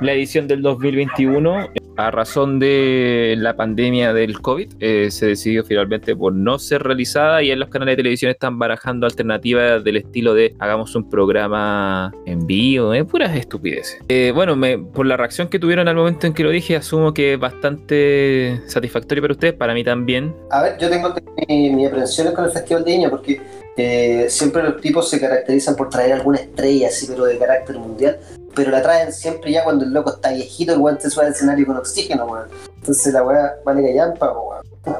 La 0.00 0.14
edición 0.14 0.48
del 0.48 0.62
2021 0.62 1.68
a 1.98 2.12
razón 2.12 2.60
de 2.60 3.34
la 3.38 3.56
pandemia 3.56 4.12
del 4.12 4.40
COVID, 4.40 4.72
eh, 4.78 5.10
se 5.10 5.26
decidió 5.26 5.64
finalmente 5.64 6.14
por 6.14 6.32
no 6.32 6.60
ser 6.60 6.84
realizada 6.84 7.42
y 7.42 7.50
en 7.50 7.58
los 7.58 7.70
canales 7.70 7.94
de 7.94 7.96
televisión 7.96 8.30
están 8.30 8.56
barajando 8.56 9.04
alternativas 9.04 9.82
del 9.82 9.96
estilo 9.96 10.32
de 10.32 10.54
hagamos 10.60 10.94
un 10.94 11.10
programa 11.10 12.12
en 12.24 12.46
vivo, 12.46 12.94
eh, 12.94 13.04
puras 13.04 13.34
estupideces. 13.34 13.98
Eh, 14.08 14.30
bueno, 14.32 14.54
me, 14.54 14.78
por 14.78 15.06
la 15.06 15.16
reacción 15.16 15.48
que 15.48 15.58
tuvieron 15.58 15.88
al 15.88 15.96
momento 15.96 16.28
en 16.28 16.34
que 16.34 16.44
lo 16.44 16.50
dije, 16.50 16.76
asumo 16.76 17.12
que 17.12 17.34
es 17.34 17.40
bastante 17.40 18.60
satisfactorio 18.66 19.20
para 19.22 19.32
ustedes, 19.32 19.54
para 19.54 19.74
mí 19.74 19.82
también. 19.82 20.32
A 20.52 20.62
ver, 20.62 20.78
yo 20.78 20.88
tengo 20.88 21.12
mi, 21.48 21.70
mi 21.70 21.84
aprensiones 21.84 22.32
con 22.32 22.44
el 22.44 22.52
Festival 22.52 22.84
de 22.84 22.92
Viña 22.92 23.10
porque 23.10 23.40
eh, 23.78 24.26
siempre 24.28 24.62
los 24.62 24.80
tipos 24.80 25.08
se 25.08 25.18
caracterizan 25.20 25.76
por 25.76 25.88
traer 25.88 26.12
alguna 26.12 26.38
estrella, 26.38 26.88
así, 26.88 27.06
pero 27.08 27.24
de 27.24 27.38
carácter 27.38 27.78
mundial. 27.78 28.18
Pero 28.54 28.70
la 28.72 28.82
traen 28.82 29.12
siempre 29.12 29.52
ya 29.52 29.62
cuando 29.62 29.84
el 29.84 29.92
loco 29.92 30.10
está 30.14 30.32
viejito, 30.32 30.72
el 30.72 30.80
weón 30.80 31.00
se 31.00 31.08
sube 31.10 31.26
al 31.26 31.32
escenario 31.32 31.64
con 31.66 31.76
oxígeno, 31.76 32.24
weón. 32.26 32.48
Entonces 32.76 33.12
la 33.14 33.22
weá 33.22 33.54
vale 33.64 33.82
callampa, 33.82 34.32
weón. 34.32 34.64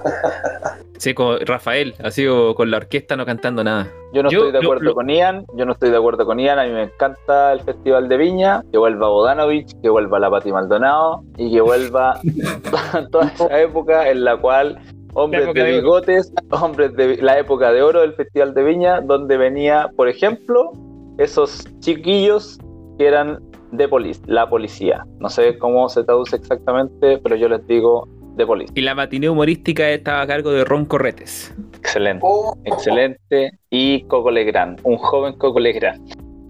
Sí, 0.98 1.14
con 1.14 1.38
Rafael, 1.46 1.94
así 2.02 2.26
o 2.26 2.56
con 2.56 2.72
la 2.72 2.78
orquesta 2.78 3.16
no 3.16 3.24
cantando 3.24 3.62
nada. 3.62 3.86
Yo 4.12 4.24
no 4.24 4.30
Yo- 4.30 4.38
estoy 4.46 4.52
de 4.52 4.58
lo- 4.62 4.68
acuerdo 4.68 4.84
lo- 4.84 4.94
con 4.94 5.08
Ian, 5.08 5.44
yo 5.54 5.64
no 5.64 5.72
estoy 5.72 5.90
de 5.90 5.96
acuerdo 5.96 6.26
con 6.26 6.40
Ian, 6.40 6.58
a 6.58 6.64
mí 6.64 6.72
me 6.72 6.82
encanta 6.84 7.52
el 7.52 7.60
Festival 7.60 8.08
de 8.08 8.16
Viña, 8.16 8.62
que 8.72 8.78
vuelva 8.78 9.08
Bodanovich, 9.08 9.70
que 9.80 9.88
vuelva 9.90 10.18
la 10.18 10.28
Pati 10.28 10.50
Maldonado 10.50 11.22
y 11.36 11.52
que 11.52 11.60
vuelva 11.60 12.20
toda 13.12 13.28
esa 13.28 13.60
época 13.60 14.08
en 14.10 14.24
la 14.24 14.36
cual 14.38 14.80
hombres 15.14 15.52
de 15.54 15.64
bigotes, 15.64 16.32
hombres 16.50 16.94
de 16.94 17.16
la 17.18 17.38
época 17.38 17.72
de 17.72 17.82
oro 17.82 18.00
del 18.00 18.14
Festival 18.14 18.54
de 18.54 18.62
Viña, 18.62 19.00
donde 19.00 19.36
venía, 19.36 19.90
por 19.96 20.08
ejemplo, 20.08 20.72
esos 21.18 21.64
chiquillos 21.80 22.58
que 22.98 23.06
eran 23.06 23.38
de 23.72 23.88
policía, 23.88 24.24
la 24.26 24.48
policía. 24.48 25.04
No 25.18 25.28
sé 25.28 25.58
cómo 25.58 25.88
se 25.88 26.04
traduce 26.04 26.36
exactamente, 26.36 27.18
pero 27.18 27.36
yo 27.36 27.48
les 27.48 27.66
digo 27.66 28.08
de 28.36 28.46
policía. 28.46 28.72
Y 28.74 28.82
la 28.82 28.94
matiné 28.94 29.28
humorística 29.28 29.88
estaba 29.90 30.22
a 30.22 30.26
cargo 30.26 30.50
de 30.50 30.64
Ron 30.64 30.84
Corretes. 30.84 31.54
Excelente. 31.76 32.24
Oh, 32.26 32.56
Excelente. 32.64 33.52
Y 33.70 34.02
Coco 34.04 34.30
Legrand, 34.30 34.80
un 34.84 34.96
joven 34.96 35.34
Coco 35.34 35.60
Legrand. 35.60 36.00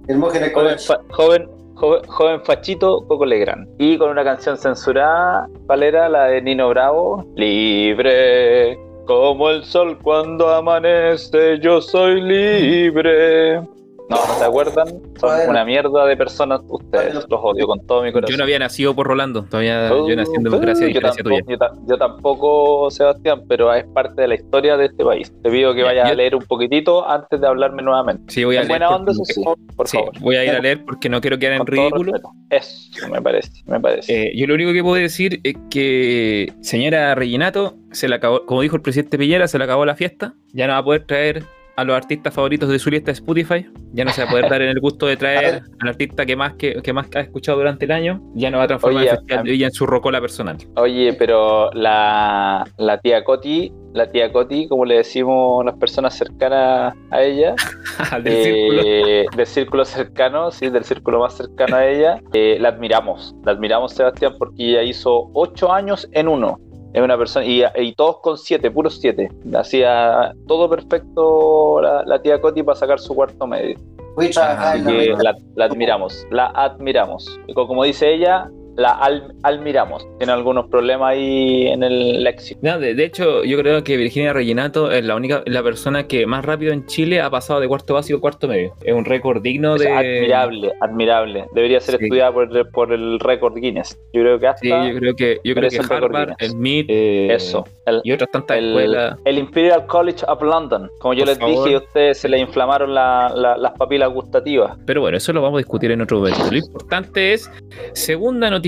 Hermógenes 0.09 0.53
Joven, 0.55 0.77
joven, 1.11 1.49
joven, 1.79 2.41
fachito 2.45 3.05
Coco 3.07 3.25
Legrand. 3.25 3.69
Y 3.79 3.97
con 3.99 4.11
una 4.11 4.25
canción 4.25 4.57
censurada, 4.57 5.49
¿cuál 5.67 5.83
era? 5.83 6.09
La 6.09 6.25
de 6.25 6.43
Nino 6.43 6.69
Bravo. 6.69 7.25
Libre, 7.37 8.79
como 9.07 9.51
el 9.51 9.65
sol 9.65 9.99
cuando 10.03 10.49
amanece, 10.49 11.59
yo 11.61 11.81
soy 11.81 12.21
libre. 12.21 13.63
No, 14.11 14.17
¿no 14.27 14.35
se 14.39 14.45
acuerdan? 14.45 14.89
Son 15.21 15.31
Bueno. 15.37 15.51
una 15.51 15.65
mierda 15.67 16.07
de 16.07 16.17
personas 16.17 16.61
ustedes. 16.69 17.15
Los 17.15 17.27
odio 17.43 17.67
con 17.67 17.87
todo 17.87 18.03
mi 18.03 18.11
corazón. 18.13 18.33
Yo 18.33 18.39
no 18.39 18.45
había 18.45 18.59
nacido 18.59 18.95
por 18.95 19.07
Rolando, 19.07 19.43
todavía 19.45 19.91
Uh, 19.93 20.09
yo 20.09 20.17
nací 20.17 20.33
en 20.35 20.45
democracia 20.45 20.87
a 20.87 20.89
yo 20.89 20.95
diferencia 20.95 21.23
tampoco, 21.23 21.45
tuya. 21.45 21.53
yo, 21.53 21.59
ta- 21.59 21.73
yo 21.87 21.99
tampoco, 21.99 22.91
Sebastián, 22.91 23.43
pero 23.49 23.73
es 23.75 23.85
parte 23.93 24.23
de 24.23 24.29
la 24.29 24.35
historia 24.37 24.77
de 24.79 24.87
este 24.87 25.05
país. 25.05 25.31
Te 25.43 25.51
pido 25.51 25.75
que 25.75 25.81
Ya, 25.81 25.87
vayas 25.87 26.07
yo- 26.09 26.13
a 26.13 26.17
leer 26.17 26.35
un 26.37 26.43
poquitito 26.43 27.07
antes 27.09 27.39
de 27.41 27.47
hablarme 27.47 27.83
nuevamente. 27.83 28.33
Sí, 28.33 28.45
voy 28.45 28.57
a 28.57 28.63
En 28.63 28.69
leer. 28.69 28.81
buena 28.81 28.97
porque 28.97 29.11
onda, 29.11 29.25
sí, 29.25 29.35
quiero- 29.35 29.55
por 29.77 29.89
sí, 29.89 29.97
favor. 29.99 30.13
voy 30.21 30.37
a 30.37 30.45
ir 30.45 30.51
a 30.51 30.61
leer 30.61 30.85
porque 30.87 31.09
no 31.11 31.21
quiero 31.21 31.39
quedar 31.39 31.55
en 31.61 31.67
ridículo. 31.67 32.13
respeto. 32.13 32.31
Eso, 32.51 33.09
me 33.11 33.21
parece, 33.21 33.63
me 33.67 33.79
parece. 33.79 34.29
Eh, 34.29 34.33
yo 34.35 34.47
lo 34.47 34.55
único 34.55 34.73
que 34.73 34.83
puedo 34.83 34.95
decir 34.95 35.41
es 35.45 35.55
que, 35.71 36.53
señora 36.63 37.15
Reginato, 37.15 37.75
se 37.93 38.09
le 38.09 38.15
acabó, 38.15 38.47
como 38.47 38.63
dijo 38.63 38.75
el 38.77 38.81
presidente 38.83 39.19
Piñera, 39.19 39.49
se 39.49 39.59
le 39.59 39.65
acabó 39.65 39.85
la 39.85 39.97
fiesta. 39.97 40.33
Ya 40.55 40.67
no 40.67 40.73
va 40.73 40.79
a 40.79 40.85
poder 40.85 41.05
traer 41.05 41.45
a 41.79 41.85
los 41.85 41.95
artistas 41.97 42.35
favoritos 42.35 42.69
de 42.69 42.79
su 42.81 42.91
lista 42.91 43.07
de 43.07 43.13
Spotify. 43.13 43.65
Ya 43.93 44.05
no 44.05 44.11
se 44.11 44.23
va 44.23 44.29
a 44.29 44.31
poder 44.33 44.51
dar 44.51 44.63
en 44.63 44.71
el 44.71 44.81
gusto 44.81 45.07
de 45.07 45.17
traer 45.17 45.63
al 45.81 45.89
artista 45.89 46.27
que 46.27 46.35
más, 46.35 46.55
que, 46.55 46.83
que 46.83 46.93
más 46.93 47.07
ha 47.15 47.21
escuchado 47.21 47.59
durante 47.59 47.85
el 47.85 47.93
año. 47.93 48.21
Ya 48.35 48.51
no 48.51 48.59
va 48.59 48.65
a 48.65 48.67
transformar 48.67 49.03
Oye, 49.05 49.11
el 49.13 49.17
Festival 49.19 49.39
a- 49.39 49.43
de 49.45 49.51
Villa 49.53 49.67
en 49.67 49.73
su 49.73 49.87
rocola 49.87 50.21
personal. 50.21 50.57
Oye, 50.75 51.13
pero 51.13 51.71
la, 51.75 52.65
la 52.79 52.99
tía 52.99 53.23
Coti, 53.23 53.73
la 53.95 54.11
tía 54.11 54.33
Coti, 54.33 54.67
como 54.67 54.85
le 54.87 54.97
decimos 54.97 55.65
las 55.65 55.77
personas 55.77 56.19
cercanas 56.19 56.95
a 57.13 57.23
ella, 57.23 57.55
Del 58.25 58.43
círculo. 58.43 58.83
eh, 58.85 59.27
del 59.37 59.47
círculo 59.47 59.85
cercano, 59.85 60.51
sí, 60.51 60.71
del 60.71 60.83
círculo 60.83 61.21
más 61.21 61.35
cercano 61.37 61.77
a 61.77 61.87
ella, 61.87 62.21
eh, 62.35 62.59
la 62.61 62.71
admiramos, 62.71 63.37
la 63.45 63.53
admiramos 63.53 63.93
Sebastián 63.93 64.35
porque 64.37 64.71
ella 64.71 64.83
hizo 64.83 65.31
ocho 65.33 65.73
años 65.73 66.09
en 66.13 66.27
uno. 66.27 66.59
Es 66.93 67.03
una 67.03 67.19
persona, 67.19 67.45
y, 67.45 67.63
y 67.77 67.95
todos 67.95 68.19
con 68.21 68.39
siete, 68.39 68.71
puros 68.71 68.99
siete. 69.01 69.31
Hacía 69.55 70.33
todo 70.47 70.69
perfecto 70.71 71.81
la, 71.83 72.03
la 72.05 72.21
tía 72.23 72.41
Coti 72.41 72.63
para 72.63 72.77
sacar 72.79 72.99
su 72.99 73.15
cuarto 73.15 73.47
medio. 73.47 73.77
La 74.17 74.73
Así 74.73 74.83
que 74.85 74.93
meta. 75.11 75.23
la, 75.23 75.37
la 75.55 75.65
admiramos, 75.67 76.27
la 76.31 76.47
admiramos. 76.47 77.39
Como 77.55 77.85
dice 77.85 78.13
ella, 78.13 78.51
la 78.79 78.93
al- 78.93 79.35
admiramos. 79.43 80.07
Tiene 80.19 80.33
algunos 80.33 80.69
problemas 80.69 81.11
ahí 81.11 81.67
en 81.67 81.83
el 81.83 82.23
léxico. 82.25 82.61
No, 82.63 82.79
de, 82.79 82.95
de 82.95 83.05
hecho, 83.05 83.45
yo 83.45 83.59
creo 83.59 83.83
que 83.85 83.97
Virginia 83.97 84.33
Reginato 84.33 84.91
es 84.93 85.05
la 85.05 85.17
única, 85.17 85.43
la 85.47 85.63
persona 85.63 86.07
que 86.07 86.27
más 86.27 86.45
rápido 86.45 86.73
en 86.73 86.87
Chile 86.87 87.21
ha 87.21 87.29
pasado 87.29 87.61
de 87.61 87.69
cuarto 87.69 87.95
básico 87.95 88.19
a 88.19 88.21
cuarto 88.21 88.47
medio. 88.49 88.73
Es 88.85 88.95
un 88.95 89.05
récord 89.05 89.43
digno 89.43 89.75
Es 89.75 89.83
de. 89.83 89.91
admirable, 89.91 90.73
admirable. 90.81 91.45
Debería 91.55 91.81
ser 91.81 91.99
Sí. 91.99 92.05
estudiada 92.05 92.33
por, 92.33 92.71
por 92.71 92.93
el 92.93 93.19
récord 93.21 93.55
Guinness. 93.59 93.99
Yo 94.13 94.23
creo 94.23 94.39
que 94.39 94.47
hasta 94.47 94.61
Sí, 94.61 94.69
yo 94.93 94.99
creo 94.99 95.15
que, 95.17 95.41
yo 95.43 95.55
creo 95.55 95.71
que 95.71 95.81
Harvard, 95.95 96.31
el 96.39 96.55
MIT 96.57 96.87
eh, 96.89 97.35
eso. 97.35 97.65
El, 97.85 98.01
y 98.05 98.13
otras 98.13 98.31
tantas 98.31 98.59
el, 98.59 98.67
escuelas. 98.69 99.19
el 99.25 99.39
Imperial 99.39 99.87
College 99.87 100.25
of 100.29 100.41
London. 100.43 100.89
Como 101.01 101.15
yo 101.15 101.21
Por 101.23 101.29
les 101.29 101.39
favor. 101.39 101.65
dije, 101.65 101.75
a 101.75 101.79
ustedes 101.79 102.19
se 102.19 102.29
les 102.29 102.41
inflamaron 102.41 102.95
la- 102.95 103.33
la- 103.35 103.57
las 103.57 103.73
papilas 103.73 104.13
gustativas. 104.13 104.79
Pero 104.87 105.01
bueno, 105.01 105.17
eso 105.17 105.33
lo 105.33 105.43
vamos 105.43 105.57
a 105.57 105.59
discutir 105.59 105.91
en 105.91 106.01
otro 106.01 106.19
momento. 106.21 106.39
Lo 106.51 106.57
importante 106.59 107.33
es, 107.33 107.51
segunda 107.93 108.49
noticia 108.51 108.68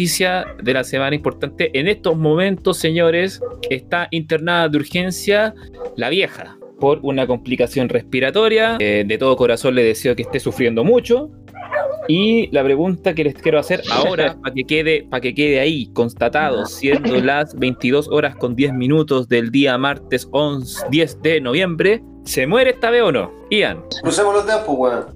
de 0.62 0.72
la 0.72 0.84
semana 0.84 1.14
importante, 1.14 1.70
en 1.78 1.88
estos 1.88 2.16
momentos, 2.16 2.78
señores, 2.78 3.40
está 3.68 4.08
internada 4.10 4.68
de 4.68 4.78
urgencia 4.78 5.54
la 5.96 6.08
vieja 6.08 6.56
por 6.80 6.98
una 7.02 7.26
complicación 7.26 7.88
respiratoria. 7.88 8.76
Eh, 8.80 9.04
de 9.06 9.18
todo 9.18 9.36
corazón 9.36 9.74
le 9.74 9.84
deseo 9.84 10.16
que 10.16 10.22
esté 10.22 10.40
sufriendo 10.40 10.82
mucho. 10.82 11.30
Y 12.08 12.48
la 12.50 12.64
pregunta 12.64 13.14
que 13.14 13.22
les 13.22 13.34
quiero 13.34 13.58
hacer 13.58 13.82
ahora, 13.92 14.36
para 14.42 14.54
que 14.54 14.64
quede, 14.64 15.06
para 15.08 15.20
que 15.20 15.34
quede 15.34 15.60
ahí 15.60 15.90
constatado, 15.92 16.66
siendo 16.66 17.20
las 17.20 17.54
22 17.54 18.08
horas 18.08 18.34
con 18.34 18.56
10 18.56 18.72
minutos 18.72 19.28
del 19.28 19.50
día 19.50 19.78
martes 19.78 20.26
11, 20.32 20.86
10 20.90 21.22
de 21.22 21.40
noviembre, 21.40 22.02
¿se 22.24 22.46
muere 22.46 22.70
esta 22.70 22.90
vez 22.90 23.02
o 23.02 23.12
no? 23.12 23.30
Ian, 23.50 23.84
Crucemos 24.02 24.34
los 24.34 24.46
dedos, 24.46 24.62
pues, 24.66 24.78
weón. 24.78 25.06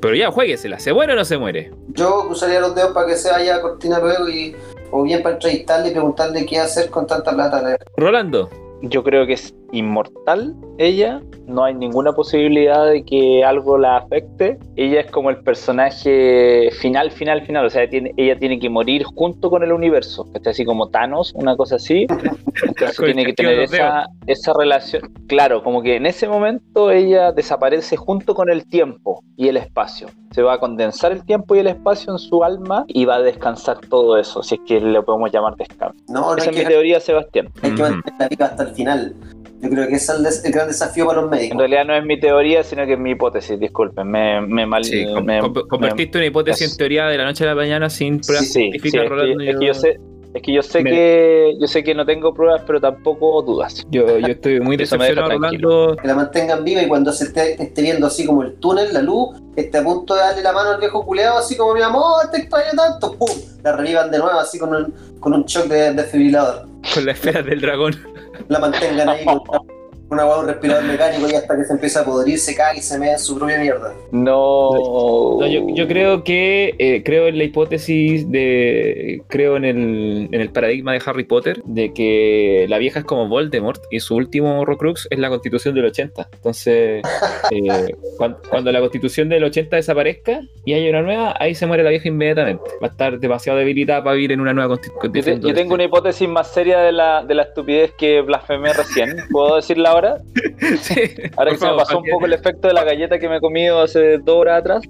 Pero 0.00 0.14
ya 0.14 0.30
jueguesela, 0.30 0.78
¿se 0.78 0.92
muere 0.92 1.12
o 1.12 1.16
no 1.16 1.24
se 1.24 1.38
muere? 1.38 1.70
Yo 1.88 2.26
cruzaría 2.26 2.60
los 2.60 2.74
dedos 2.74 2.92
para 2.92 3.06
que 3.06 3.16
se 3.16 3.30
vaya 3.30 3.56
a 3.56 3.60
Cortina 3.60 3.98
luego 3.98 4.28
y. 4.28 4.54
O 4.92 5.04
bien 5.04 5.22
para 5.22 5.36
entrevistarle 5.36 5.90
y 5.90 5.92
preguntarle 5.92 6.46
qué 6.46 6.58
hacer 6.58 6.90
con 6.90 7.06
tanta 7.06 7.32
plata. 7.32 7.78
Rolando, 7.96 8.50
Yo 8.82 9.04
creo 9.04 9.24
que 9.24 9.34
es 9.34 9.54
inmortal 9.70 10.56
ella. 10.80 11.20
No 11.46 11.64
hay 11.64 11.74
ninguna 11.74 12.12
posibilidad 12.12 12.86
de 12.86 13.04
que 13.04 13.44
algo 13.44 13.76
la 13.76 13.98
afecte. 13.98 14.58
Ella 14.76 15.00
es 15.00 15.10
como 15.10 15.30
el 15.30 15.38
personaje 15.38 16.70
final, 16.80 17.10
final, 17.10 17.42
final. 17.42 17.66
O 17.66 17.70
sea, 17.70 17.88
tiene, 17.88 18.12
ella 18.16 18.38
tiene 18.38 18.58
que 18.58 18.70
morir 18.70 19.04
junto 19.04 19.50
con 19.50 19.62
el 19.62 19.72
universo. 19.72 20.26
¿cachai? 20.32 20.52
Así 20.52 20.64
como 20.64 20.88
Thanos, 20.88 21.32
una 21.34 21.56
cosa 21.56 21.76
así. 21.76 22.06
Entonces 22.66 22.96
tiene 22.96 23.24
que 23.24 23.32
tener 23.32 23.60
esa, 23.60 24.06
esa 24.26 24.52
relación. 24.56 25.12
Claro, 25.26 25.62
como 25.62 25.82
que 25.82 25.96
en 25.96 26.06
ese 26.06 26.28
momento 26.28 26.90
ella 26.90 27.32
desaparece 27.32 27.96
junto 27.96 28.34
con 28.34 28.50
el 28.50 28.66
tiempo 28.66 29.22
y 29.36 29.48
el 29.48 29.56
espacio. 29.56 30.08
Se 30.32 30.42
va 30.42 30.54
a 30.54 30.60
condensar 30.60 31.12
el 31.12 31.24
tiempo 31.24 31.54
y 31.56 31.58
el 31.58 31.66
espacio 31.66 32.12
en 32.12 32.18
su 32.18 32.44
alma 32.44 32.84
y 32.86 33.04
va 33.04 33.16
a 33.16 33.20
descansar 33.22 33.78
todo 33.88 34.16
eso, 34.16 34.42
si 34.42 34.54
es 34.54 34.60
que 34.66 34.80
le 34.80 35.02
podemos 35.02 35.32
llamar 35.32 35.56
descanso. 35.56 35.96
No, 36.08 36.20
no 36.20 36.36
Esa 36.36 36.50
es 36.50 36.56
mi 36.56 36.62
que, 36.62 36.68
teoría, 36.68 37.00
Sebastián. 37.00 37.48
hay 37.62 37.74
que 37.74 37.82
mantener 37.82 38.20
la 38.20 38.28
vida 38.28 38.44
hasta 38.46 38.62
el 38.62 38.74
final. 38.74 39.14
Yo 39.62 39.68
creo 39.68 39.88
que 39.88 39.94
ese 39.96 40.12
es 40.12 40.18
el, 40.18 40.24
des- 40.24 40.44
el 40.44 40.52
gran 40.52 40.68
desafío 40.68 41.06
para 41.06 41.20
los 41.20 41.30
En 41.32 41.38
médicos. 41.38 41.58
realidad 41.58 41.84
no 41.84 41.94
es 41.94 42.04
mi 42.04 42.18
teoría, 42.18 42.62
sino 42.64 42.86
que 42.86 42.94
es 42.94 42.98
mi 42.98 43.10
hipótesis, 43.10 43.60
disculpen. 43.60 44.08
Me, 44.10 44.40
me 44.40 44.64
mal. 44.66 44.82
sí, 44.84 45.04
com- 45.12 45.24
me- 45.24 45.40
convertiste 45.68 46.18
una 46.18 46.26
hipótesis 46.28 46.66
es- 46.66 46.72
en 46.72 46.78
teoría 46.78 47.06
de 47.06 47.18
la 47.18 47.24
noche 47.24 47.44
a 47.44 47.48
la 47.48 47.54
mañana 47.54 47.90
sin 47.90 48.20
pruebas 48.20 48.46
sí, 48.48 48.70
sí, 48.82 48.88
es, 48.96 49.08
Rolando. 49.08 49.38
que, 49.38 49.50
es 49.50 49.58
que 49.58 49.66
yo 49.66 49.74
sé, 49.74 50.00
es 50.32 50.42
que 50.42 50.52
yo 50.54 50.62
sé 50.62 50.82
Me- 50.82 50.90
que 50.90 51.56
yo 51.60 51.66
sé 51.66 51.84
que 51.84 51.94
no 51.94 52.06
tengo 52.06 52.32
pruebas, 52.32 52.62
pero 52.66 52.80
tampoco 52.80 53.42
dudas. 53.42 53.84
yo, 53.90 54.18
yo 54.18 54.28
estoy 54.28 54.60
muy 54.60 54.76
decepcionado. 54.78 55.28
Rolando. 55.28 55.96
Que 56.00 56.08
la 56.08 56.14
mantengan 56.14 56.64
viva 56.64 56.82
y 56.82 56.88
cuando 56.88 57.12
se 57.12 57.24
esté, 57.24 57.62
esté 57.62 57.82
viendo 57.82 58.06
así 58.06 58.24
como 58.24 58.42
el 58.42 58.54
túnel, 58.54 58.94
la 58.94 59.02
luz, 59.02 59.36
esté 59.56 59.76
a 59.76 59.82
punto 59.84 60.14
de 60.14 60.20
darle 60.20 60.42
la 60.42 60.52
mano 60.52 60.70
al 60.70 60.80
viejo 60.80 61.04
culeado, 61.04 61.36
así 61.38 61.54
como 61.56 61.74
mi 61.74 61.82
amor, 61.82 62.30
te 62.32 62.38
extraño 62.38 62.70
tanto, 62.74 63.14
¡pum! 63.18 63.28
La 63.62 63.76
revivan 63.76 64.10
de 64.10 64.18
nuevo, 64.18 64.38
así 64.40 64.58
con 64.58 64.74
un, 64.74 64.94
con 65.20 65.34
un 65.34 65.44
shock 65.44 65.66
de 65.66 65.92
desfibrilador. 65.92 66.66
Con 66.94 67.04
la 67.04 67.12
esfera 67.12 67.42
del 67.42 67.60
dragón. 67.60 67.94
La 68.48 68.58
mantengan 68.58 69.08
ahí 69.08 69.24
una 70.10 70.26
hueá, 70.26 70.38
un 70.40 70.46
respirador 70.48 70.84
mecánico 70.84 71.28
y 71.30 71.34
hasta 71.34 71.56
que 71.56 71.64
se 71.64 71.72
empieza 71.72 72.00
a 72.00 72.04
podrir, 72.04 72.38
se 72.38 72.54
cae 72.54 72.78
y 72.78 72.80
se 72.82 72.98
mete 72.98 73.12
en 73.12 73.18
su 73.18 73.38
propia 73.38 73.58
mierda. 73.58 73.94
No. 74.10 74.70
No, 75.40 75.46
yo, 75.46 75.66
yo 75.74 75.86
creo 75.88 76.24
que 76.24 76.74
eh, 76.78 77.02
creo 77.04 77.28
en 77.28 77.38
la 77.38 77.44
hipótesis 77.44 78.30
de 78.30 79.22
creo 79.28 79.56
en 79.56 79.64
el, 79.64 80.28
en 80.32 80.40
el 80.40 80.50
paradigma 80.50 80.92
de 80.92 81.02
Harry 81.06 81.24
Potter 81.24 81.60
de 81.64 81.92
que 81.92 82.66
la 82.68 82.78
vieja 82.78 83.00
es 83.00 83.04
como 83.04 83.28
Voldemort 83.28 83.82
y 83.90 84.00
su 84.00 84.16
último 84.16 84.60
Horrocrux 84.60 85.06
es 85.10 85.18
la 85.18 85.28
Constitución 85.28 85.74
del 85.74 85.86
80. 85.86 86.28
Entonces, 86.32 87.02
eh, 87.50 87.94
cuan- 88.18 88.36
cuando, 88.48 88.72
la 88.72 88.80
Constitución 88.80 89.28
del 89.28 89.44
80 89.44 89.76
desaparezca 89.76 90.40
y 90.64 90.74
haya 90.74 90.90
una 90.90 91.02
nueva, 91.02 91.34
ahí 91.38 91.54
se 91.54 91.66
muere 91.66 91.82
la 91.82 91.90
vieja 91.90 92.08
inmediatamente. 92.08 92.64
Va 92.82 92.88
a 92.88 92.90
estar 92.90 93.18
demasiado 93.18 93.58
debilitada 93.58 94.02
para 94.02 94.14
vivir 94.16 94.32
en 94.32 94.40
una 94.40 94.52
nueva 94.52 94.74
consti- 94.74 94.88
Yo, 94.88 94.92
te- 94.92 95.00
Constitución. 95.00 95.40
yo 95.42 95.54
tengo 95.54 95.74
una 95.74 95.84
hipótesis 95.84 96.28
más 96.28 96.48
seria 96.52 96.80
de 96.80 96.92
la, 96.92 97.22
de 97.24 97.34
la 97.34 97.42
estupidez 97.42 97.92
que 97.92 98.20
blasfemé 98.22 98.72
recién. 98.72 99.16
¿Puedo 99.30 99.56
decirla 99.56 99.90
ahora? 99.90 99.99
Sí, 100.80 100.94
Ahora 101.36 101.50
por 101.50 101.52
que 101.52 101.56
se 101.58 101.66
me 101.70 101.76
pasó 101.76 101.98
un 101.98 102.04
poco 102.10 102.26
el 102.26 102.32
efecto 102.34 102.68
de 102.68 102.74
la 102.74 102.84
galleta 102.84 103.18
que 103.18 103.28
me 103.28 103.36
he 103.36 103.40
comido 103.40 103.80
hace 103.80 104.18
dos 104.18 104.36
horas 104.36 104.60
atrás. 104.60 104.82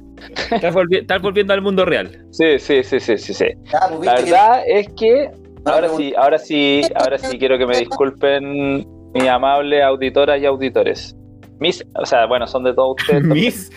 Estás, 0.51 0.75
volvi- 0.75 1.01
estás 1.01 1.21
volviendo 1.23 1.53
al 1.55 1.63
mundo 1.63 1.85
real. 1.85 2.27
Sí, 2.31 2.59
sí, 2.59 2.83
sí, 2.83 3.01
sí, 3.01 3.17
sí, 3.19 3.33
pues, 3.35 4.05
La 4.07 4.15
que- 4.17 4.23
verdad 4.25 4.63
es 4.67 4.89
que 4.97 5.31
Ah, 5.67 5.73
ahora 5.75 5.89
sí, 5.91 6.15
ahora 6.17 6.39
sí, 6.39 6.81
ahora 6.95 7.19
sí 7.19 7.39
quiero 7.39 7.59
que 7.59 7.67
me 7.67 7.77
disculpen 7.77 8.87
mis 9.13 9.29
amables 9.29 9.83
auditoras 9.85 10.41
y 10.41 10.47
auditores. 10.47 11.15
Mis, 11.59 11.85
o 11.95 12.07
sea, 12.07 12.25
bueno, 12.25 12.47
son 12.47 12.65
de 12.65 12.73
todos 12.73 12.97
ustedes. 12.99 13.23
Mis 13.25 13.71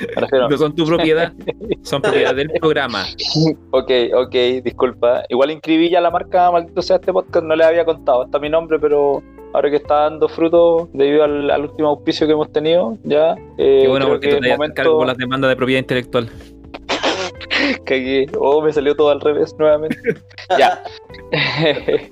no 0.49 0.57
son 0.57 0.73
tu 0.73 0.86
propiedad, 0.86 1.34
son 1.81 2.01
propiedad 2.01 2.34
del 2.34 2.49
programa. 2.51 3.03
Ok, 3.71 3.91
ok, 4.15 4.34
disculpa. 4.63 5.23
Igual 5.27 5.51
inscribí 5.51 5.89
ya 5.89 5.99
la 5.99 6.09
marca, 6.09 6.49
maldito 6.51 6.81
sea 6.81 6.95
este 6.95 7.11
podcast, 7.11 7.45
no 7.45 7.53
les 7.57 7.67
había 7.67 7.84
contado. 7.84 8.23
Está 8.23 8.39
mi 8.39 8.49
nombre, 8.49 8.79
pero 8.79 9.21
ahora 9.54 9.70
que 9.70 9.78
está 9.78 9.95
dando 10.10 10.28
fruto 10.28 10.89
debido 10.93 11.24
al, 11.24 11.49
al 11.51 11.62
último 11.62 11.89
auspicio 11.89 12.28
que 12.28 12.34
hemos 12.34 12.51
tenido, 12.51 12.97
ya. 13.04 13.36
eh, 13.58 13.80
Qué 13.84 13.88
bueno 13.88 14.08
porque 14.08 14.36
te 14.36 14.49
momento... 14.51 14.76
cargo 14.76 14.97
con 14.97 15.08
las 15.08 15.18
demandas 15.18 15.49
de 15.49 15.56
propiedad 15.56 15.80
intelectual. 15.80 16.30
Cagué. 17.86 18.26
Oh, 18.39 18.62
me 18.62 18.74
salió 18.74 18.95
todo 18.95 19.10
al 19.12 19.22
revés 19.22 19.56
nuevamente. 19.58 19.97
ya. 20.58 20.84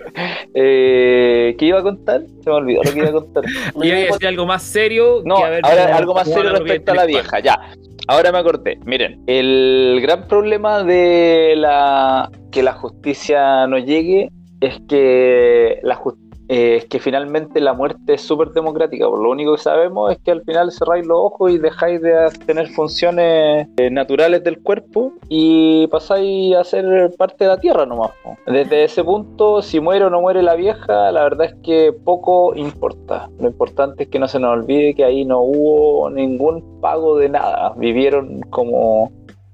eh, 0.54 1.56
¿Qué 1.58 1.66
iba 1.66 1.80
a 1.80 1.84
contar? 1.84 2.22
Se 2.44 2.50
me 2.50 2.56
olvidó 2.56 2.84
lo 2.84 2.92
que 2.92 3.00
iba 3.00 3.10
a 3.10 3.14
contar. 3.14 3.44
Y 3.76 3.78
voy 3.78 3.92
a 3.92 3.96
decir 3.96 4.28
algo 4.28 4.46
más 4.46 4.64
serio 4.64 5.22
No, 5.26 5.38
que 5.38 5.44
haber 5.46 5.66
ahora 5.66 5.98
algo 5.98 6.14
más 6.14 6.28
serio 6.28 6.52
respecto 6.52 6.92
a 6.92 6.96
la 6.96 7.06
vieja, 7.06 7.40
ya. 7.40 7.60
Ahora 8.08 8.32
me 8.32 8.40
acordé. 8.40 8.78
Miren, 8.86 9.22
el 9.28 10.00
gran 10.02 10.28
problema 10.28 10.84
de 10.84 11.54
la 11.58 12.30
que 12.52 12.64
la 12.64 12.74
justicia 12.74 13.68
no 13.68 13.78
llegue 13.78 14.30
es 14.60 14.80
que 14.88 15.80
la 15.84 15.96
jus- 15.96 16.18
eh, 16.52 16.76
es 16.76 16.86
que 16.86 17.00
finalmente 17.00 17.62
la 17.62 17.72
muerte 17.72 18.16
es 18.16 18.22
súper 18.24 18.50
democrática. 18.50 19.06
Lo 19.06 19.32
único 19.32 19.56
que 19.56 19.62
sabemos 19.62 20.12
es 20.12 20.18
que 20.18 20.32
al 20.32 20.42
final 20.44 20.70
cerráis 20.70 21.08
los 21.08 21.18
ojos 21.18 21.50
y 21.50 21.58
dejáis 21.58 22.02
de 22.02 22.30
tener 22.46 22.68
funciones 22.68 23.70
eh, 23.78 23.90
naturales 23.90 24.44
del 24.44 24.62
cuerpo 24.62 25.14
y 25.30 25.88
pasáis 25.88 26.54
a 26.58 26.66
ser 26.66 27.16
parte 27.18 27.46
de 27.46 27.52
la 27.52 27.58
tierra 27.58 27.86
nomás. 27.86 28.12
Desde 28.46 28.84
ese 28.84 29.02
punto, 29.02 29.62
si 29.62 29.80
muere 29.80 30.04
o 30.04 30.10
no 30.10 30.20
muere 30.20 30.44
la 30.44 30.56
vieja, 30.56 31.10
la 31.14 31.24
verdad 31.24 31.46
es 31.46 31.56
que 31.64 31.94
poco 31.94 32.54
importa. 32.54 33.30
Lo 33.40 33.48
importante 33.48 34.04
es 34.04 34.10
que 34.10 34.20
no 34.20 34.28
se 34.28 34.38
nos 34.38 34.52
olvide 34.52 34.94
que 34.94 35.06
ahí 35.06 35.24
no 35.24 35.40
hubo 35.40 36.10
ningún 36.10 36.82
pago 36.82 37.18
de 37.18 37.30
nada. 37.30 37.74
Vivieron 37.78 38.42
como 38.50 39.10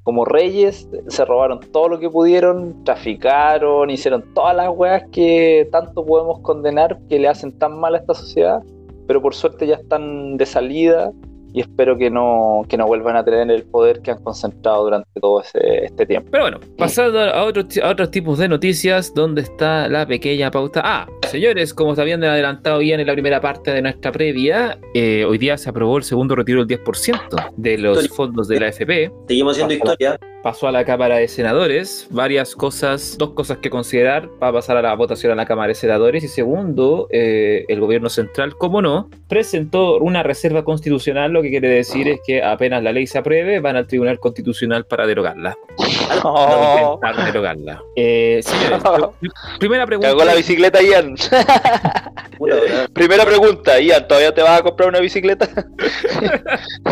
como 0.07 0.23
reyes, 0.23 0.89
se 1.09 1.25
robaron 1.25 1.59
todo 1.59 1.89
lo 1.89 1.99
que 1.99 2.09
pudieron, 2.09 2.81
traficaron, 2.85 3.89
hicieron 3.89 4.23
todas 4.33 4.55
las 4.55 4.69
weas 4.73 5.03
que 5.11 5.67
tanto 5.69 6.05
podemos 6.05 6.39
condenar 6.39 6.97
que 7.09 7.19
le 7.19 7.27
hacen 7.27 7.51
tan 7.59 7.77
mal 7.77 7.93
a 7.93 7.97
esta 7.97 8.13
sociedad, 8.13 8.63
pero 9.05 9.21
por 9.21 9.35
suerte 9.35 9.67
ya 9.67 9.75
están 9.75 10.37
de 10.37 10.45
salida 10.45 11.11
y 11.57 11.61
espero 11.61 11.97
que 11.97 12.11
no, 12.11 12.61
que 12.69 12.77
no 12.77 12.85
vuelvan 12.85 13.15
a 13.15 13.25
tener 13.25 13.49
el 13.49 13.63
poder 13.63 14.03
que 14.03 14.11
han 14.11 14.23
concentrado 14.23 14.83
durante 14.83 15.09
todo 15.19 15.41
ese, 15.41 15.85
este 15.85 16.05
tiempo. 16.05 16.29
Pero 16.31 16.43
bueno, 16.43 16.59
pasando 16.77 17.19
a 17.19 17.45
otros, 17.45 17.79
a 17.81 17.89
otros 17.89 18.11
tipos 18.11 18.37
de 18.37 18.47
noticias, 18.47 19.11
¿dónde 19.11 19.41
está 19.41 19.89
la 19.89 20.05
pequeña 20.05 20.51
pauta? 20.51 20.81
Ah, 20.85 21.07
señores, 21.27 21.73
como 21.73 21.95
se 21.95 22.01
habían 22.01 22.23
adelantado 22.23 22.77
bien 22.77 22.99
en 22.99 23.07
la 23.07 23.13
primera 23.13 23.41
parte 23.41 23.71
de 23.71 23.81
nuestra 23.81 24.11
previa, 24.11 24.77
eh, 24.93 25.25
hoy 25.25 25.39
día 25.39 25.57
se 25.57 25.71
aprobó 25.71 25.97
el 25.97 26.03
segundo 26.03 26.35
retiro 26.35 26.63
del 26.63 26.79
10% 26.79 27.53
de 27.55 27.77
los 27.79 28.07
fondos 28.09 28.47
de 28.47 28.59
la 28.59 28.67
FP. 28.67 29.11
Seguimos 29.27 29.53
haciendo 29.53 29.73
historia. 29.73 30.19
Pasó 30.43 30.67
a 30.67 30.71
la 30.71 30.85
Cámara 30.85 31.17
de 31.17 31.27
Senadores, 31.27 32.07
varias 32.11 32.55
cosas, 32.55 33.17
dos 33.17 33.31
cosas 33.31 33.57
que 33.57 33.69
considerar 33.69 34.29
para 34.39 34.53
pasar 34.53 34.77
a 34.77 34.81
la 34.81 34.95
votación 34.95 35.33
a 35.33 35.35
la 35.35 35.45
Cámara 35.45 35.69
de 35.69 35.75
Senadores. 35.75 36.23
Y 36.23 36.27
segundo, 36.27 37.07
eh, 37.11 37.65
el 37.67 37.81
gobierno 37.81 38.07
central, 38.07 38.55
como 38.55 38.81
no, 38.81 39.09
presentó 39.27 39.97
una 39.97 40.23
reserva 40.23 40.63
constitucional, 40.63 41.33
lo 41.33 41.41
que 41.41 41.46
quiere 41.49 41.69
decir 41.69 42.07
es 42.07 42.19
que 42.25 42.41
apenas 42.43 42.81
la 42.83 42.91
ley 42.91 43.07
se 43.07 43.17
apruebe, 43.17 43.59
van 43.59 43.75
al 43.75 43.87
Tribunal 43.87 44.19
Constitucional 44.19 44.85
para 44.85 45.05
derogarla. 45.07 45.55
No 45.77 46.21
Oh, 46.23 46.99
intentar 47.03 47.25
derogarla. 47.25 47.81
Eh, 47.95 48.39
señores, 48.43 48.81
primera 49.59 49.85
pregunta. 49.85 50.09
cagó 50.09 50.23
la 50.23 50.35
bicicleta, 50.35 50.81
Ian. 50.81 51.15
Primera 52.93 53.25
pregunta, 53.25 53.79
Ian, 53.79 54.07
¿todavía 54.07 54.33
te 54.33 54.41
vas 54.43 54.59
a 54.59 54.63
comprar 54.63 54.89
una 54.89 54.99
bicicleta? 54.99 55.47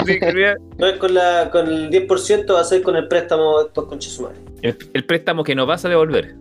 Sí, 0.05 0.19
No 0.77 0.97
con, 0.99 1.13
la, 1.13 1.49
con 1.51 1.67
el 1.67 1.89
10%, 1.91 2.53
va 2.55 2.61
a 2.61 2.63
ser 2.63 2.81
con 2.81 2.95
el 2.95 3.07
préstamo 3.07 3.59
de 3.59 3.67
estos 3.67 3.85
conches 3.85 4.13
sumares. 4.13 4.39
el, 4.61 4.75
el 4.93 5.05
préstamo 5.05 5.43
que 5.43 5.53
no 5.55 5.65
vas 5.65 5.85
a 5.85 5.89
devolver. 5.89 6.35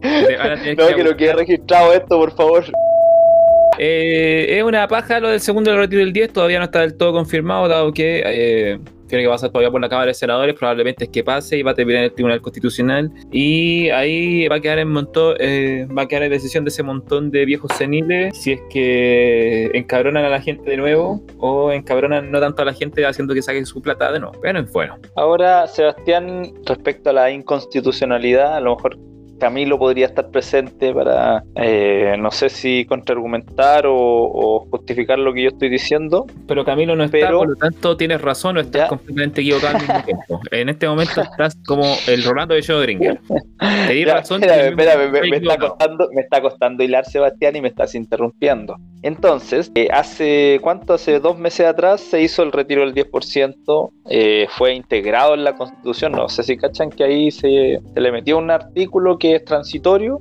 Te 0.00 0.36
van 0.36 0.52
a 0.52 0.56
tener 0.56 0.78
No, 0.78 0.86
que 0.86 0.94
que 0.94 1.04
no 1.04 1.16
quede 1.16 1.32
registrado 1.32 1.92
esto, 1.92 2.16
por 2.18 2.34
favor. 2.36 2.64
Eh, 3.78 4.58
es 4.58 4.62
una 4.62 4.86
paja 4.88 5.20
lo 5.20 5.28
del 5.28 5.40
segundo 5.40 5.76
retiro 5.76 6.00
del 6.00 6.12
10, 6.12 6.32
todavía 6.32 6.58
no 6.58 6.64
está 6.64 6.80
del 6.80 6.96
todo 6.96 7.12
confirmado, 7.12 7.68
dado 7.68 7.92
que 7.92 8.22
eh, 8.24 8.78
tiene 9.08 9.24
que 9.24 9.30
pasar 9.30 9.50
todavía 9.50 9.70
por 9.70 9.80
la 9.80 9.88
Cámara 9.88 10.08
de 10.08 10.14
Senadores, 10.14 10.54
probablemente 10.54 11.04
es 11.04 11.10
que 11.10 11.22
pase 11.22 11.58
y 11.58 11.62
va 11.62 11.72
a 11.72 11.74
terminar 11.74 12.02
en 12.02 12.04
el 12.06 12.14
Tribunal 12.14 12.40
Constitucional. 12.40 13.10
Y 13.30 13.88
ahí 13.90 14.48
va 14.48 14.56
a 14.56 14.60
quedar 14.60 14.78
en 14.78 14.88
montón, 14.88 15.36
eh, 15.38 15.86
va 15.96 16.02
a 16.02 16.08
quedar 16.08 16.24
en 16.24 16.30
decisión 16.30 16.64
de 16.64 16.70
ese 16.70 16.82
montón 16.82 17.30
de 17.30 17.44
viejos 17.44 17.70
seniles 17.76 18.36
si 18.36 18.52
es 18.52 18.60
que 18.70 19.70
encabronan 19.74 20.24
a 20.24 20.28
la 20.28 20.40
gente 20.40 20.70
de 20.70 20.76
nuevo 20.76 21.22
o 21.38 21.72
encabronan 21.72 22.30
no 22.30 22.40
tanto 22.40 22.62
a 22.62 22.64
la 22.64 22.72
gente 22.72 23.06
haciendo 23.06 23.34
que 23.34 23.42
saque 23.42 23.64
su 23.64 23.80
plata 23.80 24.12
de 24.12 24.20
nuevo. 24.20 24.36
Pero 24.40 24.64
bueno. 24.72 24.96
Ahora, 25.16 25.66
Sebastián, 25.66 26.52
respecto 26.64 27.10
a 27.10 27.12
la 27.12 27.30
inconstitucionalidad, 27.30 28.56
a 28.56 28.60
lo 28.60 28.76
mejor 28.76 28.98
Camilo 29.38 29.78
podría 29.78 30.06
estar 30.06 30.30
presente 30.30 30.92
para, 30.92 31.42
eh, 31.56 32.16
no 32.18 32.30
sé 32.30 32.48
si 32.48 32.84
contraargumentar 32.86 33.86
o, 33.86 33.94
o 33.96 34.66
justificar 34.70 35.18
lo 35.18 35.32
que 35.32 35.42
yo 35.44 35.48
estoy 35.48 35.68
diciendo. 35.68 36.26
Pero 36.46 36.64
Camilo 36.64 36.96
no 36.96 37.04
está, 37.04 37.18
Pero- 37.18 37.38
por 37.40 37.48
lo 37.50 37.56
tanto 37.56 37.96
tienes 37.96 38.20
razón 38.20 38.56
o 38.56 38.60
estás 38.60 38.82
Ya. 38.82 38.88
completamente 38.88 39.40
equivocado 39.40 39.76
al 39.76 39.82
mismo 39.82 40.02
tiempo. 40.04 40.40
En 40.52 40.68
este 40.68 40.88
momento 40.88 41.20
estás 41.22 41.56
como 41.66 41.84
el 42.08 42.22
Rolando 42.24 42.54
de 42.54 42.60
Schrödinger. 42.62 43.20
Te 43.86 43.92
di 43.92 44.04
razón. 44.04 44.42
espérame, 44.42 44.78
espérame, 44.80 45.30
me, 45.30 45.36
está 45.36 45.56
costando, 45.58 46.08
me 46.12 46.20
está 46.22 46.40
costando 46.40 46.82
hilar 46.84 47.04
Sebastián 47.04 47.56
y 47.56 47.60
me 47.60 47.68
estás 47.68 47.94
interrumpiendo. 47.94 48.76
Entonces, 49.02 49.70
eh, 49.74 49.88
hace 49.92 50.58
cuánto, 50.62 50.94
hace 50.94 51.20
dos 51.20 51.38
meses 51.38 51.66
atrás 51.66 52.00
se 52.00 52.22
hizo 52.22 52.42
el 52.42 52.50
retiro 52.52 52.80
del 52.82 52.94
10%, 52.94 53.90
eh, 54.08 54.46
fue 54.50 54.74
integrado 54.74 55.34
en 55.34 55.44
la 55.44 55.54
constitución, 55.56 56.12
no 56.12 56.28
sé 56.28 56.42
si 56.42 56.56
cachan 56.56 56.90
que 56.90 57.04
ahí 57.04 57.30
se, 57.30 57.80
se 57.94 58.00
le 58.00 58.10
metió 58.12 58.38
un 58.38 58.50
artículo 58.50 59.18
que 59.18 59.25
es 59.32 59.44
transitorio, 59.44 60.20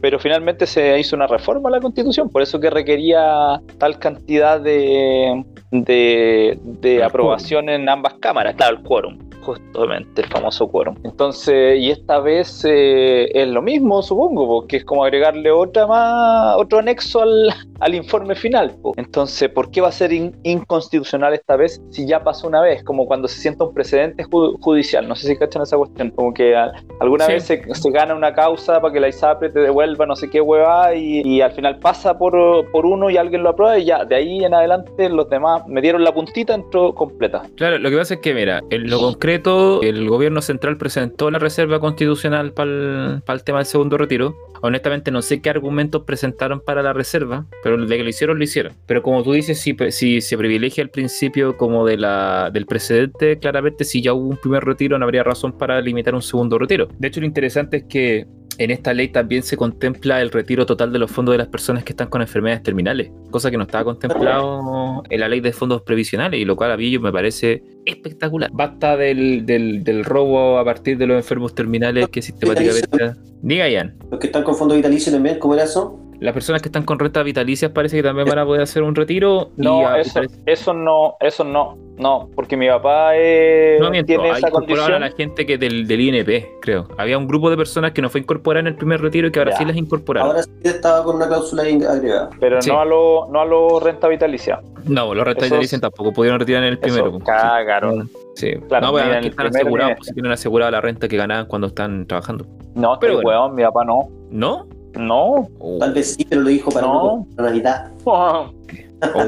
pero 0.00 0.18
finalmente 0.18 0.66
se 0.66 0.98
hizo 0.98 1.16
una 1.16 1.26
reforma 1.26 1.68
a 1.68 1.72
la 1.72 1.80
constitución, 1.80 2.28
por 2.28 2.42
eso 2.42 2.60
que 2.60 2.70
requería 2.70 3.60
tal 3.78 3.98
cantidad 3.98 4.60
de, 4.60 5.44
de, 5.82 6.58
de 6.62 7.02
aprobación 7.02 7.68
en 7.68 7.88
ambas 7.88 8.14
cámaras, 8.14 8.54
claro, 8.54 8.76
el 8.78 8.82
quórum 8.84 9.18
justamente 9.44 10.22
el 10.22 10.28
famoso 10.28 10.66
quórum. 10.68 10.96
Entonces, 11.04 11.78
y 11.78 11.90
esta 11.90 12.18
vez 12.18 12.64
eh, 12.66 13.28
es 13.34 13.46
lo 13.48 13.60
mismo, 13.60 14.00
supongo, 14.00 14.46
porque 14.48 14.78
es 14.78 14.86
como 14.86 15.04
agregarle 15.04 15.50
otra 15.50 15.86
más, 15.86 16.56
otro 16.56 16.78
anexo 16.78 17.20
al, 17.20 17.50
al 17.80 17.94
informe 17.94 18.36
final. 18.36 18.74
po. 18.80 18.94
Entonces, 18.96 19.50
¿por 19.50 19.70
qué 19.70 19.82
va 19.82 19.88
a 19.88 19.92
ser 19.92 20.14
in- 20.14 20.34
inconstitucional 20.44 21.34
esta 21.34 21.56
vez 21.56 21.82
si 21.90 22.06
ya 22.06 22.24
pasó 22.24 22.48
una 22.48 22.62
vez? 22.62 22.82
Como 22.84 23.06
cuando 23.06 23.28
se 23.28 23.38
sienta 23.38 23.64
un 23.64 23.74
precedente 23.74 24.24
ju- 24.24 24.56
judicial. 24.62 25.06
No 25.06 25.14
sé 25.14 25.26
si 25.28 25.36
cachan 25.36 25.60
esa 25.60 25.76
cuestión. 25.76 26.08
Como 26.12 26.32
que 26.32 26.56
a- 26.56 26.72
alguna 27.00 27.26
Sí. 27.26 27.32
vez 27.34 27.44
se, 27.44 27.74
se 27.74 27.90
gana 27.90 28.14
una 28.14 28.32
causa 28.32 28.80
para 28.80 28.94
que 28.94 29.00
la 29.00 29.08
ISAPRE 29.08 29.50
te 29.50 29.60
devuelva 29.60 30.06
no 30.06 30.16
sé 30.16 30.30
qué 30.30 30.40
hueva 30.40 30.94
y, 30.94 31.20
y 31.22 31.42
al 31.42 31.52
final 31.52 31.78
pasa 31.80 32.16
por, 32.16 32.70
por 32.70 32.86
uno 32.86 33.10
y 33.10 33.18
alguien 33.18 33.42
lo 33.42 33.50
aprueba 33.50 33.76
y 33.78 33.84
ya, 33.84 34.06
de 34.06 34.14
ahí 34.16 34.42
en 34.42 34.54
adelante 34.54 35.10
los 35.10 35.28
demás 35.28 35.63
me 35.68 35.80
dieron 35.80 36.04
la 36.04 36.12
puntita, 36.12 36.54
entró 36.54 36.94
completa. 36.94 37.42
Claro, 37.56 37.78
lo 37.78 37.90
que 37.90 37.96
pasa 37.96 38.14
es 38.14 38.20
que, 38.20 38.34
mira, 38.34 38.62
en 38.70 38.88
lo 38.88 38.98
concreto, 39.00 39.82
el 39.82 40.08
gobierno 40.08 40.42
central 40.42 40.76
presentó 40.76 41.30
la 41.30 41.38
reserva 41.38 41.80
constitucional 41.80 42.52
para 42.52 43.22
el, 43.26 43.44
tema 43.44 43.58
del 43.58 43.66
segundo 43.66 43.98
retiro. 43.98 44.34
Honestamente, 44.62 45.10
no 45.10 45.20
sé 45.22 45.42
qué 45.42 45.50
argumentos 45.50 46.02
presentaron 46.02 46.60
para 46.60 46.82
la 46.82 46.92
reserva, 46.92 47.46
pero 47.62 47.76
de 47.76 47.96
que 47.96 48.02
lo 48.02 48.08
hicieron, 48.08 48.38
lo 48.38 48.44
hicieron. 48.44 48.72
Pero 48.86 49.02
como 49.02 49.22
tú 49.22 49.32
dices, 49.32 49.60
si, 49.60 49.76
si 49.90 50.20
se 50.20 50.38
privilegia 50.38 50.82
el 50.82 50.90
principio 50.90 51.56
como 51.56 51.84
de 51.84 51.98
la, 51.98 52.50
del 52.52 52.66
precedente, 52.66 53.38
claramente 53.38 53.84
si 53.84 54.02
ya 54.02 54.14
hubo 54.14 54.28
un 54.28 54.36
primer 54.38 54.64
retiro, 54.64 54.98
no 54.98 55.04
habría 55.04 55.22
razón 55.22 55.52
para 55.52 55.80
limitar 55.80 56.14
un 56.14 56.22
segundo 56.22 56.58
retiro. 56.58 56.88
De 56.98 57.08
hecho, 57.08 57.20
lo 57.20 57.26
interesante 57.26 57.78
es 57.78 57.84
que 57.84 58.26
en 58.58 58.70
esta 58.70 58.92
ley 58.94 59.08
también 59.08 59.42
se 59.42 59.56
contempla 59.56 60.20
el 60.20 60.30
retiro 60.30 60.66
total 60.66 60.92
de 60.92 60.98
los 60.98 61.10
fondos 61.10 61.32
de 61.32 61.38
las 61.38 61.48
personas 61.48 61.84
que 61.84 61.92
están 61.92 62.08
con 62.08 62.20
enfermedades 62.20 62.62
terminales, 62.62 63.10
cosa 63.30 63.50
que 63.50 63.56
no 63.56 63.64
estaba 63.64 63.84
contemplado 63.84 65.02
en 65.08 65.20
la 65.20 65.28
ley 65.28 65.40
de 65.40 65.52
fondos 65.52 65.82
previsionales, 65.82 66.40
y 66.40 66.44
lo 66.44 66.56
cual 66.56 66.72
a 66.72 66.76
mí 66.76 66.98
me 66.98 67.12
parece 67.12 67.62
espectacular. 67.84 68.50
Basta 68.52 68.96
del, 68.96 69.44
del, 69.46 69.84
del 69.84 70.04
robo 70.04 70.58
a 70.58 70.64
partir 70.64 70.98
de 70.98 71.06
los 71.06 71.16
enfermos 71.16 71.54
terminales 71.54 72.08
que 72.08 72.22
sistemáticamente... 72.22 73.12
Diga, 73.42 73.68
Ian. 73.68 73.98
Los 74.10 74.20
que 74.20 74.28
están 74.28 74.42
con 74.42 74.56
fondo 74.56 74.74
vitalicio 74.74 75.12
también, 75.12 75.38
¿cómo 75.38 75.54
era 75.54 75.64
eso? 75.64 76.00
Las 76.20 76.32
personas 76.32 76.62
que 76.62 76.68
están 76.68 76.84
con 76.84 76.98
rentas 76.98 77.24
vitalicias 77.24 77.70
parece 77.72 77.96
que 77.96 78.02
también 78.02 78.26
van 78.28 78.38
a 78.38 78.44
poder 78.46 78.62
hacer 78.62 78.82
un 78.82 78.94
retiro. 78.94 79.50
y 79.58 79.62
No, 79.62 79.86
a- 79.86 80.00
eso, 80.00 80.14
parece- 80.14 80.36
eso 80.46 80.72
no, 80.72 81.16
eso 81.20 81.44
no, 81.44 81.76
no, 81.98 82.30
porque 82.34 82.56
mi 82.56 82.68
papá 82.68 83.10
eh, 83.16 83.76
no 83.80 83.90
miento, 83.90 84.06
tiene 84.06 84.30
esa 84.30 84.50
condición. 84.50 84.92
a 84.94 84.98
la 84.98 85.10
gente 85.10 85.44
que 85.44 85.58
del, 85.58 85.86
del 85.86 86.00
INP, 86.00 86.46
creo. 86.62 86.88
Había 86.98 87.18
un 87.18 87.26
grupo 87.26 87.50
de 87.50 87.56
personas 87.56 87.92
que 87.92 88.00
no 88.00 88.08
fue 88.10 88.20
incorporada 88.20 88.60
en 88.60 88.66
el 88.68 88.76
primer 88.76 89.00
retiro 89.00 89.28
y 89.28 89.32
que 89.32 89.38
ahora 89.40 89.50
Ya. 89.52 89.58
sí 89.58 89.64
las 89.64 89.76
incorporaron. 89.76 90.30
Ahora 90.30 90.42
sí 90.44 90.50
estaba 90.62 91.04
con 91.04 91.16
una 91.16 91.26
cláusula 91.28 91.62
agregada. 91.62 92.30
Pero 92.40 92.62
Sí. 92.62 92.70
no 92.70 92.80
a 92.80 92.84
lo, 92.84 93.26
no 93.30 93.40
a 93.40 93.44
lo 93.44 93.80
renta 93.80 94.08
vitalicia. 94.08 94.60
no, 94.86 95.14
los 95.14 95.24
rentas 95.24 95.44
Esos- 95.44 95.56
vitalicias 95.56 95.80
tampoco 95.80 96.12
pudieron 96.12 96.38
retirar 96.40 96.62
en 96.62 96.68
el 96.70 96.78
primero. 96.78 97.08
Eso, 97.08 97.18
cagaron. 97.20 98.08
Sí. 98.36 98.52
Claro, 98.68 98.86
no, 98.86 98.92
pues, 98.92 99.04
el 99.06 99.26
están 99.26 99.46
asegurados, 99.46 99.94
pues, 99.96 100.08
si 100.08 100.14
tienen 100.14 100.32
asegurada 100.32 100.70
la 100.70 100.80
renta 100.80 101.08
que 101.08 101.16
ganaban 101.16 101.46
cuando 101.46 101.68
están 101.68 102.06
trabajando. 102.06 102.44
No, 102.74 102.98
Pero 102.98 103.14
pero 103.14 103.14
bueno. 103.22 103.28
weón, 103.44 103.54
mi 103.54 103.62
papá 103.62 103.84
no. 103.84 104.08
¿No? 104.30 104.66
No. 104.96 105.48
Tal 105.80 105.92
vez 105.92 106.14
sí, 106.14 106.24
pero 106.28 106.42
lo 106.42 106.48
dijo 106.48 106.70
para 106.70 106.86
No. 106.86 106.94
no, 106.94 107.26
para 107.36 107.48
Navidad. 107.50 107.90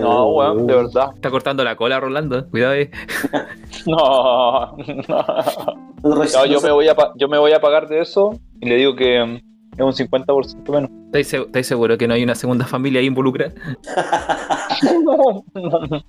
No, 0.01 0.31
weón, 0.31 0.67
de 0.67 0.75
verdad. 0.75 1.11
Está 1.17 1.31
cortando 1.31 1.63
la 1.63 1.77
cola, 1.77 2.01
Rolando. 2.01 2.49
Cuidado 2.49 2.73
ahí. 2.75 2.89
No, 3.87 4.75
no. 4.77 5.17
No, 6.03 6.25
No, 6.25 6.47
yo 6.47 6.61
me 6.63 6.71
voy 6.71 6.89
a 6.89 6.97
yo 7.17 7.29
me 7.29 7.37
voy 7.39 7.53
a 7.53 7.61
pagar 7.61 7.87
de 7.89 8.01
eso 8.01 8.39
y 8.61 8.69
le 8.71 8.77
digo 8.77 8.97
que 8.97 9.23
mm, 9.23 9.35
es 9.77 9.81
un 9.81 9.93
50% 9.93 10.71
menos. 10.73 10.91
¿Estáis 11.07 11.33
seg- 11.33 11.47
estáis 11.47 11.67
seguros 11.67 11.99
que 11.99 12.09
no 12.09 12.15
hay 12.15 12.23
una 12.25 12.35
segunda 12.35 12.65
familia 12.65 13.01
ahí 13.01 13.07
involucrada? 13.07 13.53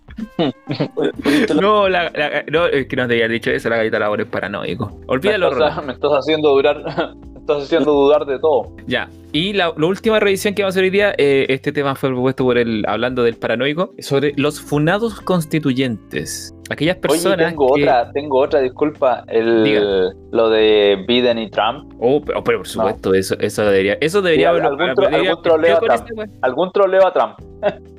No, 1.60 1.90
la, 1.90 2.12
la- 2.14 2.44
no, 2.52 2.66
es 2.68 2.88
que 2.88 2.96
no 2.96 3.08
te 3.08 3.14
había 3.14 3.28
dicho 3.28 3.52
eso, 3.52 3.70
la 3.70 3.78
galleta 3.78 4.00
labor 4.00 4.22
es 4.22 4.28
paranoico. 4.28 4.88
me, 5.00 5.06
Olvídalo, 5.08 5.48
estás, 5.48 5.60
Rolando. 5.60 5.82
me 5.84 5.94
estás 5.94 6.12
haciendo 6.12 6.50
durar, 6.50 6.84
estás 7.48 7.64
haciendo 7.64 7.94
dudar 7.94 8.26
de 8.26 8.38
todo. 8.40 8.76
Ya. 8.88 9.10
Y 9.32 9.54
la, 9.54 9.74
la 9.78 9.88
última 9.88 10.20
revisión 10.20 10.54
que 10.54 10.64
vamos 10.64 10.76
a 10.76 10.76
hacer 10.76 10.84
hoy 10.84 10.90
día, 10.90 11.14
eh, 11.18 11.46
este 11.50 11.72
tema 11.72 11.96
fue 11.96 12.10
propuesto 12.10 12.44
por 12.44 12.58
el, 12.58 12.84
hablando 12.88 13.24
del 13.24 13.36
paranoico, 13.36 13.94
sobre 14.00 14.34
los 14.36 14.60
funados 14.60 15.22
constituyentes. 15.22 16.54
Aquellas 16.70 16.98
Oye, 16.98 17.02
personas 17.02 17.50
tengo 17.52 17.74
que... 17.74 17.84
otra, 17.84 18.12
tengo 18.12 18.40
otra, 18.40 18.62
disculpa, 18.62 19.24
el, 19.28 19.64
Diga. 19.64 19.82
lo 20.32 20.50
de 20.50 21.04
Biden 21.08 21.40
y 21.40 21.50
Trump. 21.50 21.94
Oh, 22.00 22.22
pero, 22.22 22.44
pero 22.44 22.60
por 22.60 22.68
supuesto, 22.68 23.14
eso, 23.14 23.36
eso 23.40 23.64
debería... 23.64 23.98
Eso 24.02 24.22
debería... 24.22 24.54
Sí, 24.54 24.62
algún 24.62 24.80
tro- 24.80 25.14
algún 25.14 25.42
troleo 25.42 25.80
a 25.90 25.96
este, 25.96 26.14
güey. 26.14 26.28
Algún 26.42 26.72
troleo 26.72 27.08
a 27.08 27.14
Trump. 27.14 27.36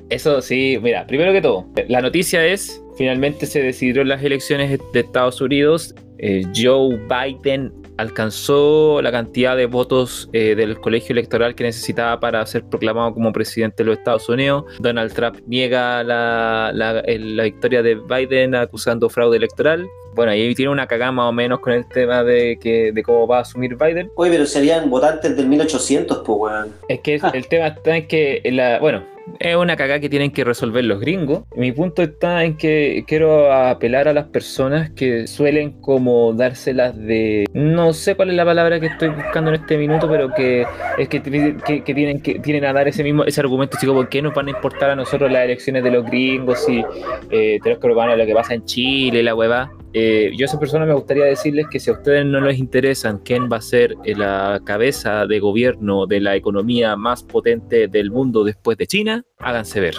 Eso 0.09 0.41
sí, 0.41 0.79
mira, 0.81 1.05
primero 1.05 1.31
que 1.31 1.41
todo, 1.41 1.65
la 1.87 2.01
noticia 2.01 2.43
es, 2.43 2.83
finalmente 2.97 3.45
se 3.45 3.61
decidieron 3.61 4.07
las 4.07 4.23
elecciones 4.23 4.79
de 4.91 4.99
Estados 4.99 5.39
Unidos, 5.39 5.93
eh, 6.17 6.41
Joe 6.55 6.99
Biden 7.07 7.71
alcanzó 7.99 9.01
la 9.01 9.11
cantidad 9.11 9.55
de 9.57 9.65
votos 9.65 10.29
eh, 10.33 10.55
del 10.55 10.79
colegio 10.79 11.13
electoral 11.13 11.55
que 11.55 11.63
necesitaba 11.63 12.19
para 12.19 12.45
ser 12.45 12.63
proclamado 12.63 13.13
como 13.13 13.31
presidente 13.33 13.83
de 13.83 13.89
los 13.89 13.97
Estados 13.97 14.27
Unidos. 14.29 14.65
Donald 14.79 15.13
Trump 15.13 15.37
niega 15.47 16.03
la, 16.03 16.71
la- 16.73 17.01
victoria 17.43 17.81
de 17.81 17.95
Biden 17.95 18.55
acusando 18.55 19.09
fraude 19.09 19.37
electoral. 19.37 19.85
Bueno, 20.13 20.31
ahí 20.31 20.53
tiene 20.55 20.71
una 20.71 20.87
cagada 20.87 21.11
más 21.11 21.29
o 21.29 21.31
menos 21.31 21.59
con 21.59 21.73
el 21.73 21.87
tema 21.87 22.23
de, 22.23 22.57
que, 22.59 22.91
de 22.91 23.03
cómo 23.03 23.27
va 23.27 23.37
a 23.37 23.41
asumir 23.41 23.75
Biden. 23.75 24.11
Oye, 24.15 24.31
pero 24.31 24.45
serían 24.45 24.89
votantes 24.89 25.35
del 25.35 25.47
1800, 25.47 26.23
pues, 26.25 26.37
weón. 26.39 26.73
Es 26.87 26.99
que 27.01 27.19
el 27.33 27.47
tema 27.47 27.67
está 27.67 27.95
en 27.97 28.07
que, 28.07 28.41
la, 28.51 28.79
bueno, 28.79 29.03
es 29.39 29.55
una 29.55 29.75
cagada 29.75 29.99
que 29.99 30.09
tienen 30.09 30.31
que 30.31 30.43
resolver 30.43 30.83
los 30.83 30.99
gringos. 30.99 31.43
Mi 31.55 31.71
punto 31.71 32.01
está 32.01 32.43
en 32.43 32.57
que 32.57 33.03
quiero 33.07 33.51
apelar 33.51 34.07
a 34.07 34.13
las 34.13 34.25
personas 34.25 34.89
que 34.91 35.27
suelen 35.27 35.81
como 35.81 36.33
dárselas 36.33 36.97
de... 36.97 37.45
No 37.53 37.93
sé 37.93 38.15
cuál 38.15 38.29
es 38.29 38.35
la 38.35 38.45
palabra 38.45 38.79
que 38.79 38.87
estoy 38.87 39.09
buscando 39.09 39.53
en 39.53 39.61
este 39.61 39.77
minuto, 39.77 40.09
pero 40.09 40.33
que 40.33 40.65
es 40.97 41.07
que, 41.07 41.21
que, 41.21 41.93
tienen 41.93 42.21
que 42.21 42.39
tienen 42.39 42.65
a 42.65 42.73
dar 42.73 42.87
ese 42.87 43.03
mismo 43.03 43.23
ese 43.23 43.41
argumento, 43.41 43.77
así 43.77 43.85
como, 43.85 43.99
¿por 43.99 44.09
qué 44.09 44.21
nos 44.21 44.33
van 44.33 44.47
a 44.47 44.51
importar 44.51 44.89
a 44.91 44.95
nosotros 44.95 45.31
las 45.31 45.45
elecciones 45.45 45.83
de 45.83 45.91
los 45.91 46.05
gringos 46.05 46.65
si 46.65 46.83
eh, 47.29 47.59
tenemos 47.63 47.81
que 47.81 47.87
lo 47.87 48.25
que 48.25 48.33
pasa 48.33 48.53
en 48.53 48.65
Chile, 48.65 49.23
la 49.23 49.35
hueva? 49.35 49.71
Eh, 49.93 50.31
yo 50.37 50.43
a 50.43 50.47
esas 50.47 50.59
personas 50.59 50.87
me 50.87 50.93
gustaría 50.93 51.25
decirles 51.25 51.65
que 51.71 51.79
si 51.79 51.89
a 51.89 51.93
ustedes 51.93 52.25
no 52.25 52.39
les 52.41 52.59
interesan 52.59 53.19
quién 53.19 53.49
va 53.51 53.57
a 53.57 53.61
ser 53.61 53.95
eh, 54.03 54.15
la 54.15 54.61
cabeza 54.63 55.25
de 55.25 55.39
gobierno 55.39 56.05
de 56.05 56.19
la 56.19 56.35
economía 56.35 56.95
más 56.95 57.23
potente 57.23 57.87
del 57.87 58.11
mundo 58.11 58.43
después 58.43 58.77
de 58.77 58.85
China, 58.87 59.23
háganse 59.39 59.79
ver. 59.79 59.95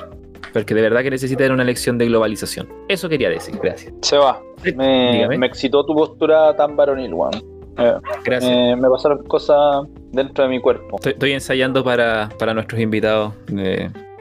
Porque 0.53 0.75
de 0.75 0.83
verdad 0.83 1.03
que 1.03 1.11
necesitan 1.11 1.53
una 1.53 1.65
lección 1.65 1.99
de 1.99 2.07
globalización. 2.07 2.69
Eso 2.89 3.09
quería 3.09 3.31
decir, 3.31 3.57
gracias. 3.63 3.93
Se 4.03 4.17
va. 4.17 4.41
Me, 4.77 5.27
me 5.39 5.47
excitó 5.47 5.85
tu 5.87 5.95
postura 5.95 6.55
tan 6.57 6.77
varonil, 6.77 7.15
weón. 7.15 7.33
Eh, 7.79 7.95
Gracias. 8.25 8.53
eh, 8.53 8.77
me 8.77 8.89
pasaron 8.91 9.25
cosas 9.25 9.87
dentro 10.13 10.45
de 10.45 10.51
mi 10.51 10.61
cuerpo. 10.61 10.97
Estoy, 10.97 11.13
estoy 11.13 11.33
ensayando 11.33 11.83
para, 11.83 12.29
para 12.39 12.53
nuestros 12.53 12.81
invitados. 12.81 13.33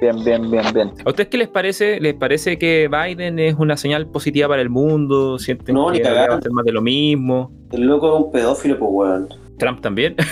Bien, 0.01 0.23
bien, 0.23 0.49
bien, 0.49 0.63
bien. 0.73 0.91
¿A 1.05 1.09
ustedes 1.09 1.29
qué 1.29 1.37
les 1.37 1.47
parece? 1.49 1.99
¿Les 1.99 2.13
parece 2.13 2.57
que 2.57 2.87
Biden 2.89 3.37
es 3.39 3.55
una 3.57 3.75
señal 3.75 4.07
positiva 4.07 4.47
para 4.47 4.61
el 4.61 4.69
mundo? 4.69 5.37
¿Sienten 5.39 5.75
No, 5.75 5.91
ni 5.91 6.01
que 6.01 6.09
va 6.09 6.25
a 6.25 6.41
ser 6.41 6.51
más 6.51 6.65
de 6.65 6.71
lo 6.71 6.81
mismo? 6.81 7.51
El 7.71 7.81
loco 7.81 8.07
es 8.17 8.25
un 8.25 8.31
pedófilo, 8.31 8.79
pues, 8.79 8.91
weón. 8.91 9.29
¿Trump 9.57 9.81
también? 9.81 10.15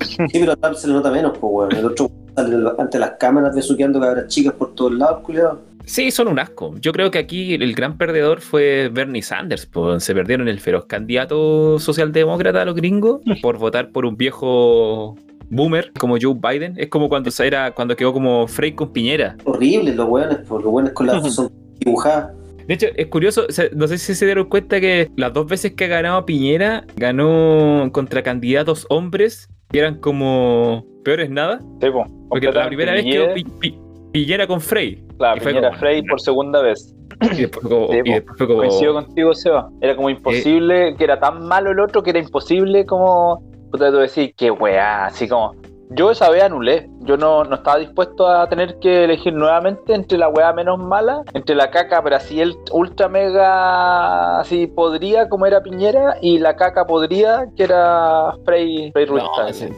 Sí, 0.00 0.26
pero 0.32 0.52
a 0.52 0.56
Trump 0.56 0.76
se 0.76 0.86
le 0.88 0.94
nota 0.94 1.10
menos, 1.10 1.36
pues, 1.38 1.50
weón. 1.52 1.72
El 1.76 1.86
otro 1.86 2.10
sale 2.36 2.56
ante 2.78 2.98
las 2.98 3.12
cámaras 3.12 3.54
besuqueando 3.54 4.00
cabras 4.00 4.26
chicas 4.28 4.52
por 4.54 4.74
todos 4.74 4.92
lados, 4.92 5.20
culiado. 5.22 5.62
Sí, 5.86 6.10
son 6.10 6.28
un 6.28 6.38
asco. 6.38 6.74
Yo 6.80 6.92
creo 6.92 7.10
que 7.10 7.18
aquí 7.18 7.54
el 7.54 7.74
gran 7.74 7.96
perdedor 7.96 8.40
fue 8.40 8.90
Bernie 8.92 9.22
Sanders. 9.22 9.66
pues, 9.66 10.02
se 10.04 10.14
perdieron 10.14 10.48
el 10.48 10.60
feroz 10.60 10.86
candidato 10.86 11.78
socialdemócrata 11.78 12.62
a 12.62 12.64
los 12.64 12.74
gringos 12.74 13.20
por 13.40 13.58
votar 13.58 13.90
por 13.90 14.04
un 14.04 14.16
viejo 14.16 15.16
boomer 15.50 15.92
como 15.98 16.16
Joe 16.20 16.34
Biden. 16.34 16.74
Es 16.76 16.88
como 16.88 17.08
cuando 17.08 17.30
se 17.30 17.46
era 17.46 17.72
cuando 17.72 17.96
quedó 17.96 18.12
como 18.12 18.46
Frey 18.46 18.72
con 18.72 18.92
Piñera. 18.92 19.36
Horribles 19.44 19.96
los 19.96 20.08
weones, 20.08 20.38
los 20.48 20.64
weones 20.64 20.92
con 20.92 21.06
las 21.06 21.34
son 21.34 21.50
dibujadas. 21.80 22.32
De 22.66 22.74
hecho, 22.74 22.86
es 22.96 23.06
curioso, 23.08 23.44
o 23.48 23.52
sea, 23.52 23.66
no 23.74 23.86
sé 23.86 23.98
si 23.98 24.14
se 24.14 24.24
dieron 24.24 24.46
cuenta 24.48 24.80
que 24.80 25.10
las 25.16 25.32
dos 25.34 25.46
veces 25.46 25.72
que 25.74 25.84
ha 25.84 25.88
ganado 25.88 26.24
Piñera, 26.24 26.84
ganó 26.96 27.90
contra 27.92 28.22
candidatos 28.22 28.86
hombres 28.88 29.48
que 29.70 29.80
eran 29.80 30.00
como 30.00 30.84
peores 31.04 31.28
nada. 31.28 31.58
Sí, 31.82 31.90
po. 31.90 32.04
Porque 32.30 32.50
la 32.50 32.66
primera 32.66 32.92
vez 32.92 33.04
quedó 33.04 33.34
Pi- 33.34 33.44
Pi- 33.60 33.78
Piñera 34.12 34.46
con 34.46 34.60
Frey. 34.62 35.04
Claro, 35.18 35.40
Piñera 35.42 35.68
como- 35.68 35.78
Frey 35.80 36.02
por 36.04 36.20
segunda 36.20 36.62
vez. 36.62 36.94
Y 37.32 37.42
después, 37.42 37.66
como- 37.66 37.88
Sí, 37.88 37.98
y 37.98 38.02
po. 38.02 38.10
después 38.12 38.38
fue 38.38 38.46
como... 38.46 38.58
Coincido 38.60 38.94
contigo, 38.94 39.34
Seba. 39.34 39.70
Era 39.82 39.94
como 39.96 40.08
imposible, 40.10 40.94
que 40.96 41.04
era 41.04 41.20
tan 41.20 41.46
malo 41.46 41.70
el 41.70 41.80
otro 41.80 42.02
que 42.02 42.10
era 42.10 42.18
imposible 42.18 42.86
como. 42.86 43.42
Puta, 43.74 43.90
tú 43.90 43.96
decir, 43.96 44.32
qué 44.36 44.52
weá, 44.52 45.06
así 45.06 45.26
como. 45.26 45.52
Yo 45.90 46.10
esa 46.10 46.30
vez 46.30 46.42
anulé. 46.42 46.88
Yo 47.00 47.16
no, 47.18 47.44
no 47.44 47.56
estaba 47.56 47.78
dispuesto 47.78 48.26
a 48.26 48.48
tener 48.48 48.78
que 48.78 49.04
elegir 49.04 49.34
nuevamente 49.34 49.92
entre 49.94 50.16
la 50.16 50.28
weá 50.28 50.52
menos 50.54 50.78
mala, 50.78 51.22
entre 51.34 51.54
la 51.54 51.70
caca, 51.70 52.02
pero 52.02 52.16
así 52.16 52.40
el 52.40 52.56
ultra 52.72 53.08
mega 53.08 54.40
así 54.40 54.66
podría, 54.66 55.28
como 55.28 55.44
era 55.44 55.62
Piñera, 55.62 56.16
y 56.22 56.38
la 56.38 56.56
caca 56.56 56.86
podría, 56.86 57.46
que 57.56 57.64
era 57.64 58.32
Frey, 58.46 58.90
Frey 58.92 59.04
Ruiz. 59.04 59.22
No, 59.22 59.46
ese 59.46 59.70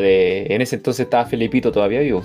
de... 0.00 0.46
En 0.48 0.60
ese 0.62 0.76
entonces 0.76 1.04
estaba 1.04 1.24
Felipito 1.24 1.72
todavía 1.72 2.00
vivo. 2.00 2.22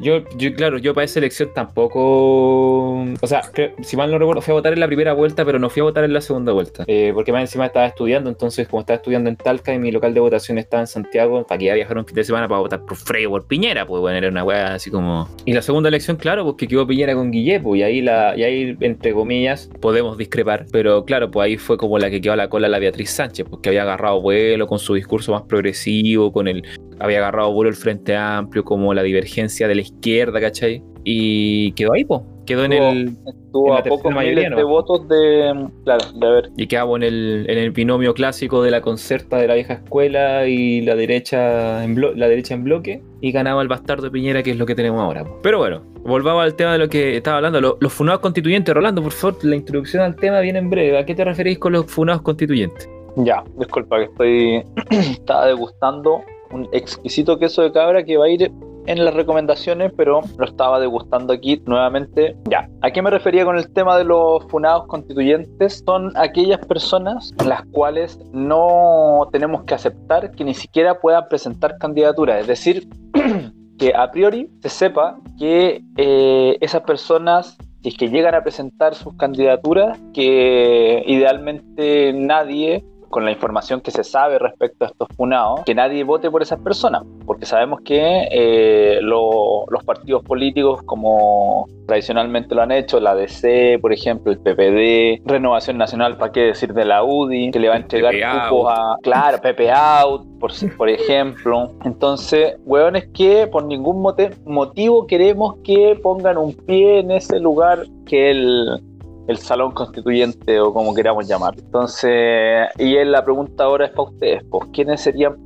Yo, 0.00 0.18
yo, 0.36 0.54
claro, 0.54 0.78
yo 0.78 0.94
para 0.94 1.04
esa 1.04 1.18
elección 1.18 1.50
tampoco. 1.54 3.04
O 3.20 3.26
sea, 3.26 3.42
creo- 3.52 3.72
si 3.82 3.96
mal 3.96 4.10
no 4.10 4.18
recuerdo, 4.18 4.40
fui 4.40 4.52
a 4.52 4.54
votar 4.54 4.72
en 4.72 4.80
la 4.80 4.86
primera 4.86 5.12
vuelta, 5.12 5.44
pero 5.44 5.58
no 5.58 5.68
fui 5.70 5.80
a 5.80 5.84
votar 5.84 6.04
en 6.04 6.12
la 6.12 6.20
segunda 6.20 6.52
vuelta. 6.52 6.84
Eh, 6.86 7.12
porque 7.14 7.32
más 7.32 7.42
encima 7.42 7.66
estaba 7.66 7.86
estudiando, 7.86 8.30
entonces, 8.30 8.66
como 8.68 8.80
estaba 8.80 8.96
estudiando 8.96 9.28
en 9.30 9.36
Talca 9.36 9.74
y 9.74 9.78
mi 9.78 9.90
local 9.92 10.14
de 10.14 10.20
votación 10.20 10.58
estaba 10.58 10.80
en 10.82 10.86
Santiago, 10.86 11.44
para 11.46 11.58
que 11.58 11.66
ya 11.66 11.74
viajar 11.74 11.98
un 11.98 12.06
fin 12.06 12.14
de 12.16 12.24
semana 12.24 12.48
para 12.48 12.53
votar 12.58 12.84
por 12.84 12.96
Frey 12.96 13.26
por 13.26 13.46
Piñera, 13.46 13.86
pues 13.86 14.00
bueno, 14.00 14.18
era 14.18 14.28
una 14.28 14.44
weá 14.44 14.74
así 14.74 14.90
como. 14.90 15.28
Y 15.44 15.52
la 15.52 15.62
segunda 15.62 15.88
elección, 15.88 16.16
claro, 16.16 16.44
pues 16.44 16.56
que 16.56 16.68
quedó 16.68 16.86
Piñera 16.86 17.14
con 17.14 17.30
Guille, 17.30 17.60
pues, 17.60 17.80
y 17.80 17.82
ahí, 17.82 18.00
la, 18.00 18.34
y 18.36 18.42
ahí, 18.42 18.76
entre 18.80 19.12
comillas, 19.12 19.70
podemos 19.80 20.18
discrepar. 20.18 20.66
Pero 20.72 21.04
claro, 21.04 21.30
pues 21.30 21.46
ahí 21.46 21.56
fue 21.56 21.76
como 21.76 21.98
la 21.98 22.10
que 22.10 22.20
quedó 22.20 22.32
a 22.32 22.36
la 22.36 22.48
cola 22.48 22.68
la 22.68 22.78
Beatriz 22.78 23.10
Sánchez, 23.10 23.46
porque 23.48 23.68
había 23.68 23.82
agarrado 23.82 24.20
vuelo 24.20 24.66
con 24.66 24.78
su 24.78 24.94
discurso 24.94 25.32
más 25.32 25.42
progresivo, 25.42 26.32
con 26.32 26.48
el 26.48 26.64
había 26.98 27.18
agarrado 27.18 27.52
vuelo 27.52 27.70
el 27.70 27.76
Frente 27.76 28.16
Amplio, 28.16 28.64
como 28.64 28.94
la 28.94 29.02
divergencia 29.02 29.68
de 29.68 29.74
la 29.74 29.82
izquierda, 29.82 30.40
¿cachai? 30.40 30.82
Y 31.04 31.72
quedó 31.72 31.92
ahí, 31.92 32.04
po. 32.04 32.33
Quedó 32.46 32.64
en 32.64 32.72
el. 32.72 33.16
Estuvo 33.26 33.72
en 33.72 33.78
a 33.78 33.82
pocos 33.82 34.12
mayoría, 34.12 34.34
miles 34.34 34.50
¿no? 34.50 34.56
de 34.56 34.62
votos 34.64 35.08
de. 35.08 35.68
Claro, 35.84 36.04
de 36.14 36.26
haber. 36.26 36.50
Y 36.56 36.66
quedaba 36.66 36.96
en 36.96 37.02
el, 37.02 37.46
en 37.48 37.58
el 37.58 37.70
binomio 37.70 38.12
clásico 38.14 38.62
de 38.62 38.70
la 38.70 38.80
concerta 38.80 39.38
de 39.38 39.48
la 39.48 39.54
vieja 39.54 39.74
escuela 39.74 40.46
y 40.46 40.80
la 40.82 40.94
derecha 40.94 41.82
en, 41.84 41.96
blo- 41.96 42.14
la 42.14 42.28
derecha 42.28 42.54
en 42.54 42.64
bloque. 42.64 43.02
Y 43.20 43.32
ganaba 43.32 43.62
el 43.62 43.68
bastardo 43.68 44.02
de 44.04 44.10
Piñera, 44.10 44.42
que 44.42 44.50
es 44.50 44.58
lo 44.58 44.66
que 44.66 44.74
tenemos 44.74 45.00
ahora. 45.00 45.24
Pero 45.42 45.58
bueno, 45.58 45.82
volvamos 46.04 46.42
al 46.44 46.54
tema 46.54 46.72
de 46.72 46.78
lo 46.78 46.88
que 46.88 47.16
estaba 47.16 47.36
hablando. 47.38 47.60
Lo- 47.60 47.78
los 47.80 47.92
funados 47.92 48.20
constituyentes. 48.20 48.74
Rolando, 48.74 49.02
por 49.02 49.12
favor, 49.12 49.44
la 49.44 49.56
introducción 49.56 50.02
al 50.02 50.16
tema 50.16 50.40
viene 50.40 50.58
en 50.58 50.68
breve. 50.68 50.98
¿A 50.98 51.06
qué 51.06 51.14
te 51.14 51.24
referís 51.24 51.58
con 51.58 51.72
los 51.72 51.86
funados 51.86 52.22
constituyentes? 52.22 52.88
Ya, 53.16 53.42
disculpa 53.58 53.98
que 53.98 54.04
estoy. 54.04 54.62
estaba 54.90 55.46
degustando 55.46 56.20
un 56.50 56.68
exquisito 56.72 57.38
queso 57.38 57.62
de 57.62 57.72
cabra 57.72 58.04
que 58.04 58.16
va 58.16 58.26
a 58.26 58.28
ir 58.28 58.50
en 58.86 59.04
las 59.04 59.14
recomendaciones, 59.14 59.92
pero 59.96 60.20
lo 60.38 60.44
estaba 60.44 60.80
degustando 60.80 61.32
aquí 61.32 61.62
nuevamente. 61.66 62.36
Ya, 62.48 62.68
¿a 62.82 62.90
qué 62.90 63.02
me 63.02 63.10
refería 63.10 63.44
con 63.44 63.56
el 63.56 63.72
tema 63.72 63.96
de 63.96 64.04
los 64.04 64.44
funados 64.46 64.86
constituyentes? 64.86 65.82
Son 65.86 66.12
aquellas 66.16 66.64
personas 66.66 67.32
las 67.44 67.62
cuales 67.72 68.18
no 68.32 69.28
tenemos 69.32 69.64
que 69.64 69.74
aceptar 69.74 70.30
que 70.32 70.44
ni 70.44 70.54
siquiera 70.54 71.00
puedan 71.00 71.28
presentar 71.28 71.78
candidaturas, 71.78 72.40
es 72.40 72.46
decir, 72.46 72.88
que 73.78 73.92
a 73.94 74.10
priori 74.10 74.50
se 74.62 74.68
sepa 74.68 75.18
que 75.38 75.82
eh, 75.96 76.56
esas 76.60 76.82
personas 76.82 77.56
si 77.84 77.90
es 77.90 77.98
que 77.98 78.08
llegan 78.08 78.34
a 78.34 78.42
presentar 78.42 78.94
sus 78.94 79.14
candidaturas, 79.18 80.00
que 80.14 81.02
idealmente 81.06 82.14
nadie 82.14 82.82
con 83.08 83.24
la 83.24 83.30
información 83.30 83.80
que 83.80 83.90
se 83.90 84.04
sabe 84.04 84.38
respecto 84.38 84.84
a 84.84 84.88
estos 84.88 85.08
funados, 85.16 85.60
que 85.64 85.74
nadie 85.74 86.04
vote 86.04 86.30
por 86.30 86.42
esas 86.42 86.60
personas, 86.60 87.02
porque 87.26 87.46
sabemos 87.46 87.80
que 87.84 88.28
eh, 88.30 88.98
lo- 89.02 89.64
los 89.68 89.84
partidos 89.84 90.22
políticos, 90.24 90.82
como 90.84 91.66
tradicionalmente 91.86 92.54
lo 92.54 92.62
han 92.62 92.72
hecho, 92.72 92.98
la 93.00 93.14
DC, 93.14 93.78
por 93.80 93.92
ejemplo, 93.92 94.32
el 94.32 94.38
PPD, 94.38 95.22
Renovación 95.28 95.76
Nacional, 95.78 96.16
¿para 96.16 96.32
qué 96.32 96.40
decir 96.40 96.72
de 96.72 96.84
la 96.84 97.04
UDI, 97.04 97.50
que 97.50 97.58
le 97.60 97.68
va 97.68 97.74
a 97.74 97.78
entregar 97.78 98.12
PP 98.12 98.48
cupos 98.48 98.72
a, 98.74 98.96
claro, 99.02 99.38
Pepe 99.40 99.70
Out, 99.70 100.22
por, 100.40 100.50
por 100.76 100.88
ejemplo. 100.88 101.72
Entonces, 101.84 102.56
hueones 102.64 103.08
que 103.12 103.46
por 103.46 103.64
ningún 103.64 104.02
motivo 104.44 105.06
queremos 105.06 105.56
que 105.62 105.98
pongan 106.02 106.38
un 106.38 106.54
pie 106.54 107.00
en 107.00 107.10
ese 107.10 107.38
lugar 107.38 107.84
que 108.06 108.30
el 108.30 108.80
el 109.26 109.38
salón 109.38 109.72
constituyente 109.72 110.60
o 110.60 110.72
como 110.72 110.94
queramos 110.94 111.26
llamar. 111.26 111.54
Entonces, 111.56 112.68
y 112.78 113.02
la 113.04 113.24
pregunta 113.24 113.64
ahora 113.64 113.86
es 113.86 113.92
para 113.92 114.10
ustedes, 114.10 114.44
pues, 114.50 114.68
¿quiénes 114.72 115.00
serían, 115.00 115.36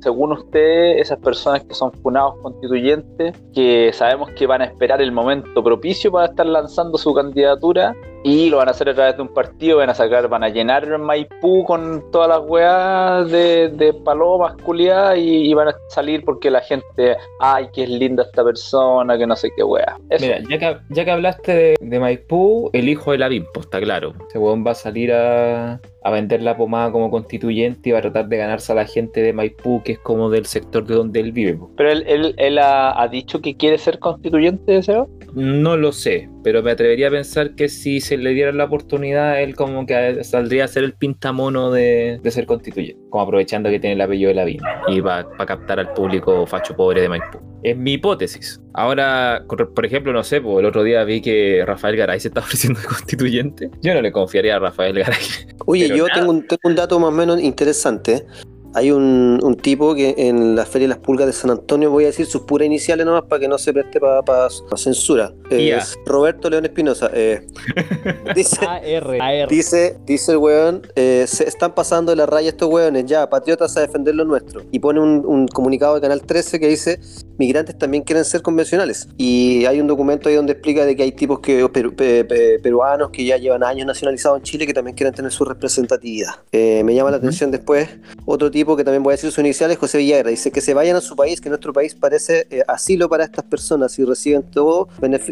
según 0.00 0.32
usted, 0.32 0.98
esas 0.98 1.18
personas 1.18 1.64
que 1.64 1.74
son 1.74 1.92
funados 2.02 2.34
constituyentes, 2.42 3.34
que 3.52 3.90
sabemos 3.92 4.30
que 4.30 4.46
van 4.46 4.62
a 4.62 4.66
esperar 4.66 5.00
el 5.02 5.12
momento 5.12 5.62
propicio 5.62 6.12
para 6.12 6.26
estar 6.26 6.46
lanzando 6.46 6.98
su 6.98 7.12
candidatura 7.14 7.94
y 8.26 8.50
lo 8.50 8.56
van 8.56 8.66
a 8.66 8.72
hacer 8.72 8.88
a 8.88 8.94
través 8.94 9.14
de 9.16 9.22
un 9.22 9.32
partido, 9.32 9.76
van 9.78 9.90
a 9.90 9.94
sacar, 9.94 10.26
van 10.26 10.42
a 10.42 10.48
llenar 10.48 10.98
Maipú 10.98 11.64
con 11.64 12.10
todas 12.10 12.28
las 12.28 12.40
weas 12.40 13.30
de, 13.30 13.68
de 13.68 13.94
palomas, 13.94 14.56
culiadas, 14.64 15.16
y, 15.16 15.54
van 15.54 15.68
a 15.68 15.76
salir 15.90 16.24
porque 16.24 16.50
la 16.50 16.60
gente, 16.60 17.16
ay, 17.38 17.68
que 17.72 17.84
es 17.84 17.88
linda 17.88 18.24
esta 18.24 18.42
persona, 18.42 19.16
que 19.16 19.28
no 19.28 19.36
sé 19.36 19.50
qué 19.56 19.62
wea. 19.62 19.96
Mira, 20.20 20.40
ya 20.50 20.58
que, 20.58 20.76
ya 20.90 21.04
que 21.04 21.10
hablaste 21.12 21.54
de, 21.54 21.76
de 21.80 22.00
Maipú, 22.00 22.68
el 22.72 22.88
hijo 22.88 23.12
de 23.12 23.18
la 23.18 23.28
Bimpo, 23.28 23.60
está 23.60 23.80
claro. 23.80 24.12
Ese 24.28 24.38
weón 24.38 24.66
va 24.66 24.72
a 24.72 24.74
salir 24.74 25.12
a, 25.12 25.80
a 26.06 26.10
vender 26.12 26.40
la 26.40 26.56
pomada 26.56 26.92
como 26.92 27.10
constituyente 27.10 27.88
y 27.88 27.92
va 27.92 27.98
a 27.98 28.02
tratar 28.02 28.28
de 28.28 28.36
ganarse 28.36 28.70
a 28.70 28.76
la 28.76 28.84
gente 28.84 29.22
de 29.22 29.32
Maipú, 29.32 29.82
que 29.82 29.92
es 29.92 29.98
como 29.98 30.30
del 30.30 30.46
sector 30.46 30.86
de 30.86 30.94
donde 30.94 31.18
él 31.18 31.32
vive. 31.32 31.58
Pero 31.76 31.90
él, 31.90 32.04
él, 32.06 32.34
él 32.38 32.58
ha, 32.58 33.00
ha 33.00 33.08
dicho 33.08 33.40
que 33.40 33.56
quiere 33.56 33.76
ser 33.76 33.98
constituyente, 33.98 34.82
Seba. 34.84 35.08
No 35.34 35.76
lo 35.76 35.90
sé, 35.90 36.28
pero 36.44 36.62
me 36.62 36.70
atrevería 36.70 37.08
a 37.08 37.10
pensar 37.10 37.56
que 37.56 37.68
si 37.68 38.00
se 38.00 38.16
le 38.16 38.30
diera 38.30 38.52
la 38.52 38.66
oportunidad, 38.66 39.42
él 39.42 39.56
como 39.56 39.84
que 39.84 40.22
saldría 40.22 40.66
a 40.66 40.68
ser 40.68 40.84
el 40.84 40.92
pintamono 40.92 41.72
de, 41.72 42.20
de 42.22 42.30
ser 42.30 42.46
constituyente, 42.46 43.02
como 43.10 43.24
aprovechando 43.24 43.68
que 43.68 43.80
tiene 43.80 43.94
el 43.94 44.00
apellido 44.00 44.28
de 44.28 44.34
la 44.34 44.44
Bimpo 44.44 44.64
y 44.86 45.00
va 45.00 45.26
a 45.38 45.44
captar 45.44 45.80
al 45.80 45.92
público 45.92 46.46
facho 46.46 46.76
pobre 46.76 47.00
de 47.00 47.08
Maipú. 47.08 47.38
Es 47.64 47.76
mi 47.76 47.94
hipótesis. 47.94 48.60
Ahora, 48.76 49.42
por 49.74 49.86
ejemplo, 49.86 50.12
no 50.12 50.22
sé, 50.22 50.42
pues, 50.42 50.58
el 50.58 50.66
otro 50.66 50.82
día 50.82 51.02
vi 51.04 51.22
que 51.22 51.64
Rafael 51.66 51.96
Garay 51.96 52.20
se 52.20 52.28
está 52.28 52.40
ofreciendo 52.46 52.78
de 52.78 52.86
constituyente. 52.86 53.70
Yo 53.80 53.94
no 53.94 54.02
le 54.02 54.12
confiaría 54.12 54.56
a 54.56 54.58
Rafael 54.58 54.98
Garay. 54.98 55.18
Oye, 55.64 55.88
yo 55.88 56.06
tengo 56.14 56.30
un, 56.30 56.46
tengo 56.46 56.60
un 56.64 56.74
dato 56.74 57.00
más 57.00 57.08
o 57.08 57.12
menos 57.12 57.40
interesante. 57.40 58.26
Hay 58.74 58.90
un, 58.90 59.40
un 59.42 59.54
tipo 59.54 59.94
que 59.94 60.14
en 60.18 60.54
la 60.54 60.66
Feria 60.66 60.86
de 60.86 60.88
las 60.90 60.98
Pulgas 60.98 61.26
de 61.26 61.32
San 61.32 61.50
Antonio, 61.50 61.90
voy 61.90 62.04
a 62.04 62.08
decir 62.08 62.26
sus 62.26 62.42
puras 62.42 62.66
iniciales 62.66 63.06
nomás 63.06 63.22
para 63.22 63.40
que 63.40 63.48
no 63.48 63.56
se 63.56 63.72
preste 63.72 63.98
para 63.98 64.50
censura. 64.76 65.32
Ya. 65.48 65.78
Es 65.78 65.96
Roberto 66.04 66.50
León 66.50 66.66
Espinosa. 66.66 67.10
eh, 67.14 67.46
dice, 68.34 68.66
AR. 68.66 69.22
AR. 69.22 69.48
Dice, 69.48 69.96
dice 70.04 70.32
el 70.32 70.38
weón, 70.38 70.82
eh, 70.94 71.24
se 71.26 71.48
están 71.48 71.74
pasando 71.74 72.12
de 72.12 72.16
la 72.16 72.26
raya 72.26 72.50
estos 72.50 72.68
weones, 72.68 73.06
ya, 73.06 73.30
patriotas 73.30 73.74
a 73.78 73.80
defender 73.80 74.14
lo 74.14 74.26
nuestro. 74.26 74.60
Y 74.70 74.78
pone 74.80 75.00
un, 75.00 75.24
un 75.24 75.48
comunicado 75.48 75.94
de 75.94 76.02
Canal 76.02 76.20
13 76.20 76.60
que 76.60 76.68
dice, 76.68 77.00
migrantes 77.38 77.76
también 77.78 78.02
quieren 78.02 78.24
ser 78.24 78.42
convencionales. 78.42 79.08
Y 79.16 79.64
hay 79.66 79.80
un 79.80 79.86
documento 79.86 80.28
ahí 80.28 80.34
donde 80.34 80.52
explica 80.52 80.84
de 80.84 80.96
que 80.96 81.02
hay 81.02 81.12
tipos 81.12 81.40
que, 81.40 81.64
peru- 81.66 81.94
pe- 81.94 82.24
pe- 82.24 82.58
peruanos 82.58 83.10
que 83.10 83.24
ya 83.24 83.36
llevan 83.36 83.62
años 83.62 83.86
nacionalizados 83.86 84.38
en 84.38 84.44
Chile 84.44 84.66
que 84.66 84.74
también 84.74 84.96
quieren 84.96 85.14
tener 85.14 85.30
su 85.30 85.44
representatividad. 85.44 86.34
Eh, 86.52 86.82
me 86.84 86.94
llama 86.94 87.10
la 87.10 87.18
atención 87.18 87.50
después 87.50 87.88
otro 88.24 88.50
tipo 88.50 88.76
que 88.76 88.84
también 88.84 89.02
voy 89.02 89.12
a 89.12 89.16
decir 89.16 89.30
sus 89.30 89.38
iniciales, 89.38 89.78
José 89.78 89.98
Villagra, 89.98 90.30
dice 90.30 90.50
que 90.50 90.60
se 90.60 90.74
vayan 90.74 90.96
a 90.96 91.00
su 91.00 91.16
país, 91.16 91.40
que 91.40 91.48
nuestro 91.48 91.72
país 91.72 91.94
parece 91.94 92.46
eh, 92.50 92.62
asilo 92.66 93.08
para 93.08 93.24
estas 93.24 93.44
personas 93.44 93.98
y 93.98 94.04
reciben 94.04 94.42
todo, 94.42 94.88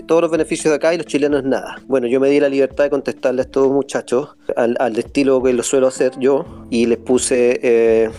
todos 0.06 0.22
los 0.22 0.31
beneficios 0.31 0.70
de 0.72 0.76
acá 0.76 0.94
y 0.94 0.98
los 0.98 1.06
chilenos 1.06 1.44
nada. 1.44 1.76
Bueno, 1.86 2.06
yo 2.06 2.20
me 2.20 2.28
di 2.28 2.40
la 2.40 2.48
libertad 2.48 2.85
de 2.85 2.90
contestarle 2.90 3.40
a 3.43 3.44
estos 3.44 3.68
muchachos 3.68 4.36
al, 4.56 4.76
al 4.78 4.98
estilo 4.98 5.43
que 5.43 5.52
lo 5.52 5.62
suelo 5.62 5.89
hacer 5.89 6.12
yo 6.18 6.66
y 6.70 6.86
les 6.86 6.98
puse... 6.98 7.60
eh, 7.62 8.10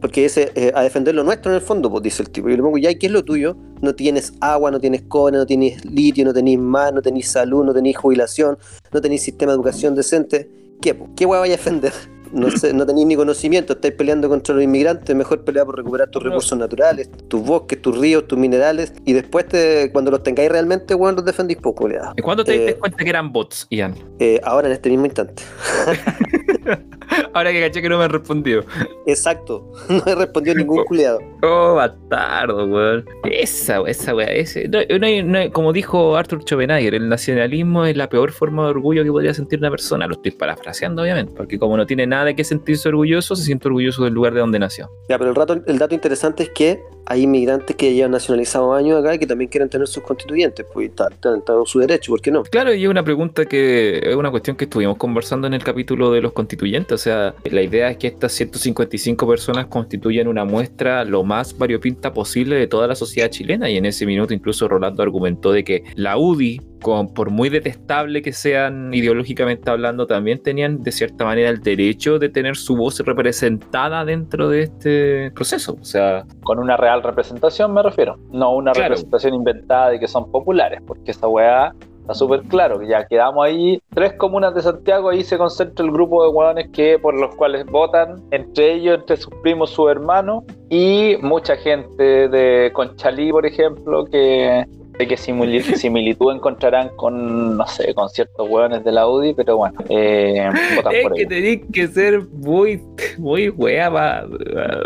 porque 0.00 0.22
dice, 0.22 0.52
eh, 0.54 0.72
a 0.74 0.82
defender 0.82 1.14
lo 1.14 1.24
nuestro 1.24 1.50
en 1.52 1.56
el 1.56 1.62
fondo, 1.62 1.90
pues 1.90 2.02
dice 2.02 2.22
el 2.22 2.30
tipo. 2.30 2.48
Y 2.48 2.52
yo 2.52 2.56
le 2.58 2.62
pongo, 2.62 2.78
ya, 2.78 2.90
¿y 2.90 2.96
qué 2.96 3.06
es 3.06 3.12
lo 3.12 3.24
tuyo? 3.24 3.56
No 3.82 3.94
tienes 3.94 4.32
agua, 4.40 4.70
no 4.70 4.80
tienes 4.80 5.02
cobre, 5.02 5.36
no 5.36 5.46
tienes 5.46 5.84
litio, 5.84 6.24
no 6.24 6.32
tenés 6.32 6.58
mar, 6.58 6.92
no 6.94 7.02
tenés 7.02 7.28
salud, 7.28 7.64
no 7.64 7.72
tenés 7.74 7.96
jubilación, 7.96 8.56
no 8.92 9.00
tenés 9.00 9.22
sistema 9.22 9.52
de 9.52 9.56
educación 9.56 9.94
decente. 9.94 10.50
¿Qué, 10.80 10.94
po? 10.94 11.08
¿Qué 11.16 11.26
hueá 11.26 11.40
vaya 11.40 11.54
a 11.54 11.56
defender? 11.56 11.92
No, 12.32 12.50
sé, 12.50 12.72
no 12.74 12.84
tenéis 12.84 13.06
ni 13.06 13.14
conocimiento, 13.14 13.74
estáis 13.74 13.94
peleando 13.94 14.28
contra 14.28 14.52
los 14.52 14.64
inmigrantes, 14.64 15.14
mejor 15.14 15.44
pelear 15.44 15.64
por 15.64 15.76
recuperar 15.76 16.10
tus 16.10 16.24
No. 16.24 16.30
recursos 16.30 16.58
naturales, 16.58 17.08
tus 17.28 17.40
bosques, 17.40 17.80
tus 17.80 17.96
ríos, 17.96 18.26
tus 18.26 18.36
minerales, 18.36 18.92
y 19.04 19.12
después 19.12 19.46
te, 19.46 19.90
cuando 19.92 20.10
los 20.10 20.24
tengáis 20.24 20.50
realmente, 20.50 20.92
bueno, 20.94 21.16
los 21.16 21.24
defendís 21.24 21.56
poco. 21.58 21.88
¿Y 21.88 22.22
¿Cuándo 22.22 22.42
te 22.44 22.56
Eh, 22.56 22.58
diste 22.58 22.74
cuenta 22.80 23.04
que 23.04 23.08
eran 23.08 23.32
bots, 23.32 23.68
Ian? 23.70 23.94
Eh, 24.18 24.40
ahora 24.42 24.66
en 24.66 24.72
este 24.74 24.90
mismo 24.90 25.06
instante. 25.06 25.40
Ahora 27.34 27.52
que 27.52 27.60
caché 27.60 27.82
que 27.82 27.88
no 27.88 27.98
me 27.98 28.04
han 28.04 28.10
respondido. 28.10 28.64
Exacto, 29.06 29.70
no 29.88 30.02
he 30.06 30.14
respondido 30.14 30.56
ningún 30.56 30.84
culiado. 30.84 31.18
Oh, 31.42 31.74
bastardo, 31.74 32.64
weón. 32.66 33.04
Esa, 33.24 33.80
esa 33.86 34.14
weá, 34.14 34.26
ese. 34.28 34.68
no, 34.68 34.80
no 34.98 35.22
no 35.22 35.52
como 35.52 35.72
dijo 35.72 36.16
Arthur 36.16 36.42
Schopenhauer, 36.44 36.94
el 36.94 37.08
nacionalismo 37.08 37.84
es 37.84 37.96
la 37.96 38.08
peor 38.08 38.32
forma 38.32 38.64
de 38.64 38.70
orgullo 38.70 39.04
que 39.04 39.10
podría 39.10 39.34
sentir 39.34 39.58
una 39.58 39.70
persona. 39.70 40.06
Lo 40.06 40.14
estoy 40.14 40.32
parafraseando, 40.32 41.02
obviamente, 41.02 41.32
porque 41.36 41.58
como 41.58 41.76
no 41.76 41.86
tiene 41.86 42.06
nada 42.06 42.26
de 42.26 42.36
qué 42.36 42.44
sentirse 42.44 42.88
orgulloso, 42.88 43.36
se 43.36 43.44
siente 43.44 43.68
orgulloso 43.68 44.04
del 44.04 44.14
lugar 44.14 44.34
de 44.34 44.40
donde 44.40 44.58
nació. 44.58 44.90
Ya, 45.08 45.18
pero 45.18 45.30
el, 45.30 45.36
rato, 45.36 45.60
el 45.66 45.78
dato 45.78 45.94
interesante 45.94 46.42
es 46.44 46.50
que 46.50 46.80
hay 47.08 47.22
inmigrantes 47.22 47.76
que 47.76 47.94
llevan 47.94 48.10
nacionalizados 48.10 48.76
años 48.76 48.98
acá 49.00 49.14
y 49.14 49.18
que 49.20 49.26
también 49.26 49.48
quieren 49.48 49.68
tener 49.68 49.86
sus 49.86 50.02
constituyentes, 50.02 50.66
pues 50.72 50.86
y 50.86 50.90
está, 50.90 51.08
está- 51.08 51.36
está 51.36 51.52
en 51.54 51.64
su 51.66 51.78
derecho, 51.78 52.10
¿por 52.10 52.20
qué 52.20 52.32
no? 52.32 52.42
Claro, 52.42 52.74
y 52.74 52.82
es 52.82 52.90
una 52.90 53.04
pregunta 53.04 53.44
que 53.46 54.00
es 54.02 54.16
una 54.16 54.30
cuestión 54.30 54.56
que 54.56 54.64
estuvimos 54.64 54.96
conversando 54.96 55.46
en 55.46 55.54
el 55.54 55.62
capítulo 55.62 56.10
de 56.10 56.20
los 56.20 56.32
constituyentes. 56.32 56.95
O 56.96 56.98
sea, 56.98 57.34
la 57.50 57.62
idea 57.62 57.90
es 57.90 57.98
que 57.98 58.06
estas 58.08 58.32
155 58.32 59.26
personas 59.28 59.66
constituyen 59.66 60.28
una 60.28 60.44
muestra 60.44 61.04
lo 61.04 61.22
más 61.24 61.56
variopinta 61.56 62.12
posible 62.12 62.56
de 62.56 62.66
toda 62.66 62.86
la 62.88 62.94
sociedad 62.94 63.28
chilena. 63.28 63.68
Y 63.70 63.76
en 63.76 63.84
ese 63.84 64.06
minuto, 64.06 64.32
incluso 64.34 64.66
Rolando 64.66 65.02
argumentó 65.02 65.52
de 65.52 65.62
que 65.62 65.84
la 65.94 66.16
UDI, 66.16 66.60
con, 66.82 67.12
por 67.12 67.30
muy 67.30 67.48
detestable 67.50 68.22
que 68.22 68.32
sean 68.32 68.92
ideológicamente 68.94 69.70
hablando, 69.70 70.06
también 70.06 70.42
tenían 70.42 70.82
de 70.82 70.90
cierta 70.90 71.24
manera 71.24 71.50
el 71.50 71.60
derecho 71.60 72.18
de 72.18 72.28
tener 72.30 72.56
su 72.56 72.76
voz 72.76 72.98
representada 73.00 74.04
dentro 74.04 74.48
de 74.48 74.62
este 74.62 75.30
proceso. 75.32 75.76
O 75.80 75.84
sea, 75.84 76.24
Con 76.42 76.58
una 76.58 76.76
real 76.76 77.02
representación 77.02 77.72
me 77.74 77.82
refiero. 77.82 78.18
No 78.32 78.54
una 78.54 78.72
Claro. 78.72 78.88
representación 78.90 79.34
inventada 79.34 79.90
de 79.90 80.00
que 80.00 80.08
son 80.08 80.30
populares, 80.30 80.80
porque 80.86 81.10
esa 81.10 81.28
weá 81.28 81.74
está 82.06 82.14
súper 82.14 82.42
claro, 82.42 82.78
que 82.78 82.86
ya 82.86 83.04
quedamos 83.04 83.44
ahí, 83.44 83.80
tres 83.92 84.12
comunas 84.12 84.54
de 84.54 84.62
Santiago, 84.62 85.10
ahí 85.10 85.24
se 85.24 85.36
concentra 85.36 85.84
el 85.84 85.90
grupo 85.90 86.22
de 86.22 86.30
hueones 86.30 86.68
que 86.72 86.98
por 87.00 87.18
los 87.18 87.34
cuales 87.34 87.66
votan, 87.66 88.22
entre 88.30 88.74
ellos, 88.74 89.00
entre 89.00 89.16
sus 89.16 89.34
primos, 89.42 89.70
sus 89.70 89.90
hermanos, 89.90 90.44
y 90.70 91.16
mucha 91.20 91.56
gente 91.56 92.28
de 92.28 92.70
Conchalí, 92.72 93.32
por 93.32 93.44
ejemplo, 93.44 94.04
que 94.04 94.64
de 94.98 95.06
que 95.06 95.16
simili- 95.16 95.60
similitud 95.76 96.32
encontrarán 96.32 96.90
con, 96.96 97.56
no 97.56 97.66
sé, 97.66 97.92
con 97.92 98.08
ciertos 98.08 98.48
hueones 98.48 98.84
de 98.84 98.92
la 98.92 99.08
UDI, 99.08 99.34
pero 99.34 99.56
bueno, 99.56 99.74
eh, 99.88 100.48
votan 100.76 100.94
es 100.94 101.02
por 101.02 101.14
que 101.14 101.26
tenés 101.26 101.60
que 101.72 101.88
ser 101.88 102.22
muy, 102.32 102.80
muy 103.18 103.48
wea 103.48 103.90
para 103.90 104.26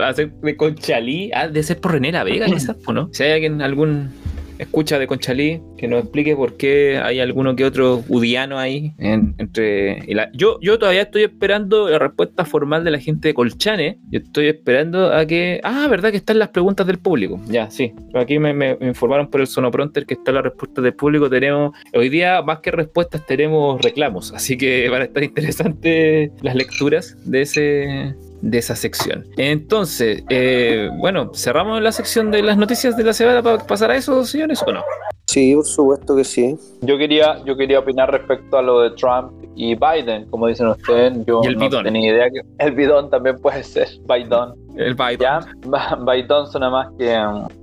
hacer 0.09 0.33
de 0.33 0.57
conchalí. 0.57 1.31
Ah, 1.35 1.49
de 1.49 1.63
ser 1.63 1.81
por 1.81 1.93
Renera 1.93 2.25
Vega, 2.25 2.47
quizás, 2.53 2.77
¿o 2.87 2.93
¿no? 2.93 3.11
Si 3.13 3.23
hay 3.23 3.33
alguien, 3.33 3.63
algún 3.63 4.11
escucha 4.63 4.99
de 4.99 5.07
Conchalí, 5.07 5.61
que 5.79 5.89
nos 5.89 6.03
explique 6.03 6.35
por 6.37 6.57
qué 6.57 6.99
hay 7.03 7.21
alguno 7.21 7.57
que 7.57 7.65
otro 7.65 8.03
udiano 8.09 8.59
ahí. 8.59 8.93
en- 8.99 9.35
entre 9.39 10.03
la- 10.15 10.31
yo, 10.33 10.59
yo 10.61 10.79
todavía 10.79 11.03
estoy 11.03 11.23
esperando 11.25 11.89
la 11.89 11.99
respuesta 11.99 12.45
formal 12.45 12.85
de 12.85 12.91
la 12.91 12.99
gente 12.99 13.29
de 13.29 13.35
Colchane. 13.35 13.99
Yo 14.11 14.19
estoy 14.21 14.49
esperando 14.49 15.13
a 15.13 15.25
que. 15.27 15.61
Ah, 15.65 15.87
verdad 15.91 16.11
que 16.11 16.17
están 16.19 16.39
las 16.39 16.49
preguntas 16.49 16.87
del 16.87 16.99
público. 16.99 17.41
Ya, 17.49 17.71
sí. 17.71 17.93
Aquí 18.15 18.39
me- 18.39 18.55
me 18.55 18.77
informaron 18.81 19.29
por 19.31 19.41
el 19.41 19.47
sonopronter 19.47 20.07
que 20.07 20.15
está 20.15 20.33
la 20.33 20.43
respuesta 20.43 20.81
del 20.83 20.95
público. 20.95 21.29
Tenemos. 21.31 21.73
Hoy 21.95 22.09
día, 22.09 22.43
más 22.43 22.61
que 22.61 22.71
respuestas, 22.71 23.25
tenemos 23.27 23.81
reclamos. 23.83 24.33
Así 24.33 24.57
que 24.57 24.89
van 24.89 25.03
a 25.03 25.05
estar 25.05 25.23
interesantes 25.23 26.31
las 26.43 26.55
lecturas 26.55 27.17
de 27.25 27.43
ese. 27.43 28.15
De 28.43 28.59
esa 28.59 28.75
sección. 28.75 29.27
Entonces, 29.37 30.25
eh, 30.31 30.89
bueno, 30.99 31.31
cerramos 31.35 31.81
la 31.83 31.93
sección 31.93 32.31
de 32.31 32.43
las 32.43 32.57
noticias 32.57 32.97
de 32.97 33.05
la 33.05 33.13
semana 33.13 33.43
para 33.43 33.59
pasar 33.67 33.91
a 33.91 33.97
eso, 33.97 34.25
señores, 34.25 34.63
¿o 34.67 34.73
no? 34.73 34.83
Sí, 35.27 35.55
por 35.55 35.67
supuesto 35.67 36.17
que 36.17 36.25
sí. 36.25 36.57
Yo 36.81 36.97
quería, 36.99 37.43
yo 37.45 37.57
quería 37.57 37.79
opinar 37.79 38.11
respecto 38.11 38.57
a 38.57 38.63
lo 38.63 38.81
de 38.81 38.91
Trump 38.93 39.33
y 39.55 39.75
Biden, 39.75 40.25
como 40.31 40.47
dicen 40.47 40.69
ustedes. 40.69 41.13
Yo 41.27 41.41
Y 41.45 41.49
el 41.49 41.55
no 41.55 41.61
bidón. 41.61 41.85
tenía 41.85 42.13
idea 42.13 42.31
que 42.31 42.41
el 42.65 42.73
bidón 42.73 43.11
también 43.11 43.37
puede 43.41 43.63
ser 43.63 43.89
Biden. 44.09 44.55
El 44.77 44.95
Biden. 44.95 45.19
Ya, 45.21 45.41
Biden 45.99 46.47
suena 46.47 46.71
más 46.71 46.89
que, 46.99 47.17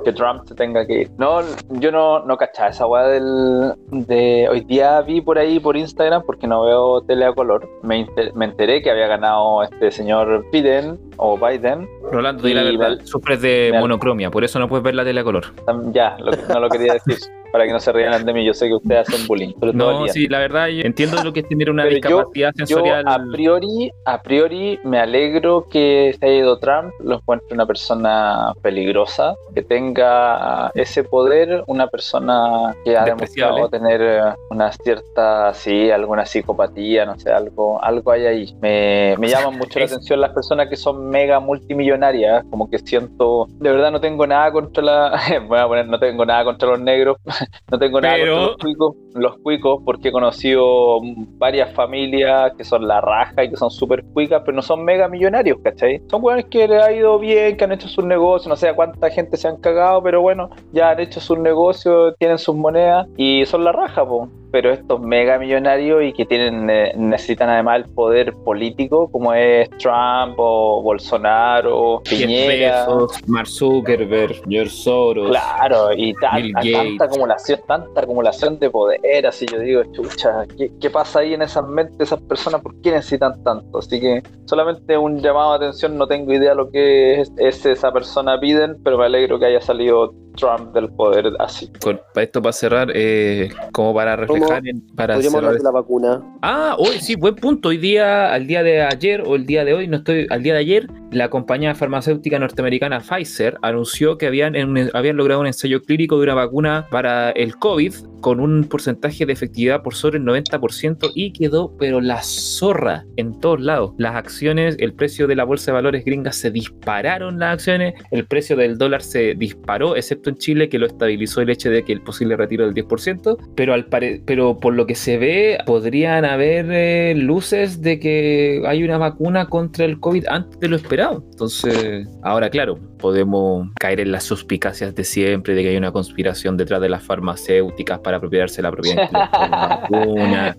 que 0.03 0.11
Trump 0.13 0.43
se 0.45 0.55
tenga 0.55 0.85
que 0.85 1.01
ir. 1.01 1.11
No, 1.17 1.39
yo 1.69 1.91
no, 1.91 2.19
no 2.25 2.37
cachaba 2.37 2.69
esa 2.69 2.85
weá 2.85 3.03
del. 3.07 3.73
De, 3.91 4.47
hoy 4.49 4.61
día 4.61 5.01
vi 5.01 5.21
por 5.21 5.37
ahí 5.37 5.59
por 5.59 5.77
Instagram, 5.77 6.23
porque 6.25 6.47
no 6.47 6.63
veo 6.63 7.01
tele 7.01 7.25
a 7.25 7.33
color. 7.33 7.67
Me, 7.83 7.97
inter- 7.99 8.33
me 8.35 8.45
enteré 8.45 8.81
que 8.81 8.91
había 8.91 9.07
ganado 9.07 9.63
este 9.63 9.91
señor 9.91 10.45
Biden 10.51 10.99
o 11.17 11.37
Biden. 11.37 11.87
Rolando, 12.11 12.43
di 12.47 12.53
la 12.53 12.63
verdad, 12.63 12.99
sufres 13.03 13.41
de 13.41 13.69
me- 13.73 13.79
monocromia, 13.79 14.29
por 14.31 14.43
eso 14.43 14.59
no 14.59 14.67
puedes 14.67 14.83
ver 14.83 14.95
la 14.95 15.03
tele 15.03 15.21
a 15.21 15.23
color. 15.23 15.45
Ya, 15.91 16.17
lo- 16.19 16.31
no 16.53 16.59
lo 16.59 16.69
quería 16.69 16.93
decir 16.93 17.17
para 17.51 17.65
que 17.65 17.71
no 17.71 17.79
se 17.79 17.91
rían 17.93 18.25
de 18.25 18.33
mí. 18.33 18.45
Yo 18.45 18.53
sé 18.53 18.67
que 18.67 18.75
ustedes 18.75 19.07
hacen 19.09 19.25
bullying. 19.27 19.53
Todo 19.59 19.73
No, 19.73 20.07
sí, 20.09 20.27
la 20.27 20.39
verdad, 20.39 20.67
yo 20.67 20.81
entiendo 20.83 21.21
lo 21.23 21.33
que 21.33 21.39
es 21.41 21.47
tener 21.47 21.69
una 21.69 21.83
Pero 21.83 21.95
yo- 21.95 22.17
discapacidad 22.17 22.51
Yo 22.55 22.65
sensorial. 22.65 23.03
a 23.07 23.19
priori, 23.31 23.91
a 24.05 24.21
priori 24.21 24.79
me 24.83 24.99
alegro 24.99 25.65
que 25.69 26.15
se 26.19 26.25
haya 26.25 26.35
ido 26.39 26.59
Trump, 26.59 26.91
lo 26.99 27.15
encuentro 27.15 27.47
una 27.53 27.65
persona 27.65 28.53
peligrosa, 28.61 29.35
que 29.53 29.61
tenga 29.61 30.71
ese 30.75 31.03
poder, 31.03 31.63
una 31.67 31.87
persona 31.87 32.75
que 32.83 32.97
ha 32.97 33.05
demostrado 33.05 33.69
tener 33.69 34.01
eh, 34.01 34.21
una 34.49 34.71
cierta, 34.71 35.53
sí, 35.53 35.89
alguna 35.91 36.25
psicopatía, 36.25 37.05
no 37.05 37.17
sé, 37.19 37.31
algo, 37.31 37.83
algo 37.83 38.11
hay 38.11 38.25
ahí. 38.25 38.57
Me, 38.61 39.15
me 39.17 39.27
llaman 39.27 39.57
mucho 39.57 39.79
la 39.79 39.85
atención 39.85 40.21
las 40.21 40.31
personas 40.31 40.67
que 40.69 40.75
son 40.75 41.09
mega 41.09 41.39
multimillonarias, 41.39 42.43
como 42.49 42.69
que 42.69 42.79
siento, 42.79 43.47
de 43.49 43.71
verdad 43.71 43.91
no 43.91 43.99
tengo 43.99 44.25
nada 44.27 44.51
contra 44.51 44.83
la, 44.83 45.21
voy 45.47 45.59
a 45.59 45.67
poner, 45.67 45.87
no 45.87 45.99
tengo 45.99 46.25
nada 46.25 46.43
contra 46.43 46.69
los 46.69 46.79
negros, 46.79 47.17
no 47.71 47.79
tengo 47.79 48.01
nada 48.01 48.15
Pero- 48.15 48.35
contra 48.35 48.47
los 48.47 48.57
cuicos, 48.57 48.95
los 49.13 49.37
cuicos, 49.39 49.81
porque 49.85 50.09
he 50.09 50.11
conocido 50.11 50.99
varias 51.37 51.73
familias 51.73 52.53
que 52.57 52.63
son 52.63 52.87
la 52.87 53.01
raja 53.01 53.43
y 53.43 53.49
que 53.49 53.57
son 53.57 53.71
súper 53.71 54.03
cuicas, 54.13 54.41
pero 54.45 54.55
no 54.55 54.61
son 54.61 54.83
mega 54.83 55.07
millonarios, 55.07 55.57
¿cachai? 55.63 56.01
Son 56.09 56.21
buenos 56.21 56.45
que 56.45 56.67
ha 56.87 56.91
ido 56.93 57.19
bien, 57.19 57.55
que 57.57 57.63
han 57.63 57.71
hecho 57.71 57.87
sus 57.87 58.03
negocios, 58.05 58.47
no 58.47 58.55
sé 58.55 58.67
a 58.69 58.75
cuánta 58.75 59.09
gente 59.09 59.37
se 59.37 59.47
han 59.47 59.57
cagado, 59.57 60.01
pero 60.03 60.21
bueno, 60.21 60.49
ya 60.71 60.89
han 60.91 60.99
hecho 60.99 61.19
sus 61.19 61.37
negocios, 61.39 62.15
tienen 62.19 62.37
sus 62.37 62.55
monedas 62.55 63.07
y 63.17 63.45
son 63.45 63.63
la 63.63 63.71
raja, 63.71 64.05
po. 64.05 64.29
Pero 64.49 64.71
estos 64.71 65.01
mega 65.01 65.37
millonarios 65.37 66.03
y 66.05 66.13
que 66.13 66.25
tienen 66.25 66.69
eh, 66.69 66.93
necesitan 66.95 67.49
además 67.49 67.83
el 67.85 67.93
poder 67.93 68.33
político, 68.45 69.09
como 69.11 69.33
es 69.33 69.69
Trump 69.71 70.35
o 70.37 70.81
Bolsonaro, 70.81 72.01
Piñera. 72.09 72.85
Bezos, 72.85 73.11
Mark 73.27 73.47
Zuckerberg, 73.47 74.35
George 74.47 74.71
Soros. 74.71 75.29
Claro, 75.29 75.89
y 75.93 76.13
tan- 76.13 76.51
tanta 76.71 77.05
acumulación, 77.05 77.59
tanta 77.67 78.01
acumulación 78.01 78.57
de 78.57 78.69
poder, 78.69 79.27
así 79.27 79.45
yo 79.51 79.59
digo, 79.59 79.83
chucha, 79.91 80.45
¿qué, 80.57 80.71
qué 80.79 80.89
pasa 80.89 81.19
ahí 81.19 81.33
en 81.33 81.41
esas 81.41 81.67
mentes 81.67 81.97
de 81.97 82.03
esas 82.05 82.21
personas? 82.21 82.61
¿Por 82.61 82.79
qué 82.81 82.91
necesitan 82.91 83.43
tanto? 83.43 83.79
Así 83.79 83.99
que 83.99 84.23
solamente 84.45 84.97
un 84.97 85.19
llamado 85.19 85.51
de 85.59 85.65
atención, 85.65 85.97
no 85.97 86.07
tengo 86.07 86.31
idea 86.33 86.53
lo 86.53 86.69
que 86.71 86.76
es, 86.77 87.31
es 87.37 87.65
esa 87.65 87.91
persona 87.91 88.37
Biden, 88.37 88.77
pero 88.83 88.97
me 88.97 89.05
alegro 89.05 89.39
que 89.39 89.45
haya 89.45 89.61
salido 89.61 90.13
Trump 90.35 90.73
del 90.73 90.89
poder 90.89 91.31
así. 91.39 91.67
Con- 91.83 91.99
para 92.13 92.23
esto 92.23 92.41
para 92.41 92.53
cerrar, 92.53 92.91
eh, 92.93 93.49
como 93.71 93.93
para 93.93 94.15
reflejar, 94.15 94.67
en- 94.67 94.85
para 94.95 95.15
Podríamos 95.15 95.39
cerrar 95.39 95.49
hablar 95.49 95.57
de 95.59 95.63
la 95.63 95.71
vacuna. 95.71 96.21
Ah, 96.43 96.75
hoy 96.77 96.99
sí, 96.99 97.15
buen 97.15 97.35
punto. 97.35 97.69
Hoy 97.69 97.77
día, 97.77 98.31
al 98.33 98.45
día 98.45 98.61
de 98.61 98.81
ayer 98.83 99.23
o 99.25 99.35
el 99.35 99.45
día 99.47 99.65
de 99.65 99.73
hoy, 99.73 99.87
no 99.87 99.97
estoy, 99.97 100.27
al 100.29 100.43
día 100.43 100.53
de 100.53 100.59
ayer, 100.59 100.87
la 101.11 101.29
compañía 101.29 101.73
farmacéutica 101.73 102.37
norteamericana 102.37 102.99
Pfizer 102.99 103.57
anunció 103.63 104.17
que 104.19 104.27
habían, 104.27 104.55
en 104.55 104.91
habían 104.93 105.17
logrado 105.17 105.41
un 105.41 105.47
ensayo 105.47 105.81
clínico 105.81 106.17
de 106.17 106.23
una 106.25 106.35
vacuna 106.35 106.85
para 106.91 107.31
el 107.31 107.57
COVID 107.57 107.93
con 108.21 108.39
un 108.39 108.63
porcentaje 108.65 109.25
de 109.25 109.33
efectividad 109.33 109.81
por 109.83 109.93
sobre 109.95 110.17
el 110.17 110.23
90% 110.25 111.11
y 111.15 111.31
quedó, 111.31 111.75
pero 111.77 112.01
la 112.01 112.21
zorra 112.23 113.05
en 113.15 113.39
todos 113.39 113.61
lados. 113.61 113.91
Las 113.97 114.15
acciones, 114.15 114.75
el 114.79 114.93
precio 114.93 115.27
de 115.27 115.35
la 115.35 115.43
bolsa 115.43 115.71
de 115.71 115.75
valores 115.75 116.05
gringas 116.05 116.35
se 116.35 116.51
dispararon 116.51 117.39
las 117.39 117.53
acciones, 117.53 117.93
el 118.11 118.25
precio 118.25 118.55
del 118.55 118.77
dólar 118.77 119.01
se 119.01 119.35
disparó, 119.35 119.95
excepto 119.95 120.29
en 120.29 120.37
Chile, 120.37 120.69
que 120.69 120.79
lo 120.79 120.85
estabilizó 120.87 121.41
el 121.41 121.49
hecho 121.49 121.69
de 121.69 121.83
que 121.83 121.93
el 121.93 122.01
posible 122.01 122.35
retiro 122.35 122.65
del 122.65 122.73
10%, 122.73 123.37
pero, 123.55 123.73
al 123.73 123.85
pare- 123.85 124.21
pero 124.25 124.57
por 124.57 124.73
lo 124.73 124.85
que 124.85 124.95
se 124.95 125.17
ve, 125.17 125.57
podrían 125.65 126.25
haber 126.25 126.65
eh, 126.71 127.13
luces 127.15 127.81
de 127.81 127.99
que 127.99 128.61
hay 128.65 128.83
una 128.83 128.97
vacuna 128.97 129.47
contra 129.47 129.85
el 129.85 129.99
COVID 129.99 130.25
antes 130.27 130.59
de 130.59 130.67
lo 130.67 130.75
esperado. 130.75 131.23
Entonces, 131.31 132.07
ahora 132.23 132.49
claro, 132.49 132.77
podemos 132.97 133.67
caer 133.79 133.99
en 133.99 134.11
las 134.11 134.23
suspicacias 134.23 134.93
de 134.95 135.03
siempre, 135.03 135.53
de 135.55 135.63
que 135.63 135.69
hay 135.69 135.77
una 135.77 135.91
conspiración 135.91 136.57
detrás 136.57 136.81
de 136.81 136.89
las 136.89 137.03
farmacéuticas 137.03 137.99
para 137.99 138.17
apropiarse 138.17 138.61
la 138.61 138.71
propiedad 138.71 139.03
intelectual 139.03 139.41
de 139.41 139.49
la 139.49 139.57
vacuna. 139.81 140.57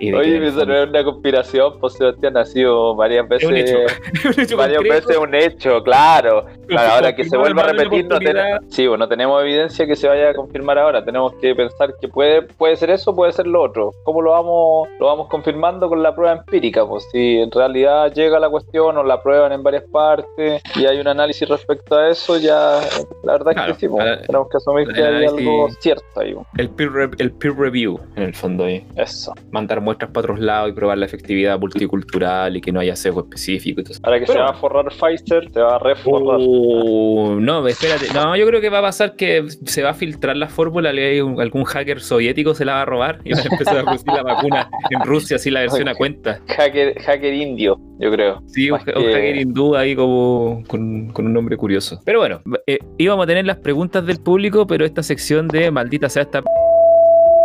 y 0.00 0.10
de 0.10 0.16
Oye, 0.16 0.40
no 0.40 0.74
es 0.76 0.88
una 0.88 1.04
conspiración, 1.04 1.78
pues 1.80 1.94
Sebastián 1.94 2.36
ha 2.36 2.44
sido 2.44 2.94
varias 2.94 3.26
Es 3.30 3.44
un 3.44 3.56
hecho. 3.56 3.78
veces, 4.14 4.36
Un 4.36 4.40
hecho 4.44 4.56
varias 4.56 4.78
concreto, 4.78 5.06
veces 5.08 5.22
un 5.22 5.34
hecho, 5.34 5.82
claro. 5.82 6.46
Claro, 6.66 6.92
ahora 6.94 7.14
que 7.14 7.24
se 7.24 7.36
vuelva 7.36 7.62
a 7.62 7.66
repetir, 7.72 8.06
no, 8.06 8.18
ten- 8.18 8.36
sí, 8.70 8.86
bueno, 8.86 9.04
no 9.04 9.08
tenemos 9.08 9.42
evidencia 9.42 9.86
que 9.86 9.96
se 9.96 10.08
vaya 10.08 10.30
a 10.30 10.34
confirmar 10.34 10.78
ahora. 10.78 11.04
Tenemos 11.04 11.34
que 11.34 11.54
pensar 11.54 11.94
que 12.00 12.08
puede, 12.08 12.42
puede 12.42 12.76
ser 12.76 12.90
eso, 12.90 13.14
puede 13.14 13.32
ser 13.32 13.46
lo 13.46 13.62
otro. 13.62 13.92
¿Cómo 14.04 14.22
lo 14.22 14.30
vamos, 14.30 14.88
lo 14.98 15.06
vamos 15.06 15.28
confirmando 15.28 15.88
con 15.88 16.02
la 16.02 16.14
prueba 16.14 16.32
empírica? 16.38 16.86
Pues 16.86 17.06
si 17.12 17.38
en 17.38 17.50
realidad 17.50 18.12
llega 18.14 18.38
la 18.40 18.48
cuestión 18.48 18.96
o 18.96 19.02
la 19.02 19.22
prueban 19.22 19.52
en 19.52 19.62
varias 19.62 19.84
partes 19.92 20.62
y 20.76 20.86
hay 20.86 20.98
un 21.00 21.08
análisis 21.08 21.46
respecto 21.48 21.73
a 21.90 22.08
eso, 22.10 22.38
ya 22.38 22.80
la 23.24 23.32
verdad 23.32 23.52
Claro, 23.52 23.72
es 23.72 23.78
que 23.78 23.86
sí, 23.88 23.92
para- 23.94 24.22
tenemos 24.22 24.48
que 24.50 24.56
asumir 24.56 24.88
que 24.88 25.02
hay 25.02 25.24
algo 25.26 25.68
cierto 25.80 26.04
ahí. 26.20 26.34
El 26.58 26.70
peer, 26.70 26.92
re- 26.92 27.10
el 27.18 27.32
peer 27.32 27.54
review, 27.56 28.00
en 28.16 28.22
el 28.24 28.34
fondo, 28.34 28.64
ahí. 28.64 28.84
Eso. 28.96 29.32
mandar 29.50 29.80
muestras 29.80 30.10
para 30.10 30.24
otros 30.26 30.40
lados 30.40 30.70
y 30.70 30.72
probar 30.72 30.98
la 30.98 31.06
efectividad 31.06 31.58
multicultural 31.58 32.56
y 32.56 32.60
que 32.60 32.72
no 32.72 32.80
haya 32.80 32.96
sesgo 32.96 33.20
específico. 33.20 33.80
y 33.80 33.84
todo 33.84 33.92
eso. 33.92 34.00
Ahora 34.04 34.18
que 34.18 34.26
Pero- 34.26 34.38
se 34.38 34.42
va 34.44 34.50
a 34.50 34.54
forrar 34.54 34.86
Pfizer, 34.90 35.50
se 35.52 35.60
va 35.60 35.76
a 35.76 35.78
reforrar. 35.78 36.38
Uh, 36.40 37.38
no, 37.40 37.66
espérate. 37.66 38.06
No, 38.14 38.36
yo 38.36 38.46
creo 38.46 38.60
que 38.60 38.68
va 38.70 38.78
a 38.78 38.82
pasar 38.82 39.16
que 39.16 39.44
se 39.64 39.82
va 39.82 39.90
a 39.90 39.94
filtrar 39.94 40.36
la 40.36 40.48
fórmula, 40.48 40.90
algún 40.90 41.64
hacker 41.64 42.00
soviético 42.00 42.54
se 42.54 42.64
la 42.64 42.74
va 42.74 42.82
a 42.82 42.84
robar 42.84 43.20
y 43.24 43.32
va 43.32 43.40
a 43.40 43.42
empezar 43.42 43.78
a 43.78 43.82
producir 43.84 44.12
la 44.12 44.22
vacuna 44.22 44.70
en 44.90 45.00
Rusia, 45.02 45.36
así 45.36 45.50
la 45.50 45.60
versión 45.60 45.88
a 45.88 45.94
cuenta. 45.94 46.40
Hacker, 46.48 47.00
hacker 47.00 47.34
indio, 47.34 47.78
yo 47.98 48.10
creo. 48.10 48.42
Sí, 48.46 48.66
un, 48.70 48.78
Más 48.78 48.86
un 48.86 48.92
que- 49.04 49.12
hacker 49.12 49.36
hindú 49.36 49.76
ahí 49.76 49.94
como 49.96 50.62
con, 50.68 51.08
con 51.12 51.26
un 51.26 51.32
nombre 51.32 51.56
curioso. 51.64 51.98
Pero 52.04 52.18
bueno, 52.18 52.42
eh, 52.66 52.78
íbamos 52.98 53.24
a 53.24 53.26
tener 53.26 53.46
las 53.46 53.56
preguntas 53.56 54.04
del 54.04 54.18
público, 54.18 54.66
pero 54.66 54.84
esta 54.84 55.02
sección 55.02 55.48
de 55.48 55.70
maldita 55.70 56.10
sea 56.10 56.24
esta 56.24 56.42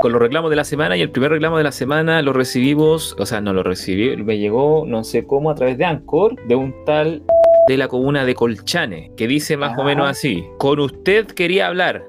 con 0.01 0.11
los 0.11 0.21
reclamos 0.21 0.49
de 0.49 0.57
la 0.57 0.65
semana 0.65 0.97
y 0.97 1.01
el 1.01 1.09
primer 1.09 1.31
reclamo 1.31 1.57
de 1.57 1.63
la 1.63 1.71
semana 1.71 2.21
lo 2.21 2.33
recibimos, 2.33 3.15
o 3.17 3.25
sea, 3.25 3.39
no 3.39 3.53
lo 3.53 3.63
recibí, 3.63 4.17
me 4.17 4.37
llegó 4.37 4.83
no 4.85 5.05
sé 5.05 5.25
cómo 5.25 5.51
a 5.51 5.55
través 5.55 5.77
de 5.77 5.85
Anchor 5.85 6.35
de 6.47 6.55
un 6.55 6.73
tal 6.85 7.23
de 7.69 7.77
la 7.77 7.87
comuna 7.87 8.25
de 8.25 8.35
Colchane, 8.35 9.11
que 9.15 9.25
dice 9.25 9.55
más 9.55 9.77
o 9.77 9.83
menos 9.85 10.09
así, 10.09 10.43
con 10.57 10.81
usted 10.81 11.27
quería 11.27 11.67
hablar, 11.67 12.03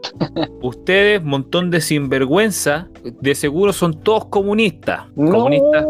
ustedes, 0.62 1.22
montón 1.22 1.70
de 1.70 1.80
sinvergüenza, 1.80 2.88
de 3.04 3.36
seguro 3.36 3.72
son 3.72 4.00
todos 4.00 4.24
comunistas, 4.26 5.06
comunistas 5.14 5.84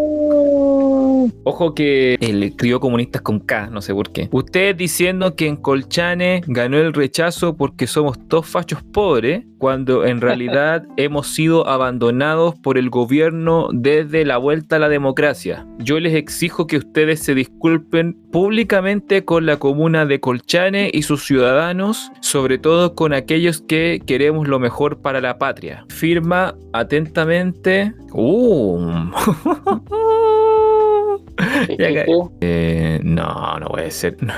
Ojo 1.45 1.75
que 1.75 2.17
él 2.21 2.43
escribió 2.43 2.81
comunistas 2.81 3.23
con 3.23 3.41
K, 3.41 3.69
no 3.71 3.83
sé 3.83 3.95
por 3.95 4.13
qué. 4.13 4.29
Usted 4.33 4.77
diciendo 4.77 5.35
que 5.35 5.47
en 5.47 5.57
Colchane 5.57 6.43
ganó 6.47 6.79
el 6.79 6.93
rechazo 6.93 7.57
porque 7.57 7.87
somos 7.87 8.19
todos 8.29 8.47
fachos 8.47 8.83
pobres, 8.83 9.45
cuando 9.59 10.05
en 10.05 10.21
realidad 10.21 10.85
hemos 10.97 11.29
sido 11.29 11.69
abandonados 11.69 12.55
por 12.57 12.79
el 12.79 12.91
gobierno 12.91 13.69
desde 13.73 14.25
la 14.25 14.39
vuelta 14.39 14.77
a 14.77 14.79
la 14.79 14.89
democracia. 14.89 15.67
Yo 15.79 16.01
les 16.01 16.15
exijo 16.15 16.67
que 16.67 16.79
ustedes 16.79 17.21
se 17.21 17.35
disculpen 17.35 18.15
públicamente 18.33 19.25
con 19.25 19.47
la 19.47 19.59
comuna 19.59 20.07
de 20.07 20.21
Colchane 20.21 20.91
y 20.93 21.03
sus 21.03 21.25
ciudadanos, 21.25 22.11
sobre 22.21 22.59
todo 22.59 22.95
con 22.95 23.13
aquellos 23.13 23.61
que 23.61 24.03
queremos 24.07 24.49
lo 24.49 24.59
mejor 24.59 25.01
para 25.01 25.21
la 25.21 25.39
patria. 25.39 25.85
Firma 25.89 26.55
atentamente. 26.73 27.95
Uh. 28.13 29.11
Eh, 32.43 33.01
no, 33.03 33.59
no 33.59 33.67
puede 33.69 33.91
ser. 33.91 34.17
No, 34.23 34.35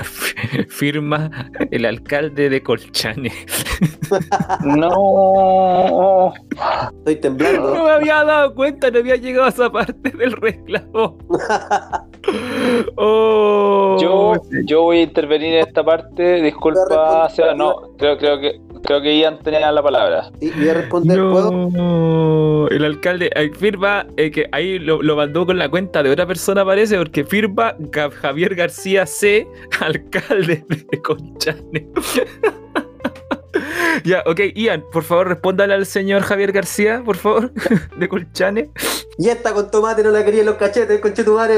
firma 0.69 1.29
el 1.71 1.85
alcalde 1.85 2.49
de 2.49 2.61
Colchane. 2.61 3.31
No. 4.63 6.33
Estoy 6.99 7.15
temblando. 7.17 7.75
No 7.75 7.83
me 7.85 7.89
había 7.91 8.23
dado 8.23 8.53
cuenta, 8.53 8.91
no 8.91 8.99
había 8.99 9.15
llegado 9.15 9.45
a 9.45 9.49
esa 9.49 9.71
parte 9.71 10.11
del 10.11 10.31
reclamo. 10.33 11.17
Oh, 12.95 13.97
Yo, 13.99 14.33
yo 14.65 14.83
voy 14.83 14.99
a 14.99 15.01
intervenir 15.03 15.55
en 15.55 15.67
esta 15.67 15.83
parte. 15.83 16.41
Disculpa, 16.41 17.29
Seba, 17.29 17.53
no, 17.53 17.95
creo, 17.97 18.17
creo 18.17 18.39
que 18.39 18.59
creo 18.83 19.01
que 19.01 19.17
Ian 19.17 19.39
tenía 19.39 19.71
la 19.71 19.81
palabra. 19.81 20.29
Voy 20.39 20.69
a 20.69 20.73
responder, 20.73 21.19
¿puedo? 21.19 21.69
No, 21.69 22.67
el 22.67 22.85
alcalde 22.85 23.31
firma 23.57 24.05
eh, 24.17 24.31
que 24.31 24.47
ahí 24.51 24.79
lo, 24.79 25.01
lo 25.01 25.15
mandó 25.15 25.45
con 25.45 25.57
la 25.57 25.69
cuenta 25.69 26.03
de 26.03 26.11
otra 26.11 26.27
persona 26.27 26.65
parece 26.65 26.97
porque 26.97 27.23
firma 27.23 27.75
Javier 28.21 28.55
García 28.55 29.05
C, 29.05 29.47
alcalde 29.79 30.65
de 30.67 31.01
Colchane. 31.01 31.87
ya, 34.03 34.23
ok, 34.25 34.39
Ian, 34.55 34.83
por 34.91 35.03
favor 35.03 35.29
respóndale 35.29 35.73
al 35.73 35.85
señor 35.85 36.21
Javier 36.21 36.51
García, 36.51 37.01
por 37.03 37.17
favor, 37.17 37.51
de 37.97 38.09
Colchane. 38.09 38.69
Y 39.17 39.29
esta 39.29 39.53
con 39.53 39.69
tomate 39.69 40.03
no 40.03 40.11
la 40.11 40.25
quería 40.25 40.41
en 40.41 40.47
los 40.47 40.55
cachetes, 40.55 40.99
conchetumare. 40.99 41.57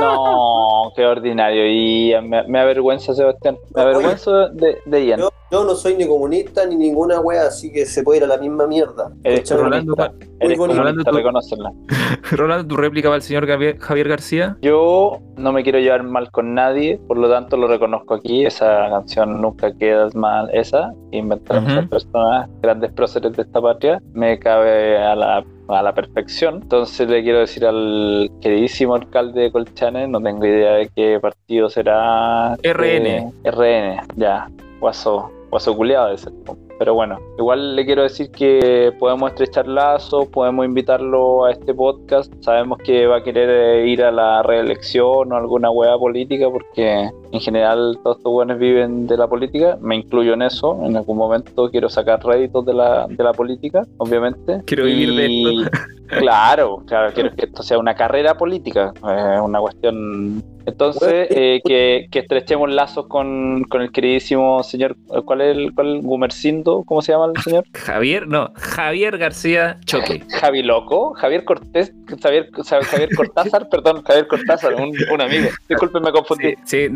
No, 0.00 0.92
qué 0.96 1.06
ordinario. 1.06 1.66
Ian, 1.66 2.28
me, 2.28 2.46
me 2.48 2.60
avergüenza, 2.60 3.14
Sebastián. 3.14 3.56
Me 3.74 3.82
Oye. 3.82 3.90
avergüenza 3.90 4.48
de, 4.52 4.78
de 4.84 5.04
Ian. 5.06 5.20
Yo, 5.20 5.28
yo 5.50 5.64
no 5.64 5.74
soy 5.74 5.94
ni 5.96 6.06
comunista 6.06 6.66
ni 6.66 6.76
ninguna 6.76 7.20
wea, 7.20 7.42
así 7.46 7.72
que 7.72 7.86
se 7.86 8.02
puede 8.02 8.18
ir 8.18 8.24
a 8.24 8.26
la 8.26 8.38
misma 8.38 8.66
mierda. 8.66 9.10
Eres 9.24 9.50
Rolando, 9.50 9.94
comunista. 9.96 10.26
Eres 10.40 10.58
Rolando, 10.58 11.04
tú- 11.04 11.16
reconócela. 11.16 11.72
Rolando, 12.32 12.66
tu 12.66 12.76
réplica 12.76 13.08
para 13.08 13.16
el 13.16 13.22
señor 13.22 13.46
Javier, 13.46 13.78
Javier 13.78 14.08
García. 14.08 14.56
Yo 14.62 15.18
no 15.36 15.52
me 15.52 15.62
quiero 15.62 15.78
llevar 15.78 16.02
mal 16.02 16.30
con 16.30 16.54
nadie, 16.54 16.98
por 17.06 17.18
lo 17.18 17.28
tanto 17.30 17.56
lo 17.56 17.68
reconozco 17.68 18.14
aquí. 18.14 18.44
Esa 18.46 18.88
canción 18.90 19.40
nunca 19.40 19.72
quedas 19.76 20.14
mal, 20.14 20.50
esa. 20.52 20.92
Inventaron 21.12 21.64
Ujú. 21.64 21.72
esas 21.72 21.88
personas, 21.88 22.48
grandes 22.60 22.92
próceres 22.92 23.32
de 23.32 23.42
esta 23.42 23.60
patria. 23.60 24.00
Me 24.12 24.38
cabe 24.38 24.98
a 24.98 25.14
la, 25.14 25.44
a 25.68 25.82
la 25.82 25.94
perfección. 25.94 26.60
Entonces 26.62 27.08
le 27.08 27.22
quiero 27.22 27.40
decir 27.40 27.64
al 27.64 28.30
queridísimo 28.40 28.94
alcalde 28.94 29.42
de 29.42 29.52
Colchane, 29.52 30.08
no 30.08 30.20
tengo 30.20 30.44
idea 30.44 30.74
de 30.74 30.90
qué 30.94 31.18
partido 31.20 31.68
será. 31.68 32.54
RN. 32.56 33.06
Eh, 33.06 33.32
RN, 33.44 34.00
ya. 34.16 34.48
Guaso, 34.80 35.30
guaso 35.50 35.76
culiado 35.76 36.10
de 36.10 36.18
ser. 36.18 36.32
Pero 36.78 36.92
bueno, 36.92 37.18
igual 37.38 37.74
le 37.74 37.86
quiero 37.86 38.02
decir 38.02 38.30
que 38.30 38.92
podemos 38.98 39.30
estrechar 39.30 39.66
lazos, 39.66 40.26
podemos 40.26 40.66
invitarlo 40.66 41.46
a 41.46 41.52
este 41.52 41.72
podcast. 41.72 42.32
Sabemos 42.40 42.78
que 42.84 43.06
va 43.06 43.18
a 43.18 43.22
querer 43.22 43.48
eh, 43.48 43.88
ir 43.88 44.02
a 44.02 44.10
la 44.10 44.42
reelección 44.42 45.32
o 45.32 45.36
alguna 45.36 45.70
hueá 45.70 45.96
política, 45.96 46.50
porque 46.50 47.10
en 47.36 47.40
general 47.40 47.98
todos 48.02 48.16
estos 48.18 48.32
buenos 48.32 48.58
viven 48.58 49.06
de 49.06 49.16
la 49.16 49.26
política. 49.28 49.76
Me 49.80 49.96
incluyo 49.96 50.34
en 50.34 50.42
eso. 50.42 50.78
En 50.84 50.96
algún 50.96 51.16
momento 51.18 51.70
quiero 51.70 51.88
sacar 51.88 52.24
réditos 52.24 52.64
de 52.66 52.74
la, 52.74 53.06
de 53.08 53.22
la 53.22 53.32
política, 53.32 53.86
obviamente. 53.98 54.62
Quiero 54.66 54.84
vivir 54.84 55.14
de 55.14 55.28
Y- 55.30 55.64
Claro, 56.06 56.84
claro, 56.86 57.12
quiero 57.12 57.34
que 57.34 57.46
esto 57.46 57.64
sea 57.64 57.78
una 57.78 57.96
carrera 57.96 58.36
política, 58.36 58.92
eh, 59.10 59.40
una 59.40 59.58
cuestión. 59.58 60.40
Entonces, 60.64 61.26
eh, 61.30 61.60
que, 61.64 62.06
que 62.12 62.20
estrechemos 62.20 62.70
lazos 62.70 63.08
con, 63.08 63.64
con 63.64 63.82
el 63.82 63.90
queridísimo 63.90 64.62
señor, 64.62 64.96
¿cuál 65.24 65.40
es 65.40 65.56
el, 65.56 65.74
cuál, 65.74 66.00
Gumercindo? 66.02 66.84
¿Cómo 66.86 67.02
se 67.02 67.10
llama 67.10 67.32
el 67.34 67.42
señor? 67.42 67.64
Javier, 67.74 68.28
no, 68.28 68.50
Javier 68.54 69.18
García 69.18 69.78
Choque. 69.84 70.22
Javi 70.40 70.62
Loco, 70.62 71.12
Javier 71.14 71.44
Cortés, 71.44 71.92
Javier, 72.22 72.50
Javier 72.64 73.08
Cortázar, 73.16 73.68
perdón, 73.68 74.02
Javier 74.04 74.28
Cortázar, 74.28 74.74
un, 74.74 74.92
un 75.12 75.20
amigo. 75.20 75.48
Disculpen, 75.68 76.02
me 76.04 76.12
confundí. 76.12 76.54
Sí, 76.64 76.86
sí, 76.86 76.88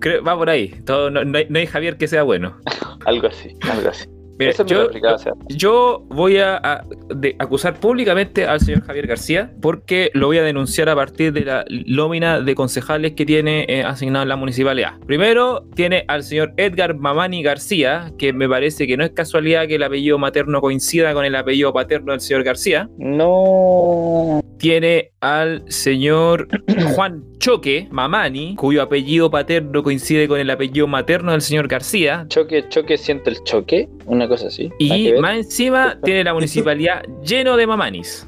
creo- 0.00 0.22
va 0.24 0.36
por 0.36 0.50
ahí. 0.50 0.68
Todo, 0.84 1.10
no, 1.10 1.24
no 1.24 1.38
hay, 1.38 1.46
no 1.48 1.58
hay 1.58 1.66
Javier 1.66 1.96
que 1.96 2.08
sea 2.08 2.22
bueno. 2.22 2.58
Algo 3.06 3.26
así, 3.28 3.54
algo 3.62 3.88
así. 3.88 4.06
Mira, 4.40 4.50
Esa 4.52 4.62
es 4.62 4.70
mi 4.72 5.56
yo, 5.56 6.02
voy 6.08 6.38
a, 6.38 6.56
a- 6.56 6.84
de- 7.14 7.36
acusar 7.38 7.78
públicamente 7.78 8.44
al 8.46 8.58
señor 8.60 8.82
Javier 8.82 9.06
García 9.06 9.52
porque 9.60 10.10
lo 10.14 10.26
voy 10.26 10.38
a 10.38 10.42
denunciar 10.42 10.88
a 10.88 10.94
partir 10.96 11.32
de 11.32 11.42
la 11.44 11.64
nómina 11.86 12.40
de 12.40 12.54
concejales 12.54 13.12
que 13.12 13.24
tiene 13.26 13.66
eh, 13.68 13.84
asignado 13.84 14.22
en 14.24 14.28
la 14.30 14.36
municipalidad. 14.36 14.98
Primero 15.06 15.64
tiene 15.74 16.04
al 16.08 16.22
señor 16.24 16.52
Edgar 16.56 16.94
Mamani 16.96 17.42
García, 17.42 18.12
que 18.18 18.32
me 18.32 18.48
parece 18.48 18.86
que 18.86 18.96
no 18.96 19.04
es 19.04 19.10
casualidad 19.10 19.66
que 19.68 19.76
el 19.76 19.82
apellido 19.82 20.18
materno 20.18 20.60
coincida 20.60 21.12
con 21.14 21.24
el 21.24 21.34
apellido 21.36 21.72
paterno 21.72 22.12
del 22.12 22.20
señor 22.20 22.42
García. 22.44 22.88
No. 22.98 24.40
Tiene 24.58 25.12
al 25.20 25.64
señor 25.68 26.48
Juan 26.94 27.24
Choque 27.38 27.88
Mamani, 27.90 28.56
cuyo 28.56 28.82
apellido 28.82 29.30
paterno 29.30 29.82
coincide 29.82 30.28
con 30.28 30.38
el 30.38 30.50
apellido 30.50 30.86
materno 30.86 31.32
del 31.32 31.40
señor 31.40 31.68
García. 31.68 32.26
Choque, 32.28 32.68
choque, 32.68 32.98
siente 32.98 33.30
el 33.30 33.42
choque, 33.44 33.88
una 34.06 34.28
cosa 34.30 34.46
así. 34.46 34.70
Y 34.78 35.12
más 35.20 35.36
encima 35.36 35.98
tiene 36.04 36.24
la 36.24 36.32
municipalidad 36.32 37.02
lleno 37.22 37.56
de 37.58 37.66
mamanis. 37.66 38.26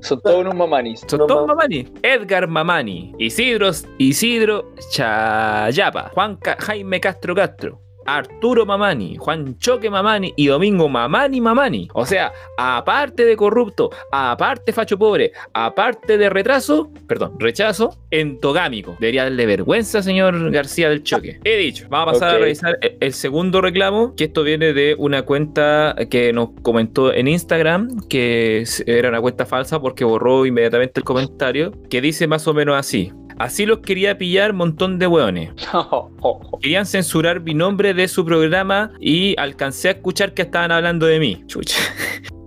Son 0.00 0.20
todos 0.20 0.40
unos 0.40 0.54
mamanis. 0.54 1.04
Son 1.08 1.18
No, 1.18 1.26
todos 1.26 1.46
ma- 1.48 1.54
mamani. 1.54 1.86
Edgar 2.02 2.46
Mamani, 2.46 3.12
Isidro, 3.18 3.70
Isidro 3.98 4.72
Chayapa, 4.92 6.10
Juan 6.14 6.36
Ca- 6.36 6.56
Jaime 6.60 7.00
Castro 7.00 7.34
Castro, 7.34 7.80
Arturo 8.06 8.64
Mamani, 8.66 9.16
Juan 9.16 9.58
Choque 9.58 9.90
Mamani 9.90 10.32
y 10.36 10.46
Domingo 10.46 10.88
Mamani 10.88 11.40
Mamani. 11.40 11.88
O 11.94 12.06
sea, 12.06 12.32
aparte 12.56 13.24
de 13.24 13.36
corrupto, 13.36 13.90
aparte 14.12 14.72
facho 14.72 14.98
pobre, 14.98 15.32
aparte 15.52 16.18
de 16.18 16.30
retraso, 16.30 16.90
perdón, 17.06 17.34
rechazo, 17.38 17.96
entogámico. 18.10 18.96
Debería 19.00 19.24
darle 19.24 19.46
vergüenza, 19.46 20.02
señor 20.02 20.50
García 20.50 20.88
del 20.88 21.02
Choque. 21.02 21.40
He 21.44 21.56
dicho, 21.56 21.86
vamos 21.88 22.08
a 22.08 22.12
pasar 22.20 22.36
a 22.36 22.38
revisar 22.38 22.78
el- 22.80 22.96
el 23.00 23.12
segundo 23.12 23.60
reclamo, 23.60 24.14
que 24.16 24.24
esto 24.24 24.42
viene 24.42 24.72
de 24.72 24.94
una 24.98 25.22
cuenta 25.22 25.94
que 26.10 26.32
nos 26.32 26.50
comentó 26.62 27.12
en 27.12 27.28
Instagram, 27.28 28.06
que 28.08 28.64
era 28.86 29.08
una 29.08 29.20
cuenta 29.20 29.46
falsa 29.46 29.80
porque 29.80 30.04
borró 30.04 30.46
inmediatamente 30.46 31.00
el 31.00 31.04
comentario, 31.04 31.72
que 31.90 32.00
dice 32.00 32.26
más 32.26 32.46
o 32.48 32.54
menos 32.54 32.76
así. 32.76 33.12
Así 33.38 33.66
los 33.66 33.80
quería 33.80 34.16
pillar 34.16 34.52
montón 34.52 34.98
de 34.98 35.06
hueones. 35.06 35.50
Querían 36.62 36.86
censurar 36.86 37.40
mi 37.40 37.54
nombre 37.54 37.92
de 37.92 38.08
su 38.08 38.24
programa 38.24 38.92
y 38.98 39.38
alcancé 39.38 39.88
a 39.88 39.90
escuchar 39.92 40.32
que 40.32 40.42
estaban 40.42 40.72
hablando 40.72 41.06
de 41.06 41.20
mí. 41.20 41.42
Chucha. 41.46 41.78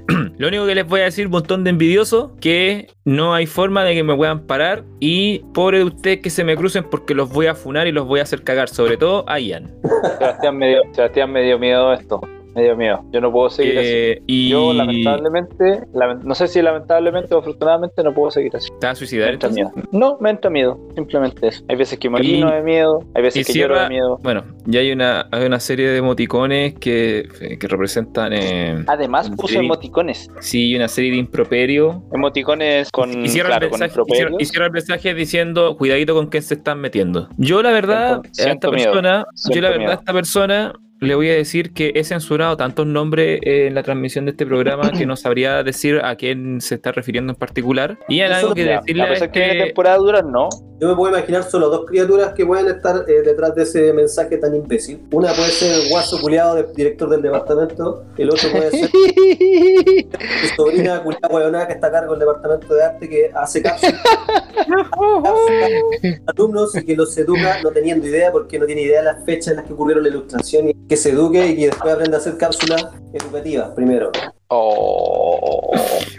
Lo 0.37 0.47
único 0.47 0.65
que 0.65 0.73
les 0.73 0.87
voy 0.87 1.01
a 1.01 1.03
decir, 1.03 1.29
montón 1.29 1.63
de 1.63 1.69
envidiosos, 1.69 2.31
que 2.41 2.87
no 3.05 3.33
hay 3.35 3.45
forma 3.45 3.83
de 3.83 3.93
que 3.93 4.03
me 4.03 4.15
puedan 4.15 4.47
parar. 4.47 4.83
Y 4.99 5.39
pobre 5.53 5.79
de 5.79 5.83
ustedes 5.83 6.21
que 6.21 6.29
se 6.29 6.43
me 6.43 6.55
crucen 6.55 6.83
porque 6.89 7.13
los 7.13 7.29
voy 7.29 7.45
a 7.45 7.55
funar 7.55 7.85
y 7.87 7.91
los 7.91 8.07
voy 8.07 8.19
a 8.19 8.23
hacer 8.23 8.43
cagar, 8.43 8.69
sobre 8.69 8.97
todo 8.97 9.25
a 9.29 9.39
Ian. 9.39 9.71
Sebastián 10.17 10.57
me 10.57 10.69
dio, 10.69 10.81
Sebastián 10.93 11.31
me 11.31 11.43
dio 11.43 11.59
miedo 11.59 11.93
esto. 11.93 12.21
Me 12.59 12.65
dio 12.65 12.75
miedo. 12.75 13.05
Yo 13.13 13.21
no 13.21 13.31
puedo 13.31 13.49
seguir 13.49 13.79
así. 13.79 13.87
Eh, 13.89 14.21
y 14.27 14.49
Yo, 14.49 14.73
lamentablemente, 14.73 15.83
lament- 15.93 16.23
no 16.23 16.35
sé 16.35 16.47
si 16.49 16.61
lamentablemente 16.61 17.33
o 17.33 17.37
afortunadamente, 17.39 18.03
no 18.03 18.13
puedo 18.13 18.31
seguir 18.31 18.53
así. 18.55 18.67
¿Te 18.81 18.87
vas 18.87 18.93
a 18.93 18.95
suicidar 18.95 19.27
Me 19.29 19.33
entra 19.35 19.49
miedo. 19.49 19.71
No, 19.93 20.17
me 20.19 20.29
entra 20.29 20.49
miedo. 20.49 20.77
Simplemente 20.95 21.47
eso. 21.47 21.63
Hay 21.69 21.77
veces 21.77 21.97
que 21.99 22.09
me 22.09 22.19
Y- 22.21 22.41
de 22.43 22.61
miedo, 22.61 23.03
hay 23.15 23.21
veces 23.23 23.47
y 23.49 23.53
que 23.53 23.57
lloro 23.59 23.75
cierra- 23.75 23.83
de 23.83 23.89
miedo. 23.95 24.19
Bueno, 24.21 24.43
ya 24.65 24.81
hay 24.81 24.91
una, 24.91 25.27
hay 25.31 25.45
una 25.45 25.59
serie 25.61 25.87
de 25.87 25.97
emoticones 25.99 26.73
que, 26.73 27.29
que 27.59 27.67
representan. 27.67 28.33
eh, 28.33 28.83
Además, 28.87 29.29
puso 29.37 29.59
emoticones. 29.59 30.29
sí, 30.41 30.75
una 30.75 30.89
serie 30.89 31.11
de 31.11 31.17
improperio. 31.17 32.03
Emoticones 32.13 32.91
con, 32.91 33.23
Hicieron, 33.23 33.51
claro, 33.51 33.65
el 33.67 33.71
mensaje, 34.71 35.09
el 35.11 35.15
diciendo 35.15 35.77
cuidadito 35.77 36.13
con 36.13 36.27
quién 36.27 36.43
se 36.43 36.55
están 36.55 36.79
metiendo. 36.81 37.29
Yo 37.37 37.61
la 37.61 37.71
verdad, 37.71 38.21
Siento- 38.33 38.67
esta 38.67 38.71
miedo, 38.71 38.91
persona, 38.91 39.25
yo 39.49 39.61
la 39.61 39.69
verdad 39.69 39.79
miedo. 39.85 39.93
esta 39.93 40.13
persona 40.13 40.73
le 41.01 41.15
voy 41.15 41.29
a 41.29 41.33
decir 41.33 41.73
que 41.73 41.93
he 41.95 42.03
censurado 42.03 42.57
tantos 42.57 42.85
nombres 42.85 43.39
eh, 43.43 43.67
en 43.67 43.75
la 43.75 43.83
transmisión 43.83 44.25
de 44.25 44.31
este 44.31 44.45
programa 44.45 44.91
que 44.91 45.05
no 45.05 45.15
sabría 45.15 45.63
decir 45.63 46.01
a 46.03 46.15
quién 46.15 46.59
se 46.61 46.75
está 46.75 46.91
refiriendo 46.91 47.33
en 47.33 47.37
particular. 47.37 47.97
Y 48.07 48.21
Eso 48.21 48.33
algo 48.33 48.53
que 48.53 48.65
decirle 48.65 49.03
a 49.03 49.09
pesar 49.09 49.27
es 49.27 49.33
que 49.33 49.39
viene 49.39 49.57
que 49.57 49.65
temporada 49.65 49.97
dura, 49.97 50.21
no. 50.21 50.49
Yo 50.81 50.87
me 50.87 50.95
puedo 50.95 51.13
imaginar 51.13 51.43
solo 51.43 51.69
dos 51.69 51.85
criaturas 51.85 52.33
que 52.33 52.45
pueden 52.45 52.67
estar 52.67 53.03
eh, 53.07 53.21
detrás 53.21 53.53
de 53.53 53.63
ese 53.63 53.91
mensaje 53.91 54.37
tan 54.37 54.55
imbécil. 54.55 55.01
Una 55.11 55.33
puede 55.33 55.49
ser 55.49 55.73
el 55.73 55.89
guaso 55.89 56.19
culiado 56.21 56.55
del 56.55 56.73
director 56.73 57.09
del 57.09 57.21
departamento, 57.21 58.05
el 58.17 58.29
otro 58.29 58.49
puede 58.49 58.71
ser 58.71 58.89
mi 58.93 60.47
sobrina 60.55 61.03
culiada 61.03 61.27
huevonada 61.29 61.67
que 61.67 61.73
está 61.73 61.87
a 61.87 61.91
cargo 61.91 62.11
del 62.11 62.19
departamento 62.21 62.73
de 62.73 62.83
arte 62.83 63.09
que 63.09 63.31
hace 63.33 63.61
cápsulas 63.61 64.01
a 64.05 65.33
alumnos 66.31 66.75
y 66.75 66.85
que 66.85 66.95
los 66.95 67.17
educa 67.17 67.61
no 67.61 67.71
teniendo 67.71 68.07
idea 68.07 68.31
porque 68.31 68.59
no 68.59 68.65
tiene 68.65 68.83
idea 68.83 68.99
de 68.99 69.05
las 69.05 69.25
fechas 69.25 69.49
en 69.49 69.57
las 69.57 69.65
que 69.65 69.73
ocurrieron 69.73 70.03
la 70.03 70.09
ilustración 70.09 70.69
y 70.69 70.73
que 70.89 70.97
se 70.97 71.11
eduque 71.11 71.45
y 71.45 71.55
que 71.55 71.65
después 71.67 71.93
aprenda 71.93 72.17
a 72.17 72.19
hacer 72.19 72.35
cápsulas 72.37 72.87
educativas 73.13 73.69
primero. 73.75 74.11
Oh. 74.51 75.71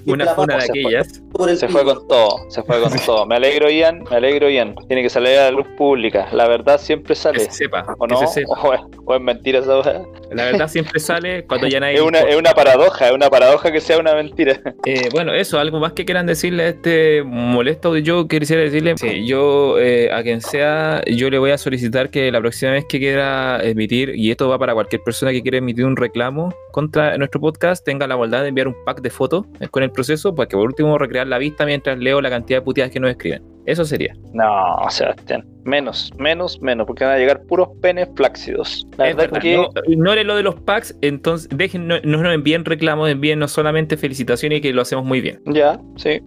Una 0.06 0.26
funa 0.34 0.56
de 0.58 0.64
aquellas. 0.64 1.20
Se 1.56 1.68
fue 1.68 1.84
con 1.84 2.06
todo, 2.06 2.48
se 2.48 2.62
fue 2.62 2.80
con 2.80 2.92
todo. 3.04 3.26
Me 3.26 3.36
alegro, 3.36 3.68
Ian, 3.70 4.04
me 4.10 4.16
alegro, 4.16 4.48
Ian. 4.48 4.74
Tiene 4.88 5.02
que 5.02 5.08
salir 5.10 5.36
a 5.38 5.44
la 5.46 5.50
luz 5.50 5.66
pública. 5.76 6.28
La 6.32 6.46
verdad 6.48 6.78
siempre 6.78 7.14
Que 7.14 7.20
sale. 7.20 7.40
se 7.40 7.50
sepa. 7.50 7.84
¿O 7.98 8.06
que 8.06 8.14
no? 8.14 8.20
se 8.20 8.26
sepa. 8.28 8.60
O, 8.62 8.72
es- 8.74 8.80
o 9.04 9.14
es 9.14 9.20
mentira 9.20 9.58
esa. 9.60 10.02
La 10.32 10.44
verdad 10.44 10.68
siempre 10.68 11.00
sale 11.00 11.44
cuando 11.44 11.66
ya 11.66 11.80
nadie. 11.80 11.94
Es 11.96 12.00
una, 12.02 12.20
es 12.20 12.36
una 12.36 12.52
paradoja, 12.52 13.08
es 13.08 13.12
una 13.12 13.28
paradoja 13.30 13.72
que 13.72 13.80
sea 13.80 13.98
una 13.98 14.14
mentira. 14.14 14.60
Eh, 14.86 15.08
bueno, 15.12 15.32
eso, 15.34 15.58
algo 15.58 15.80
más 15.80 15.92
que 15.92 16.04
quieran 16.04 16.26
decirle 16.26 16.62
a 16.64 16.68
este 16.68 17.22
molesto. 17.24 17.96
Yo 17.98 18.28
quisiera 18.28 18.62
decirle, 18.62 18.94
sí, 18.96 19.26
yo 19.26 19.78
eh, 19.78 20.10
a 20.12 20.22
quien 20.22 20.40
sea, 20.40 21.02
yo 21.06 21.30
le 21.30 21.38
voy 21.38 21.50
a 21.50 21.58
solicitar 21.58 22.10
que 22.10 22.30
la 22.30 22.40
próxima 22.40 22.72
vez 22.72 22.84
que 22.88 22.98
quiera 23.00 23.60
emitir, 23.62 24.14
y 24.14 24.30
esto 24.30 24.48
va 24.48 24.58
para 24.58 24.72
cualquier 24.74 25.02
persona 25.02 25.32
que 25.32 25.42
quiera 25.42 25.58
emitir 25.58 25.84
un 25.84 25.96
reclamo 25.96 26.54
contra 26.70 27.16
nuestro 27.18 27.40
podcast, 27.40 27.84
tenga 27.84 28.06
la 28.06 28.14
bondad 28.20 28.42
de 28.42 28.48
enviar 28.48 28.68
un 28.68 28.74
pack 28.84 29.00
de 29.02 29.10
fotos 29.10 29.46
eh, 29.60 29.68
con 29.68 29.82
el 29.82 29.90
proceso, 29.90 30.34
para 30.34 30.48
que 30.48 30.56
por 30.56 30.66
último 30.66 30.96
recrear 30.98 31.26
la 31.26 31.38
vista 31.38 31.66
mientras 31.66 31.98
leo 31.98 32.20
la 32.20 32.30
cantidad 32.30 32.58
de 32.60 32.62
puteadas 32.64 32.92
que 32.92 33.00
nos 33.00 33.10
escriben. 33.10 33.42
Eso 33.66 33.84
sería. 33.84 34.14
No, 34.32 34.78
Sebastián. 34.88 35.44
Menos, 35.64 36.10
menos, 36.18 36.60
menos, 36.62 36.86
porque 36.86 37.04
van 37.04 37.14
a 37.14 37.18
llegar 37.18 37.42
puros 37.42 37.68
penes 37.82 38.08
flácidos. 38.16 38.86
La 38.96 39.10
Es 39.10 39.16
verdad 39.16 39.32
verdad, 39.32 39.40
que. 39.42 39.56
no, 39.56 39.68
ignore 39.92 40.24
lo 40.24 40.36
de 40.36 40.42
los 40.42 40.54
packs, 40.62 40.96
entonces 41.02 41.48
dejen, 41.54 41.86
no, 41.86 41.96
no 42.02 42.22
nos 42.22 42.32
envíen 42.34 42.64
reclamos, 42.64 43.10
envíennos 43.10 43.52
solamente 43.52 43.96
felicitaciones 43.96 44.58
y 44.58 44.62
que 44.62 44.72
lo 44.72 44.82
hacemos 44.82 45.04
muy 45.04 45.20
bien. 45.20 45.40
Ya, 45.46 45.78
sí. 45.96 46.20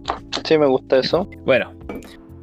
Sí, 0.44 0.56
me 0.58 0.66
gusta 0.66 0.98
eso. 0.98 1.28
Bueno, 1.44 1.72
No, 1.88 2.00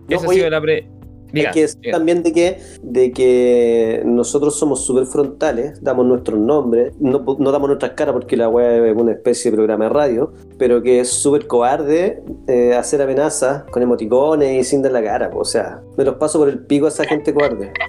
esa 0.09 0.25
ha 0.27 0.29
sido 0.29 0.49
la 0.49 0.61
pre. 0.61 0.87
Diga, 1.33 1.49
Hay 1.49 1.53
que 1.53 1.61
decir 1.61 1.79
diga. 1.81 1.97
también 1.97 2.23
de 2.23 2.33
que, 2.33 2.57
de 2.81 3.11
que 3.11 4.01
nosotros 4.05 4.57
somos 4.57 4.85
súper 4.85 5.05
frontales, 5.05 5.81
damos 5.83 6.05
nuestros 6.05 6.39
nombres, 6.39 6.93
no, 6.99 7.23
no 7.39 7.51
damos 7.51 7.69
nuestras 7.69 7.91
caras 7.93 8.13
porque 8.13 8.35
la 8.37 8.49
web 8.49 8.85
es 8.85 8.95
una 8.95 9.11
especie 9.13 9.49
de 9.51 9.57
programa 9.57 9.85
de 9.85 9.89
radio, 9.91 10.33
pero 10.57 10.81
que 10.81 10.99
es 10.99 11.09
súper 11.09 11.47
cobarde 11.47 12.21
eh, 12.47 12.73
hacer 12.73 13.01
amenazas 13.01 13.63
con 13.71 13.81
emoticones 13.81 14.61
y 14.61 14.63
sin 14.63 14.81
dar 14.81 14.91
la 14.91 15.03
cara. 15.03 15.29
po. 15.29 15.39
O 15.39 15.45
sea, 15.45 15.81
me 15.97 16.03
los 16.03 16.15
paso 16.15 16.39
por 16.39 16.49
el 16.49 16.59
pico 16.65 16.85
a 16.85 16.89
esa 16.89 17.05
gente 17.05 17.33
cobarde. 17.33 17.71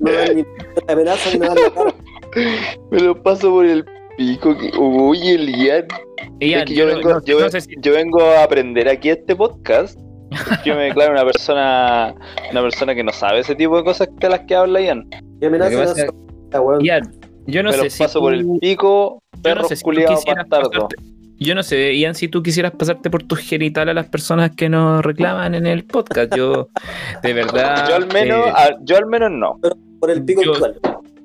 No 0.00 0.10
dan 0.12 0.34
ni 0.36 0.44
amenaza 0.88 1.30
ni 1.32 1.38
me 1.38 1.46
dan 1.46 1.56
la 1.56 1.70
cara. 1.74 1.94
me 2.90 3.00
lo 3.00 3.22
paso 3.22 3.50
por 3.50 3.64
el 3.66 3.84
pico. 4.16 4.56
que- 4.58 4.76
Uy, 4.78 5.28
el 5.28 5.48
Ian. 5.54 5.86
Ian, 6.40 6.60
Es 6.60 6.64
que 6.66 6.74
yo, 6.74 6.86
vengo, 6.86 7.08
no- 7.10 7.24
yo, 7.24 7.36
no 7.36 7.42
ven- 7.42 7.50
sé 7.52 7.60
si- 7.60 7.74
yo 7.80 7.92
vengo 7.92 8.20
a 8.20 8.42
aprender 8.42 8.88
aquí 8.88 9.10
este 9.10 9.36
podcast. 9.36 9.98
Yo 10.64 10.74
me 10.74 10.84
declaro 10.84 11.12
una 11.12 11.24
persona 11.24 12.14
una 12.50 12.62
persona 12.62 12.94
que 12.94 13.02
no 13.04 13.12
sabe 13.12 13.40
ese 13.40 13.54
tipo 13.54 13.76
de 13.76 13.84
cosas 13.84 14.08
de 14.18 14.28
las 14.28 14.40
que 14.40 14.54
habla 14.54 14.80
Ian. 14.80 15.08
Y 15.40 15.46
amenazas 15.46 16.06
yo 17.46 17.62
no 17.62 17.70
me 17.70 17.76
sé 17.78 17.90
si 17.90 17.98
paso 18.02 18.20
por 18.20 18.34
el 18.34 18.42
tú- 18.42 18.58
pico, 18.60 19.22
yo 19.32 19.36
no 19.36 19.42
perro 19.42 19.68
sé 19.68 19.76
si 19.76 19.82
tú 19.82 19.84
culiado 19.86 20.14
quisieras 20.14 20.48
bastardo. 20.48 20.70
pasarte- 20.88 20.96
Yo 21.38 21.54
no 21.56 21.62
sé, 21.64 21.96
Ian, 21.96 22.14
si 22.14 22.28
tú 22.28 22.40
quisieras 22.42 22.72
pasarte 22.78 23.10
por 23.10 23.24
tus 23.24 23.40
genitales 23.40 23.90
a 23.90 23.94
las 23.94 24.08
personas 24.08 24.52
que 24.54 24.68
nos 24.68 25.04
reclaman 25.04 25.54
en 25.56 25.66
el 25.66 25.84
podcast. 25.84 26.36
Yo, 26.36 26.68
de 27.22 27.32
verdad. 27.34 27.88
Yo 27.88 27.96
al 27.96 28.06
menos, 28.12 28.46
eh, 28.46 28.52
a- 28.54 28.76
yo 28.82 28.96
al 28.96 29.06
menos 29.06 29.30
no. 29.32 29.58
Por 29.98 30.10
el 30.10 30.24
pico 30.24 30.42
Yo- 30.42 30.52
actual. 30.52 30.78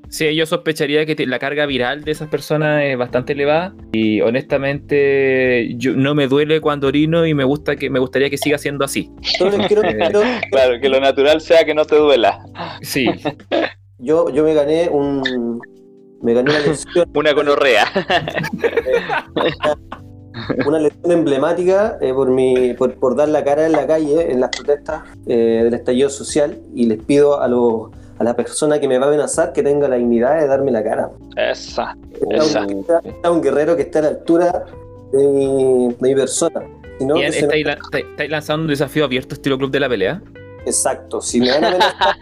Sí, 0.10 0.34
yo 0.36 0.46
sospecharía 0.46 1.06
que 1.06 1.26
la 1.26 1.40
carga 1.40 1.66
viral 1.66 2.04
de 2.04 2.12
esas 2.12 2.30
personas 2.30 2.84
es 2.84 2.98
bastante 2.98 3.34
elevada 3.34 3.74
y 3.92 4.22
honestamente 4.22 5.74
yo, 5.76 5.94
no 5.96 6.16
me 6.16 6.28
duele 6.28 6.62
cuando 6.62 6.88
orino 6.88 7.26
y 7.26 7.34
me 7.34 7.44
gusta 7.44 7.76
que 7.76 7.90
me 7.90 8.00
gustaría 8.00 8.30
que 8.30 8.38
siga 8.38 8.58
siendo 8.58 8.86
así. 8.86 9.12
Entonces, 9.40 9.68
Eh. 9.88 10.42
Claro, 10.52 10.80
que 10.82 10.90
lo 10.90 11.00
natural 11.00 11.42
sea 11.42 11.64
que 11.66 11.74
no 11.74 11.86
te 11.86 11.96
duela. 11.96 12.40
Sí, 12.82 13.08
yo, 14.00 14.30
yo 14.30 14.44
me 14.44 14.54
gané 14.54 14.90
un. 14.90 15.60
Me 16.22 16.34
gané 16.34 16.50
una 16.50 16.60
lección 16.60 17.10
Una 17.14 17.34
gonorrea. 17.34 17.86
una 20.66 20.80
lección 20.80 21.12
emblemática 21.12 21.98
eh, 22.02 22.14
por, 22.14 22.30
mi, 22.30 22.74
por, 22.74 22.96
por 22.96 23.16
dar 23.16 23.30
la 23.30 23.44
cara 23.44 23.66
en 23.66 23.72
la 23.74 23.88
calle 23.88 24.32
en 24.32 24.40
las 24.40 24.50
protestas 24.52 25.04
eh, 25.28 25.62
del 25.64 25.74
estallido 25.74 26.10
social 26.10 26.60
y 26.76 26.86
les 26.86 27.04
pido 27.04 27.42
a, 27.42 27.48
los, 27.48 27.92
a 28.19 28.23
la 28.23 28.35
persona 28.35 28.80
que 28.80 28.88
me 28.88 28.98
va 28.98 29.06
a 29.06 29.07
amenazar 29.10 29.53
que 29.53 29.61
tenga 29.64 29.88
la 29.88 29.95
dignidad 29.98 30.39
de 30.39 30.48
darme 30.48 30.72
la 30.72 30.84
cara. 30.84 31.10
Esa. 31.35 31.95
Está 32.30 32.61
un, 32.65 32.85
está 33.06 33.31
un 33.31 33.41
guerrero 33.41 33.76
que 33.76 33.84
está 33.84 33.99
a 33.99 34.02
la 34.03 34.07
altura 34.10 34.65
de 35.11 35.27
mi, 35.27 35.88
de 35.99 36.10
mi 36.10 36.15
persona. 36.15 36.61
Si 36.99 37.06
no, 37.06 37.15
se 37.18 37.27
¿estáis, 37.27 37.65
la- 37.65 37.73
estáis- 37.73 38.06
estáis 38.10 38.30
lanzando 38.31 38.64
un 38.64 38.69
desafío 38.69 39.06
abierto 39.06 39.35
estilo 39.35 39.57
club 39.57 39.69
de 39.72 39.80
la 39.80 39.88
pelea? 39.89 40.22
me- 40.34 40.38
Exacto, 40.65 41.22
si 41.22 41.39
me 41.39 41.49
van 41.52 41.64
a 41.64 41.68
amenazar, 41.69 42.15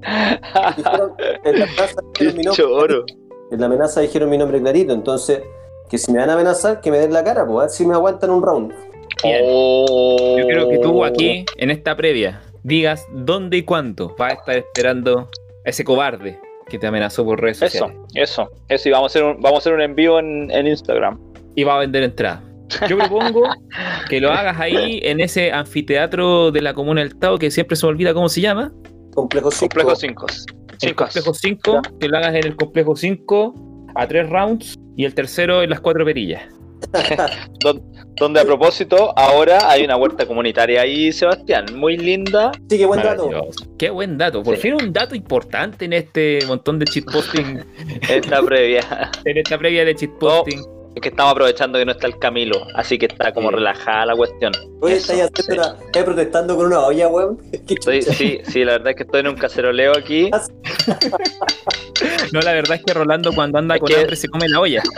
dijeron- 0.76 1.12
en, 1.44 1.58
la 1.58 1.64
amenaza 1.66 2.00
dijeron 2.14 2.36
mi 2.36 2.42
nombre, 2.44 2.64
en 3.50 3.60
la 3.60 3.66
amenaza 3.66 4.00
dijeron 4.00 4.30
mi 4.30 4.38
nombre 4.38 4.60
clarito, 4.60 4.92
entonces 4.92 5.42
que 5.90 5.98
si 5.98 6.12
me 6.12 6.20
van 6.20 6.30
a 6.30 6.34
amenazar, 6.34 6.80
que 6.80 6.90
me 6.90 6.98
den 6.98 7.12
la 7.12 7.24
cara, 7.24 7.44
pues 7.44 7.56
a 7.58 7.60
ver 7.62 7.70
si 7.70 7.84
me 7.84 7.94
aguantan 7.94 8.30
un 8.30 8.42
round. 8.42 8.72
Ian, 9.24 9.40
Oh. 9.44 10.36
yo 10.38 10.44
quiero 10.46 10.68
que 10.68 10.78
tú 10.78 11.04
aquí, 11.04 11.44
en 11.56 11.70
esta 11.70 11.96
previa, 11.96 12.40
digas 12.62 13.04
dónde 13.12 13.56
y 13.58 13.62
cuándo 13.64 14.14
vas 14.16 14.32
a 14.32 14.36
estar 14.36 14.56
esperando 14.56 15.28
ese 15.70 15.84
cobarde 15.84 16.38
que 16.68 16.78
te 16.78 16.86
amenazó 16.86 17.24
por 17.24 17.40
redes 17.40 17.60
Eso, 17.62 17.78
sociales 17.86 18.00
eso. 18.14 18.48
Eso, 18.68 18.88
y 18.88 18.92
vamos 18.92 19.04
a 19.06 19.18
hacer 19.18 19.24
un, 19.24 19.40
vamos 19.40 19.56
a 19.56 19.58
hacer 19.58 19.72
un 19.74 19.80
envío 19.80 20.18
en, 20.18 20.50
en 20.50 20.66
Instagram. 20.66 21.18
y 21.56 21.64
va 21.64 21.76
a 21.76 21.78
vender 21.78 22.02
entradas. 22.04 22.42
Yo 22.88 22.96
propongo 22.96 23.42
que 24.08 24.20
lo 24.20 24.30
hagas 24.30 24.60
ahí 24.60 25.00
en 25.02 25.20
ese 25.20 25.50
anfiteatro 25.50 26.52
de 26.52 26.62
la 26.62 26.72
comuna 26.74 27.00
del 27.00 27.18
Tao 27.18 27.38
que 27.38 27.50
siempre 27.50 27.76
se 27.76 27.84
me 27.86 27.90
olvida 27.90 28.14
cómo 28.14 28.28
se 28.28 28.40
llama. 28.40 28.72
Complejo 29.14 29.50
5. 29.50 29.68
Complejo 29.74 29.96
5. 29.96 30.26
El 30.82 30.94
complejo 30.94 31.34
5, 31.34 31.82
que 31.98 32.08
lo 32.08 32.16
hagas 32.16 32.34
en 32.36 32.46
el 32.46 32.56
complejo 32.56 32.94
5 32.96 33.54
a 33.96 34.06
tres 34.06 34.30
rounds 34.30 34.76
y 34.96 35.04
el 35.04 35.14
tercero 35.14 35.62
en 35.62 35.70
las 35.70 35.80
cuatro 35.80 36.04
perillas. 36.04 36.42
Donde 38.16 38.40
a 38.40 38.44
propósito, 38.44 39.12
ahora 39.16 39.70
hay 39.70 39.84
una 39.84 39.96
huerta 39.96 40.26
comunitaria 40.26 40.82
ahí, 40.82 41.10
Sebastián. 41.12 41.64
Muy 41.74 41.96
linda. 41.96 42.52
Sí, 42.68 42.76
qué 42.78 42.84
buen 42.86 43.02
dato. 43.02 43.30
Qué 43.78 43.88
buen 43.90 44.18
dato. 44.18 44.42
Por 44.42 44.56
Sí. 44.56 44.62
fin 44.62 44.74
un 44.74 44.92
dato 44.92 45.14
importante 45.14 45.86
en 45.86 45.94
este 45.94 46.40
montón 46.46 46.78
de 46.78 46.84
cheatposting, 46.86 47.64
Esta 48.10 48.42
previa. 48.42 49.10
en 49.24 49.38
esta 49.38 49.56
previa 49.56 49.84
de 49.84 49.94
cheatposting. 49.94 50.62
Es 50.94 51.02
que 51.02 51.08
estamos 51.10 51.32
aprovechando 51.32 51.78
que 51.78 51.84
no 51.84 51.92
está 51.92 52.08
el 52.08 52.18
Camilo, 52.18 52.66
así 52.74 52.98
que 52.98 53.06
está 53.06 53.32
como 53.32 53.50
Sí. 53.50 53.54
relajada 53.56 54.06
la 54.06 54.16
cuestión. 54.16 54.52
Oye, 54.80 54.96
Eso, 54.96 55.12
una- 55.14 55.24
estáis 55.86 56.04
protestando 56.04 56.56
con 56.56 56.66
una 56.66 56.80
olla, 56.80 57.06
weón. 57.08 57.38
Estoy- 57.68 58.02
sí, 58.02 58.40
sí, 58.44 58.64
la 58.64 58.72
verdad 58.72 58.88
es 58.90 58.96
que 58.96 59.02
estoy 59.04 59.20
en 59.20 59.28
un 59.28 59.36
caceroleo 59.36 59.92
aquí. 59.96 60.30
No, 62.32 62.40
la 62.40 62.52
verdad 62.54 62.76
es 62.76 62.84
que 62.84 62.94
Rolando 62.94 63.32
cuando 63.32 63.58
anda 63.58 63.74
Es 63.74 63.80
con 63.80 63.88
que- 63.88 63.96
hambre 63.96 64.16
se 64.16 64.28
come 64.28 64.48
la 64.48 64.60
olla. 64.60 64.82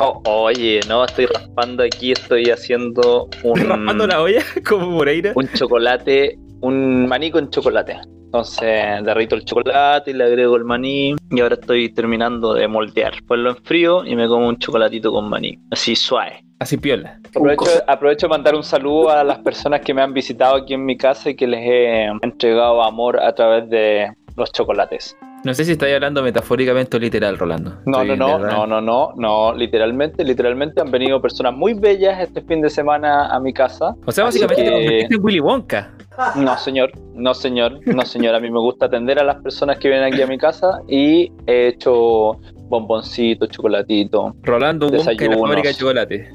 Oh, 0.00 0.20
oye, 0.24 0.80
no, 0.88 1.04
estoy 1.04 1.26
raspando 1.26 1.82
aquí, 1.82 2.12
estoy 2.12 2.44
haciendo 2.50 3.28
un, 3.42 3.58
Raspando 3.60 4.06
la 4.06 4.22
olla 4.22 4.42
como 4.66 4.86
Moreira. 4.86 5.32
un 5.34 5.48
chocolate, 5.52 6.38
un 6.60 7.06
maní 7.08 7.30
con 7.30 7.50
chocolate. 7.50 7.98
Entonces 8.36 9.04
derrito 9.04 9.34
el 9.34 9.44
chocolate 9.44 10.10
y 10.10 10.14
le 10.14 10.24
agrego 10.24 10.56
el 10.56 10.64
maní 10.64 11.14
y 11.30 11.40
ahora 11.40 11.54
estoy 11.54 11.90
terminando 11.92 12.54
de 12.54 12.66
moldear. 12.66 13.12
Pues 13.28 13.38
lo 13.40 13.50
enfrío 13.50 14.06
y 14.06 14.16
me 14.16 14.26
como 14.26 14.48
un 14.48 14.56
chocolatito 14.56 15.12
con 15.12 15.28
maní, 15.28 15.58
así 15.70 15.94
suave. 15.94 16.42
Así 16.58 16.78
piola. 16.78 17.18
Aprovecho, 17.28 17.64
aprovecho 17.86 18.26
de 18.28 18.30
mandar 18.30 18.54
un 18.54 18.62
saludo 18.62 19.10
a 19.10 19.22
las 19.22 19.38
personas 19.40 19.82
que 19.82 19.92
me 19.92 20.00
han 20.00 20.14
visitado 20.14 20.56
aquí 20.56 20.72
en 20.72 20.86
mi 20.86 20.96
casa 20.96 21.28
y 21.28 21.36
que 21.36 21.46
les 21.46 21.60
he 21.60 22.04
entregado 22.22 22.82
amor 22.82 23.20
a 23.20 23.34
través 23.34 23.68
de 23.68 24.10
los 24.34 24.50
chocolates. 24.50 25.14
No 25.44 25.52
sé 25.52 25.64
si 25.64 25.72
estáis 25.72 25.92
hablando 25.96 26.22
metafóricamente 26.22 26.96
o 26.96 27.00
literal, 27.00 27.36
Rolando. 27.36 27.80
No, 27.84 28.04
no, 28.04 28.14
no, 28.16 28.38
no, 28.38 28.64
no, 28.66 28.80
no, 28.80 29.12
no, 29.16 29.52
literalmente, 29.52 30.24
literalmente 30.24 30.80
han 30.80 30.90
venido 30.90 31.20
personas 31.20 31.52
muy 31.52 31.74
bellas 31.74 32.20
este 32.20 32.40
fin 32.42 32.62
de 32.62 32.70
semana 32.70 33.26
a 33.26 33.40
mi 33.40 33.52
casa. 33.52 33.94
O 34.06 34.12
sea, 34.12 34.24
básicamente 34.24 34.62
te 34.62 34.70
que- 34.70 34.74
convertiste 34.76 35.14
en 35.16 35.24
Willy 35.24 35.40
Wonka. 35.40 35.90
No, 36.36 36.56
señor, 36.58 36.92
no, 37.14 37.34
señor, 37.34 37.80
no, 37.86 38.04
señor. 38.04 38.34
A 38.34 38.40
mí 38.40 38.50
me 38.50 38.58
gusta 38.58 38.86
atender 38.86 39.18
a 39.18 39.24
las 39.24 39.36
personas 39.42 39.78
que 39.78 39.88
vienen 39.88 40.12
aquí 40.12 40.22
a 40.22 40.26
mi 40.26 40.38
casa 40.38 40.80
y 40.88 41.32
he 41.46 41.68
hecho 41.68 42.32
bomboncitos, 42.68 43.48
chocolatito. 43.50 44.34
Rolando 44.42 44.88
la 44.88 44.98
Desayunos. 44.98 45.40
fábrica 45.40 45.68
de 45.68 45.74
chocolate. 45.74 46.32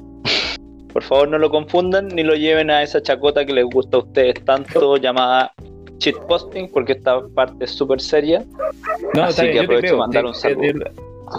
Por 0.94 1.04
favor, 1.04 1.28
no 1.30 1.38
lo 1.38 1.50
confundan 1.50 2.08
ni 2.08 2.24
lo 2.24 2.34
lleven 2.34 2.72
a 2.72 2.82
esa 2.82 3.02
chacota 3.02 3.46
que 3.46 3.54
les 3.54 3.66
gusta 3.66 3.98
a 3.98 4.00
ustedes 4.02 4.44
tanto 4.46 4.98
llamada 5.02 5.52
shitposting, 6.00 6.72
porque 6.72 6.94
esta 6.94 7.22
parte 7.30 7.66
es 7.66 7.72
súper 7.72 8.02
seria. 8.02 8.44
No, 9.14 9.24
Así 9.24 9.52
que 9.52 9.60
aprovecho 9.60 9.94
de 9.94 10.00
mandar 10.00 10.26
un 10.26 10.34
saludo. 10.34 10.86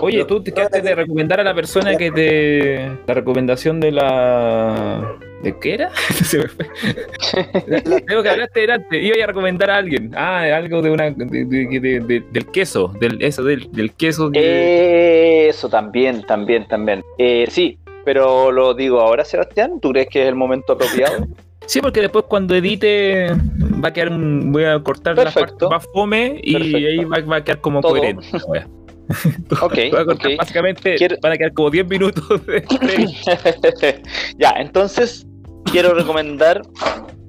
Oye, 0.01 0.25
tú 0.27 0.43
te 0.43 0.53
quedaste 0.53 0.83
de 0.83 0.95
recomendar 0.95 1.41
a 1.41 1.45
la 1.45 1.55
persona 1.55 1.97
que 1.97 2.11
te. 2.11 2.91
La 3.07 3.15
recomendación 3.15 3.81
de 3.81 3.93
la. 3.93 5.15
¿De 5.43 5.57
qué 5.59 5.75
era? 5.75 5.91
Tengo 8.07 8.23
que 8.23 8.29
hablaste 8.29 8.61
delante. 8.61 9.01
Iba 9.03 9.23
a 9.23 9.27
recomendar 9.29 9.71
a 9.71 9.77
alguien. 9.77 10.11
Ah, 10.17 10.43
algo 10.55 10.83
de 10.83 10.91
una. 10.91 11.11
de- 11.11 11.25
de- 11.45 11.81
de- 11.81 12.01
de- 12.01 12.25
del 12.31 12.47
queso. 12.47 12.93
Del, 13.01 13.23
eso, 13.23 13.43
del, 13.45 13.71
del 13.73 13.93
queso. 13.93 14.31
que- 14.31 15.49
Eso 15.49 15.69
también, 15.69 16.23
también, 16.23 16.67
también. 16.67 17.03
Eh, 17.19 17.47
sí, 17.49 17.79
pero 18.05 18.51
lo 18.53 18.75
digo 18.75 19.01
ahora, 19.01 19.25
Sebastián. 19.25 19.81
¿Tú 19.81 19.93
crees 19.93 20.09
que 20.09 20.23
es 20.23 20.29
el 20.29 20.35
momento 20.35 20.75
apropiado? 20.75 21.27
Sí, 21.67 21.83
porque 21.83 22.01
después 22.01 22.25
cuando 22.27 22.55
edite 22.55 23.27
va 23.85 23.89
a 23.89 23.93
quedar 23.93 24.09
un- 24.09 24.51
voy 24.53 24.65
a 24.65 24.79
cortar 24.83 25.15
la 25.19 25.25
Perfecto. 25.25 25.69
parte 25.69 25.75
más 25.75 25.87
fome 25.93 26.41
y 26.43 26.55
Perfecto. 26.55 26.77
ahí 26.79 27.05
va, 27.05 27.21
va 27.21 27.37
a 27.37 27.45
quedar 27.45 27.61
como 27.61 27.83
Todo. 27.83 27.91
coherente. 27.93 28.27
Ok, 29.63 29.75
Voy 29.75 30.01
a 30.01 30.05
cortar, 30.05 30.31
ok. 30.33 30.37
Básicamente 30.39 30.95
Quiero- 30.97 31.17
van 31.23 31.33
a 31.33 31.37
quedar 31.37 31.53
como 31.55 31.71
10 31.71 31.89
minutos 31.89 32.47
de 32.47 32.61
previa. 32.63 33.09
ya, 34.39 34.51
entonces 34.59 35.27
quiero 35.71 35.95
recomendar. 35.95 36.63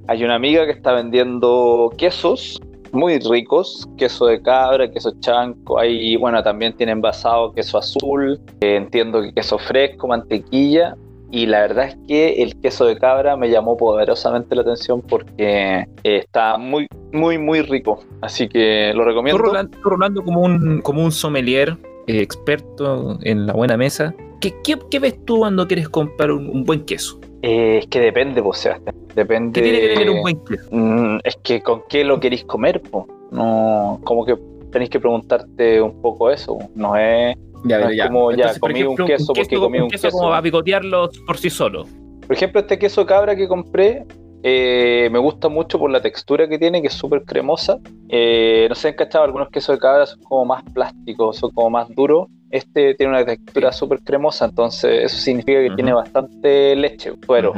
Hay 0.08 0.24
una 0.24 0.34
amiga 0.34 0.66
que 0.66 0.72
está 0.72 0.92
vendiendo 0.92 1.92
quesos 1.96 2.60
muy 2.92 3.18
ricos, 3.20 3.88
queso 3.96 4.26
de 4.26 4.42
cabra, 4.42 4.90
queso 4.90 5.12
chanco, 5.20 5.78
hay, 5.78 6.16
bueno, 6.16 6.42
también 6.42 6.76
tiene 6.76 6.90
envasado 6.92 7.52
queso 7.52 7.78
azul, 7.78 8.40
eh, 8.60 8.76
entiendo 8.76 9.22
que 9.22 9.32
queso 9.32 9.58
fresco, 9.58 10.08
mantequilla, 10.08 10.96
y 11.30 11.46
la 11.46 11.60
verdad 11.60 11.86
es 11.86 11.96
que 12.08 12.42
el 12.42 12.60
queso 12.60 12.86
de 12.86 12.98
cabra 12.98 13.36
me 13.36 13.50
llamó 13.50 13.76
poderosamente 13.76 14.54
la 14.54 14.62
atención 14.62 15.00
porque 15.02 15.86
eh, 16.04 16.18
está 16.18 16.58
muy, 16.58 16.86
muy, 17.12 17.38
muy 17.38 17.62
rico, 17.62 18.00
así 18.20 18.48
que 18.48 18.92
lo 18.94 19.04
recomiendo. 19.04 19.42
Tú, 19.42 19.80
Rolando, 19.82 20.22
como 20.22 20.40
un, 20.40 20.80
como 20.82 21.04
un 21.04 21.12
sommelier 21.12 21.76
eh, 22.06 22.20
experto 22.20 23.18
en 23.22 23.46
la 23.46 23.52
buena 23.52 23.76
mesa, 23.76 24.14
¿qué, 24.40 24.54
qué, 24.64 24.76
qué 24.90 24.98
ves 24.98 25.24
tú 25.24 25.38
cuando 25.38 25.66
quieres 25.68 25.88
comprar 25.88 26.32
un, 26.32 26.48
un 26.48 26.64
buen 26.64 26.84
queso? 26.84 27.20
Eh, 27.42 27.78
es 27.78 27.86
que 27.86 28.00
depende, 28.00 28.42
pues, 28.42 28.58
Sebastián, 28.58 28.94
depende... 29.14 29.60
¿Qué 29.60 29.62
tiene 29.62 29.80
que 29.80 29.94
tener 29.94 30.10
un 30.10 30.22
buen 30.22 30.44
queso? 30.44 30.68
Mm, 30.70 31.18
es 31.24 31.36
que 31.42 31.62
con 31.62 31.82
qué 31.88 32.04
lo 32.04 32.20
queréis 32.20 32.44
comer, 32.44 32.82
po. 32.82 33.06
No, 33.30 34.00
como 34.04 34.26
que 34.26 34.36
tenéis 34.70 34.90
que 34.90 35.00
preguntarte 35.00 35.80
un 35.80 36.00
poco 36.02 36.30
eso. 36.30 36.58
No 36.74 36.96
es, 36.96 37.36
Ya, 37.64 37.78
no 37.78 37.90
es 37.90 38.02
como 38.06 38.32
ya 38.32 38.52
por 38.60 38.72
comí 38.72 38.82
un 38.82 38.96
queso 38.96 39.32
porque 39.34 39.56
comí 39.56 39.80
un 39.80 39.90
queso. 39.90 40.10
como 40.10 40.32
a 40.32 40.40
picotearlo 40.42 41.10
por 41.26 41.36
sí 41.36 41.50
solo. 41.50 41.86
Por 42.26 42.36
ejemplo, 42.36 42.60
este 42.60 42.78
queso 42.78 43.04
cabra 43.04 43.36
que 43.36 43.48
compré 43.48 44.06
eh, 44.42 45.08
me 45.12 45.18
gusta 45.18 45.48
mucho 45.48 45.78
por 45.78 45.90
la 45.90 46.00
textura 46.00 46.48
que 46.48 46.58
tiene, 46.58 46.80
que 46.80 46.88
es 46.88 46.94
súper 46.94 47.24
cremosa. 47.24 47.78
Eh, 48.08 48.66
no 48.68 48.74
sé, 48.74 48.88
han 48.88 48.94
cachado, 48.94 49.24
algunos 49.24 49.50
quesos 49.50 49.76
de 49.76 49.80
cabra 49.80 50.06
son 50.06 50.22
como 50.22 50.44
más 50.46 50.62
plásticos, 50.72 51.36
son 51.36 51.50
como 51.50 51.70
más 51.70 51.88
duros. 51.94 52.28
Este 52.50 52.94
tiene 52.94 53.12
una 53.12 53.24
textura 53.24 53.70
súper 53.70 54.00
cremosa, 54.00 54.46
entonces 54.46 55.04
eso 55.04 55.16
significa 55.16 55.60
que 55.60 55.70
tiene 55.74 55.92
bastante 55.92 56.74
leche. 56.74 57.12
Ujú. 57.12 57.52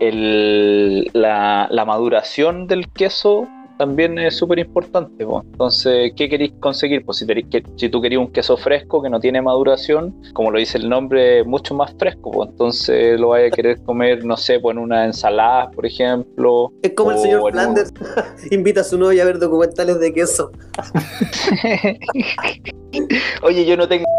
el, 0.00 1.10
la, 1.12 1.66
la 1.70 1.84
maduración 1.84 2.66
del 2.66 2.88
queso 2.92 3.46
también 3.78 4.18
es 4.18 4.36
súper 4.36 4.58
importante. 4.58 5.24
po. 5.24 5.42
Entonces, 5.52 6.12
¿qué 6.16 6.28
queréis 6.28 6.52
conseguir? 6.60 7.04
Pues 7.04 7.18
si, 7.18 7.26
que, 7.26 7.62
si 7.76 7.88
tú 7.88 8.00
querías 8.02 8.20
un 8.20 8.32
queso 8.32 8.56
fresco 8.56 9.00
que 9.02 9.08
no 9.08 9.20
tiene 9.20 9.40
maduración, 9.40 10.14
como 10.34 10.50
lo 10.50 10.58
dice 10.58 10.78
el 10.78 10.88
nombre, 10.88 11.44
mucho 11.44 11.74
más 11.74 11.94
fresco. 11.98 12.30
po. 12.30 12.44
Entonces 12.44 13.18
lo 13.18 13.28
vaya 13.28 13.46
a 13.46 13.50
querer 13.50 13.80
comer, 13.84 14.24
no 14.24 14.36
sé, 14.36 14.60
pues 14.60 14.76
en 14.76 14.82
una 14.82 15.04
ensalada, 15.06 15.70
por 15.70 15.86
ejemplo. 15.86 16.72
Es 16.82 16.92
como 16.92 17.12
el 17.12 17.18
señor 17.18 17.40
en 17.40 17.44
un- 17.46 17.52
Flanders 17.52 17.92
invita 18.50 18.80
a 18.82 18.84
su 18.84 18.98
novia 18.98 19.22
a 19.22 19.26
ver 19.26 19.38
documentales 19.38 19.98
de 20.00 20.12
queso. 20.12 20.50
Oye, 23.42 23.64
yo 23.64 23.76
no 23.76 23.88
tengo... 23.88 24.04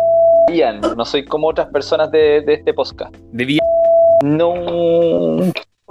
Ian, 0.53 0.81
No 0.97 1.05
soy 1.05 1.25
como 1.25 1.47
otras 1.47 1.67
personas 1.67 2.09
de, 2.11 2.41
de 2.41 2.55
este 2.55 2.73
podcast. 2.73 3.15
Debía, 3.31 3.59
No... 4.23 4.53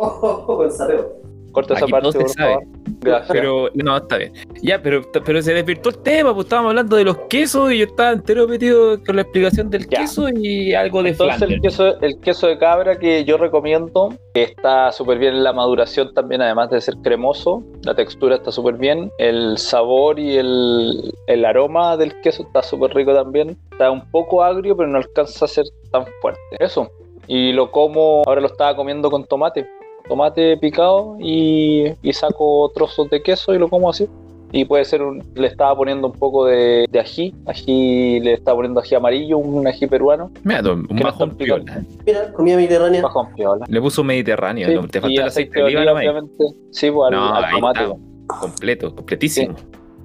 Oh, 0.01 0.57
Gonzalo. 0.57 1.18
Corta 1.59 1.75
esa 1.75 1.87
parte, 1.87 2.03
todo 2.03 2.13
se 2.13 2.19
por 2.21 2.29
sabe. 2.31 2.53
favor. 2.55 2.65
Gracias. 3.01 3.29
pero 3.31 3.69
no, 3.75 3.97
está 3.97 4.17
bien. 4.17 4.33
Ya, 4.63 4.83
pero, 4.83 5.03
pero 5.25 5.41
se 5.43 5.55
desvirtuó 5.55 5.93
el 5.93 5.99
tema, 5.99 6.35
pues 6.35 6.47
estábamos 6.47 6.71
hablando 6.71 6.97
de 6.97 7.05
los 7.05 7.17
quesos 7.29 7.73
y 7.73 7.79
yo 7.79 7.85
estaba 7.85 8.11
entero 8.13 8.49
metido 8.49 9.03
con 9.05 9.17
la 9.17 9.23
explicación 9.23 9.71
del 9.71 9.89
Ya. 9.89 10.01
queso 10.01 10.29
y 10.31 10.75
algo 10.75 11.03
de 11.03 11.11
Entonces 11.11 11.43
el 11.43 11.61
queso, 11.61 12.01
el 12.01 12.19
queso 12.21 12.47
de 12.49 12.59
cabra 12.59 12.99
que 12.99 13.25
yo 13.25 13.37
recomiendo, 13.37 14.15
que 14.35 14.43
está 14.43 14.91
súper 14.93 15.19
bien 15.19 15.35
en 15.35 15.45
la 15.45 15.53
maduración 15.53 16.13
también, 16.15 16.43
además 16.43 16.71
de 16.71 16.81
ser 16.81 16.97
cremoso, 17.03 17.63
la 17.83 17.95
textura 17.95 18.37
está 18.37 18.51
súper 18.51 18.75
bien, 18.75 19.11
el 19.19 19.59
sabor 19.59 20.19
y 20.19 20.37
el, 20.37 21.13
el 21.29 21.45
aroma 21.45 21.97
del 21.97 22.21
queso 22.21 22.43
está 22.43 22.63
súper 22.63 22.93
rico 22.95 23.15
también, 23.15 23.57
está 23.71 23.91
un 23.91 24.11
poco 24.11 24.43
agrio 24.43 24.77
pero 24.77 24.89
no 24.89 24.99
alcanza 24.99 25.45
a 25.45 25.49
ser 25.49 25.67
tan 25.93 26.05
fuerte. 26.21 26.41
Eso, 26.59 26.91
y 27.27 27.53
lo 27.53 27.71
como, 27.71 28.23
ahora 28.27 28.41
lo 28.41 28.47
estaba 28.49 28.75
comiendo 28.75 29.11
con 29.11 29.25
tomate, 29.25 29.69
tomate 30.09 30.57
picado 30.57 31.17
y, 31.21 31.85
y 32.03 32.13
saco 32.13 32.71
trozos 32.75 33.09
de 33.11 33.23
queso 33.23 33.55
y 33.55 33.59
lo 33.59 33.69
como 33.69 33.91
así. 33.91 34.09
Y 34.51 34.65
puede 34.65 34.87
ser 34.87 35.03
un, 35.03 35.23
le 35.35 35.47
estaba 35.47 35.77
poniendo 35.77 36.07
un 36.07 36.15
poco 36.15 36.47
de, 36.47 36.87
de 36.91 37.01
ají, 37.01 37.35
ají, 37.47 38.19
le 38.21 38.33
estaba 38.33 38.57
poniendo 38.57 38.81
ají 38.81 38.95
amarillo, 38.95 39.37
un 39.37 39.67
ají 39.67 39.87
peruano, 39.87 40.31
Mira, 40.43 40.63
un 40.73 40.87
que 40.87 40.95
no 40.95 41.03
bajón 41.03 41.37
piola. 41.37 41.83
Mira, 42.07 42.33
comida 42.33 42.57
mediterránea. 42.57 43.03
bajón 43.03 43.35
piola. 43.35 43.67
Le 43.69 43.81
puso 43.83 44.03
mediterráneo, 44.03 44.67
Sí, 44.69 44.75
¿no? 44.75 44.89
te 44.89 44.99
y 44.99 45.01
falta 45.03 45.21
el 45.21 45.29
aceite 45.29 45.51
de 45.63 45.67
de 45.71 45.77
oliva 45.77 45.93
obviamente. 45.93 46.45
Sí, 46.71 46.91
pues, 46.91 47.09
al, 47.13 47.19
No, 47.21 47.35
al 47.35 47.51
tomate. 47.51 47.81
está. 47.83 47.95
Completo, 48.41 48.95
completísimo. 48.95 49.55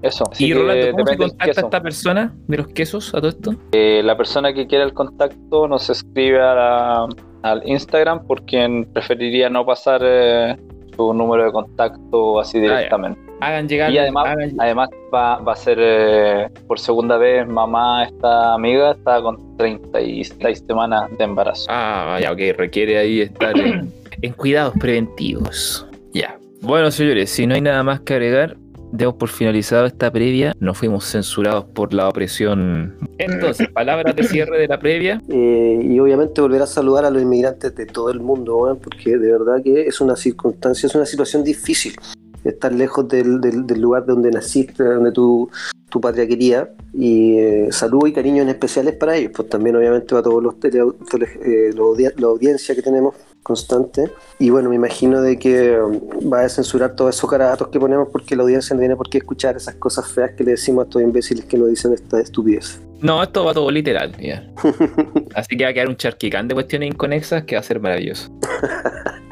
Eso. 0.02 0.26
Así 0.30 0.44
y 0.44 0.48
que 0.50 0.54
Rolando, 0.56 0.92
¿cómo 0.92 1.08
se 1.08 1.18
contacta 1.18 1.62
a 1.62 1.64
esta 1.64 1.82
persona 1.82 2.36
de 2.48 2.58
los 2.58 2.68
quesos 2.68 3.14
a 3.16 3.20
todo 3.20 3.30
esto? 3.30 3.52
Eh, 3.72 4.02
la 4.04 4.18
persona 4.18 4.54
que 4.54 4.68
quiera 4.68 4.84
el 4.84 4.94
contacto 4.94 5.70
nos 5.70 5.90
escribe 5.90 6.42
a 6.42 6.54
la- 6.54 7.08
al 7.44 7.62
Instagram 7.68 8.26
porque 8.26 8.86
preferiría 8.94 9.50
no 9.50 9.66
pasar 9.66 10.02
eh, 10.04 10.58
su 10.96 11.14
número 11.14 11.46
de 11.46 11.52
contacto 11.52 12.40
así 12.40 12.58
Ah, 12.58 12.62
directamente. 12.62 13.20
Hagan 13.42 13.68
llegar. 13.68 13.92
Y 13.92 13.98
además, 13.98 14.26
hagan- 14.28 14.56
además 14.60 14.90
va, 15.14 15.38
va 15.40 15.52
a 15.54 15.56
ser 15.56 15.78
eh, 15.82 16.48
por 16.68 16.80
segunda 16.80 17.18
vez 17.18 17.46
mamá, 17.48 18.06
esta 18.06 18.54
amiga 18.54 18.92
está 18.92 19.22
con 19.22 19.58
36 19.58 20.64
semanas 20.66 21.10
de 21.18 21.24
embarazo. 21.24 21.66
Ah, 21.70 22.18
ya, 22.22 22.32
ok, 22.32 22.40
requiere 22.58 22.98
ahí 22.98 23.22
estar 23.22 23.58
en, 23.60 23.92
en 24.22 24.34
cuidados 24.34 24.74
preventivos. 24.80 25.86
Ya. 26.14 26.38
Bueno, 26.62 26.90
señores, 26.92 27.30
si 27.30 27.46
no 27.46 27.56
hay 27.56 27.62
nada 27.62 27.84
más 27.84 28.00
que 28.02 28.14
agregar, 28.14 28.56
demos 28.94 29.16
por 29.16 29.30
finalizado 29.30 29.86
esta 29.86 30.12
previa. 30.12 30.54
No 30.60 30.74
fuimos 30.74 31.04
censurados 31.06 31.66
por 31.66 31.94
la 31.94 32.08
opresión. 32.08 32.96
Entonces, 33.18 33.68
palabras 33.74 34.16
de 34.16 34.24
cierre 34.24 34.60
de 34.60 34.68
la 34.68 34.80
previa. 34.80 35.22
Eh, 35.30 35.80
y 35.84 36.00
obviamente 36.00 36.40
volver 36.42 36.62
a 36.62 36.68
saludar 36.68 37.04
a 37.06 37.10
los 37.10 37.22
inmigrantes 37.22 37.76
de 37.76 37.86
todo 37.88 38.10
el 38.12 38.20
mundo, 38.20 38.78
porque 38.82 39.18
de 39.18 39.32
verdad 39.32 39.62
que 39.64 39.88
es 39.88 40.00
una 40.00 40.16
circunstancia, 40.16 40.88
es 40.88 40.96
una 40.96 41.06
situación 41.06 41.44
difícil. 41.44 41.94
Estar 42.44 42.74
lejos 42.74 43.08
del, 43.08 43.42
del- 43.42 43.66
del 43.66 43.82
lugar 43.82 44.06
donde 44.06 44.30
naciste, 44.30 44.84
donde 44.84 45.12
tu, 45.12 45.50
tu 45.90 46.00
patria 46.00 46.28
quería. 46.28 46.70
Y 46.94 47.38
eh, 47.40 47.68
saludo 47.72 48.06
y 48.08 48.14
cariño 48.14 48.44
en 48.44 48.50
especiales 48.50 48.96
para 48.96 49.16
ellos, 49.16 49.32
pues 49.36 49.50
también 49.50 49.76
obviamente 49.76 50.08
para 50.10 50.22
todos 50.24 50.44
los 50.44 50.60
tele, 50.60 50.84
tele- 51.10 51.40
eh, 51.42 51.72
audi- 51.76 52.14
la 52.20 52.28
audiencia 52.28 52.76
que 52.76 52.82
tenemos 52.82 53.16
constante. 53.44 54.12
Y 54.40 54.50
bueno, 54.50 54.70
me 54.70 54.76
imagino 54.76 55.22
de 55.22 55.38
que 55.38 55.80
um, 55.80 56.00
va 56.32 56.42
a 56.42 56.50
censurar 56.50 56.96
todos 56.96 57.16
esos 57.16 57.30
caratos 57.30 57.68
que 57.68 57.80
ponemos 57.80 58.08
porque 58.10 58.36
la 58.36 58.44
audiencia 58.44 58.74
no 58.74 58.80
tiene 58.80 58.96
por 58.96 59.10
qué 59.10 59.20
escuchar 59.20 59.56
esas 59.56 59.76
cosas 59.76 60.12
feas 60.12 60.32
que 60.32 60.44
le 60.44 60.52
decimos 60.52 60.84
a 60.84 60.88
estos 60.88 61.02
imbéciles 61.02 61.46
que 61.46 61.58
nos 61.58 61.70
dicen 61.70 61.94
esta 61.94 62.20
estupidez. 62.20 62.80
No, 63.02 63.22
esto 63.22 63.44
va 63.44 63.54
todo 63.54 63.70
literal, 63.70 64.16
ya. 64.18 64.50
Así 65.36 65.58
que 65.58 65.66
va 65.66 65.72
a 65.72 65.74
quedar 65.74 65.90
un 65.90 65.98
charquicán 65.98 66.48
de 66.48 66.54
cuestiones 66.54 66.90
inconexas 66.90 67.44
que 67.44 67.56
va 67.56 67.60
a 67.60 67.64
ser 67.64 67.80
maravilloso. 67.80 68.32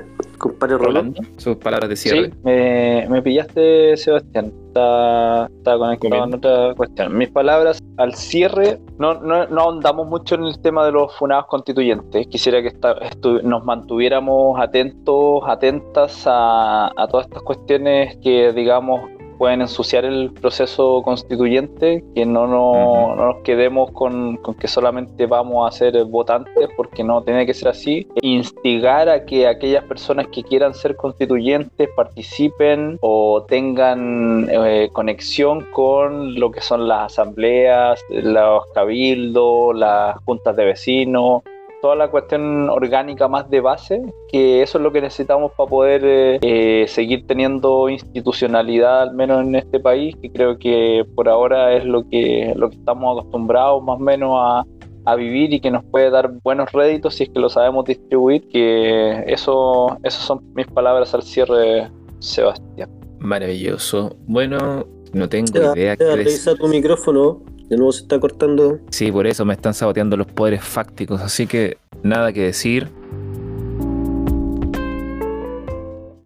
Compadre 0.42 0.78
Rolando. 0.78 1.22
Sus 1.38 1.56
palabras 1.58 1.88
de 1.90 1.96
cierre. 1.96 2.26
Sí, 2.32 2.34
me, 2.44 3.08
me 3.10 3.22
pillaste, 3.22 3.96
Sebastián. 3.96 4.52
Está, 4.68 5.46
está 5.48 5.78
conectado 5.78 6.24
en 6.24 6.34
otra 6.34 6.74
cuestión. 6.76 7.18
Mis 7.18 7.30
palabras 7.30 7.80
al 7.98 8.16
cierre, 8.16 8.80
no, 8.98 9.14
no, 9.16 9.46
no 9.48 9.62
ahondamos 9.62 10.08
mucho 10.08 10.36
en 10.36 10.46
el 10.46 10.60
tema 10.62 10.86
de 10.86 10.94
los 10.94 11.14
funados 11.18 11.46
constituyentes. 11.48 12.26
Quisiera 12.28 12.62
que 12.62 12.70
esta- 12.70 12.98
estu- 13.02 13.42
nos 13.44 13.64
mantuviéramos 13.66 14.60
atentos, 14.60 15.42
atentas 15.46 16.24
a, 16.26 16.88
a 16.96 17.08
todas 17.08 17.28
estas 17.28 17.44
cuestiones 17.44 18.18
que, 18.24 18.52
digamos, 18.54 19.02
pueden 19.42 19.62
ensuciar 19.62 20.06
el 20.06 20.30
proceso 20.30 21.02
constituyente, 21.04 22.04
que 22.14 22.28
no, 22.28 22.46
no, 22.46 22.72
Ujú. 22.74 23.16
no 23.16 23.26
nos 23.34 23.38
quedemos 23.38 23.90
con, 23.90 24.38
con 24.38 24.54
que 24.54 24.68
solamente 24.68 25.26
vamos 25.26 25.68
a 25.68 25.76
ser 25.76 26.06
votantes, 26.06 26.70
porque 26.78 27.04
no 27.04 27.24
tiene 27.24 27.48
que 27.48 27.56
ser 27.56 27.70
así. 27.70 28.08
Instigar 28.22 29.10
a 29.10 29.26
que 29.26 29.48
aquellas 29.48 29.84
personas 29.86 30.28
que 30.28 30.44
quieran 30.44 30.76
ser 30.76 30.96
constituyentes 30.96 31.90
participen 31.96 33.00
o 33.02 33.44
tengan 33.48 34.48
eh, 34.52 34.90
conexión 34.94 35.66
con 35.72 36.40
lo 36.40 36.52
que 36.52 36.62
son 36.62 36.88
las 36.88 37.12
asambleas, 37.12 38.00
los 38.12 38.68
cabildos, 38.76 39.76
las 39.76 40.18
juntas 40.24 40.56
de 40.56 40.66
vecinos, 40.66 41.42
toda 41.82 41.95
la 41.95 42.10
cuestión 42.10 42.70
orgánica 42.70 43.28
más 43.28 43.49
de 43.49 43.60
base, 43.60 44.02
que 44.30 44.62
eso 44.62 44.78
es 44.78 44.84
lo 44.84 44.91
que 44.91 45.02
necesitamos 45.02 45.52
para 45.53 45.70
poder 45.70 46.02
eh, 46.06 46.40
eh, 46.41 46.86
seguir 46.88 47.26
teniendo 47.28 47.90
institucionalidad, 47.90 49.02
al 49.02 49.16
menos 49.16 49.45
en 49.45 49.56
este 49.56 49.80
país, 49.80 50.16
que 50.22 50.32
creo 50.32 50.58
que 50.58 51.06
por 51.16 51.28
ahora 51.28 51.74
es 51.74 51.84
lo 51.86 52.08
que, 52.08 52.53
lo 52.56 52.70
que 52.70 52.78
estamos 52.78 53.20
acostumbrados 53.20 53.84
más 53.84 53.98
o 53.98 53.99
menos 53.99 54.32
a, 54.40 54.66
a 55.06 55.16
vivir 55.16 55.53
y 55.53 55.60
que 55.60 55.72
nos 55.72 55.84
puede 55.86 56.10
dar 56.10 56.32
buenos 56.44 56.72
réditos 56.72 57.16
si 57.16 57.24
es 57.24 57.30
que 57.30 57.40
lo 57.40 57.49
sabemos 57.49 57.86
distribuir, 57.86 58.48
que 58.49 59.24
eso, 59.28 59.98
esas 60.03 60.24
son 60.24 60.41
mis 60.53 60.68
palabras 60.68 61.14
al 61.14 61.24
cierre, 61.24 61.90
Sebastián. 62.20 62.90
Maravilloso. 63.20 64.16
Bueno, 64.28 64.86
no 65.14 65.30
tengo 65.30 65.48
Seba, 65.48 65.74
idea 65.76 65.96
decir. 65.96 66.16
revisa 66.16 66.56
tu 66.56 66.68
micrófono. 66.68 67.42
De 67.70 67.78
nuevo 67.78 67.92
se 67.94 68.02
está 68.02 68.20
cortando. 68.20 68.80
Sí, 68.90 69.12
por 69.12 69.26
eso 69.28 69.46
me 69.46 69.54
están 69.54 69.74
saboteando 69.74 70.18
los 70.18 70.28
poderes 70.28 70.62
fácticos. 70.64 71.22
Así 71.22 71.48
que 71.48 71.78
nada 72.04 72.34
que 72.34 72.42
decir. 72.44 72.90